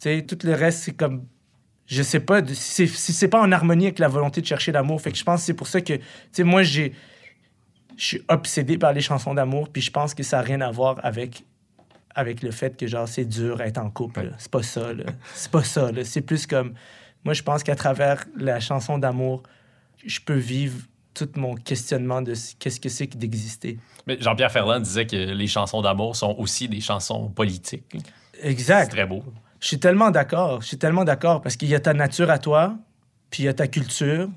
Tu 0.01 0.09
sais, 0.09 0.23
tout 0.23 0.39
le 0.45 0.55
reste, 0.55 0.81
c'est 0.81 0.97
comme. 0.97 1.27
Je 1.94 2.02
sais 2.02 2.20
pas, 2.20 2.40
si 2.47 2.55
c'est 2.55 2.86
c'est 2.86 3.28
pas 3.28 3.40
en 3.43 3.52
harmonie 3.52 3.85
avec 3.86 3.98
la 3.98 4.09
volonté 4.09 4.40
de 4.40 4.47
chercher 4.47 4.73
l'amour. 4.73 5.01
Fait 5.02 5.12
que 5.12 5.19
je 5.19 5.24
pense 5.24 5.40
que 5.40 5.47
c'est 5.47 5.55
pour 5.55 5.66
ça 5.66 5.81
que. 5.81 5.93
Tu 5.94 6.02
sais, 6.32 6.43
moi, 6.43 6.62
j'ai. 6.62 6.94
Je 7.98 8.05
suis 8.05 8.23
obsédé 8.28 8.78
par 8.78 8.93
les 8.94 9.02
chansons 9.02 9.35
d'amour, 9.35 9.69
puis 9.69 9.82
je 9.82 9.90
pense 9.90 10.14
que 10.14 10.23
ça 10.23 10.39
n'a 10.39 10.43
rien 10.43 10.60
à 10.62 10.70
voir 10.70 10.98
avec, 11.05 11.44
avec 12.14 12.43
le 12.43 12.51
fait 12.51 12.77
que, 12.78 12.86
genre, 12.86 13.06
c'est 13.06 13.27
dur 13.27 13.60
être 13.60 13.77
en 13.78 13.90
couple. 13.90 14.23
là. 14.23 14.32
C'est 14.39 14.51
pas 14.51 14.62
ça, 14.62 14.93
là. 14.94 15.05
C'est 15.35 15.51
pas 15.51 15.62
ça. 15.62 15.90
C'est 16.05 16.23
plus 16.23 16.47
comme. 16.47 16.73
Moi, 17.24 17.35
je 17.35 17.43
pense 17.43 17.62
qu'à 17.62 17.77
travers 17.77 18.24
la 18.36 18.59
chanson 18.59 18.97
d'amour, 18.98 19.43
je 20.05 20.19
peux 20.20 20.35
vivre 20.35 20.78
tout 21.14 21.28
mon 21.36 21.55
questionnement 21.55 22.23
de 22.23 22.32
ce- 22.35 22.55
qu'est-ce 22.59 22.81
que 22.81 22.89
c'est 22.89 23.06
que 23.06 23.19
d'exister. 23.19 23.78
Mais 24.06 24.16
Jean-Pierre 24.19 24.51
Ferland 24.51 24.81
disait 24.82 25.06
que 25.06 25.14
les 25.16 25.47
chansons 25.47 25.82
d'amour 25.82 26.16
sont 26.16 26.35
aussi 26.39 26.69
des 26.69 26.81
chansons 26.81 27.28
politiques. 27.28 27.85
C'est 28.32 28.48
Exact. 28.48 28.90
très 28.90 29.05
beau. 29.06 29.23
Je 29.63 29.69
suis 29.69 29.79
tellement 29.79 30.11
d'accord. 30.11 30.61
Je 30.61 30.67
suis 30.67 30.77
tellement 30.79 31.05
d'accord 31.05 31.41
parce 31.41 31.57
qu'il 31.57 31.69
y 31.69 31.75
a 31.77 31.81
ta 31.81 31.95
nature 31.95 32.31
à 32.31 32.39
toi, 32.39 32.77
puis 33.31 33.45
il 33.45 33.47
y 33.47 33.49
a 33.49 33.55
ta 33.55 33.69
culture, 33.69 34.29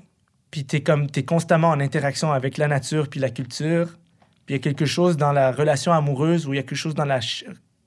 puis 0.52 0.64
t'es 0.64 0.82
comme 0.82 1.10
t'es 1.10 1.24
constamment 1.24 1.70
en 1.70 1.80
interaction 1.80 2.30
avec 2.30 2.56
la 2.56 2.68
nature 2.68 3.08
puis 3.08 3.18
la 3.18 3.30
culture. 3.30 3.88
Puis 4.46 4.54
il 4.54 4.58
y 4.58 4.60
a 4.60 4.62
quelque 4.62 4.86
chose 4.86 5.16
dans 5.16 5.32
la 5.32 5.50
relation 5.50 5.92
amoureuse 5.92 6.46
ou 6.46 6.54
il 6.54 6.56
y 6.56 6.60
a 6.60 6.62
quelque 6.62 6.76
chose 6.76 6.94
dans 6.94 7.04
la 7.04 7.18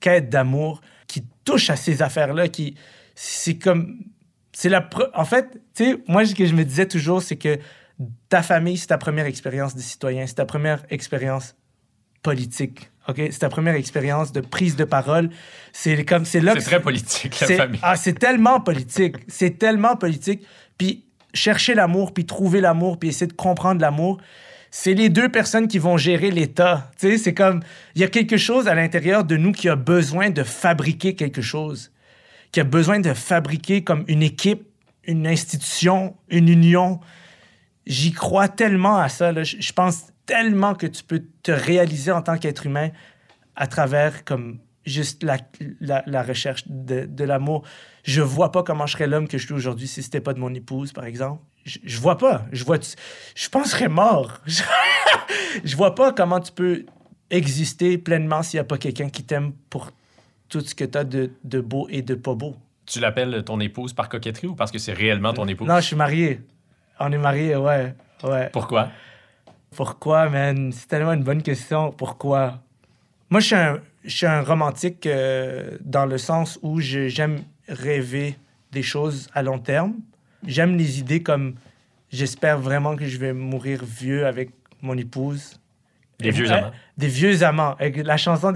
quête 0.00 0.28
d'amour 0.28 0.82
qui 1.06 1.24
touche 1.44 1.70
à 1.70 1.76
ces 1.76 2.02
affaires-là. 2.02 2.48
Qui 2.48 2.74
c'est 3.14 3.56
comme 3.56 4.04
c'est 4.52 4.68
la 4.68 4.86
en 5.14 5.24
fait 5.24 5.62
tu 5.74 5.84
sais 5.84 6.02
moi 6.08 6.26
ce 6.26 6.34
que 6.34 6.44
je 6.44 6.54
me 6.54 6.64
disais 6.64 6.86
toujours 6.86 7.22
c'est 7.22 7.36
que 7.36 7.58
ta 8.28 8.42
famille 8.42 8.76
c'est 8.76 8.88
ta 8.88 8.98
première 8.98 9.24
expérience 9.24 9.74
de 9.74 9.80
citoyen, 9.80 10.26
c'est 10.26 10.34
ta 10.34 10.44
première 10.44 10.84
expérience 10.90 11.56
politique. 12.22 12.90
Ok, 13.10 13.20
c'est 13.30 13.38
ta 13.38 13.48
première 13.48 13.74
expérience 13.74 14.32
de 14.32 14.40
prise 14.40 14.76
de 14.76 14.84
parole. 14.84 15.30
C'est 15.72 16.04
comme 16.04 16.24
c'est 16.24 16.40
là 16.40 16.54
C'est 16.56 16.64
très 16.64 16.80
politique, 16.80 17.38
la 17.40 17.46
famille. 17.46 17.80
Ah, 17.82 17.96
c'est 17.96 18.18
tellement 18.18 18.60
politique. 18.60 19.16
C'est 19.28 19.58
tellement 19.58 19.96
politique. 19.96 20.42
Puis 20.78 21.04
chercher 21.34 21.74
l'amour, 21.74 22.12
puis 22.12 22.24
trouver 22.26 22.60
l'amour, 22.60 22.98
puis 22.98 23.08
essayer 23.10 23.26
de 23.26 23.32
comprendre 23.32 23.80
l'amour, 23.80 24.18
c'est 24.70 24.94
les 24.94 25.08
deux 25.08 25.28
personnes 25.28 25.68
qui 25.68 25.78
vont 25.78 25.96
gérer 25.96 26.30
l'État. 26.30 26.90
Tu 26.98 27.10
sais, 27.10 27.18
c'est 27.18 27.34
comme, 27.34 27.60
il 27.94 28.00
y 28.00 28.04
a 28.04 28.08
quelque 28.08 28.36
chose 28.36 28.68
à 28.68 28.74
l'intérieur 28.74 29.24
de 29.24 29.36
nous 29.36 29.52
qui 29.52 29.68
a 29.68 29.76
besoin 29.76 30.30
de 30.30 30.42
fabriquer 30.42 31.14
quelque 31.14 31.42
chose, 31.42 31.90
qui 32.52 32.60
a 32.60 32.64
besoin 32.64 33.00
de 33.00 33.12
fabriquer 33.12 33.82
comme 33.82 34.04
une 34.06 34.22
équipe, 34.22 34.62
une 35.04 35.26
institution, 35.26 36.16
une 36.28 36.48
union. 36.48 37.00
J'y 37.86 38.12
crois 38.12 38.48
tellement 38.48 38.98
à 38.98 39.08
ça. 39.08 39.32
là. 39.32 39.42
Je 39.42 39.72
pense 39.72 40.04
tellement 40.30 40.74
que 40.76 40.86
tu 40.86 41.02
peux 41.02 41.24
te 41.42 41.50
réaliser 41.50 42.12
en 42.12 42.22
tant 42.22 42.38
qu'être 42.38 42.64
humain 42.64 42.90
à 43.56 43.66
travers 43.66 44.24
comme 44.24 44.60
juste 44.86 45.24
la, 45.24 45.38
la, 45.80 46.04
la 46.06 46.22
recherche 46.22 46.62
de, 46.68 47.04
de 47.04 47.24
l'amour. 47.24 47.64
Je 48.04 48.22
vois 48.22 48.52
pas 48.52 48.62
comment 48.62 48.86
je 48.86 48.92
serais 48.92 49.08
l'homme 49.08 49.26
que 49.26 49.38
je 49.38 49.44
suis 49.46 49.54
aujourd'hui 49.54 49.88
si 49.88 50.04
c'était 50.04 50.20
pas 50.20 50.32
de 50.32 50.38
mon 50.38 50.54
épouse, 50.54 50.92
par 50.92 51.04
exemple. 51.04 51.42
Je, 51.64 51.78
je 51.82 51.98
vois 51.98 52.16
pas. 52.16 52.46
Je 52.52 52.64
vois, 52.64 52.78
je 53.34 53.48
penserais 53.48 53.88
mort. 53.88 54.40
Je, 54.46 54.62
je 55.64 55.76
vois 55.76 55.96
pas 55.96 56.12
comment 56.12 56.38
tu 56.38 56.52
peux 56.52 56.86
exister 57.30 57.98
pleinement 57.98 58.44
s'il 58.44 58.58
y 58.58 58.60
a 58.60 58.64
pas 58.64 58.78
quelqu'un 58.78 59.08
qui 59.08 59.24
t'aime 59.24 59.52
pour 59.68 59.90
tout 60.48 60.60
ce 60.60 60.76
que 60.76 60.84
tu 60.84 60.96
as 60.96 61.04
de, 61.04 61.32
de 61.42 61.60
beau 61.60 61.88
et 61.90 62.02
de 62.02 62.14
pas 62.14 62.34
beau. 62.36 62.54
Tu 62.86 63.00
l'appelles 63.00 63.42
ton 63.44 63.58
épouse 63.58 63.92
par 63.94 64.08
coquetterie 64.08 64.46
ou 64.46 64.54
parce 64.54 64.70
que 64.70 64.78
c'est 64.78 64.92
réellement 64.92 65.32
ton 65.32 65.48
épouse? 65.48 65.66
Non, 65.66 65.76
je 65.80 65.86
suis 65.86 65.96
marié. 65.96 66.40
On 67.00 67.10
est 67.10 67.18
marié, 67.18 67.56
ouais. 67.56 67.94
Ouais. 68.22 68.48
Pourquoi? 68.52 68.90
Pourquoi, 69.74 70.28
man? 70.28 70.72
C'est 70.72 70.88
tellement 70.88 71.12
une 71.12 71.22
bonne 71.22 71.42
question. 71.42 71.92
Pourquoi? 71.92 72.60
Moi, 73.30 73.40
je 73.40 73.46
suis 73.46 73.54
un, 73.56 73.80
je 74.04 74.10
suis 74.16 74.26
un 74.26 74.42
romantique 74.42 75.06
euh, 75.06 75.78
dans 75.80 76.06
le 76.06 76.18
sens 76.18 76.58
où 76.62 76.80
je- 76.80 77.08
j'aime 77.08 77.42
rêver 77.68 78.36
des 78.72 78.82
choses 78.82 79.28
à 79.34 79.42
long 79.42 79.58
terme. 79.58 79.94
J'aime 80.46 80.76
les 80.76 80.98
idées 80.98 81.22
comme 81.22 81.54
j'espère 82.10 82.58
vraiment 82.58 82.96
que 82.96 83.06
je 83.06 83.18
vais 83.18 83.32
mourir 83.32 83.84
vieux 83.84 84.26
avec 84.26 84.50
mon 84.82 84.96
épouse. 84.96 85.60
Des 86.18 86.30
vieux 86.30 86.50
amants. 86.52 86.70
Des 86.98 87.06
vieux 87.08 87.42
amants. 87.44 87.76
La 88.04 88.16
chanson, 88.16 88.52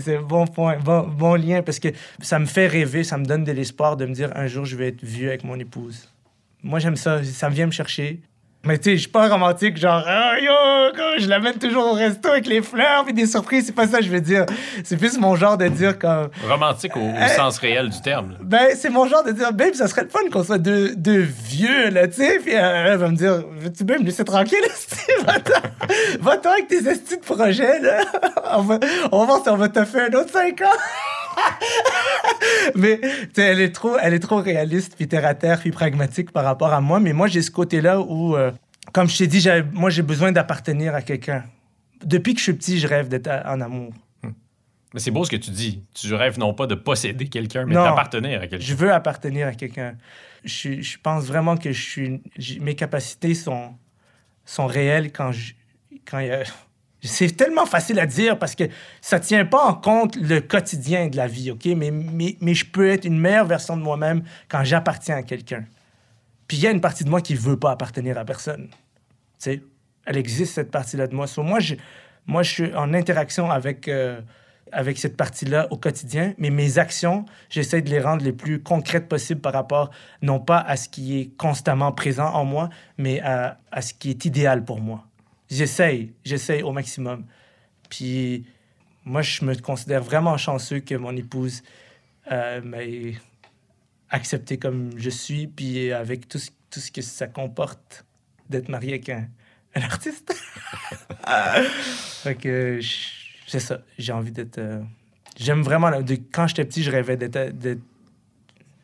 c'est 0.00 0.18
bon 0.18 0.46
point, 0.46 0.76
bon, 0.78 1.06
bon 1.06 1.34
lien 1.34 1.62
parce 1.62 1.78
que 1.78 1.88
ça 2.20 2.38
me 2.38 2.44
fait 2.46 2.66
rêver, 2.66 3.04
ça 3.04 3.16
me 3.16 3.24
donne 3.24 3.44
de 3.44 3.52
l'espoir 3.52 3.96
de 3.96 4.04
me 4.04 4.12
dire 4.12 4.30
un 4.34 4.46
jour 4.48 4.64
je 4.66 4.76
vais 4.76 4.88
être 4.88 5.02
vieux 5.02 5.28
avec 5.28 5.44
mon 5.44 5.58
épouse. 5.58 6.10
Moi, 6.62 6.78
j'aime 6.80 6.96
ça, 6.96 7.22
ça 7.24 7.48
vient 7.48 7.66
me 7.66 7.70
chercher. 7.70 8.20
Mais 8.64 8.78
tu 8.78 8.84
sais, 8.84 8.92
je 8.96 9.00
suis 9.02 9.10
pas 9.10 9.28
romantique, 9.28 9.76
genre, 9.76 10.02
Ah, 10.06 10.34
yo, 10.40 10.50
quoi, 10.94 11.18
je 11.18 11.26
l'amène 11.28 11.54
toujours 11.54 11.86
au 11.86 11.92
resto 11.92 12.28
avec 12.30 12.46
les 12.46 12.62
fleurs 12.62 13.04
puis 13.04 13.12
des 13.12 13.26
surprises, 13.26 13.66
c'est 13.66 13.74
pas 13.74 13.86
ça 13.86 13.98
que 13.98 14.04
je 14.04 14.10
veux 14.10 14.20
dire. 14.20 14.46
C'est 14.84 14.96
plus 14.96 15.18
mon 15.18 15.36
genre 15.36 15.56
de 15.58 15.68
dire 15.68 15.98
comme. 15.98 16.28
Romantique 16.48 16.96
au, 16.96 17.00
au 17.00 17.28
sens 17.36 17.58
réel 17.58 17.90
du 17.90 18.00
terme. 18.00 18.30
là. 18.32 18.36
Ben, 18.40 18.68
c'est 18.76 18.90
mon 18.90 19.06
genre 19.06 19.22
de 19.24 19.32
dire, 19.32 19.52
babe, 19.52 19.74
ça 19.74 19.86
serait 19.86 20.02
le 20.04 20.08
fun 20.08 20.20
qu'on 20.32 20.44
soit 20.44 20.58
deux, 20.58 20.94
deux 20.96 21.26
vieux, 21.46 21.90
là, 21.90 22.08
tu 22.08 22.14
sais. 22.14 22.38
Puis 22.42 22.54
euh, 22.54 22.92
elle 22.92 22.96
va 22.98 23.08
me 23.08 23.16
dire, 23.16 23.42
veux-tu 23.58 23.84
bien 23.84 23.98
me 23.98 24.04
laisser 24.04 24.24
tranquille? 24.24 24.58
Va-t'en 25.26 25.60
va-t'en 26.20 26.50
avec 26.52 26.68
tes 26.68 26.88
estis 26.88 27.16
de 27.18 27.22
projet, 27.22 27.80
là. 27.80 27.98
On 28.56 28.62
va, 28.62 28.78
on 29.12 29.18
va 29.20 29.24
voir 29.26 29.42
si 29.42 29.48
on 29.48 29.56
va 29.56 29.68
te 29.68 29.84
faire 29.84 30.08
un 30.10 30.14
autre 30.18 30.30
cinq 30.30 30.60
ans. 30.62 30.78
mais, 32.74 33.00
elle 33.36 33.60
est 33.60 33.72
trop, 33.72 33.96
elle 34.00 34.14
est 34.14 34.18
trop 34.20 34.36
réaliste, 34.40 34.94
puis 34.96 35.08
terre 35.08 35.26
à 35.26 35.34
terre, 35.34 35.60
puis 35.60 35.70
pragmatique 35.70 36.30
par 36.32 36.44
rapport 36.44 36.72
à 36.72 36.80
moi. 36.80 37.00
Mais 37.00 37.12
moi, 37.12 37.26
j'ai 37.28 37.42
ce 37.42 37.50
côté-là 37.50 38.00
où, 38.00 38.36
euh, 38.36 38.50
comme 38.92 39.08
je 39.08 39.18
t'ai 39.18 39.26
dit, 39.26 39.46
moi, 39.72 39.90
j'ai 39.90 40.02
besoin 40.02 40.32
d'appartenir 40.32 40.94
à 40.94 41.02
quelqu'un. 41.02 41.44
Depuis 42.04 42.34
que 42.34 42.38
je 42.38 42.44
suis 42.44 42.52
petit, 42.54 42.78
je 42.78 42.86
rêve 42.86 43.08
d'être 43.08 43.30
en 43.46 43.60
amour. 43.60 43.92
Mais 44.92 45.00
c'est 45.00 45.10
beau 45.10 45.24
ce 45.24 45.30
que 45.30 45.36
tu 45.36 45.50
dis. 45.50 45.82
Tu 45.92 46.14
rêves 46.14 46.38
non 46.38 46.54
pas 46.54 46.68
de 46.68 46.76
posséder 46.76 47.26
quelqu'un, 47.28 47.64
mais 47.66 47.74
d'appartenir 47.84 48.40
à 48.40 48.46
quelqu'un. 48.46 48.64
Je 48.64 48.74
veux 48.74 48.92
appartenir 48.92 49.48
à 49.48 49.52
quelqu'un. 49.52 49.96
Je, 50.44 50.80
je 50.82 50.98
pense 51.02 51.24
vraiment 51.24 51.56
que 51.56 51.72
je 51.72 51.82
suis, 51.82 52.60
mes 52.60 52.76
capacités 52.76 53.34
sont, 53.34 53.74
sont 54.44 54.66
réelles 54.66 55.10
quand 55.10 55.32
je, 55.32 55.54
quand 56.04 56.20
il 56.20 56.28
y 56.28 56.30
a- 56.30 56.44
C'est 57.06 57.36
tellement 57.36 57.66
facile 57.66 58.00
à 58.00 58.06
dire 58.06 58.38
parce 58.38 58.54
que 58.54 58.64
ça 59.02 59.20
tient 59.20 59.44
pas 59.44 59.62
en 59.62 59.74
compte 59.74 60.16
le 60.16 60.40
quotidien 60.40 61.08
de 61.08 61.16
la 61.16 61.26
vie, 61.26 61.50
OK? 61.50 61.66
Mais, 61.66 61.90
mais, 61.90 62.36
mais 62.40 62.54
je 62.54 62.64
peux 62.64 62.88
être 62.88 63.04
une 63.04 63.18
meilleure 63.18 63.44
version 63.44 63.76
de 63.76 63.82
moi-même 63.82 64.22
quand 64.48 64.64
j'appartiens 64.64 65.16
à 65.16 65.22
quelqu'un. 65.22 65.64
Puis 66.48 66.56
il 66.56 66.62
y 66.62 66.66
a 66.66 66.70
une 66.70 66.80
partie 66.80 67.04
de 67.04 67.10
moi 67.10 67.20
qui 67.20 67.34
veut 67.34 67.58
pas 67.58 67.72
appartenir 67.72 68.16
à 68.16 68.24
personne. 68.24 68.68
Tu 68.68 68.76
sais, 69.38 69.62
elle 70.06 70.16
existe, 70.16 70.54
cette 70.54 70.70
partie-là 70.70 71.06
de 71.06 71.14
moi. 71.14 71.26
So, 71.26 71.42
moi, 71.42 71.60
je, 71.60 71.74
moi, 72.26 72.42
je 72.42 72.50
suis 72.50 72.74
en 72.74 72.94
interaction 72.94 73.50
avec, 73.50 73.86
euh, 73.88 74.20
avec 74.72 74.98
cette 74.98 75.16
partie-là 75.16 75.68
au 75.70 75.76
quotidien, 75.76 76.34
mais 76.38 76.50
mes 76.50 76.78
actions, 76.78 77.26
j'essaie 77.50 77.82
de 77.82 77.90
les 77.90 78.00
rendre 78.00 78.24
les 78.24 78.32
plus 78.32 78.62
concrètes 78.62 79.08
possibles 79.08 79.42
par 79.42 79.52
rapport, 79.52 79.90
non 80.22 80.40
pas 80.40 80.58
à 80.58 80.76
ce 80.76 80.88
qui 80.88 81.20
est 81.20 81.36
constamment 81.36 81.92
présent 81.92 82.32
en 82.32 82.44
moi, 82.44 82.70
mais 82.96 83.20
à, 83.20 83.58
à 83.70 83.82
ce 83.82 83.92
qui 83.92 84.10
est 84.10 84.24
idéal 84.24 84.64
pour 84.64 84.80
moi. 84.80 85.06
J'essaye, 85.54 86.12
j'essaye 86.24 86.62
au 86.64 86.72
maximum. 86.72 87.24
Puis 87.88 88.44
moi, 89.04 89.22
je 89.22 89.44
me 89.44 89.54
considère 89.54 90.02
vraiment 90.02 90.36
chanceux 90.36 90.80
que 90.80 90.94
mon 90.96 91.14
épouse 91.16 91.62
euh, 92.32 92.60
m'ait 92.62 93.14
accepté 94.10 94.58
comme 94.58 94.90
je 94.98 95.10
suis, 95.10 95.46
puis 95.46 95.92
avec 95.92 96.28
tout 96.28 96.38
ce, 96.38 96.50
tout 96.70 96.80
ce 96.80 96.90
que 96.90 97.02
ça 97.02 97.28
comporte 97.28 98.04
d'être 98.50 98.68
marié 98.68 98.94
avec 98.94 99.08
un, 99.10 99.28
un 99.76 99.82
artiste. 99.82 100.34
fait 102.22 102.34
que 102.34 102.80
je- 102.80 103.24
c'est 103.46 103.60
ça, 103.60 103.80
j'ai 103.98 104.12
envie 104.12 104.32
d'être... 104.32 104.58
euh, 104.58 104.82
J'aime 105.36 105.62
vraiment... 105.62 105.90
la- 105.90 106.02
de- 106.02 106.14
quand 106.32 106.46
j'étais 106.48 106.64
petit, 106.64 106.82
je 106.82 106.90
rêvais 106.90 107.16
d'être... 107.16 107.52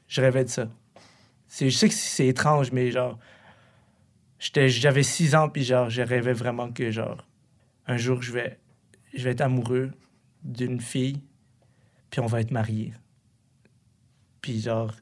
Je 0.09 0.21
rêvais 0.21 0.45
de 0.45 0.51
ça. 0.51 0.69
Je 1.61 1.69
sais 1.71 1.89
que 1.89 1.95
c'est 1.95 2.27
étrange, 2.29 2.71
mais 2.73 2.91
genre... 2.93 3.19
J'avais 4.41 5.03
six 5.03 5.35
ans, 5.35 5.49
puis 5.49 5.65
genre, 5.65 5.91
je 5.91 6.03
rêvais 6.03 6.33
vraiment 6.33 6.73
que, 6.73 6.91
genre, 6.91 7.27
un 7.87 7.97
jour, 7.97 8.23
je 8.23 8.33
vais, 8.33 8.59
je 9.15 9.23
vais 9.23 9.31
être 9.31 9.43
amoureux 9.43 9.91
d'une 10.43 10.81
fille, 10.81 11.21
puis 12.11 12.21
on 12.21 12.27
va 12.27 12.41
être 12.41 12.51
mariés. 12.51 12.95
Puis 14.41 14.61
genre, 14.61 14.93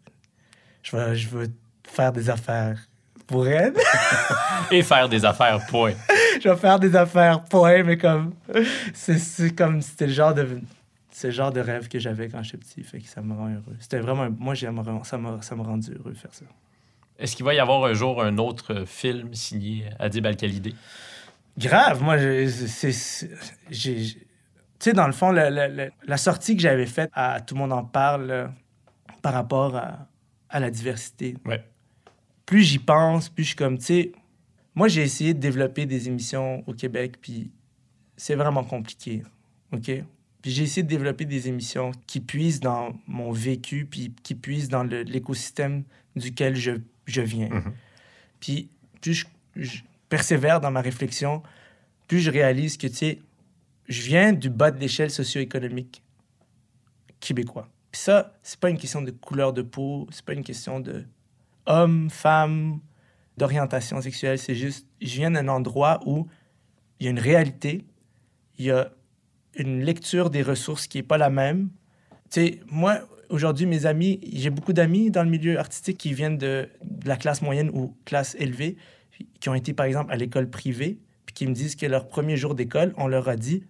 je 0.83 0.97
vais, 0.97 1.17
je 1.17 1.29
veux 1.29 1.47
faire 1.85 2.13
des 2.13 2.29
affaires 2.29 2.89
pour 3.27 3.47
elle. 3.47 3.75
Et 4.71 4.83
faire 4.83 5.09
des 5.09 5.25
affaires, 5.25 5.65
point. 5.67 5.93
je 6.41 6.49
vais 6.49 6.57
faire 6.57 6.81
des 6.81 6.97
affaires 6.97 7.45
elle, 7.69 7.85
mais 7.85 7.97
comme, 7.97 8.35
c'est, 8.93 9.55
comme, 9.55 9.81
c'était 9.81 10.07
le 10.07 10.13
genre 10.13 10.35
de, 10.35 10.61
c'est 11.11 11.29
le 11.29 11.35
genre 11.35 11.53
de 11.53 11.61
rêve 11.61 11.89
que 11.89 11.99
j'avais 11.99 12.29
quand 12.29 12.43
j'étais 12.43 12.59
petit, 12.59 12.83
fait 12.83 13.01
que 13.01 13.09
ça 13.09 13.21
me 13.23 13.35
rend 13.35 13.49
heureux. 13.49 13.77
C'était 13.81 14.01
vraiment, 14.01 14.29
moi, 14.39 14.55
ça 14.55 15.19
m'a, 15.19 15.63
rendu 15.63 15.93
heureux 15.93 16.13
de 16.13 16.19
faire 16.19 16.35
ça. 16.35 16.45
Est-ce 17.19 17.35
qu'il 17.37 17.45
va 17.45 17.55
y 17.55 17.59
avoir 17.59 17.85
un 17.85 17.95
jour 17.95 18.23
un 18.23 18.39
autre 18.39 18.85
film 18.87 19.35
signé 19.35 19.85
Adib 19.99 20.25
Al-Khalidé? 20.27 20.75
Grave, 21.59 22.03
moi, 22.03 22.17
j'ai, 22.19 22.47
tu 23.71 24.15
sais, 24.79 24.93
dans 24.93 25.07
le 25.07 25.13
fond, 25.13 25.33
le- 25.33 25.51
le- 25.51 25.75
le- 25.75 25.91
la 26.07 26.17
sortie 26.17 26.55
que 26.55 26.63
j'avais 26.63 26.87
faite 26.87 27.11
à 27.13 27.41
Tout 27.41 27.55
le 27.57 27.61
monde 27.61 27.73
en 27.73 27.85
parle 27.85 28.53
par 29.23 29.33
rapport 29.33 29.75
à, 29.77 30.07
à 30.49 30.61
la 30.61 30.71
diversité, 30.71 31.35
Ouais. 31.45 31.65
plus 32.47 32.63
j'y 32.63 32.79
pense, 32.79 33.29
plus 33.29 33.43
je 33.43 33.49
suis 33.49 33.57
comme, 33.57 33.79
tu 33.79 33.85
sais, 33.87 34.13
moi, 34.77 34.87
j'ai 34.87 35.03
essayé 35.03 35.35
de 35.35 35.41
développer 35.41 35.87
des 35.87 36.07
émissions 36.07 36.63
au 36.69 36.73
Québec, 36.75 37.15
puis 37.21 37.51
c'est 38.17 38.37
vraiment 38.37 38.63
compliqué, 38.63 39.25
OK? 39.73 39.91
Puis 40.41 40.53
j'ai 40.53 40.63
essayé 40.63 40.85
de 40.85 40.89
développer 40.89 41.25
des 41.25 41.49
émissions 41.49 41.91
qui 42.07 42.21
puisent 42.21 42.61
dans 42.61 42.93
mon 43.09 43.33
vécu, 43.33 43.85
puis 43.91 44.15
qui 44.23 44.37
puisent 44.37 44.69
dans 44.69 44.85
l'écosystème 44.85 45.83
duquel 46.15 46.55
je, 46.55 46.71
je 47.09 47.23
viens. 47.23 47.49
Mhm. 47.49 47.73
Puis 48.41 48.71
plus 49.01 49.15
je, 49.15 49.27
je 49.57 49.81
persévère 50.09 50.61
dans 50.61 50.71
ma 50.71 50.81
réflexion, 50.81 51.43
plus 52.07 52.21
je 52.21 52.31
réalise 52.31 52.77
que, 52.77 52.87
tu 52.87 52.95
sais, 52.95 53.19
je 53.89 54.03
viens 54.03 54.33
du 54.33 54.51
bas 54.51 54.71
de 54.71 54.79
l'échelle 54.79 55.11
socio-économique 55.11 56.03
québécois. 57.21 57.69
Puis 57.91 58.01
ça, 58.01 58.35
c'est 58.43 58.61
pas 58.61 58.71
une 58.71 58.79
question 58.79 59.03
de 59.03 59.11
couleur 59.11 59.53
de 59.53 59.63
peau, 59.63 60.07
c'est 60.11 60.25
pas 60.25 60.35
une 60.35 60.45
question 60.45 60.81
de 60.81 61.05
homme, 61.67 62.11
femme, 62.11 62.81
d'orientation 63.37 64.01
sexuelle. 64.01 64.39
C'est 64.39 64.55
juste, 64.55 64.87
je 65.01 65.15
viens 65.17 65.31
d'un 65.31 65.49
endroit 65.49 66.01
où 66.07 66.27
il 67.01 67.05
y 67.05 67.07
a 67.07 67.11
une 67.11 67.19
réalité, 67.19 67.85
il 68.59 68.67
y 68.67 68.71
a 68.71 68.91
une 69.55 69.83
lecture 69.83 70.31
des 70.31 70.43
ressources 70.43 70.87
qui 70.87 70.99
n'est 70.99 71.03
pas 71.03 71.19
la 71.19 71.31
même. 71.31 71.71
Tu 72.31 72.41
sais, 72.41 72.61
moi, 72.67 73.01
aujourd'hui, 73.31 73.67
mes 73.67 73.87
amis, 73.87 74.21
j'ai 74.33 74.51
beaucoup 74.51 74.73
d'amis 74.73 75.11
dans 75.11 75.23
le 75.23 75.31
milieu 75.31 75.59
artistique 75.59 75.99
qui 75.99 76.13
viennent 76.15 76.39
de, 76.39 76.69
de 76.85 77.09
la 77.09 77.17
classe 77.17 77.43
moyenne 77.43 77.71
ou 77.73 77.95
classe 78.05 78.37
élevée, 78.39 78.77
qui 79.41 79.49
ont 79.49 79.55
été, 79.55 79.73
par 79.73 79.87
exemple, 79.87 80.13
à 80.13 80.17
l'école 80.17 80.49
privée, 80.49 80.99
puis 81.27 81.35
qui 81.35 81.47
me 81.47 81.53
disent 81.55 81.77
que 81.77 81.87
leur 81.87 82.09
premier 82.09 82.37
jour 82.37 82.55
d'école, 82.55 82.93
on 82.97 83.07
leur 83.09 83.29
a 83.29 83.37
dit 83.37 83.65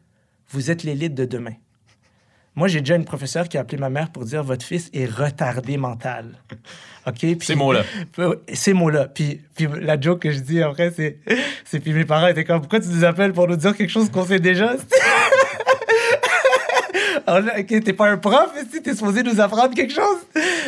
Vous 0.50 0.70
êtes 0.70 0.82
l'élite 0.82 1.14
de 1.14 1.24
demain. 1.24 1.54
Moi, 2.54 2.66
j'ai 2.66 2.80
déjà 2.80 2.96
une 2.96 3.04
professeure 3.04 3.48
qui 3.48 3.56
a 3.56 3.60
appelé 3.60 3.78
ma 3.78 3.88
mère 3.88 4.10
pour 4.10 4.24
dire 4.24 4.42
Votre 4.42 4.64
fils 4.64 4.90
est 4.92 5.06
retardé 5.06 5.76
mental. 5.76 6.34
OK? 7.06 7.14
Puis- 7.18 7.36
Ces 7.40 7.54
mots-là. 7.54 7.84
Ces 8.52 8.72
mots-là. 8.72 9.06
Puis, 9.08 9.40
puis 9.54 9.68
la 9.80 9.98
joke 10.00 10.22
que 10.22 10.32
je 10.32 10.40
dis 10.40 10.60
après, 10.62 10.90
c'est. 10.90 11.18
c'est 11.64 11.80
puis 11.80 11.92
mes 11.92 12.04
parents 12.04 12.26
étaient 12.26 12.44
comme 12.44 12.60
Pourquoi 12.60 12.80
tu 12.80 12.88
nous 12.88 13.04
appelles 13.04 13.32
pour 13.32 13.46
nous 13.48 13.56
dire 13.56 13.76
quelque 13.76 13.90
chose 13.90 14.10
qu'on 14.10 14.24
sait 14.26 14.40
déjà? 14.40 14.74
T'es 17.66 17.92
pas 17.92 18.08
un 18.10 18.16
prof, 18.18 18.50
si 18.72 18.82
t'es 18.82 18.94
supposé 18.94 19.22
nous 19.22 19.40
apprendre 19.40 19.74
quelque 19.74 19.92
chose. 19.92 20.18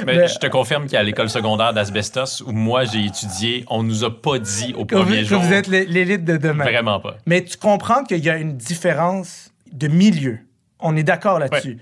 Mais, 0.06 0.16
Mais- 0.16 0.28
je 0.28 0.38
te 0.38 0.46
confirme 0.46 0.86
qu'à 0.86 1.02
l'école 1.02 1.30
secondaire 1.30 1.72
d'Asbestos, 1.72 2.42
où 2.46 2.52
moi 2.52 2.84
j'ai 2.84 3.04
étudié, 3.04 3.64
on 3.68 3.82
nous 3.82 4.04
a 4.04 4.10
pas 4.22 4.38
dit 4.38 4.74
au 4.76 4.84
Que 4.84 4.94
vous, 4.96 5.02
premier 5.02 5.18
que 5.22 5.24
jour. 5.28 5.40
vous 5.42 5.52
êtes 5.52 5.66
l'é- 5.68 5.86
l'élite 5.86 6.24
de 6.24 6.36
demain. 6.36 6.64
Vraiment 6.64 7.00
pas. 7.00 7.16
Mais 7.26 7.42
tu 7.44 7.56
comprends 7.56 8.04
qu'il 8.04 8.24
y 8.24 8.30
a 8.30 8.36
une 8.36 8.56
différence 8.56 9.50
de 9.72 9.88
milieu. 9.88 10.38
On 10.78 10.96
est 10.96 11.02
d'accord 11.02 11.38
là-dessus. 11.38 11.78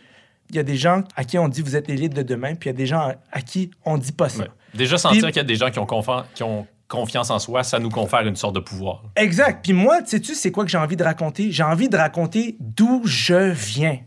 Il 0.50 0.56
y 0.56 0.58
a 0.58 0.62
des 0.62 0.76
gens 0.76 1.02
à 1.14 1.24
qui 1.24 1.38
on 1.38 1.48
dit 1.48 1.60
vous 1.62 1.76
êtes 1.76 1.88
l'élite 1.88 2.14
de 2.14 2.22
demain, 2.22 2.54
puis 2.54 2.68
il 2.70 2.72
y 2.72 2.74
a 2.74 2.76
des 2.76 2.86
gens 2.86 3.12
à, 3.32 3.40
qui 3.42 3.70
on 3.84 3.98
dit 3.98 4.12
pas 4.12 4.28
ça. 4.28 4.42
Ouais. 4.44 4.48
Déjà 4.74 4.96
sentir 4.98 5.22
Puis- 5.22 5.32
qu'il 5.32 5.36
y 5.36 5.44
a 5.44 5.44
des 5.44 5.56
gens 5.56 5.70
qui 5.70 5.78
ont, 5.78 5.84
confa- 5.84 6.24
qui 6.34 6.42
ont 6.42 6.66
confiance 6.88 7.28
en 7.30 7.38
soi, 7.38 7.62
ça 7.64 7.78
nous 7.78 7.90
confère 7.90 8.20
une 8.26 8.34
sorte 8.36 8.54
de 8.54 8.60
pouvoir. 8.60 9.02
Exact. 9.16 9.62
Puis 9.62 9.74
moi, 9.74 9.98
sais-tu, 10.06 10.34
c'est 10.34 10.50
quoi 10.50 10.64
que 10.64 10.70
j'ai 10.70 10.78
envie 10.78 10.96
de 10.96 11.04
raconter? 11.04 11.52
J'ai 11.52 11.62
envie 11.62 11.90
de 11.90 11.96
raconter 11.98 12.56
d'où 12.60 13.02
je 13.04 13.50
viens. 13.50 13.98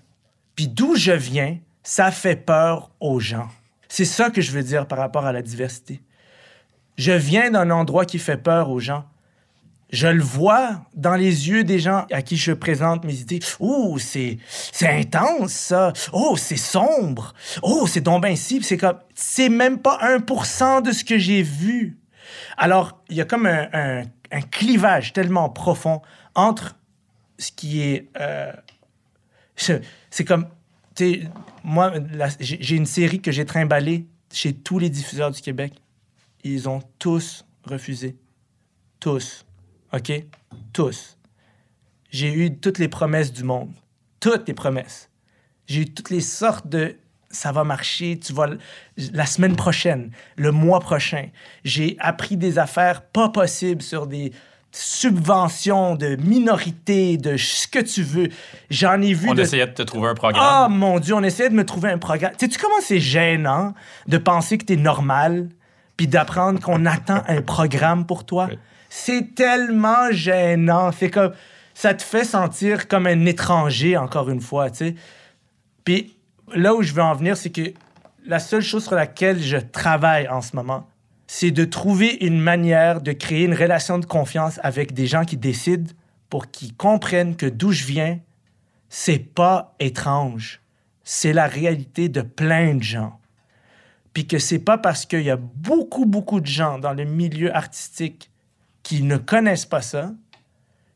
Puis 0.56 0.68
d'où 0.68 0.95
je 0.95 1.11
viens, 1.11 1.57
ça 1.84 2.11
fait 2.11 2.36
peur 2.36 2.91
aux 2.99 3.19
gens. 3.19 3.48
C'est 3.88 4.06
ça 4.06 4.30
que 4.30 4.41
je 4.41 4.52
veux 4.52 4.64
dire 4.64 4.86
par 4.88 4.98
rapport 4.99 5.26
à 5.26 5.32
la 5.34 5.41
diversité. 5.41 6.02
Je 6.98 7.11
viens 7.11 7.52
d'un 7.52 7.69
endroit 7.72 8.06
qui 8.06 8.19
fait 8.19 8.38
peur 8.38 8.69
aux 8.69 8.80
gens. 8.80 9.06
Je 9.91 10.07
le 10.07 10.22
vois 10.23 10.82
dans 10.94 11.15
les 11.15 11.49
yeux 11.49 11.65
des 11.65 11.80
gens 11.80 12.06
à 12.11 12.22
qui 12.22 12.38
je 12.38 12.53
présente 12.53 13.03
mes 13.03 13.15
idées. 13.19 13.40
Oh, 13.60 13.98
c'est 13.99 14.38
c'est 14.72 14.88
intense 14.88 15.52
ça. 15.52 15.91
Oh, 16.14 16.38
c'est 16.38 16.56
sombre. 16.56 17.34
Oh, 17.61 17.88
c'est 17.88 17.99
donc 17.99 18.22
ben 18.23 18.36
si. 18.38 18.64
C'est 18.64 18.78
comme 18.78 18.98
c'est 19.15 19.49
même 19.49 19.80
pas 19.80 19.99
1% 20.18 20.82
de 20.84 20.91
ce 20.94 21.03
que 21.03 21.18
j'ai 21.18 21.41
vu. 21.44 21.98
Alors, 22.57 23.02
il 23.10 23.18
y 23.18 23.22
a 23.22 23.26
comme 23.26 23.45
un, 23.45 23.68
un- 23.73 24.03
un 24.32 24.41
clivage 24.41 25.11
tellement 25.11 25.49
profond 25.49 26.02
entre 26.36 26.78
ce 27.38 27.52
qui 27.52 27.82
est. 27.82 28.07
euh, 28.18 28.53
c'est 30.10 30.26
comme. 30.26 30.48
Tu 30.96 31.22
sais, 31.22 31.30
moi, 31.64 31.94
j'ai 32.40 32.76
une 32.76 32.86
série 32.86 33.22
que 33.22 33.32
j'ai 33.32 33.46
trimballée 33.46 34.08
chez 34.32 34.54
tous 34.54 34.80
les 34.80 34.90
diffuseurs 34.90 35.32
du 35.32 35.42
Québec. 35.42 35.74
Ils 36.44 36.68
ont 36.68 36.82
tous 37.00 37.46
refusé. 37.64 38.18
Tous. 39.00 39.46
OK? 39.94 40.12
Tous. 40.74 41.18
J'ai 42.10 42.34
eu 42.34 42.58
toutes 42.58 42.78
les 42.78 42.88
promesses 42.88 43.32
du 43.32 43.44
monde. 43.44 43.72
Toutes 44.20 44.48
les 44.48 44.54
promesses. 44.54 45.10
J'ai 45.68 45.82
eu 45.82 45.86
toutes 45.86 46.10
les 46.10 46.22
sortes 46.22 46.68
de 46.68 46.98
ça 47.30 47.52
va 47.54 47.64
marcher, 47.64 48.20
tu 48.20 48.34
vas 48.34 48.48
la 48.98 49.26
semaine 49.26 49.56
prochaine, 49.56 50.12
le 50.36 50.52
mois 50.52 50.82
prochain. 50.82 51.30
J'ai 51.64 51.96
appris 52.00 52.38
des 52.38 52.60
affaires 52.60 53.04
pas 53.04 53.30
possibles 53.30 53.82
sur 53.82 54.08
des 54.08 54.34
subventions 54.72 55.95
de 55.95 56.15
minorités, 56.15 57.18
de 57.18 57.38
ce 57.38 57.68
que 57.68 57.80
tu 57.80 58.03
veux. 58.03 58.30
J'en 58.69 59.02
ai 59.02 59.14
vu 59.14 59.30
On 59.30 59.34
de 59.34 59.41
essayait 59.41 59.68
de 59.68 59.73
te 59.73 59.81
trouver 59.81 60.10
un 60.10 60.11
ah, 60.11 60.15
programme. 60.15 60.77
mon 60.77 60.99
Dieu, 60.99 61.14
on 61.14 61.23
essayait 61.23 61.49
de 61.49 61.56
me 61.56 61.65
trouver 61.65 61.89
un 61.89 61.98
programme. 61.98 62.31
Sais-tu 62.38 62.57
comment 62.57 62.80
c'est 62.81 62.99
gênant 62.99 63.73
de 64.07 64.18
penser 64.18 64.57
que 64.57 64.65
t'es 64.65 64.77
normal 64.77 65.49
puis 65.98 66.07
d'apprendre 66.07 66.60
qu'on 66.60 66.85
attend 66.85 67.22
un 67.27 67.41
programme 67.41 68.06
pour 68.06 68.26
toi? 68.26 68.48
Oui. 68.49 68.57
C'est 68.89 69.35
tellement 69.35 70.11
gênant. 70.11 70.91
C'est 70.91 71.10
comme... 71.10 71.34
Ça 71.73 71.93
te 71.93 72.03
fait 72.03 72.26
sentir 72.26 72.88
comme 72.88 73.07
un 73.07 73.26
étranger, 73.26 73.98
encore 73.98 74.30
une 74.30 74.41
fois, 74.41 74.69
tu 74.69 74.77
sais. 74.77 74.95
Puis 75.84 76.15
là 76.53 76.76
où 76.76 76.81
je 76.84 76.93
veux 76.93 77.02
en 77.02 77.15
venir, 77.15 77.38
c'est 77.38 77.49
que 77.49 77.73
la 78.26 78.39
seule 78.39 78.61
chose 78.61 78.84
sur 78.84 78.95
laquelle 78.95 79.41
je 79.41 79.57
travaille 79.57 80.27
en 80.27 80.41
ce 80.41 80.56
moment, 80.56 80.88
c'est 81.34 81.52
de 81.52 81.64
trouver 81.64 82.18
une 82.26 82.41
manière 82.41 82.99
de 82.99 83.14
créer 83.14 83.45
une 83.45 83.53
relation 83.53 83.98
de 83.98 84.06
confiance 84.06 84.60
avec 84.64 84.94
des 84.94 85.08
gens 85.08 85.24
qui 85.24 85.38
décident 85.38 85.90
pour 86.28 86.52
qu'ils 86.52 86.76
comprennent 86.76 87.38
que 87.38 87.45
d'où 87.45 87.72
je 87.72 87.86
viens, 87.86 88.20
c'est 88.90 89.34
pas 89.34 89.74
étrange. 89.80 90.60
C'est 91.06 91.32
la 91.32 91.48
réalité 91.48 92.10
de 92.10 92.20
plein 92.20 92.76
de 92.76 92.84
gens. 92.84 93.18
Puis 94.12 94.28
que 94.28 94.40
c'est 94.40 94.60
pas 94.60 94.78
parce 94.78 95.06
qu'il 95.06 95.22
y 95.22 95.30
a 95.30 95.38
beaucoup, 95.38 96.06
beaucoup 96.06 96.41
de 96.41 96.48
gens 96.48 96.80
dans 96.80 96.91
le 96.91 97.06
milieu 97.06 97.56
artistique 97.56 98.30
qui 98.84 99.02
ne 99.02 99.16
connaissent 99.16 99.66
pas 99.66 99.82
ça 99.82 100.12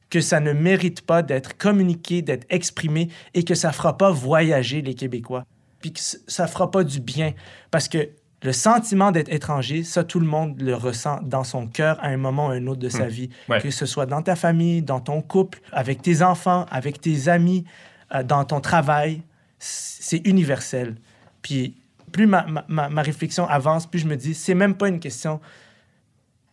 que 0.09 0.19
ça 0.19 0.41
ne 0.41 0.51
mérite 0.51 0.99
pas 0.99 1.23
d'être 1.23 1.55
communiqué, 1.55 2.21
d'être 2.21 2.45
exprimé 2.49 3.07
et 3.35 3.45
que 3.45 3.55
ça 3.55 3.71
fera 3.71 3.97
pas 3.97 4.11
voyager 4.11 4.81
les 4.81 4.95
Québécois. 4.95 5.45
Puis 5.79 5.93
que 5.93 6.01
ça 6.01 6.47
fera 6.47 6.71
pas 6.71 6.83
du 6.83 6.99
bien. 6.99 7.33
Parce 7.71 7.87
que 7.87 8.09
le 8.45 8.53
sentiment 8.53 9.11
d'être 9.11 9.29
étranger, 9.29 9.83
ça, 9.83 10.03
tout 10.03 10.19
le 10.19 10.25
monde 10.27 10.61
le 10.61 10.75
ressent 10.75 11.19
dans 11.23 11.43
son 11.43 11.67
cœur 11.67 11.97
à 12.01 12.07
un 12.07 12.17
moment 12.17 12.47
ou 12.47 12.51
à 12.51 12.53
un 12.53 12.67
autre 12.67 12.79
de 12.79 12.89
sa 12.89 13.07
vie. 13.07 13.29
Ouais. 13.49 13.59
Que 13.59 13.71
ce 13.71 13.85
soit 13.85 14.05
dans 14.05 14.21
ta 14.21 14.35
famille, 14.35 14.81
dans 14.81 14.99
ton 14.99 15.21
couple, 15.21 15.59
avec 15.71 16.01
tes 16.01 16.21
enfants, 16.21 16.65
avec 16.69 17.01
tes 17.01 17.27
amis, 17.27 17.65
euh, 18.13 18.23
dans 18.23 18.45
ton 18.45 18.61
travail. 18.61 19.21
C'est 19.57 20.25
universel. 20.27 20.95
Puis 21.41 21.75
plus 22.11 22.27
ma, 22.27 22.45
ma- 22.45 22.65
ma- 22.67 22.89
ma 22.89 23.01
réflexion 23.01 23.47
avance, 23.47 23.87
plus 23.87 23.99
je 23.99 24.07
me 24.07 24.15
dis, 24.15 24.33
c'est 24.35 24.53
même 24.55 24.75
pas 24.75 24.87
une 24.89 24.99
question. 24.99 25.39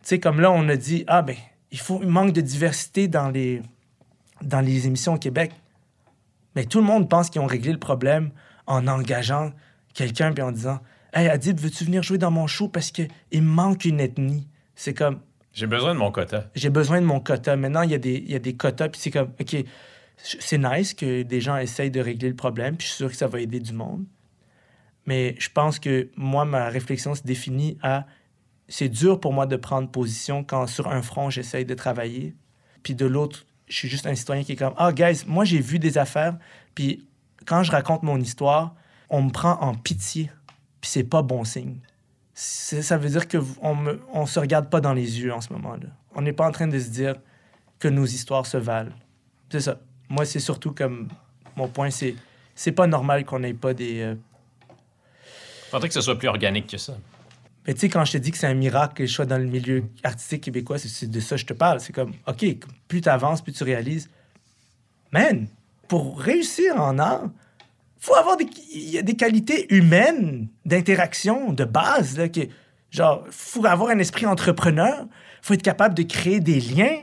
Tu 0.01 0.09
sais, 0.09 0.19
comme 0.19 0.41
là, 0.41 0.51
on 0.51 0.67
a 0.67 0.75
dit, 0.75 1.03
ah 1.07 1.21
ben, 1.21 1.35
il 1.71 1.79
faut 1.79 1.99
il 2.01 2.09
manque 2.09 2.33
de 2.33 2.41
diversité 2.41 3.07
dans 3.07 3.29
les, 3.29 3.61
dans 4.41 4.61
les 4.61 4.87
émissions 4.87 5.13
au 5.13 5.17
Québec. 5.17 5.51
Mais 6.55 6.65
tout 6.65 6.79
le 6.79 6.85
monde 6.85 7.07
pense 7.09 7.29
qu'ils 7.29 7.41
ont 7.41 7.45
réglé 7.47 7.71
le 7.71 7.79
problème 7.79 8.31
en 8.67 8.87
engageant 8.87 9.51
quelqu'un 9.93 10.31
puis 10.33 10.43
en 10.43 10.51
disant 10.51 10.79
Hey 11.15 11.29
Adib, 11.29 11.59
veux-tu 11.59 11.85
venir 11.85 12.01
jouer 12.01 12.17
dans 12.17 12.31
mon 12.31 12.47
show 12.47 12.67
parce 12.67 12.89
qu'il 12.89 13.07
me 13.33 13.41
manque 13.41 13.85
une 13.85 13.99
ethnie? 13.99 14.47
C'est 14.73 14.95
comme 14.95 15.19
J'ai 15.53 15.67
besoin 15.67 15.93
de 15.93 15.99
mon 15.99 16.11
quota. 16.11 16.49
j'ai 16.55 16.71
besoin 16.71 16.99
de 17.01 17.05
mon 17.05 17.19
quota. 17.19 17.55
Maintenant, 17.55 17.83
il 17.83 17.91
y 17.91 17.93
a 17.93 17.99
des, 17.99 18.15
il 18.15 18.31
y 18.31 18.35
a 18.35 18.39
des 18.39 18.55
quotas, 18.55 18.89
puis 18.89 18.99
c'est 18.99 19.11
comme, 19.11 19.31
OK, 19.39 19.55
c'est 20.17 20.57
nice 20.57 20.95
que 20.95 21.21
des 21.21 21.39
gens 21.39 21.57
essayent 21.57 21.91
de 21.91 21.99
régler 21.99 22.29
le 22.29 22.35
problème, 22.35 22.77
puis 22.77 22.87
je 22.87 22.93
suis 22.93 22.97
sûr 22.97 23.09
que 23.11 23.15
ça 23.15 23.27
va 23.27 23.41
aider 23.41 23.59
du 23.59 23.73
monde. 23.73 24.05
Mais 25.05 25.35
je 25.37 25.49
pense 25.49 25.77
que 25.77 26.09
moi, 26.15 26.45
ma 26.45 26.69
réflexion 26.69 27.13
se 27.13 27.21
définit 27.21 27.77
à 27.83 28.07
c'est 28.67 28.89
dur 28.89 29.19
pour 29.19 29.33
moi 29.33 29.45
de 29.45 29.55
prendre 29.55 29.91
position 29.91 30.43
quand 30.43 30.65
sur 30.65 30.87
un 30.87 31.03
front, 31.03 31.29
j'essaye 31.29 31.65
de 31.65 31.75
travailler, 31.75 32.33
puis 32.81 32.95
de 32.95 33.05
l'autre, 33.05 33.45
je 33.67 33.75
suis 33.75 33.87
juste 33.87 34.07
un 34.07 34.15
citoyen 34.15 34.43
qui 34.43 34.53
est 34.53 34.55
comme, 34.55 34.73
ah, 34.77 34.91
guys, 34.91 35.25
moi, 35.27 35.45
j'ai 35.45 35.59
vu 35.59 35.77
des 35.77 35.99
affaires, 35.99 36.37
puis 36.73 37.07
quand 37.45 37.61
je 37.61 37.71
raconte 37.71 38.01
mon 38.01 38.19
histoire, 38.19 38.73
on 39.09 39.21
me 39.21 39.29
prend 39.29 39.59
en 39.61 39.75
pitié, 39.75 40.31
puis 40.83 40.89
c'est 40.91 41.05
pas 41.05 41.21
bon 41.21 41.45
signe. 41.45 41.77
Ça 42.33 42.97
veut 42.97 43.07
dire 43.07 43.25
qu'on 43.29 43.77
on 44.11 44.25
se 44.25 44.37
regarde 44.37 44.69
pas 44.69 44.81
dans 44.81 44.91
les 44.93 45.21
yeux 45.21 45.31
en 45.33 45.39
ce 45.39 45.53
moment-là. 45.53 45.87
On 46.13 46.21
n'est 46.21 46.33
pas 46.33 46.45
en 46.45 46.51
train 46.51 46.67
de 46.67 46.77
se 46.77 46.89
dire 46.89 47.15
que 47.79 47.87
nos 47.87 48.03
histoires 48.05 48.45
se 48.45 48.57
valent. 48.57 48.91
C'est 49.49 49.61
ça. 49.61 49.79
Moi, 50.09 50.25
c'est 50.25 50.41
surtout 50.41 50.73
comme 50.73 51.07
mon 51.55 51.69
point, 51.69 51.89
c'est 51.89 52.15
c'est 52.53 52.73
pas 52.73 52.85
normal 52.85 53.23
qu'on 53.23 53.39
n'ait 53.39 53.53
pas 53.53 53.73
des. 53.73 54.01
euh, 54.01 54.15
Faudrait 55.71 55.87
que 55.87 55.93
ce 55.93 56.01
soit 56.01 56.17
plus 56.19 56.27
organique 56.27 56.67
que 56.67 56.77
ça. 56.77 56.97
Mais 57.65 57.73
tu 57.73 57.79
sais, 57.79 57.89
quand 57.89 58.03
je 58.03 58.11
te 58.11 58.17
dis 58.17 58.31
que 58.31 58.37
c'est 58.37 58.47
un 58.47 58.53
miracle 58.55 58.93
que 58.95 59.05
je 59.05 59.13
sois 59.13 59.25
dans 59.25 59.37
le 59.37 59.45
milieu 59.45 59.85
artistique 60.03 60.43
québécois, 60.43 60.77
c'est- 60.79 60.89
c'est 60.89 61.07
de 61.09 61.19
ça 61.21 61.35
que 61.35 61.41
je 61.41 61.45
te 61.45 61.53
parle. 61.53 61.79
C'est 61.79 61.93
comme, 61.93 62.11
OK, 62.27 62.45
plus 62.89 62.99
tu 62.99 63.07
avances, 63.07 63.41
plus 63.41 63.53
tu 63.53 63.63
réalises. 63.63 64.09
Man, 65.13 65.47
pour 65.87 66.19
réussir 66.19 66.75
en 66.81 66.99
art, 66.99 67.29
faut 68.03 68.15
avoir 68.15 68.35
des, 68.35 68.45
y 68.73 68.97
a 68.97 69.01
des 69.01 69.15
qualités 69.15 69.73
humaines 69.73 70.49
d'interaction 70.65 71.53
de 71.53 71.63
base. 71.63 72.17
Là, 72.17 72.27
que, 72.27 72.41
genre, 72.91 73.23
faut 73.29 73.65
avoir 73.65 73.91
un 73.91 73.99
esprit 73.99 74.25
entrepreneur. 74.25 75.07
faut 75.41 75.53
être 75.53 75.61
capable 75.61 75.95
de 75.95 76.03
créer 76.03 76.41
des 76.41 76.59
liens, 76.59 76.97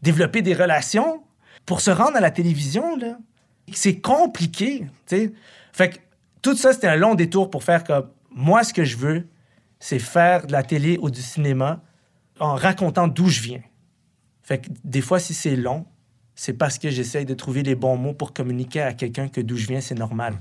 développer 0.00 0.40
des 0.40 0.54
relations. 0.54 1.22
Pour 1.66 1.82
se 1.82 1.90
rendre 1.90 2.16
à 2.16 2.20
la 2.20 2.30
télévision, 2.30 2.96
là, 2.96 3.18
c'est 3.74 4.00
compliqué. 4.00 4.86
Fait 5.74 5.90
que 5.90 5.98
tout 6.40 6.56
ça, 6.56 6.72
c'était 6.72 6.88
un 6.88 6.96
long 6.96 7.14
détour 7.14 7.50
pour 7.50 7.62
faire 7.62 7.84
comme 7.84 8.08
moi, 8.30 8.64
ce 8.64 8.72
que 8.72 8.84
je 8.84 8.96
veux, 8.96 9.28
c'est 9.78 9.98
faire 9.98 10.46
de 10.46 10.52
la 10.52 10.62
télé 10.62 10.96
ou 11.02 11.10
du 11.10 11.20
cinéma 11.20 11.82
en 12.40 12.54
racontant 12.54 13.08
d'où 13.08 13.28
je 13.28 13.42
viens. 13.42 13.62
Fait 14.42 14.62
que 14.62 14.70
des 14.84 15.02
fois, 15.02 15.20
si 15.20 15.34
c'est 15.34 15.54
long, 15.54 15.84
c'est 16.36 16.52
parce 16.52 16.78
que 16.78 16.90
j'essaye 16.90 17.24
de 17.24 17.34
trouver 17.34 17.62
les 17.64 17.74
bons 17.74 17.96
mots 17.96 18.12
pour 18.14 18.32
communiquer 18.32 18.82
à 18.82 18.92
quelqu'un 18.92 19.26
que 19.28 19.40
d'où 19.40 19.56
je 19.56 19.66
viens, 19.66 19.80
c'est 19.80 19.94
normal. 19.96 20.34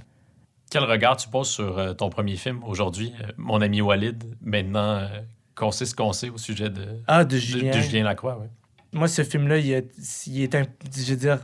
Quel 0.69 0.83
regard 0.83 1.15
tu 1.17 1.27
poses 1.29 1.49
sur 1.49 1.77
euh, 1.79 1.93
ton 1.93 2.09
premier 2.09 2.35
film 2.35 2.63
aujourd'hui, 2.63 3.13
euh, 3.23 3.31
Mon 3.37 3.61
ami 3.61 3.81
Walid, 3.81 4.23
maintenant 4.41 4.97
euh, 4.97 5.07
qu'on 5.55 5.71
sait 5.71 5.85
ce 5.85 5.95
qu'on 5.95 6.11
sait 6.13 6.29
au 6.29 6.37
sujet 6.37 6.69
de, 6.69 6.85
Ah, 7.07 7.23
de 7.23 7.31
de- 7.35 7.37
Julien. 7.39 7.71
de 7.71 7.79
Julien 7.79 8.03
Lacroix. 8.03 8.37
Ouais. 8.37 8.49
Moi, 8.93 9.07
ce 9.07 9.23
film-là, 9.23 9.57
il 9.57 9.71
est, 9.71 9.89
il 10.27 10.41
est 10.43 10.53
un- 10.55 10.65
je 10.95 11.11
veux 11.11 11.17
dire, 11.17 11.39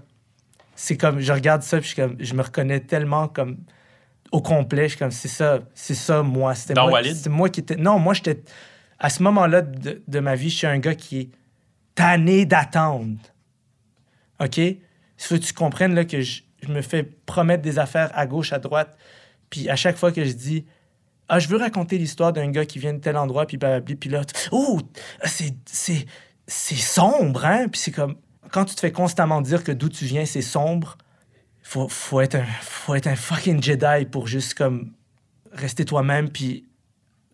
c'est 0.75 0.97
comme, 0.97 1.19
je 1.19 1.31
regarde 1.31 1.61
ça, 1.61 1.79
puis 1.79 1.89
je, 1.89 1.95
comme, 1.95 2.15
je 2.19 2.33
me 2.33 2.41
reconnais 2.41 2.79
tellement 2.81 3.27
comme 3.27 3.57
au 4.31 4.41
complet. 4.41 4.83
Je 4.83 4.89
suis 4.89 4.97
comme, 4.99 5.11
c'est 5.11 5.27
ça, 5.27 5.59
c'est 5.75 5.93
ça, 5.95 6.23
moi. 6.23 6.55
C'était 6.55 6.73
Dans 6.73 6.83
moi, 6.89 6.93
Walid? 6.93 7.15
C'est 7.15 7.29
moi 7.29 7.49
qui 7.49 7.59
étais. 7.61 7.75
Non, 7.75 7.99
moi, 7.99 8.13
j'étais. 8.13 8.41
À 8.99 9.09
ce 9.09 9.21
moment-là 9.23 9.61
de, 9.61 10.01
de 10.07 10.19
ma 10.19 10.35
vie, 10.35 10.49
je 10.49 10.57
suis 10.57 10.67
un 10.67 10.79
gars 10.79 10.95
qui 10.95 11.19
est 11.19 11.29
tanné 11.95 12.45
d'attendre. 12.45 13.17
OK? 14.41 14.57
Il 14.57 14.79
faut 15.17 15.35
que 15.35 15.41
tu 15.41 15.53
comprennes 15.53 15.93
là, 15.93 16.05
que 16.05 16.21
je, 16.21 16.41
me 16.67 16.81
fais 16.81 17.03
promettre 17.03 17.61
des 17.61 17.79
affaires 17.79 18.11
à 18.13 18.25
gauche, 18.25 18.53
à 18.53 18.59
droite. 18.59 18.97
Puis 19.49 19.69
à 19.69 19.75
chaque 19.75 19.97
fois 19.97 20.11
que 20.11 20.23
je 20.23 20.33
dis, 20.33 20.65
ah, 21.27 21.39
je 21.39 21.47
veux 21.47 21.57
raconter 21.57 21.97
l'histoire 21.97 22.33
d'un 22.33 22.49
gars 22.49 22.65
qui 22.65 22.79
vient 22.79 22.93
de 22.93 22.99
tel 22.99 23.17
endroit, 23.17 23.45
puis 23.45 23.57
blablabla, 23.57 23.95
puis 23.95 24.09
là, 24.09 24.21
oh, 24.51 24.79
c'est, 25.23 25.53
c'est, 25.65 26.05
c'est 26.47 26.75
sombre, 26.75 27.45
hein? 27.45 27.67
Puis 27.67 27.81
c'est 27.81 27.91
comme, 27.91 28.15
quand 28.51 28.65
tu 28.65 28.75
te 28.75 28.81
fais 28.81 28.91
constamment 28.91 29.41
dire 29.41 29.63
que 29.63 29.71
d'où 29.71 29.89
tu 29.89 30.05
viens, 30.05 30.25
c'est 30.25 30.41
sombre, 30.41 30.97
faut, 31.63 31.87
faut, 31.87 32.21
être 32.21 32.35
un, 32.35 32.45
faut 32.61 32.95
être 32.95 33.07
un 33.07 33.15
fucking 33.15 33.61
Jedi 33.61 34.05
pour 34.11 34.27
juste 34.27 34.55
comme 34.55 34.91
rester 35.53 35.85
toi-même, 35.85 36.29
puis 36.29 36.67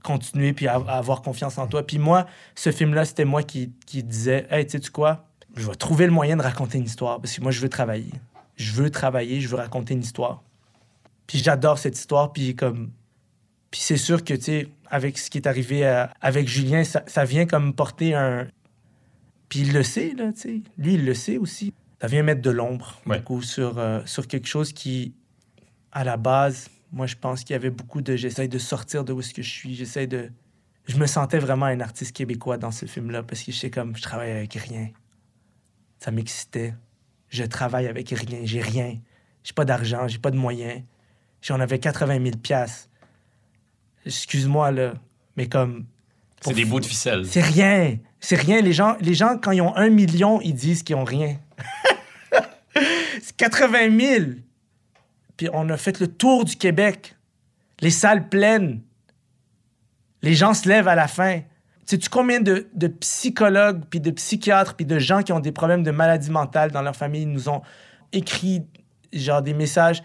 continuer, 0.03 0.53
puis 0.53 0.67
av- 0.67 0.87
avoir 0.89 1.21
confiance 1.21 1.57
en 1.57 1.67
toi. 1.67 1.85
Puis 1.85 1.99
moi, 1.99 2.27
ce 2.55 2.71
film-là, 2.71 3.05
c'était 3.05 3.25
moi 3.25 3.43
qui, 3.43 3.73
qui 3.85 4.03
disais, 4.03 4.47
hey, 4.49 4.65
tu 4.65 4.79
sais 4.81 4.91
quoi? 4.91 5.26
Je 5.57 5.67
vais 5.67 5.75
trouver 5.75 6.05
le 6.05 6.11
moyen 6.11 6.37
de 6.37 6.41
raconter 6.43 6.77
une 6.77 6.85
histoire, 6.85 7.19
parce 7.19 7.35
que 7.35 7.41
moi, 7.41 7.51
je 7.51 7.59
veux 7.61 7.69
travailler. 7.69 8.11
Je 8.55 8.71
veux 8.73 8.89
travailler, 8.89 9.41
je 9.41 9.47
veux 9.47 9.57
raconter 9.57 9.93
une 9.93 10.01
histoire. 10.01 10.43
Puis 11.27 11.39
j'adore 11.39 11.77
cette 11.79 11.97
histoire, 11.97 12.31
puis 12.31 12.55
comme... 12.55 12.91
Puis 13.71 13.81
c'est 13.81 13.97
sûr 13.97 14.23
que, 14.23 14.33
tu 14.33 14.41
sais, 14.43 14.69
avec 14.89 15.17
ce 15.17 15.29
qui 15.29 15.37
est 15.39 15.47
arrivé 15.47 15.85
à- 15.85 16.13
avec 16.21 16.47
Julien, 16.47 16.83
ça, 16.83 17.03
ça 17.07 17.25
vient 17.25 17.45
comme 17.45 17.73
porter 17.73 18.13
un... 18.13 18.47
Puis 19.49 19.59
il 19.59 19.73
le 19.73 19.83
sait, 19.83 20.13
là, 20.15 20.31
tu 20.31 20.39
sais. 20.41 20.61
Lui, 20.77 20.93
il 20.93 21.05
le 21.05 21.13
sait 21.13 21.37
aussi. 21.37 21.73
Ça 22.01 22.07
vient 22.07 22.23
mettre 22.23 22.41
de 22.41 22.49
l'ombre, 22.51 22.99
Ouais. 23.05 23.17
beaucoup, 23.17 23.41
sur, 23.41 23.77
euh, 23.79 24.01
sur 24.05 24.27
quelque 24.27 24.47
chose 24.47 24.71
qui, 24.73 25.13
à 25.91 26.03
la 26.03 26.15
base, 26.17 26.69
moi, 26.91 27.07
je 27.07 27.15
pense 27.15 27.43
qu'il 27.43 27.53
y 27.53 27.55
avait 27.55 27.69
beaucoup 27.71 28.01
de... 28.01 28.15
J'essaie 28.15 28.47
de 28.47 28.57
sortir 28.59 29.03
de 29.03 29.11
où 29.13 29.19
est-ce 29.19 29.33
que 29.33 29.41
je 29.41 29.49
suis. 29.49 29.75
J'essaie 29.75 30.07
de... 30.07 30.29
Je 30.87 30.97
me 30.97 31.05
sentais 31.07 31.39
vraiment 31.39 31.65
un 31.65 31.79
artiste 31.81 32.15
québécois 32.15 32.57
dans 32.57 32.71
ce 32.71 32.85
film-là, 32.85 33.23
parce 33.23 33.41
que 33.43 33.51
je 33.51 33.57
sais 33.57 33.69
comme, 33.69 33.95
je 33.97 34.01
travaille 34.01 34.31
avec 34.31 34.53
rien. 34.53 34.89
Ça 35.99 36.11
m'excitait. 36.11 36.73
Je 37.29 37.43
travaille 37.43 37.87
avec 37.87 38.09
rien. 38.09 38.39
J'ai 38.43 38.61
rien. 38.61 38.97
J'ai 39.43 39.53
pas 39.53 39.65
d'argent, 39.65 40.07
j'ai 40.07 40.19
pas 40.19 40.31
de 40.31 40.37
moyens. 40.37 40.81
J'en 41.41 41.59
avais 41.59 41.79
80 41.79 42.23
000 42.23 42.37
piastres. 42.37 42.89
Excuse-moi, 44.05 44.71
là, 44.71 44.93
mais 45.35 45.47
comme... 45.47 45.85
C'est 46.41 46.53
des 46.53 46.65
bouts 46.65 46.79
de 46.79 46.85
ficelle. 46.85 47.25
C'est 47.25 47.41
rien. 47.41 47.97
C'est 48.19 48.35
rien. 48.35 48.61
Les 48.61 48.73
gens, 48.73 48.95
les 49.01 49.13
gens, 49.13 49.37
quand 49.37 49.51
ils 49.51 49.61
ont 49.61 49.75
un 49.75 49.89
million, 49.89 50.39
ils 50.41 50.53
disent 50.53 50.83
qu'ils 50.83 50.95
ont 50.95 51.03
rien. 51.03 51.39
c'est 53.21 53.35
80 53.35 53.99
000. 53.99 54.25
Puis 55.35 55.49
on 55.53 55.69
a 55.69 55.77
fait 55.77 55.99
le 55.99 56.07
tour 56.07 56.45
du 56.45 56.55
Québec. 56.55 57.15
Les 57.79 57.91
salles 57.91 58.27
pleines. 58.29 58.81
Les 60.21 60.33
gens 60.33 60.53
se 60.53 60.67
lèvent 60.67 60.87
à 60.87 60.95
la 60.95 61.07
fin. 61.07 61.41
Sais-tu 61.87 62.09
combien 62.09 62.41
de, 62.41 62.67
de 62.73 62.87
psychologues, 62.87 63.81
puis 63.89 64.01
de 64.01 64.11
psychiatres, 64.11 64.75
puis 64.75 64.85
de 64.85 64.99
gens 64.99 65.21
qui 65.21 65.31
ont 65.31 65.39
des 65.39 65.53
problèmes 65.53 65.83
de 65.83 65.91
maladie 65.91 66.29
mentale 66.29 66.71
dans 66.71 66.81
leur 66.81 66.95
famille 66.95 67.25
nous 67.25 67.47
ont 67.47 67.61
écrit 68.11 68.65
genre 69.13 69.41
des 69.41 69.53
messages? 69.53 70.03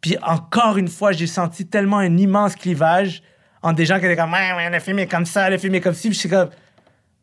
Puis 0.00 0.16
encore 0.22 0.78
une 0.78 0.88
fois, 0.88 1.10
j'ai 1.12 1.26
senti 1.26 1.66
tellement 1.66 1.98
un 1.98 2.16
immense 2.16 2.54
clivage 2.54 3.22
entre 3.62 3.76
des 3.76 3.86
gens 3.86 3.98
qui 3.98 4.06
étaient 4.06 4.16
comme 4.16 4.32
ouais, 4.32 4.70
le 4.70 4.80
film 4.80 5.00
est 5.00 5.06
comme 5.08 5.26
ça, 5.26 5.50
le 5.50 5.58
film 5.58 5.74
est 5.74 5.80
comme 5.80 5.94
ci. 5.94 6.08
Puis 6.08 6.14
je 6.14 6.20
suis 6.20 6.28
comme 6.28 6.50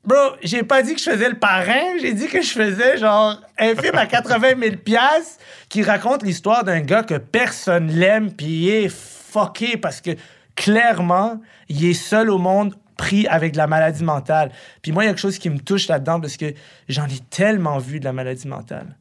Bro, 0.04 0.16
j'ai 0.42 0.64
pas 0.64 0.82
dit 0.82 0.94
que 0.96 1.00
je 1.00 1.10
faisais 1.10 1.30
le 1.30 1.38
parrain, 1.38 1.98
j'ai 2.02 2.14
dit 2.14 2.28
que 2.28 2.42
je 2.42 2.52
faisais 2.52 2.98
genre 2.98 3.40
un 3.58 3.76
film 3.76 3.96
à 3.96 4.06
80 4.06 4.54
000 4.60 4.76
piastres 4.78 5.44
qui 5.68 5.84
raconte 5.84 6.24
l'histoire 6.24 6.64
d'un 6.64 6.80
gars 6.80 7.04
que 7.04 7.16
personne 7.16 7.88
l'aime, 7.88 8.32
puis 8.32 8.48
il 8.48 8.70
est 8.70 8.90
fucké 8.90 9.76
parce 9.76 10.00
que 10.00 10.12
clairement, 10.56 11.42
il 11.68 11.86
est 11.86 11.94
seul 11.94 12.30
au 12.30 12.38
monde 12.38 12.76
pris 13.00 13.26
avec 13.28 13.54
de 13.54 13.58
la 13.58 13.66
maladie 13.66 14.04
mentale. 14.04 14.52
Puis 14.82 14.92
moi, 14.92 15.04
il 15.04 15.08
y 15.08 15.10
a 15.10 15.14
quelque 15.14 15.22
chose 15.22 15.40
qui 15.40 15.50
me 15.50 15.60
touche 15.60 15.88
là-dedans 15.88 16.20
parce 16.20 16.36
que 16.36 16.54
j'en 16.90 17.06
ai 17.06 17.20
tellement 17.30 17.78
vu 17.78 18.02
de 18.02 18.06
la 18.06 18.12
maladie 18.12 18.48
mentale. 18.48 18.98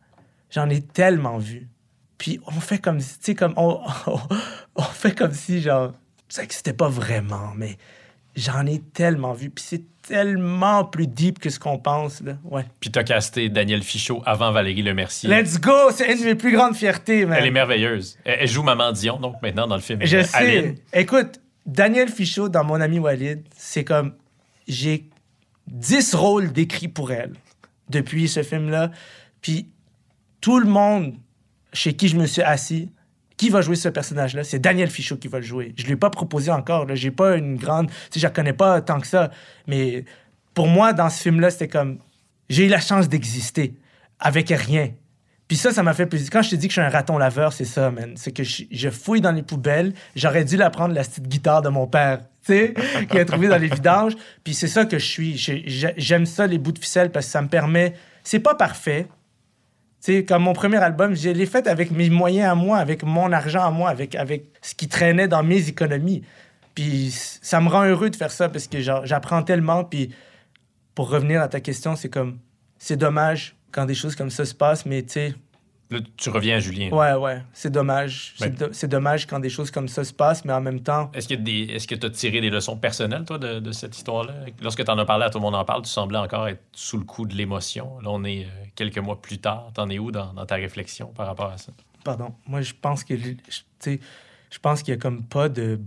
J'en 0.51 0.71
ai 0.71 0.81
tellement 0.81 1.37
vu. 1.39 1.69
Puis 2.17 2.39
on 2.47 2.53
fait 2.53 2.79
comme 2.79 3.01
si, 3.01 3.19
tu 3.19 3.25
sais, 3.25 3.35
comme 3.35 3.55
on, 3.57 3.81
on, 4.07 4.21
on 4.77 4.83
fait 4.83 5.19
comme 5.19 5.35
si, 5.35 5.61
genre, 5.61 5.95
ça 6.29 6.43
n'existait 6.43 6.75
pas 6.75 6.89
vraiment, 6.89 7.53
mais 7.57 7.77
j'en 8.37 8.67
ai 8.67 8.79
tellement 8.79 9.33
vu. 9.33 9.51
Puis 9.51 9.65
c'est 9.67 9.83
tellement 10.07 10.85
plus 10.85 11.09
deep 11.09 11.41
que 11.41 11.51
ce 11.51 11.59
qu'on 11.59 11.79
pense, 11.79 12.23
là. 12.23 12.35
Ouais. 12.45 12.65
Puis 12.79 12.93
t'as 12.93 13.03
casté 13.03 13.49
Daniel 13.49 13.83
Fichot 13.83 14.23
avant 14.25 14.53
Valérie 14.53 14.83
Lemercier. 14.83 15.29
Let's 15.29 15.61
go! 15.61 15.91
C'est 15.91 16.13
une 16.13 16.21
de 16.21 16.25
mes 16.25 16.35
plus 16.37 16.53
grandes 16.53 16.77
fiertés, 16.77 17.27
man. 17.27 17.37
Elle 17.41 17.49
est 17.49 17.51
merveilleuse. 17.51 18.17
Elle, 18.25 18.39
elle 18.43 18.49
joue 18.49 18.63
Maman 18.63 18.93
Dion, 18.93 19.19
donc 19.19 19.43
maintenant 19.43 19.67
dans 19.67 19.75
le 19.75 19.83
film. 19.83 19.99
Je 20.05 20.23
sais. 20.23 20.77
Écoute, 20.93 21.41
Daniel 21.69 22.09
Fichot 22.09 22.49
dans 22.49 22.65
Mon 22.65 22.81
ami 22.81 22.99
Walid, 22.99 23.45
c'est 23.57 23.85
comme. 23.85 24.15
J'ai 24.67 25.09
10 25.69 26.15
rôles 26.15 26.53
décrits 26.53 26.89
pour 26.89 27.13
elle 27.13 27.35
depuis 27.91 28.27
ce 28.27 28.43
film-là. 28.43 28.91
Puis 29.43 29.69
tout 30.41 30.59
le 30.59 30.67
monde 30.67 31.15
chez 31.73 31.95
qui 31.95 32.09
je 32.09 32.17
me 32.17 32.27
suis 32.27 32.43
assis, 32.43 32.91
qui 33.37 33.51
va 33.51 33.61
jouer 33.61 33.77
ce 33.77 33.89
personnage-là? 33.89 34.45
C'est 34.45 34.59
Daniel 34.59 34.91
Fichot 34.91 35.17
qui 35.17 35.29
va 35.29 35.39
le 35.39 35.45
jouer. 35.45 35.75
Je 35.77 35.85
ne 35.85 35.89
l'ai 35.91 35.97
pas 35.97 36.11
proposé 36.11 36.51
encore. 36.51 36.87
Là. 36.87 36.95
J'ai 36.95 37.11
pas 37.11 37.37
une 37.37 37.57
grande. 37.57 37.91
Je 38.15 38.21
la 38.21 38.31
connais 38.31 38.55
pas 38.55 38.81
tant 38.81 38.99
que 38.99 39.07
ça. 39.07 39.31
Mais 39.67 40.05
pour 40.55 40.69
moi, 40.69 40.95
dans 40.95 41.11
ce 41.11 41.23
film-là, 41.23 41.51
c'était 41.51 41.69
comme. 41.69 41.99
J'ai 42.49 42.65
eu 42.65 42.69
la 42.69 42.81
chance 42.81 43.11
d'exister 43.11 43.75
avec 44.19 44.49
rien. 44.49 44.91
Puis 45.49 45.57
ça, 45.57 45.73
ça 45.73 45.83
m'a 45.83 45.95
fait 45.95 46.05
plaisir. 46.05 46.29
Quand 46.31 46.43
je 46.43 46.51
te 46.51 46.57
dis 46.57 46.69
que 46.69 46.75
je 46.75 46.81
suis 46.81 46.87
un 46.87 46.91
raton 46.91 47.17
laveur, 47.17 47.55
c'est 47.55 47.65
ça, 47.65 47.91
man. 47.91 48.13
C'est 48.17 48.33
que 48.33 48.43
je, 48.45 48.91
fouille 48.91 49.23
dans 49.23 49.33
les 49.33 49.43
poubelles. 49.43 49.95
J'aurais 50.15 50.45
dû 50.45 50.59
la 50.59 50.69
prendre, 50.69 50.95
la 50.95 51.03
petite 51.03 51.27
guitare 51.27 51.63
de 51.63 51.71
mon 51.71 51.87
père, 51.87 52.21
tu 52.45 52.53
sais, 52.53 52.75
qu'il 53.11 53.19
a 53.19 53.25
trouvé 53.25 53.49
dans 53.49 53.57
les 53.57 53.69
vidanges. 53.69 54.13
Puis 54.45 54.53
c'est 54.53 54.69
ça 54.69 54.85
que 54.85 54.99
je 54.99 55.07
suis. 55.07 55.37
J'aime 55.97 56.27
ça, 56.27 56.47
les 56.47 56.59
bouts 56.59 56.73
de 56.73 56.79
ficelle, 56.79 57.11
parce 57.11 57.27
que 57.27 57.33
ça 57.33 57.41
me 57.41 57.49
permet... 57.49 57.95
C'est 58.23 58.41
pas 58.41 58.55
parfait. 58.55 59.07
Tu 60.05 60.13
sais, 60.13 60.25
comme 60.27 60.43
mon 60.43 60.53
premier 60.53 60.77
album, 60.77 61.17
je 61.17 61.31
l'ai 61.31 61.47
fait 61.47 61.67
avec 61.67 61.93
mes 61.93 62.11
moyens 62.11 62.51
à 62.51 62.55
moi, 62.55 62.77
avec 62.77 63.03
mon 63.03 63.33
argent 63.33 63.65
à 63.65 63.71
moi, 63.71 63.89
avec, 63.89 64.15
avec 64.17 64.53
ce 64.61 64.75
qui 64.75 64.87
traînait 64.87 65.29
dans 65.29 65.43
mes 65.43 65.67
économies. 65.67 66.25
Puis 66.75 67.11
ça 67.41 67.63
me 67.63 67.71
rend 67.71 67.85
heureux 67.85 68.11
de 68.11 68.17
faire 68.17 68.31
ça, 68.31 68.51
parce 68.51 68.67
que 68.69 68.81
j'apprends 68.81 69.43
tellement. 69.43 69.83
Puis 69.83 70.15
pour 70.95 71.09
revenir 71.09 71.41
à 71.41 71.49
ta 71.49 71.61
question, 71.61 71.97
c'est 71.97 72.11
comme... 72.11 72.39
C'est 72.81 72.97
dommage 72.97 73.58
quand 73.73 73.87
des 73.87 73.95
choses 73.95 74.15
comme 74.17 74.31
ça 74.31 74.45
se 74.45 74.55
passent, 74.55 74.87
mais 74.87 75.03
tu 75.03 75.11
sais... 75.13 75.35
Là, 75.91 76.01
tu 76.19 76.29
reviens 76.29 76.57
à 76.57 76.61
Julien. 76.61 76.91
Ouais, 76.91 77.15
ouais, 77.15 77.43
c'est 77.55 77.71
dommage. 77.71 78.35
Ouais. 78.41 78.49
C'est 78.49 78.59
do- 78.59 78.69
C'est 78.73 78.89
dommage 78.89 79.27
quand 79.27 79.41
des 79.41 79.49
choses 79.49 79.71
comme 79.71 79.89
ça 79.89 80.05
se 80.05 80.13
passent, 80.13 80.45
mais 80.45 80.53
en 80.53 80.61
même 80.61 80.81
temps, 80.81 81.11
Est-ce 81.15 81.27
que 81.87 81.95
tu 81.95 82.05
as 82.07 82.11
tiré 82.11 82.43
des 82.43 82.51
leçons 82.51 82.77
personnelles, 82.77 83.25
toi, 83.25 83.39
de, 83.39 83.59
de 83.59 83.73
cette 83.73 83.97
histoire-là? 83.97 84.35
Lorsque 84.61 84.85
tu 84.85 84.91
en 84.91 84.99
as 84.99 85.07
parlé 85.07 85.25
à 85.25 85.31
tout 85.31 85.39
le 85.39 85.43
monde 85.45 85.55
en 85.55 85.65
parle, 85.65 85.81
tu 85.81 85.89
semblais 85.89 86.19
encore 86.19 86.47
être 86.47 86.61
sous 86.73 86.99
le 86.99 87.05
coup 87.05 87.25
de 87.25 87.35
l'émotion. 87.35 87.99
Là, 88.03 88.11
on 88.11 88.23
est 88.25 88.45
euh, 88.45 88.49
quelques 88.75 88.99
mois 88.99 89.19
plus 89.23 89.39
tard. 89.39 89.71
T'en 89.73 89.89
es 89.89 89.99
où 89.99 90.11
dans, 90.13 90.35
dans 90.35 90.45
ta 90.45 90.57
réflexion 90.57 91.07
par 91.17 91.27
rapport 91.27 91.51
à 91.51 91.57
ça? 91.57 91.73
pardon, 92.05 92.35
moi 92.47 92.61
je 92.63 92.73
pense 92.81 93.03
que, 93.05 93.17
je- 93.17 93.31
tu 93.33 93.43
sais, 93.81 94.01
je 94.51 94.59
pense 94.59 94.83
qu'il 94.83 94.93
y 94.93 94.97
a 94.97 95.01
comme 95.01 95.23
pas 95.23 95.49
de 95.49 95.79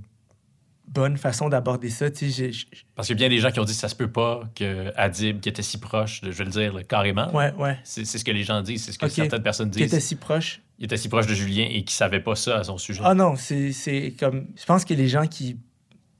bonne 0.93 1.18
façon 1.18 1.47
d'aborder 1.49 1.89
ça. 1.89 2.07
J'ai- 2.13 2.30
j'ai- 2.51 2.65
Parce 2.95 3.07
qu'il 3.07 3.15
y 3.15 3.19
a 3.19 3.27
bien 3.27 3.30
des 3.30 3.39
gens 3.41 3.49
qui 3.51 3.59
ont 3.59 3.63
dit 3.63 3.73
que 3.73 3.80
ça 3.80 3.88
se 3.88 3.95
peut 3.95 4.11
pas 4.11 4.43
que 4.55 4.91
Adib, 4.97 5.39
qui 5.39 5.49
était 5.49 5.61
si 5.61 5.80
proche, 5.80 6.22
de- 6.22 6.31
je 6.31 6.38
vais 6.38 6.43
le 6.45 6.51
dire 6.51 6.73
là, 6.73 6.84
carrément, 6.84 7.34
ouais, 7.34 7.53
ouais, 7.53 7.80
c'est 7.84 8.05
c'est 8.05 8.18
ce 8.18 8.26
que 8.26 8.31
les 8.31 8.43
gens 8.43 8.61
disent, 8.61 8.84
c'est 8.85 8.91
ce 8.91 8.99
que 8.99 9.05
Ok. 9.05 9.11
certaines 9.11 9.41
personnes 9.43 9.72
qui 9.72 9.77
disent. 9.80 9.88
était 9.93 9.99
si 10.01 10.15
proche. 10.15 10.61
Il 10.80 10.85
était 10.85 10.97
si 10.97 11.09
proche 11.09 11.27
de 11.27 11.34
Julien 11.34 11.68
et 11.69 11.84
qui 11.84 11.93
savait 11.93 12.19
pas 12.19 12.35
ça 12.35 12.57
à 12.57 12.63
son 12.63 12.77
sujet. 12.77 13.01
Ah 13.05 13.13
non, 13.13 13.35
c'est 13.35 13.72
c'est 13.72 14.13
comme, 14.19 14.47
je 14.59 14.65
pense 14.65 14.84
que 14.85 14.93
les 14.93 15.07
gens 15.07 15.27
qui 15.27 15.57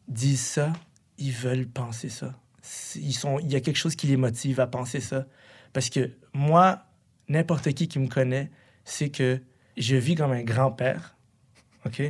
disent 0.08 0.40
ça, 0.46 0.72
ils 1.18 1.32
veulent 1.32 1.68
penser 1.68 2.10
ça. 2.10 2.34
Ils 2.96 3.14
sont, 3.14 3.40
il 3.40 3.52
y 3.52 3.56
a 3.56 3.60
quelque 3.60 3.78
chose 3.78 3.96
qui 3.96 4.08
les 4.08 4.18
motive 4.18 4.60
à 4.60 4.68
penser 4.68 5.00
ça. 5.02 5.26
Parce 5.74 5.90
que 5.90 6.12
moi, 6.34 6.84
n'importe 7.28 7.72
qui 7.74 7.88
qui 7.88 7.98
me 8.00 8.08
connaît, 8.08 8.52
c'est 8.86 9.10
que 9.10 9.42
je 9.78 9.96
vis 9.96 10.16
comme 10.16 10.32
un 10.32 10.44
grand-père, 10.44 11.16
OK? 11.86 12.02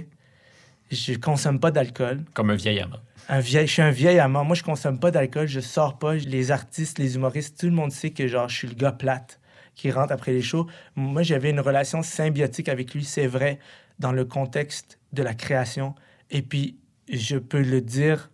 Je 0.91 1.13
consomme 1.13 1.59
pas 1.59 1.71
d'alcool. 1.71 2.25
Comme 2.33 2.49
un 2.49 2.55
vieil 2.55 2.79
amant. 2.79 2.99
Un 3.29 3.39
vieil, 3.39 3.65
je 3.65 3.73
suis 3.73 3.81
un 3.81 3.91
vieil 3.91 4.19
amant. 4.19 4.43
Moi, 4.43 4.55
je 4.55 4.63
consomme 4.63 4.99
pas 4.99 5.09
d'alcool, 5.09 5.47
je 5.47 5.61
sors 5.61 5.97
pas. 5.97 6.15
Les 6.15 6.51
artistes, 6.51 6.99
les 6.99 7.15
humoristes, 7.15 7.59
tout 7.59 7.67
le 7.67 7.71
monde 7.71 7.91
sait 7.91 8.09
que 8.11 8.27
genre 8.27 8.49
je 8.49 8.57
suis 8.57 8.67
le 8.67 8.75
gars 8.75 8.91
plate 8.91 9.39
qui 9.73 9.89
rentre 9.89 10.11
après 10.11 10.33
les 10.33 10.41
shows. 10.41 10.67
Moi, 10.95 11.23
j'avais 11.23 11.49
une 11.49 11.61
relation 11.61 12.03
symbiotique 12.03 12.67
avec 12.67 12.93
lui, 12.93 13.05
c'est 13.05 13.27
vrai, 13.27 13.59
dans 13.99 14.11
le 14.11 14.25
contexte 14.25 14.99
de 15.13 15.23
la 15.23 15.33
création. 15.33 15.95
Et 16.29 16.41
puis, 16.41 16.77
je 17.09 17.37
peux 17.37 17.61
le 17.61 17.81
dire, 17.81 18.29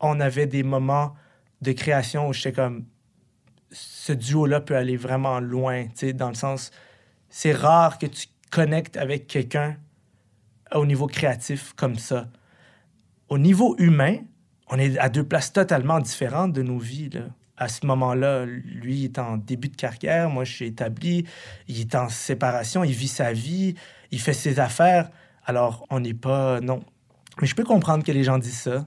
on 0.00 0.20
avait 0.20 0.46
des 0.46 0.62
moments 0.62 1.14
de 1.62 1.72
création 1.72 2.28
où 2.28 2.32
j'étais 2.32 2.52
comme, 2.52 2.84
ce 3.70 4.12
duo-là 4.12 4.60
peut 4.60 4.76
aller 4.76 4.96
vraiment 4.96 5.40
loin, 5.40 5.84
tu 5.84 5.90
sais, 5.94 6.12
dans 6.12 6.28
le 6.28 6.34
sens, 6.34 6.70
c'est 7.30 7.52
rare 7.52 7.98
que 7.98 8.06
tu 8.06 8.26
connectes 8.50 8.98
avec 8.98 9.26
quelqu'un 9.26 9.76
au 10.74 10.86
niveau 10.86 11.06
créatif 11.06 11.72
comme 11.74 11.96
ça. 11.96 12.28
Au 13.28 13.38
niveau 13.38 13.76
humain, 13.78 14.18
on 14.68 14.78
est 14.78 14.98
à 14.98 15.08
deux 15.08 15.24
places 15.24 15.52
totalement 15.52 16.00
différentes 16.00 16.52
de 16.52 16.62
nos 16.62 16.78
vies. 16.78 17.10
Là. 17.10 17.22
À 17.56 17.68
ce 17.68 17.86
moment-là, 17.86 18.44
lui 18.46 19.04
est 19.04 19.18
en 19.18 19.36
début 19.36 19.68
de 19.68 19.76
carrière, 19.76 20.30
moi 20.30 20.44
je 20.44 20.52
suis 20.52 20.66
établi, 20.66 21.26
il 21.68 21.80
est 21.80 21.94
en 21.94 22.08
séparation, 22.08 22.82
il 22.82 22.92
vit 22.92 23.08
sa 23.08 23.32
vie, 23.32 23.74
il 24.10 24.20
fait 24.20 24.32
ses 24.32 24.58
affaires. 24.60 25.10
Alors, 25.44 25.86
on 25.90 26.00
n'est 26.00 26.14
pas. 26.14 26.60
Non. 26.60 26.82
Mais 27.40 27.46
je 27.46 27.54
peux 27.54 27.64
comprendre 27.64 28.04
que 28.04 28.12
les 28.12 28.24
gens 28.24 28.38
disent 28.38 28.60
ça. 28.60 28.86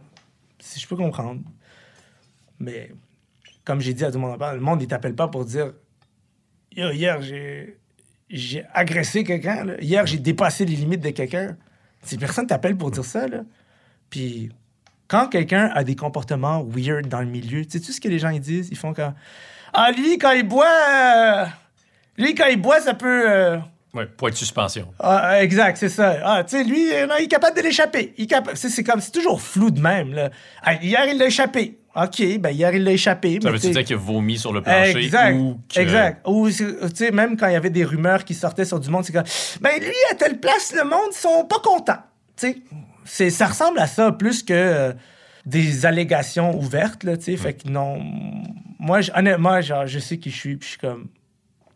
Si 0.60 0.80
je 0.80 0.88
peux 0.88 0.95
comprendre. 0.95 1.41
Mais 2.60 2.91
comme 3.64 3.82
j'ai 3.82 3.94
dit 3.94 4.06
à 4.06 4.12
tout 4.12 4.20
le 4.20 4.26
monde, 4.26 4.40
le 4.40 4.60
monde, 4.60 4.82
il 4.82 4.88
t'appelle 4.88 5.16
pas 5.16 5.28
pour 5.28 5.45
dire 5.45 5.74
Yo, 6.76 6.91
hier, 6.91 7.22
j'ai, 7.22 8.66
agressé 8.74 9.24
quelqu'un. 9.24 9.76
Hier, 9.80 10.06
j'ai 10.06 10.18
dépassé 10.18 10.66
les 10.66 10.76
limites 10.76 11.02
de 11.02 11.10
quelqu'un. 11.10 11.57
Si 12.06 12.18
personne 12.18 12.48
t'appelle 12.48 12.77
pour 12.77 12.91
dire 12.91 13.03
ça, 13.06 13.27
là. 13.27 13.40
Puis, 14.10 14.49
quand 15.07 15.27
quelqu'un 15.27 15.69
a 15.73 15.84
des 15.84 15.95
comportements 15.95 16.64
weird 16.64 17.07
dans 17.07 17.19
le 17.22 17.26
milieu, 17.27 17.65
tu 17.65 17.72
sais-tu 17.72 17.91
ce 17.91 17.99
que 18.02 18.07
les 18.07 18.19
gens 18.19 18.30
ils 18.30 18.40
disent? 18.40 18.69
Ils 18.72 18.77
font 18.77 18.94
quand. 18.94 19.14
Ah, 19.73 19.91
lui, 19.91 20.18
quand 20.18 20.32
il 20.32 20.48
boit. 20.48 20.65
euh, 20.90 21.45
Lui, 22.18 22.34
quand 22.36 22.45
il 22.48 22.61
boit, 22.61 22.80
ça 22.80 22.94
peut. 22.94 23.30
euh, 23.30 23.57
Ouais, 23.94 24.06
point 24.07 24.30
de 24.30 24.36
suspension. 24.36 24.94
ah, 24.99 25.41
exact, 25.41 25.77
c'est 25.77 25.90
ça. 25.90 26.18
Ah, 26.23 26.44
tu 26.44 26.57
sais, 26.57 26.64
lui, 26.65 26.94
euh, 26.94 27.07
non, 27.07 27.15
il 27.18 27.26
est 27.26 27.27
capable 27.27 27.56
de 27.56 27.61
l'échapper. 27.61 28.14
Capa- 28.27 28.52
c'est, 28.56 28.69
c'est 28.69 28.84
comme, 28.84 28.99
c'est 28.99 29.11
toujours 29.11 29.41
flou 29.41 29.72
de 29.72 29.80
même, 29.80 30.14
là. 30.14 30.30
Ah, 30.61 30.73
hier, 30.76 31.06
il 31.07 31.18
l'a 31.18 31.27
échappé. 31.27 31.80
OK, 31.95 32.39
ben, 32.39 32.49
hier, 32.49 32.73
il 32.76 32.84
l'a 32.84 32.91
échappé. 32.91 33.39
Ça 33.41 33.51
veut-tu 33.51 33.67
sais- 33.67 33.72
dire 33.72 33.84
qu'il 33.85 33.95
a 33.95 33.99
vomi 33.99 34.38
sur 34.38 34.51
le 34.51 34.61
plancher 34.61 34.97
Exact, 34.97 35.35
ou 35.38 35.59
que... 35.73 35.80
exact. 35.80 36.27
Ou, 36.27 36.49
tu 36.49 36.65
sais, 36.93 37.11
même 37.11 37.38
quand 37.38 37.47
il 37.47 37.53
y 37.53 37.55
avait 37.55 37.69
des 37.69 37.85
rumeurs 37.85 38.26
qui 38.26 38.34
sortaient 38.34 38.65
sur 38.65 38.80
du 38.80 38.89
monde, 38.89 39.05
c'est 39.05 39.13
comme, 39.13 39.23
ben, 39.61 39.80
lui, 39.80 39.93
à 40.11 40.15
telle 40.15 40.39
place, 40.39 40.73
le 40.76 40.84
monde, 40.84 41.11
ils 41.11 41.17
sont 41.17 41.45
pas 41.45 41.59
contents. 41.59 42.03
Tu 42.35 42.61
sais, 43.05 43.30
ça 43.30 43.47
ressemble 43.47 43.80
à 43.80 43.88
ça 43.88 44.11
plus 44.11 44.43
que 44.43 44.53
euh, 44.53 44.93
des 45.45 45.85
allégations 45.85 46.57
ouvertes, 46.57 47.03
là, 47.05 47.15
tu 47.15 47.23
sais. 47.23 47.38
Fait 47.38 47.53
que 47.53 47.69
non, 47.69 47.97
moi, 48.77 48.99
honnêtement, 49.15 49.61
genre, 49.61 49.88
je 49.88 49.99
sais 49.99 50.17
qui 50.17 50.31
je 50.31 50.35
suis, 50.38 50.57
puis 50.57 50.65
je 50.65 50.72
suis 50.72 50.80
comme, 50.80 51.07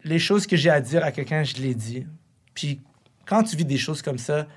les 0.03 0.19
choses 0.19 0.47
que 0.47 0.57
j'ai 0.57 0.69
à 0.69 0.81
dire 0.81 1.03
à 1.03 1.11
quelqu'un, 1.11 1.43
je 1.43 1.55
les 1.55 1.73
dis. 1.75 2.05
Puis 2.53 2.81
quand 3.25 3.43
tu 3.43 3.55
vis 3.55 3.65
des 3.65 3.77
choses 3.77 4.01
comme 4.01 4.17
ça, 4.17 4.47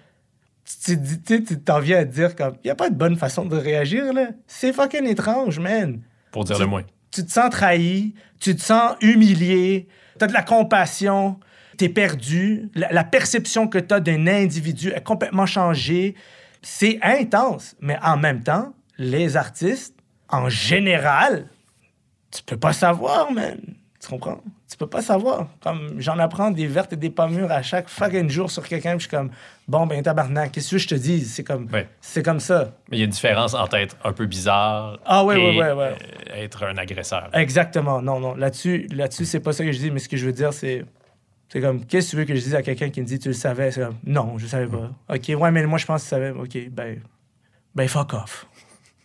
tu 0.65 1.61
t'en 1.61 1.81
viens 1.81 1.99
à 1.99 2.05
te 2.05 2.13
dire 2.13 2.35
comme, 2.37 2.55
il 2.63 2.67
n'y 2.67 2.71
a 2.71 2.75
pas 2.75 2.91
de 2.91 2.95
bonne 2.95 3.17
façon 3.17 3.45
de 3.45 3.57
réagir, 3.57 4.13
là. 4.13 4.29
C'est 4.47 4.73
fucking 4.73 5.05
étrange, 5.07 5.59
man 5.59 6.01
Pour 6.31 6.45
dire 6.45 6.57
Tu- 6.57 6.63
le 6.63 6.69
moins. 6.69 6.85
tu 7.11 7.25
te 7.25 7.31
sens 7.31 7.51
trahi, 7.51 8.15
tu 8.41 8.55
te 8.57 8.61
sens 8.63 8.95
humilié, 9.01 9.89
tu 10.19 10.25
as 10.25 10.29
de 10.29 10.33
la 10.33 10.43
compassion, 10.43 11.39
tu 11.79 11.85
es 11.85 11.89
perdu, 11.89 12.71
la, 12.75 12.93
la 12.93 13.05
perception 13.05 13.67
que 13.69 13.79
tu 13.79 13.93
as 13.95 14.01
d'un 14.01 14.27
individu 14.27 14.91
est 14.91 15.03
complètement 15.05 15.47
changée. 15.47 16.15
C'est 16.63 16.99
intense, 17.03 17.75
mais 17.81 17.99
en 18.03 18.17
même 18.17 18.43
temps, 18.43 18.73
les 18.99 19.37
artistes, 19.37 19.97
en 20.29 20.49
général, 20.49 21.49
tu 22.31 22.43
peux 22.45 22.57
pas 22.57 22.73
savoir, 22.73 23.33
man. 23.33 23.59
Tu 24.03 24.09
comprends? 24.09 24.41
Tu 24.69 24.77
peux 24.77 24.89
pas 24.89 25.01
savoir. 25.01 25.47
Comme 25.63 26.01
j'en 26.01 26.19
apprends 26.19 26.51
des 26.51 26.67
vertes 26.67 26.93
et 26.93 26.97
des 26.97 27.09
pas 27.11 27.29
mûres 27.29 27.53
à 27.53 27.63
chaque 27.63 27.89
fucking 27.89 28.29
jour 28.29 28.51
sur 28.51 28.67
quelqu'un, 28.67 28.97
puis 28.97 29.05
je 29.05 29.09
suis 29.09 29.17
comme, 29.17 29.31
bon, 29.69 29.87
ben 29.87 30.03
tabarnak, 30.03 30.51
qu'est-ce 30.51 30.73
que 30.73 30.79
je 30.79 30.89
te 30.89 30.95
dis? 30.97 31.21
C'est 31.25 31.45
comme, 31.45 31.69
Ouais. 31.73 31.89
c'est 32.01 32.25
comme 32.25 32.41
ça. 32.41 32.73
Mais 32.91 32.97
il 32.97 33.01
y 33.01 33.03
a 33.03 33.05
une 33.05 33.13
différence 33.13 33.55
entre 33.55 33.77
être 33.77 33.97
un 34.03 34.13
peu 34.13 34.27
bizarre 34.27 34.99
Ah 35.05 35.25
ouais, 35.25 35.41
et 35.41 35.51
ouais, 35.57 35.57
ouais, 35.67 35.73
ouais. 35.73 35.95
euh, 36.33 36.35
être 36.35 36.65
un 36.65 36.77
agresseur. 36.79 37.31
Exactement. 37.33 38.03
Non, 38.03 38.19
non. 38.19 38.35
Là-dessus, 38.35 38.89
là-dessus 38.91 39.25
c'est 39.25 39.39
pas 39.41 39.53
ça 39.53 39.65
que 39.65 39.71
je 39.71 39.79
dis, 39.79 39.91
mais 39.93 40.01
ce 40.01 40.09
que 40.09 40.17
je 40.17 40.27
veux 40.27 40.33
dire, 40.33 40.53
c'est. 40.53 40.85
C'est 41.49 41.61
comme, 41.61 41.85
qu'est-ce 41.85 42.07
que 42.07 42.11
tu 42.13 42.17
veux 42.17 42.25
que 42.25 42.35
je 42.35 42.41
dise 42.41 42.55
à 42.55 42.63
quelqu'un 42.63 42.89
qui 42.89 43.03
me 43.03 43.07
dit, 43.07 43.19
tu 43.19 43.29
le 43.29 43.35
savais? 43.35 43.71
C'est 43.71 43.83
comme, 43.83 43.99
non, 44.07 44.37
je 44.39 44.47
savais 44.47 44.67
pas. 44.67 44.91
OK, 45.15 45.31
ouais, 45.39 45.51
mais 45.53 45.65
moi, 45.67 45.77
je 45.79 45.85
pense 45.87 46.01
que 46.01 46.07
tu 46.07 46.11
savais. 46.11 46.31
OK, 46.31 46.59
ben, 46.71 46.99
ben, 47.75 47.87
fuck 47.87 48.15
off. 48.15 48.47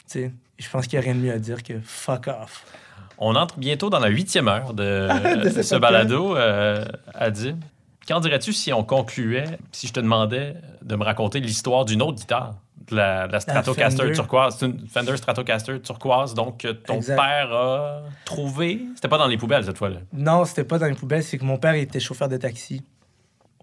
Tu 0.10 0.22
sais, 0.22 0.32
je 0.58 0.70
pense 0.70 0.88
qu'il 0.88 0.98
n'y 0.98 1.06
a 1.06 1.12
rien 1.12 1.16
de 1.20 1.24
mieux 1.26 1.34
à 1.34 1.40
dire 1.40 1.62
que 1.62 1.74
fuck 1.84 2.28
off. 2.30 2.66
On 3.18 3.36
entre 3.36 3.58
bientôt 3.58 3.90
dans 3.90 4.00
la 4.00 4.10
huitième 4.10 4.48
heure 4.48 4.74
de, 4.74 5.44
De 5.44 5.62
ce 5.62 5.76
balado, 5.76 6.36
euh, 6.36 6.86
Adib. 7.14 7.58
Qu'en 8.08 8.20
dirais-tu 8.20 8.54
si 8.54 8.72
on 8.72 8.84
concluait, 8.84 9.58
si 9.72 9.88
je 9.88 9.94
te 9.94 10.00
demandais 10.00 10.56
de 10.82 10.96
me 10.96 11.04
raconter 11.04 11.40
l'histoire 11.42 11.84
d'une 11.84 12.02
autre 12.02 12.18
guitare, 12.18 12.56
de 12.90 12.96
la, 12.96 13.28
de 13.28 13.34
la 13.34 13.40
Stratocaster 13.42 14.12
turquoise? 14.14 14.56
C'est 14.58 14.66
une 14.68 14.88
Fender 14.88 15.18
Stratocaster 15.18 15.82
turquoise, 15.82 16.34
donc 16.34 16.60
que 16.60 16.70
ton 16.70 16.96
Exact. 16.96 17.18
père 17.18 17.52
a 17.54 18.04
trouvé. 18.24 18.82
C'était 18.96 19.10
pas 19.10 19.18
dans 19.18 19.28
les 19.28 19.38
poubelles 19.38 19.66
cette 19.66 19.78
fois-là. 19.78 19.98
Non, 20.14 20.46
c'était 20.46 20.64
pas 20.64 20.80
dans 20.80 20.86
les 20.86 20.94
poubelles, 20.94 21.24
c'est 21.24 21.38
que 21.38 21.44
mon 21.44 21.58
père 21.58 21.74
était 21.74 22.00
chauffeur 22.00 22.30
de 22.30 22.38
taxi. 22.38 22.82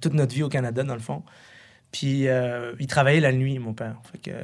Toute 0.02 0.12
notre 0.12 0.34
vie 0.34 0.42
au 0.42 0.50
Canada, 0.50 0.82
dans 0.82 0.94
le 0.94 1.00
fond. 1.00 1.22
Puis, 1.90 2.28
euh, 2.28 2.72
il 2.80 2.86
travaillait 2.86 3.20
la 3.20 3.32
nuit, 3.32 3.58
mon 3.58 3.72
père. 3.72 3.94
Fait 4.12 4.18
que, 4.18 4.30
euh, 4.30 4.42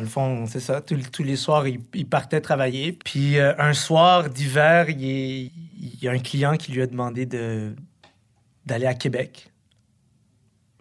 dans 0.00 0.04
le 0.04 0.10
fond, 0.10 0.46
c'est 0.46 0.60
ça. 0.60 0.80
Tous, 0.80 0.96
tous 1.12 1.22
les 1.22 1.36
soirs, 1.36 1.68
il, 1.68 1.80
il 1.92 2.06
partait 2.06 2.40
travailler. 2.40 2.92
Puis, 2.92 3.38
euh, 3.38 3.52
un 3.58 3.74
soir 3.74 4.30
d'hiver, 4.30 4.88
il, 4.88 5.50
y 6.00 6.08
a 6.08 6.10
un 6.10 6.18
client 6.18 6.56
qui 6.56 6.72
lui 6.72 6.80
a 6.80 6.86
demandé 6.86 7.26
de, 7.26 7.74
d'aller 8.64 8.86
à 8.86 8.94
Québec. 8.94 9.50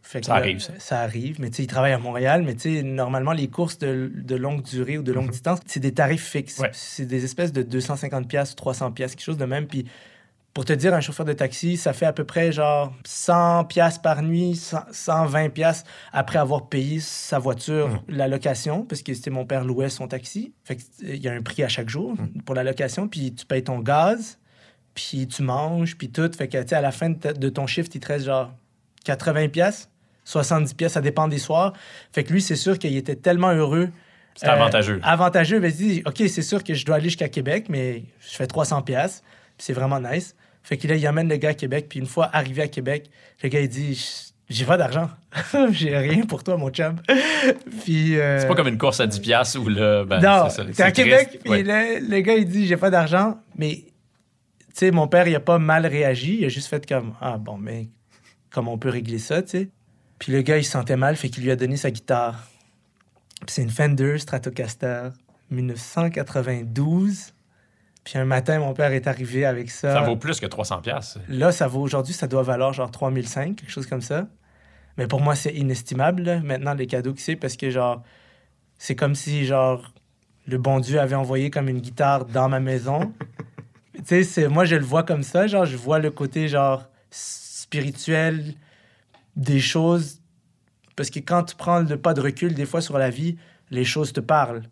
Fait 0.02 0.22
que 0.22 0.28
Ça 0.28 0.36
là, 0.36 0.40
arrive, 0.40 0.60
ça. 0.60 0.72
Ça 0.80 1.02
arrive, 1.02 1.42
mais 1.42 1.50
tu 1.50 1.58
sais, 1.58 1.64
il 1.64 1.68
travaille 1.68 1.92
à 1.92 2.00
Montréal, 2.00 2.44
mais 2.44 2.56
tu 2.56 2.78
sais, 2.78 2.82
normalement, 2.82 3.34
les 3.34 3.50
courses 3.50 3.78
de, 3.78 4.10
de 4.16 4.36
longue 4.36 4.64
durée 4.64 4.98
ou 4.98 5.04
de 5.04 5.12
longue 5.12 5.32
distance, 5.32 5.60
c'est 5.66 5.82
des 5.82 5.94
tarifs 5.94 6.26
fixes. 6.26 6.60
Ouais. 6.60 6.72
C'est 6.72 7.06
des 7.06 7.26
espèces 7.26 7.52
de 7.52 7.62
250 7.62 8.26
pièces, 8.28 8.56
300 8.56 8.94
pièces, 8.94 9.16
quelque 9.16 9.26
chose 9.26 9.38
de 9.38 9.46
même. 9.46 9.68
Puis 9.68 9.86
pour 10.54 10.66
te 10.66 10.74
dire, 10.74 10.94
un 10.94 11.02
chauffeur 11.02 11.26
de 11.26 11.34
taxi, 11.34 11.78
ça 11.78 11.94
fait 11.94 12.06
à 12.06 12.14
peu 12.14 12.24
près 12.24 12.52
genre 12.52 12.94
100 13.06 13.66
pièces 13.66 13.98
par 13.98 14.22
nuit, 14.24 14.56
100 14.56 14.80
120 14.92 15.50
pièces 15.50 15.84
après 16.12 16.40
avoir 16.40 16.68
payé 16.68 17.00
sa 17.00 17.40
voiture, 17.40 18.04
la 18.08 18.28
location, 18.28 18.84
parce 18.84 19.04
que 19.04 19.14
c'était 19.14 19.30
mon 19.30 19.46
père 19.46 19.64
louait 19.64 19.90
son 19.90 20.08
taxi. 20.08 20.54
Fait 20.64 20.78
euh, 21.04 21.16
il 21.16 21.24
y 21.24 21.28
a 21.28 21.34
un 21.34 21.42
prix 21.42 21.64
à 21.64 21.70
chaque 21.70 21.90
jour 21.90 22.16
pour 22.46 22.56
la 22.56 22.64
location, 22.64 23.08
puis 23.08 23.34
tu 23.34 23.46
payes 23.46 23.64
ton 23.64 23.80
gaz, 23.80 24.40
puis 24.96 25.28
tu 25.28 25.44
manges, 25.44 25.98
puis 25.98 26.10
tout. 26.10 26.30
Fait 26.36 26.48
que, 26.48 26.58
tu 26.58 26.70
sais, 26.70 26.76
à 26.76 26.82
la 26.82 26.92
fin 26.92 27.10
de, 27.10 27.50
ton 27.50 27.68
shift, 27.68 27.94
il 27.94 28.00
te 28.00 28.08
reste 28.08 28.26
genre 28.26 28.52
80 29.06 29.50
pièces, 29.50 29.90
70 30.26 30.74
pièces, 30.74 30.94
ça 30.94 31.02
dépend 31.02 31.28
des 31.28 31.38
soirs. 31.38 31.74
Fait 32.12 32.24
que 32.24 32.34
lui, 32.34 32.42
c'est 32.42 32.56
sûr 32.56 32.80
qu'il 32.80 32.98
était 32.98 33.16
tellement 33.16 33.52
heureux. 33.52 33.90
C'était 34.36 34.52
avantageux. 34.52 35.00
Avantageux, 35.04 35.60
mais 35.60 35.72
dit, 35.72 36.02
OK, 36.06 36.24
c'est 36.28 36.42
sûr 36.42 36.64
que 36.64 36.74
je 36.74 36.86
dois 36.86 36.96
aller 36.96 37.06
jusqu'à 37.06 37.30
Québec, 37.30 37.68
mais 37.70 38.04
je 38.20 38.36
fais 38.36 38.48
300 38.48 38.82
pièces, 38.82 39.24
c'est 39.58 39.74
vraiment 39.74 40.00
nice. 40.00 40.36
Fait 40.64 40.78
qu'il 40.78 40.92
il 40.92 41.08
amène 41.08 41.30
le 41.30 41.38
gars 41.38 41.50
à 41.50 41.54
Québec, 41.54 41.88
puis 41.90 42.00
une 42.00 42.06
fois 42.06 42.30
arrivé 42.34 42.62
à 42.62 42.68
Québec, 42.68 43.10
le 43.44 43.50
gars, 43.50 43.60
il 43.62 43.70
dit, 43.70 44.32
j'ai 44.50 44.66
pas 44.66 44.78
d'argent. 44.78 45.10
j'ai 45.72 45.98
rien 45.98 46.26
pour 46.26 46.44
toi, 46.44 46.58
mon 46.58 46.70
chum. 46.70 46.98
puis... 47.84 48.20
euh, 48.20 48.40
C'est 48.40 48.48
pas 48.48 48.56
comme 48.56 48.68
une 48.68 48.78
course 48.78 49.00
à 49.00 49.08
10 49.08 49.20
piastres 49.20 49.60
où 49.60 49.68
là, 49.70 50.04
ben, 50.06 50.20
non, 50.22 50.48
t'es 50.48 50.74
c'est 50.74 50.84
à 50.84 50.92
triste. 50.92 50.96
Québec, 50.96 51.40
puis 51.44 51.52
Ouais. 51.52 51.64
le, 51.64 52.08
le 52.08 52.20
gars, 52.22 52.36
il 52.36 52.48
dit 52.48 52.68
J'ai 52.68 52.78
pas 52.78 52.90
d'argent. 52.90 53.38
Mais, 53.58 53.84
tu 53.86 54.66
sais, 54.74 54.92
mon 54.92 55.08
père, 55.08 55.28
il 55.28 55.36
a 55.36 55.40
pas 55.40 55.60
mal 55.60 55.86
réagi. 55.86 56.38
Il 56.40 56.46
a 56.46 56.50
juste 56.50 56.68
fait 56.68 56.86
comme 56.88 57.14
Ah, 57.22 57.38
bon, 57.38 57.58
mais 57.58 57.90
comment 58.52 58.74
on 58.74 58.78
peut 58.78 58.90
régler 58.90 59.20
ça, 59.20 59.42
tu 59.42 59.50
sais 59.50 59.70
Puis 60.20 60.32
le 60.34 60.42
gars, 60.42 60.58
il 60.58 60.64
se 60.66 60.72
sentait 60.72 60.98
mal, 60.98 61.16
fait 61.16 61.30
qu'il 61.30 61.44
lui 61.44 61.52
a 61.52 61.56
donné 61.56 61.78
sa 61.78 61.90
guitare. 61.92 62.48
Puis 63.46 63.54
c'est 63.56 63.62
une 63.64 63.70
Fender 63.70 64.18
Stratocaster 64.20 65.10
1992. 65.52 67.34
Puis 68.10 68.18
un 68.18 68.26
matin, 68.26 68.58
mon 68.58 68.74
père 68.74 68.92
est 68.92 69.06
arrivé 69.06 69.46
avec 69.46 69.70
ça. 69.70 69.94
Ça 69.94 70.02
vaut 70.02 70.16
plus 70.16 70.40
que 70.40 70.48
300 70.48 70.82
piastres. 70.82 71.20
Là, 71.28 71.52
ça 71.52 71.68
vaut 71.68 71.82
aujourd'hui, 71.82 72.12
ça 72.16 72.26
doit 72.26 72.42
valoir 72.42 72.74
genre 72.74 72.90
3005, 72.90 73.56
quelque 73.56 73.70
chose 73.70 73.86
comme 73.86 74.02
ça. 74.02 74.26
Mais 74.98 75.06
pour 75.06 75.22
moi, 75.22 75.36
c'est 75.36 75.54
inestimable, 75.54 76.24
là, 76.24 76.40
maintenant, 76.40 76.74
les 76.74 76.88
cadeaux 76.88 77.14
que 77.14 77.22
c'est, 77.22 77.36
parce 77.36 77.56
que, 77.56 77.70
genre, 77.70 78.02
c'est 78.80 78.96
comme 78.96 79.14
si, 79.14 79.46
genre, 79.46 79.94
le 80.48 80.58
bon 80.58 80.80
Dieu 80.80 81.00
avait 81.00 81.14
envoyé 81.14 81.52
comme 81.52 81.70
une 81.70 81.82
guitare 81.82 82.26
dans 82.26 82.50
ma 82.50 82.60
maison. 82.60 83.14
tu 83.94 84.02
sais, 84.06 84.24
c'est- 84.24 84.48
moi, 84.48 84.66
je 84.66 84.76
le 84.76 84.84
vois 84.84 85.04
comme 85.04 85.22
ça, 85.22 85.46
genre, 85.46 85.66
je 85.66 85.78
vois 85.78 86.00
le 86.00 86.10
côté, 86.10 86.48
genre, 86.48 86.90
spirituel 87.12 88.56
des 89.36 89.60
choses. 89.60 90.20
Parce 90.96 91.12
que 91.12 91.20
quand 91.20 91.44
tu 91.44 91.56
prends 91.56 91.82
le 91.82 91.96
pas 91.96 92.16
de 92.16 92.22
recul, 92.22 92.56
des 92.56 92.66
fois, 92.66 92.82
sur 92.82 92.98
la 92.98 93.12
vie, 93.12 93.38
les 93.70 93.86
choses 93.86 94.14
te 94.14 94.20
parlent. 94.20 94.64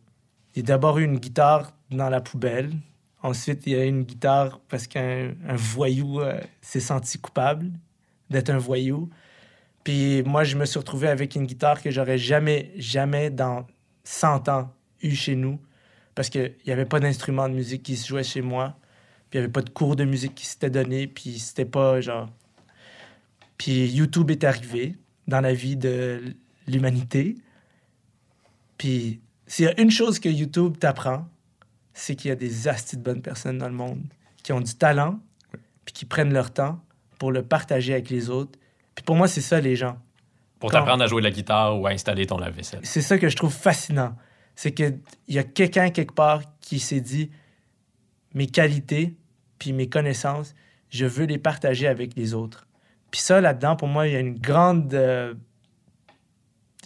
Il 0.56 0.58
y 0.58 0.62
a 0.62 0.66
d'abord 0.66 0.98
eu 0.98 1.04
une 1.04 1.20
guitare 1.20 1.74
dans 1.92 2.10
la 2.10 2.20
poubelle. 2.20 2.72
Ensuite, 3.28 3.68
il 3.68 3.74
y 3.74 3.76
a 3.76 3.84
une 3.84 4.04
guitare 4.04 4.62
parce 4.70 4.88
qu'un 4.88 5.34
un 5.46 5.56
voyou 5.58 6.22
euh, 6.22 6.40
s'est 6.62 6.80
senti 6.80 7.20
coupable 7.20 7.74
d'être 8.30 8.50
un 8.50 8.58
voyou. 8.58 9.10
Puis 9.84 10.24
moi, 10.24 10.46
je 10.46 10.56
me 10.56 10.64
suis 10.64 10.80
retrouvé 10.80 11.10
avec 11.10 11.36
une 11.36 11.46
guitare 11.46 11.82
que 11.82 11.92
j'aurais 11.92 12.18
jamais, 12.18 12.72
jamais 12.78 13.30
dans 13.30 13.68
100 14.06 14.48
ans 14.48 14.74
eu 15.02 15.14
chez 15.14 15.36
nous. 15.36 15.60
Parce 16.16 16.30
qu'il 16.30 16.56
n'y 16.66 16.72
avait 16.72 16.86
pas 16.86 17.02
d'instrument 17.02 17.50
de 17.50 17.54
musique 17.54 17.84
qui 17.84 17.98
se 17.98 18.08
jouait 18.08 18.24
chez 18.24 18.42
moi. 18.42 18.78
Puis 19.30 19.40
il 19.40 19.42
n'y 19.42 19.44
avait 19.44 19.52
pas 19.52 19.62
de 19.62 19.72
cours 19.72 19.98
de 19.98 20.06
musique 20.06 20.34
qui 20.34 20.46
s'était 20.46 20.70
donné. 20.70 21.06
Puis 21.06 21.38
c'était 21.40 21.66
pas 21.66 22.00
genre. 22.00 22.30
Puis 23.58 23.90
YouTube 23.90 24.32
est 24.32 24.46
arrivé 24.46 24.96
dans 25.28 25.42
la 25.42 25.54
vie 25.54 25.76
de 25.76 26.34
l'humanité. 26.66 27.36
Puis 28.78 29.20
s'il 29.48 29.66
y 29.66 29.68
a 29.68 29.82
une 29.82 29.92
chose 29.92 30.18
que 30.18 30.30
YouTube 30.30 30.78
t'apprend, 30.80 31.28
c'est 32.00 32.16
qu'il 32.16 32.30
y 32.30 32.32
a 32.32 32.36
des 32.36 32.68
astis 32.68 32.96
de 32.98 33.02
bonnes 33.02 33.22
personnes 33.22 33.58
dans 33.58 33.68
le 33.68 33.74
monde 33.74 34.02
qui 34.44 34.54
ont 34.54 34.62
du 34.62 34.76
talent, 34.76 35.20
puis 35.86 35.94
qui 35.94 36.06
prennent 36.06 36.32
leur 36.34 36.52
temps 36.54 36.80
pour 37.20 37.32
le 37.32 37.44
partager 37.44 37.94
avec 37.94 38.10
les 38.10 38.30
autres. 38.30 38.58
Puis 38.96 39.04
pour 39.04 39.16
moi, 39.16 39.28
c'est 39.28 39.42
ça, 39.42 39.60
les 39.60 39.76
gens. 39.76 39.98
Pour 40.60 40.72
Quand- 40.72 40.80
t'apprendre 40.80 41.04
à 41.04 41.08
jouer 41.08 41.22
de 41.22 41.28
la 41.28 41.32
guitare 41.32 41.80
ou 41.80 41.88
à 41.88 41.92
installer 41.92 42.26
ton 42.28 42.38
lave-vaisselle. 42.38 42.82
C'est 42.84 43.02
ça 43.02 43.18
que 43.18 43.30
je 43.30 43.36
trouve 43.36 43.54
fascinant. 43.54 44.16
C'est 44.56 44.72
qu'il 44.74 45.00
y 45.28 45.38
a 45.38 45.44
quelqu'un 45.44 45.90
quelque 45.92 46.14
part 46.14 46.42
qui 46.62 46.80
s'est 46.80 47.02
dit 47.02 47.30
mes 48.34 48.48
qualités 48.48 49.16
puis 49.60 49.74
mes 49.74 49.88
connaissances, 49.90 50.54
je 50.90 51.06
veux 51.06 51.26
les 51.26 51.38
partager 51.40 51.88
avec 51.88 52.16
les 52.16 52.34
autres. 52.34 52.68
Puis 53.12 53.22
ça, 53.22 53.40
là-dedans, 53.42 53.76
pour 53.76 53.88
moi, 53.88 54.08
il 54.08 54.14
y 54.14 54.16
a 54.16 54.20
une 54.20 54.38
grande. 54.38 54.94
euh, 54.94 55.34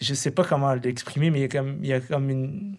je 0.01 0.13
sais 0.13 0.31
pas 0.31 0.43
comment 0.43 0.73
l'exprimer, 0.73 1.29
mais 1.29 1.39
il 1.39 1.41
y 1.41 1.45
a 1.45 1.47
comme, 1.49 1.77
il 1.81 1.87
y 1.89 1.93
a 1.93 1.99
comme 2.01 2.29
une. 2.29 2.77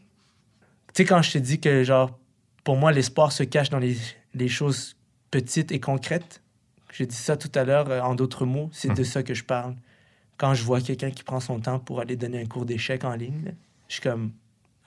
Tu 0.95 1.03
sais, 1.03 1.05
quand 1.05 1.23
je 1.23 1.33
te 1.33 1.39
dis 1.39 1.61
que, 1.61 1.85
genre, 1.85 2.19
pour 2.65 2.77
moi, 2.77 2.93
l'espoir 2.93 3.33
se 3.33 3.43
cache 3.43 3.71
dans 3.71 3.79
les, 3.79 3.97
les 4.35 4.49
choses 4.49 4.97
petites 5.31 5.73
et 5.73 5.81
concrètes, 5.81 6.43
j'ai 6.93 7.07
dit 7.07 7.17
ça 7.17 7.37
tout 7.37 7.51
à 7.55 7.65
l'heure 7.65 7.91
euh, 7.91 8.01
en 8.01 8.15
d'autres 8.15 8.45
mots, 8.45 8.69
c'est 8.73 8.93
de 8.93 9.03
ça 9.03 9.23
que 9.23 9.35
je 9.35 9.45
parle. 9.45 9.75
Quand 10.37 10.55
je 10.55 10.63
vois 10.63 10.81
quelqu'un 10.81 11.11
qui 11.11 11.23
prend 11.23 11.41
son 11.41 11.61
temps 11.61 11.79
pour 11.79 12.01
aller 12.01 12.17
donner 12.17 12.41
un 12.41 12.47
cours 12.47 12.67
d'échecs 12.67 13.05
en 13.05 13.15
ligne, 13.15 13.45
là, 13.45 13.51
je 13.89 13.95
suis 13.95 14.03
comme, 14.03 14.33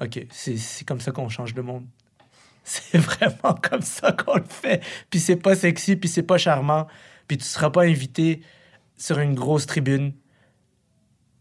OK, 0.02 0.26
c'est 0.30 0.58
c'est 0.58 0.86
comme 0.86 1.02
ça 1.02 1.12
qu'on 1.12 1.30
change 1.30 1.56
le 1.56 1.64
monde. 1.64 1.86
C'est 2.68 2.98
vraiment 2.98 3.54
comme 3.62 3.84
ça 3.84 4.12
qu'on 4.12 4.38
le 4.38 4.44
fait. 4.44 4.84
Puis 5.12 5.20
c'est 5.20 5.36
pas 5.36 5.54
sexy, 5.54 5.96
puis 5.96 6.10
c'est 6.10 6.24
pas 6.24 6.40
charmant, 6.40 6.88
puis 7.28 7.38
tu 7.38 7.44
seras 7.44 7.70
pas 7.70 7.84
invité 7.84 8.42
sur 8.98 9.20
une 9.20 9.36
grosse 9.36 9.68
tribune, 9.68 10.14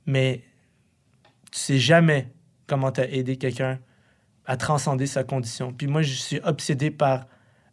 mais 0.04 0.42
tu 1.50 1.58
sais 1.58 1.78
jamais 1.78 2.30
comment 2.66 2.92
t'as 2.92 3.06
aidé 3.08 3.38
quelqu'un 3.38 3.78
à 4.46 4.56
transcender 4.56 5.06
sa 5.06 5.24
condition. 5.24 5.72
Puis 5.72 5.86
moi, 5.86 6.02
je 6.02 6.14
suis 6.14 6.40
obsédé 6.40 6.90
par 6.90 7.26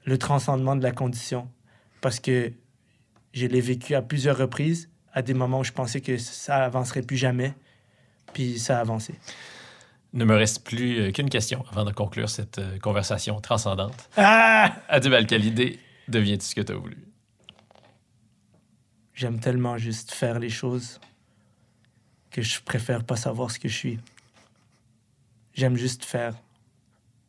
le 0.06 0.18
transcendement 0.18 0.76
de 0.76 0.84
la 0.84 0.91
condition 0.91 1.49
parce 2.02 2.19
que 2.19 2.52
je 3.34 3.45
l'ai 3.45 3.61
vécu 3.61 3.95
à 3.95 4.02
plusieurs 4.02 4.38
reprises, 4.38 4.89
à 5.14 5.22
des 5.22 5.34
moments 5.34 5.60
où 5.60 5.64
je 5.64 5.72
pensais 5.72 6.02
que 6.02 6.18
ça 6.18 6.64
avancerait 6.64 7.02
plus 7.02 7.18
jamais, 7.18 7.53
puis 8.34 8.60
ça 8.60 8.77
a 8.77 8.81
avancé. 8.81 9.15
Ne 10.14 10.26
me 10.26 10.35
reste 10.35 10.65
plus 10.65 10.99
euh, 10.99 11.11
qu'une 11.11 11.30
question 11.30 11.64
avant 11.72 11.85
de 11.85 11.91
conclure 11.91 12.30
cette 12.30 12.60
euh, 12.60 12.77
conversation 12.80 13.39
transcendante. 13.39 14.10
Ah! 14.18 14.76
Adib 14.89 15.14
Al-Khalidé, 15.14 15.80
deviens-tu 16.10 16.45
ce 16.45 16.56
que 16.56 16.61
tu 16.61 16.73
as 16.73 16.76
voulu? 16.76 16.98
J'aime 19.14 19.39
tellement 19.39 19.77
juste 19.77 20.11
faire 20.11 20.39
les 20.39 20.49
choses 20.49 20.99
que 22.30 22.41
je 22.41 22.61
préfère 22.61 23.03
pas 23.03 23.15
savoir 23.15 23.52
ce 23.52 23.60
que 23.60 23.69
je 23.69 23.76
suis. 23.76 23.99
J'aime 25.53 25.77
juste 25.77 26.03
faire. 26.03 26.34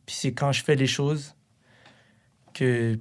Puis 0.05 0.15
c'est 0.15 0.31
quand 0.33 0.51
je 0.51 0.63
fais 0.63 0.75
les 0.75 0.87
choses 0.87 1.33
que 2.53 2.97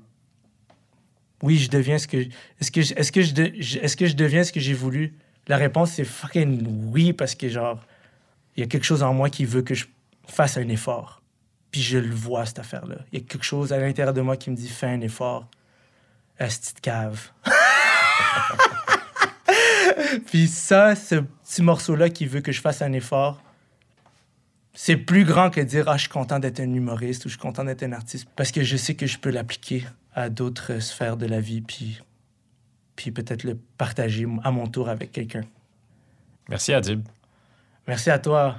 oui, 1.42 1.58
je 1.58 1.68
deviens 1.70 1.98
ce 1.98 2.06
que 2.06 2.18
est-ce 2.60 2.70
que 2.70 2.82
je- 2.82 2.94
est-ce 2.94 3.10
que 3.12 3.22
je 3.22 3.32
est-ce 3.80 3.96
que 3.96 4.06
je 4.06 4.14
deviens 4.14 4.44
ce 4.44 4.52
que 4.52 4.60
j'ai 4.60 4.74
voulu? 4.74 5.14
La 5.48 5.56
réponse 5.56 5.92
c'est 5.92 6.04
fucking 6.04 6.64
oui 6.92 7.12
parce 7.12 7.34
que 7.34 7.48
genre 7.48 7.80
il 8.56 8.60
y 8.60 8.62
a 8.62 8.66
quelque 8.66 8.84
chose 8.84 9.02
en 9.02 9.12
moi 9.12 9.28
qui 9.30 9.44
veut 9.44 9.62
que 9.62 9.74
je 9.74 9.86
fasse 10.28 10.56
un 10.56 10.68
effort. 10.68 11.20
Puis 11.72 11.80
je 11.82 11.98
le 11.98 12.14
vois 12.14 12.46
cette 12.46 12.58
affaire 12.60 12.86
là. 12.86 12.96
Il 13.12 13.18
y 13.18 13.22
a 13.22 13.24
quelque 13.26 13.44
chose 13.44 13.72
à 13.72 13.78
l'intérieur 13.78 14.14
de 14.14 14.20
moi 14.20 14.36
qui 14.36 14.50
me 14.50 14.56
dit 14.56 14.68
fais 14.68 14.86
un 14.86 15.00
effort. 15.00 15.48
Asti 16.38 16.74
de 16.74 16.80
cave. 16.80 17.30
Puis 20.26 20.46
ça, 20.48 20.94
ce 20.94 21.16
petit 21.16 21.62
morceau-là 21.62 22.08
qui 22.10 22.26
veut 22.26 22.40
que 22.40 22.52
je 22.52 22.60
fasse 22.60 22.82
un 22.82 22.92
effort, 22.92 23.40
c'est 24.74 24.96
plus 24.96 25.24
grand 25.24 25.50
que 25.50 25.60
dire 25.60 25.88
Ah, 25.88 25.96
je 25.96 26.02
suis 26.02 26.08
content 26.08 26.38
d'être 26.38 26.60
un 26.60 26.72
humoriste 26.72 27.24
ou 27.24 27.28
je 27.28 27.34
suis 27.34 27.40
content 27.40 27.64
d'être 27.64 27.82
un 27.82 27.92
artiste. 27.92 28.28
Parce 28.36 28.52
que 28.52 28.62
je 28.62 28.76
sais 28.76 28.94
que 28.94 29.06
je 29.06 29.18
peux 29.18 29.30
l'appliquer 29.30 29.84
à 30.14 30.28
d'autres 30.28 30.78
sphères 30.80 31.16
de 31.16 31.26
la 31.26 31.40
vie, 31.40 31.60
puis, 31.60 32.00
puis 32.96 33.10
peut-être 33.10 33.44
le 33.44 33.58
partager 33.78 34.26
à 34.44 34.50
mon 34.50 34.66
tour 34.66 34.88
avec 34.88 35.12
quelqu'un. 35.12 35.42
Merci, 36.48 36.72
Adib. 36.72 37.02
Merci 37.86 38.10
à 38.10 38.18
toi. 38.18 38.56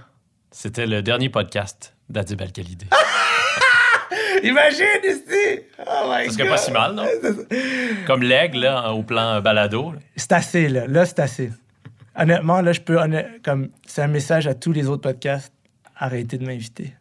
C'était 0.51 0.85
le 0.85 1.01
dernier 1.01 1.29
podcast 1.29 1.95
d'Adib 2.09 2.41
Al-Khalidé. 2.41 2.87
Imagine 4.43 4.85
ici! 5.03 5.61
Oh 5.79 6.09
my 6.09 6.25
Ça 6.25 6.33
serait 6.33 6.49
pas 6.49 6.57
si 6.57 6.71
mal, 6.71 6.93
non? 6.95 7.05
Comme 8.07 8.23
l'aigle, 8.23 8.69
au 8.89 9.03
plan 9.03 9.41
balado. 9.41 9.93
C'est 10.15 10.31
assez, 10.33 10.69
là. 10.69 10.85
Là, 10.87 11.05
c'est 11.05 11.19
assez. 11.19 11.51
Honnêtement, 12.15 12.61
là, 12.61 12.73
je 12.73 12.81
peux. 12.81 12.99
Comme, 13.43 13.69
c'est 13.85 14.01
un 14.01 14.07
message 14.07 14.47
à 14.47 14.53
tous 14.53 14.71
les 14.71 14.87
autres 14.87 15.01
podcasts. 15.01 15.53
Arrêtez 15.97 16.37
de 16.37 16.45
m'inviter. 16.45 16.93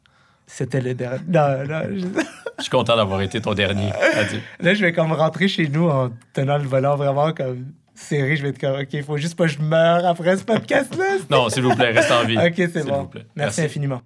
C'était 0.46 0.80
le 0.80 0.94
dernier. 0.94 1.20
Non, 1.28 1.64
non. 1.68 1.82
je- 1.94 2.06
Je 2.58 2.64
suis 2.64 2.70
content 2.70 2.96
d'avoir 2.96 3.20
été 3.22 3.40
ton 3.40 3.54
dernier, 3.54 3.90
Adib. 4.14 4.40
Là, 4.60 4.74
je 4.74 4.82
vais 4.82 4.92
comme 4.92 5.10
rentrer 5.12 5.48
chez 5.48 5.66
nous 5.68 5.88
en 5.88 6.10
tenant 6.34 6.58
le 6.58 6.64
volant 6.64 6.96
vraiment 6.96 7.32
comme 7.32 7.64
serré. 7.94 8.36
Je 8.36 8.42
vais 8.42 8.50
être 8.50 8.58
comme, 8.60 8.78
OK, 8.78 8.88
il 8.92 9.02
faut 9.02 9.16
juste 9.16 9.36
pas 9.36 9.46
que 9.46 9.52
je 9.52 9.60
meure 9.62 10.04
après 10.06 10.36
ce 10.36 10.44
podcast-là. 10.44 11.16
Non, 11.30 11.48
s'il 11.48 11.62
vous 11.62 11.74
plaît, 11.74 11.90
reste 11.92 12.12
en 12.12 12.24
vie. 12.24 12.36
OK, 12.38 12.54
c'est 12.56 12.86
bon. 12.86 13.00
vous 13.02 13.08
plaît. 13.08 13.26
Merci, 13.34 13.62
infiniment. 13.62 14.02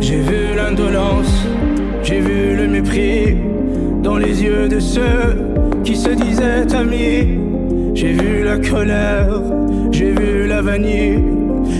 J'ai 0.00 0.20
vu 0.20 0.54
l'indolence, 0.54 1.46
j'ai 2.02 2.20
vu 2.20 2.56
le 2.56 2.68
mépris 2.68 3.36
dans 4.02 4.16
les 4.16 4.42
yeux 4.42 4.68
de 4.68 4.78
ceux 4.78 5.36
qui 5.86 5.94
se 5.96 6.10
disaient 6.10 6.74
amis. 6.74 7.38
J'ai 7.94 8.12
vu 8.12 8.42
la 8.42 8.58
colère, 8.58 9.40
j'ai 9.92 10.10
vu 10.10 10.46
la 10.48 10.60
vanille. 10.60 11.22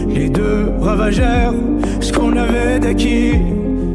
Les 0.08 0.30
deux 0.30 0.70
ravagèrent 0.78 1.54
ce 2.00 2.12
qu'on 2.12 2.36
avait 2.36 2.78
d'acquis. 2.78 3.32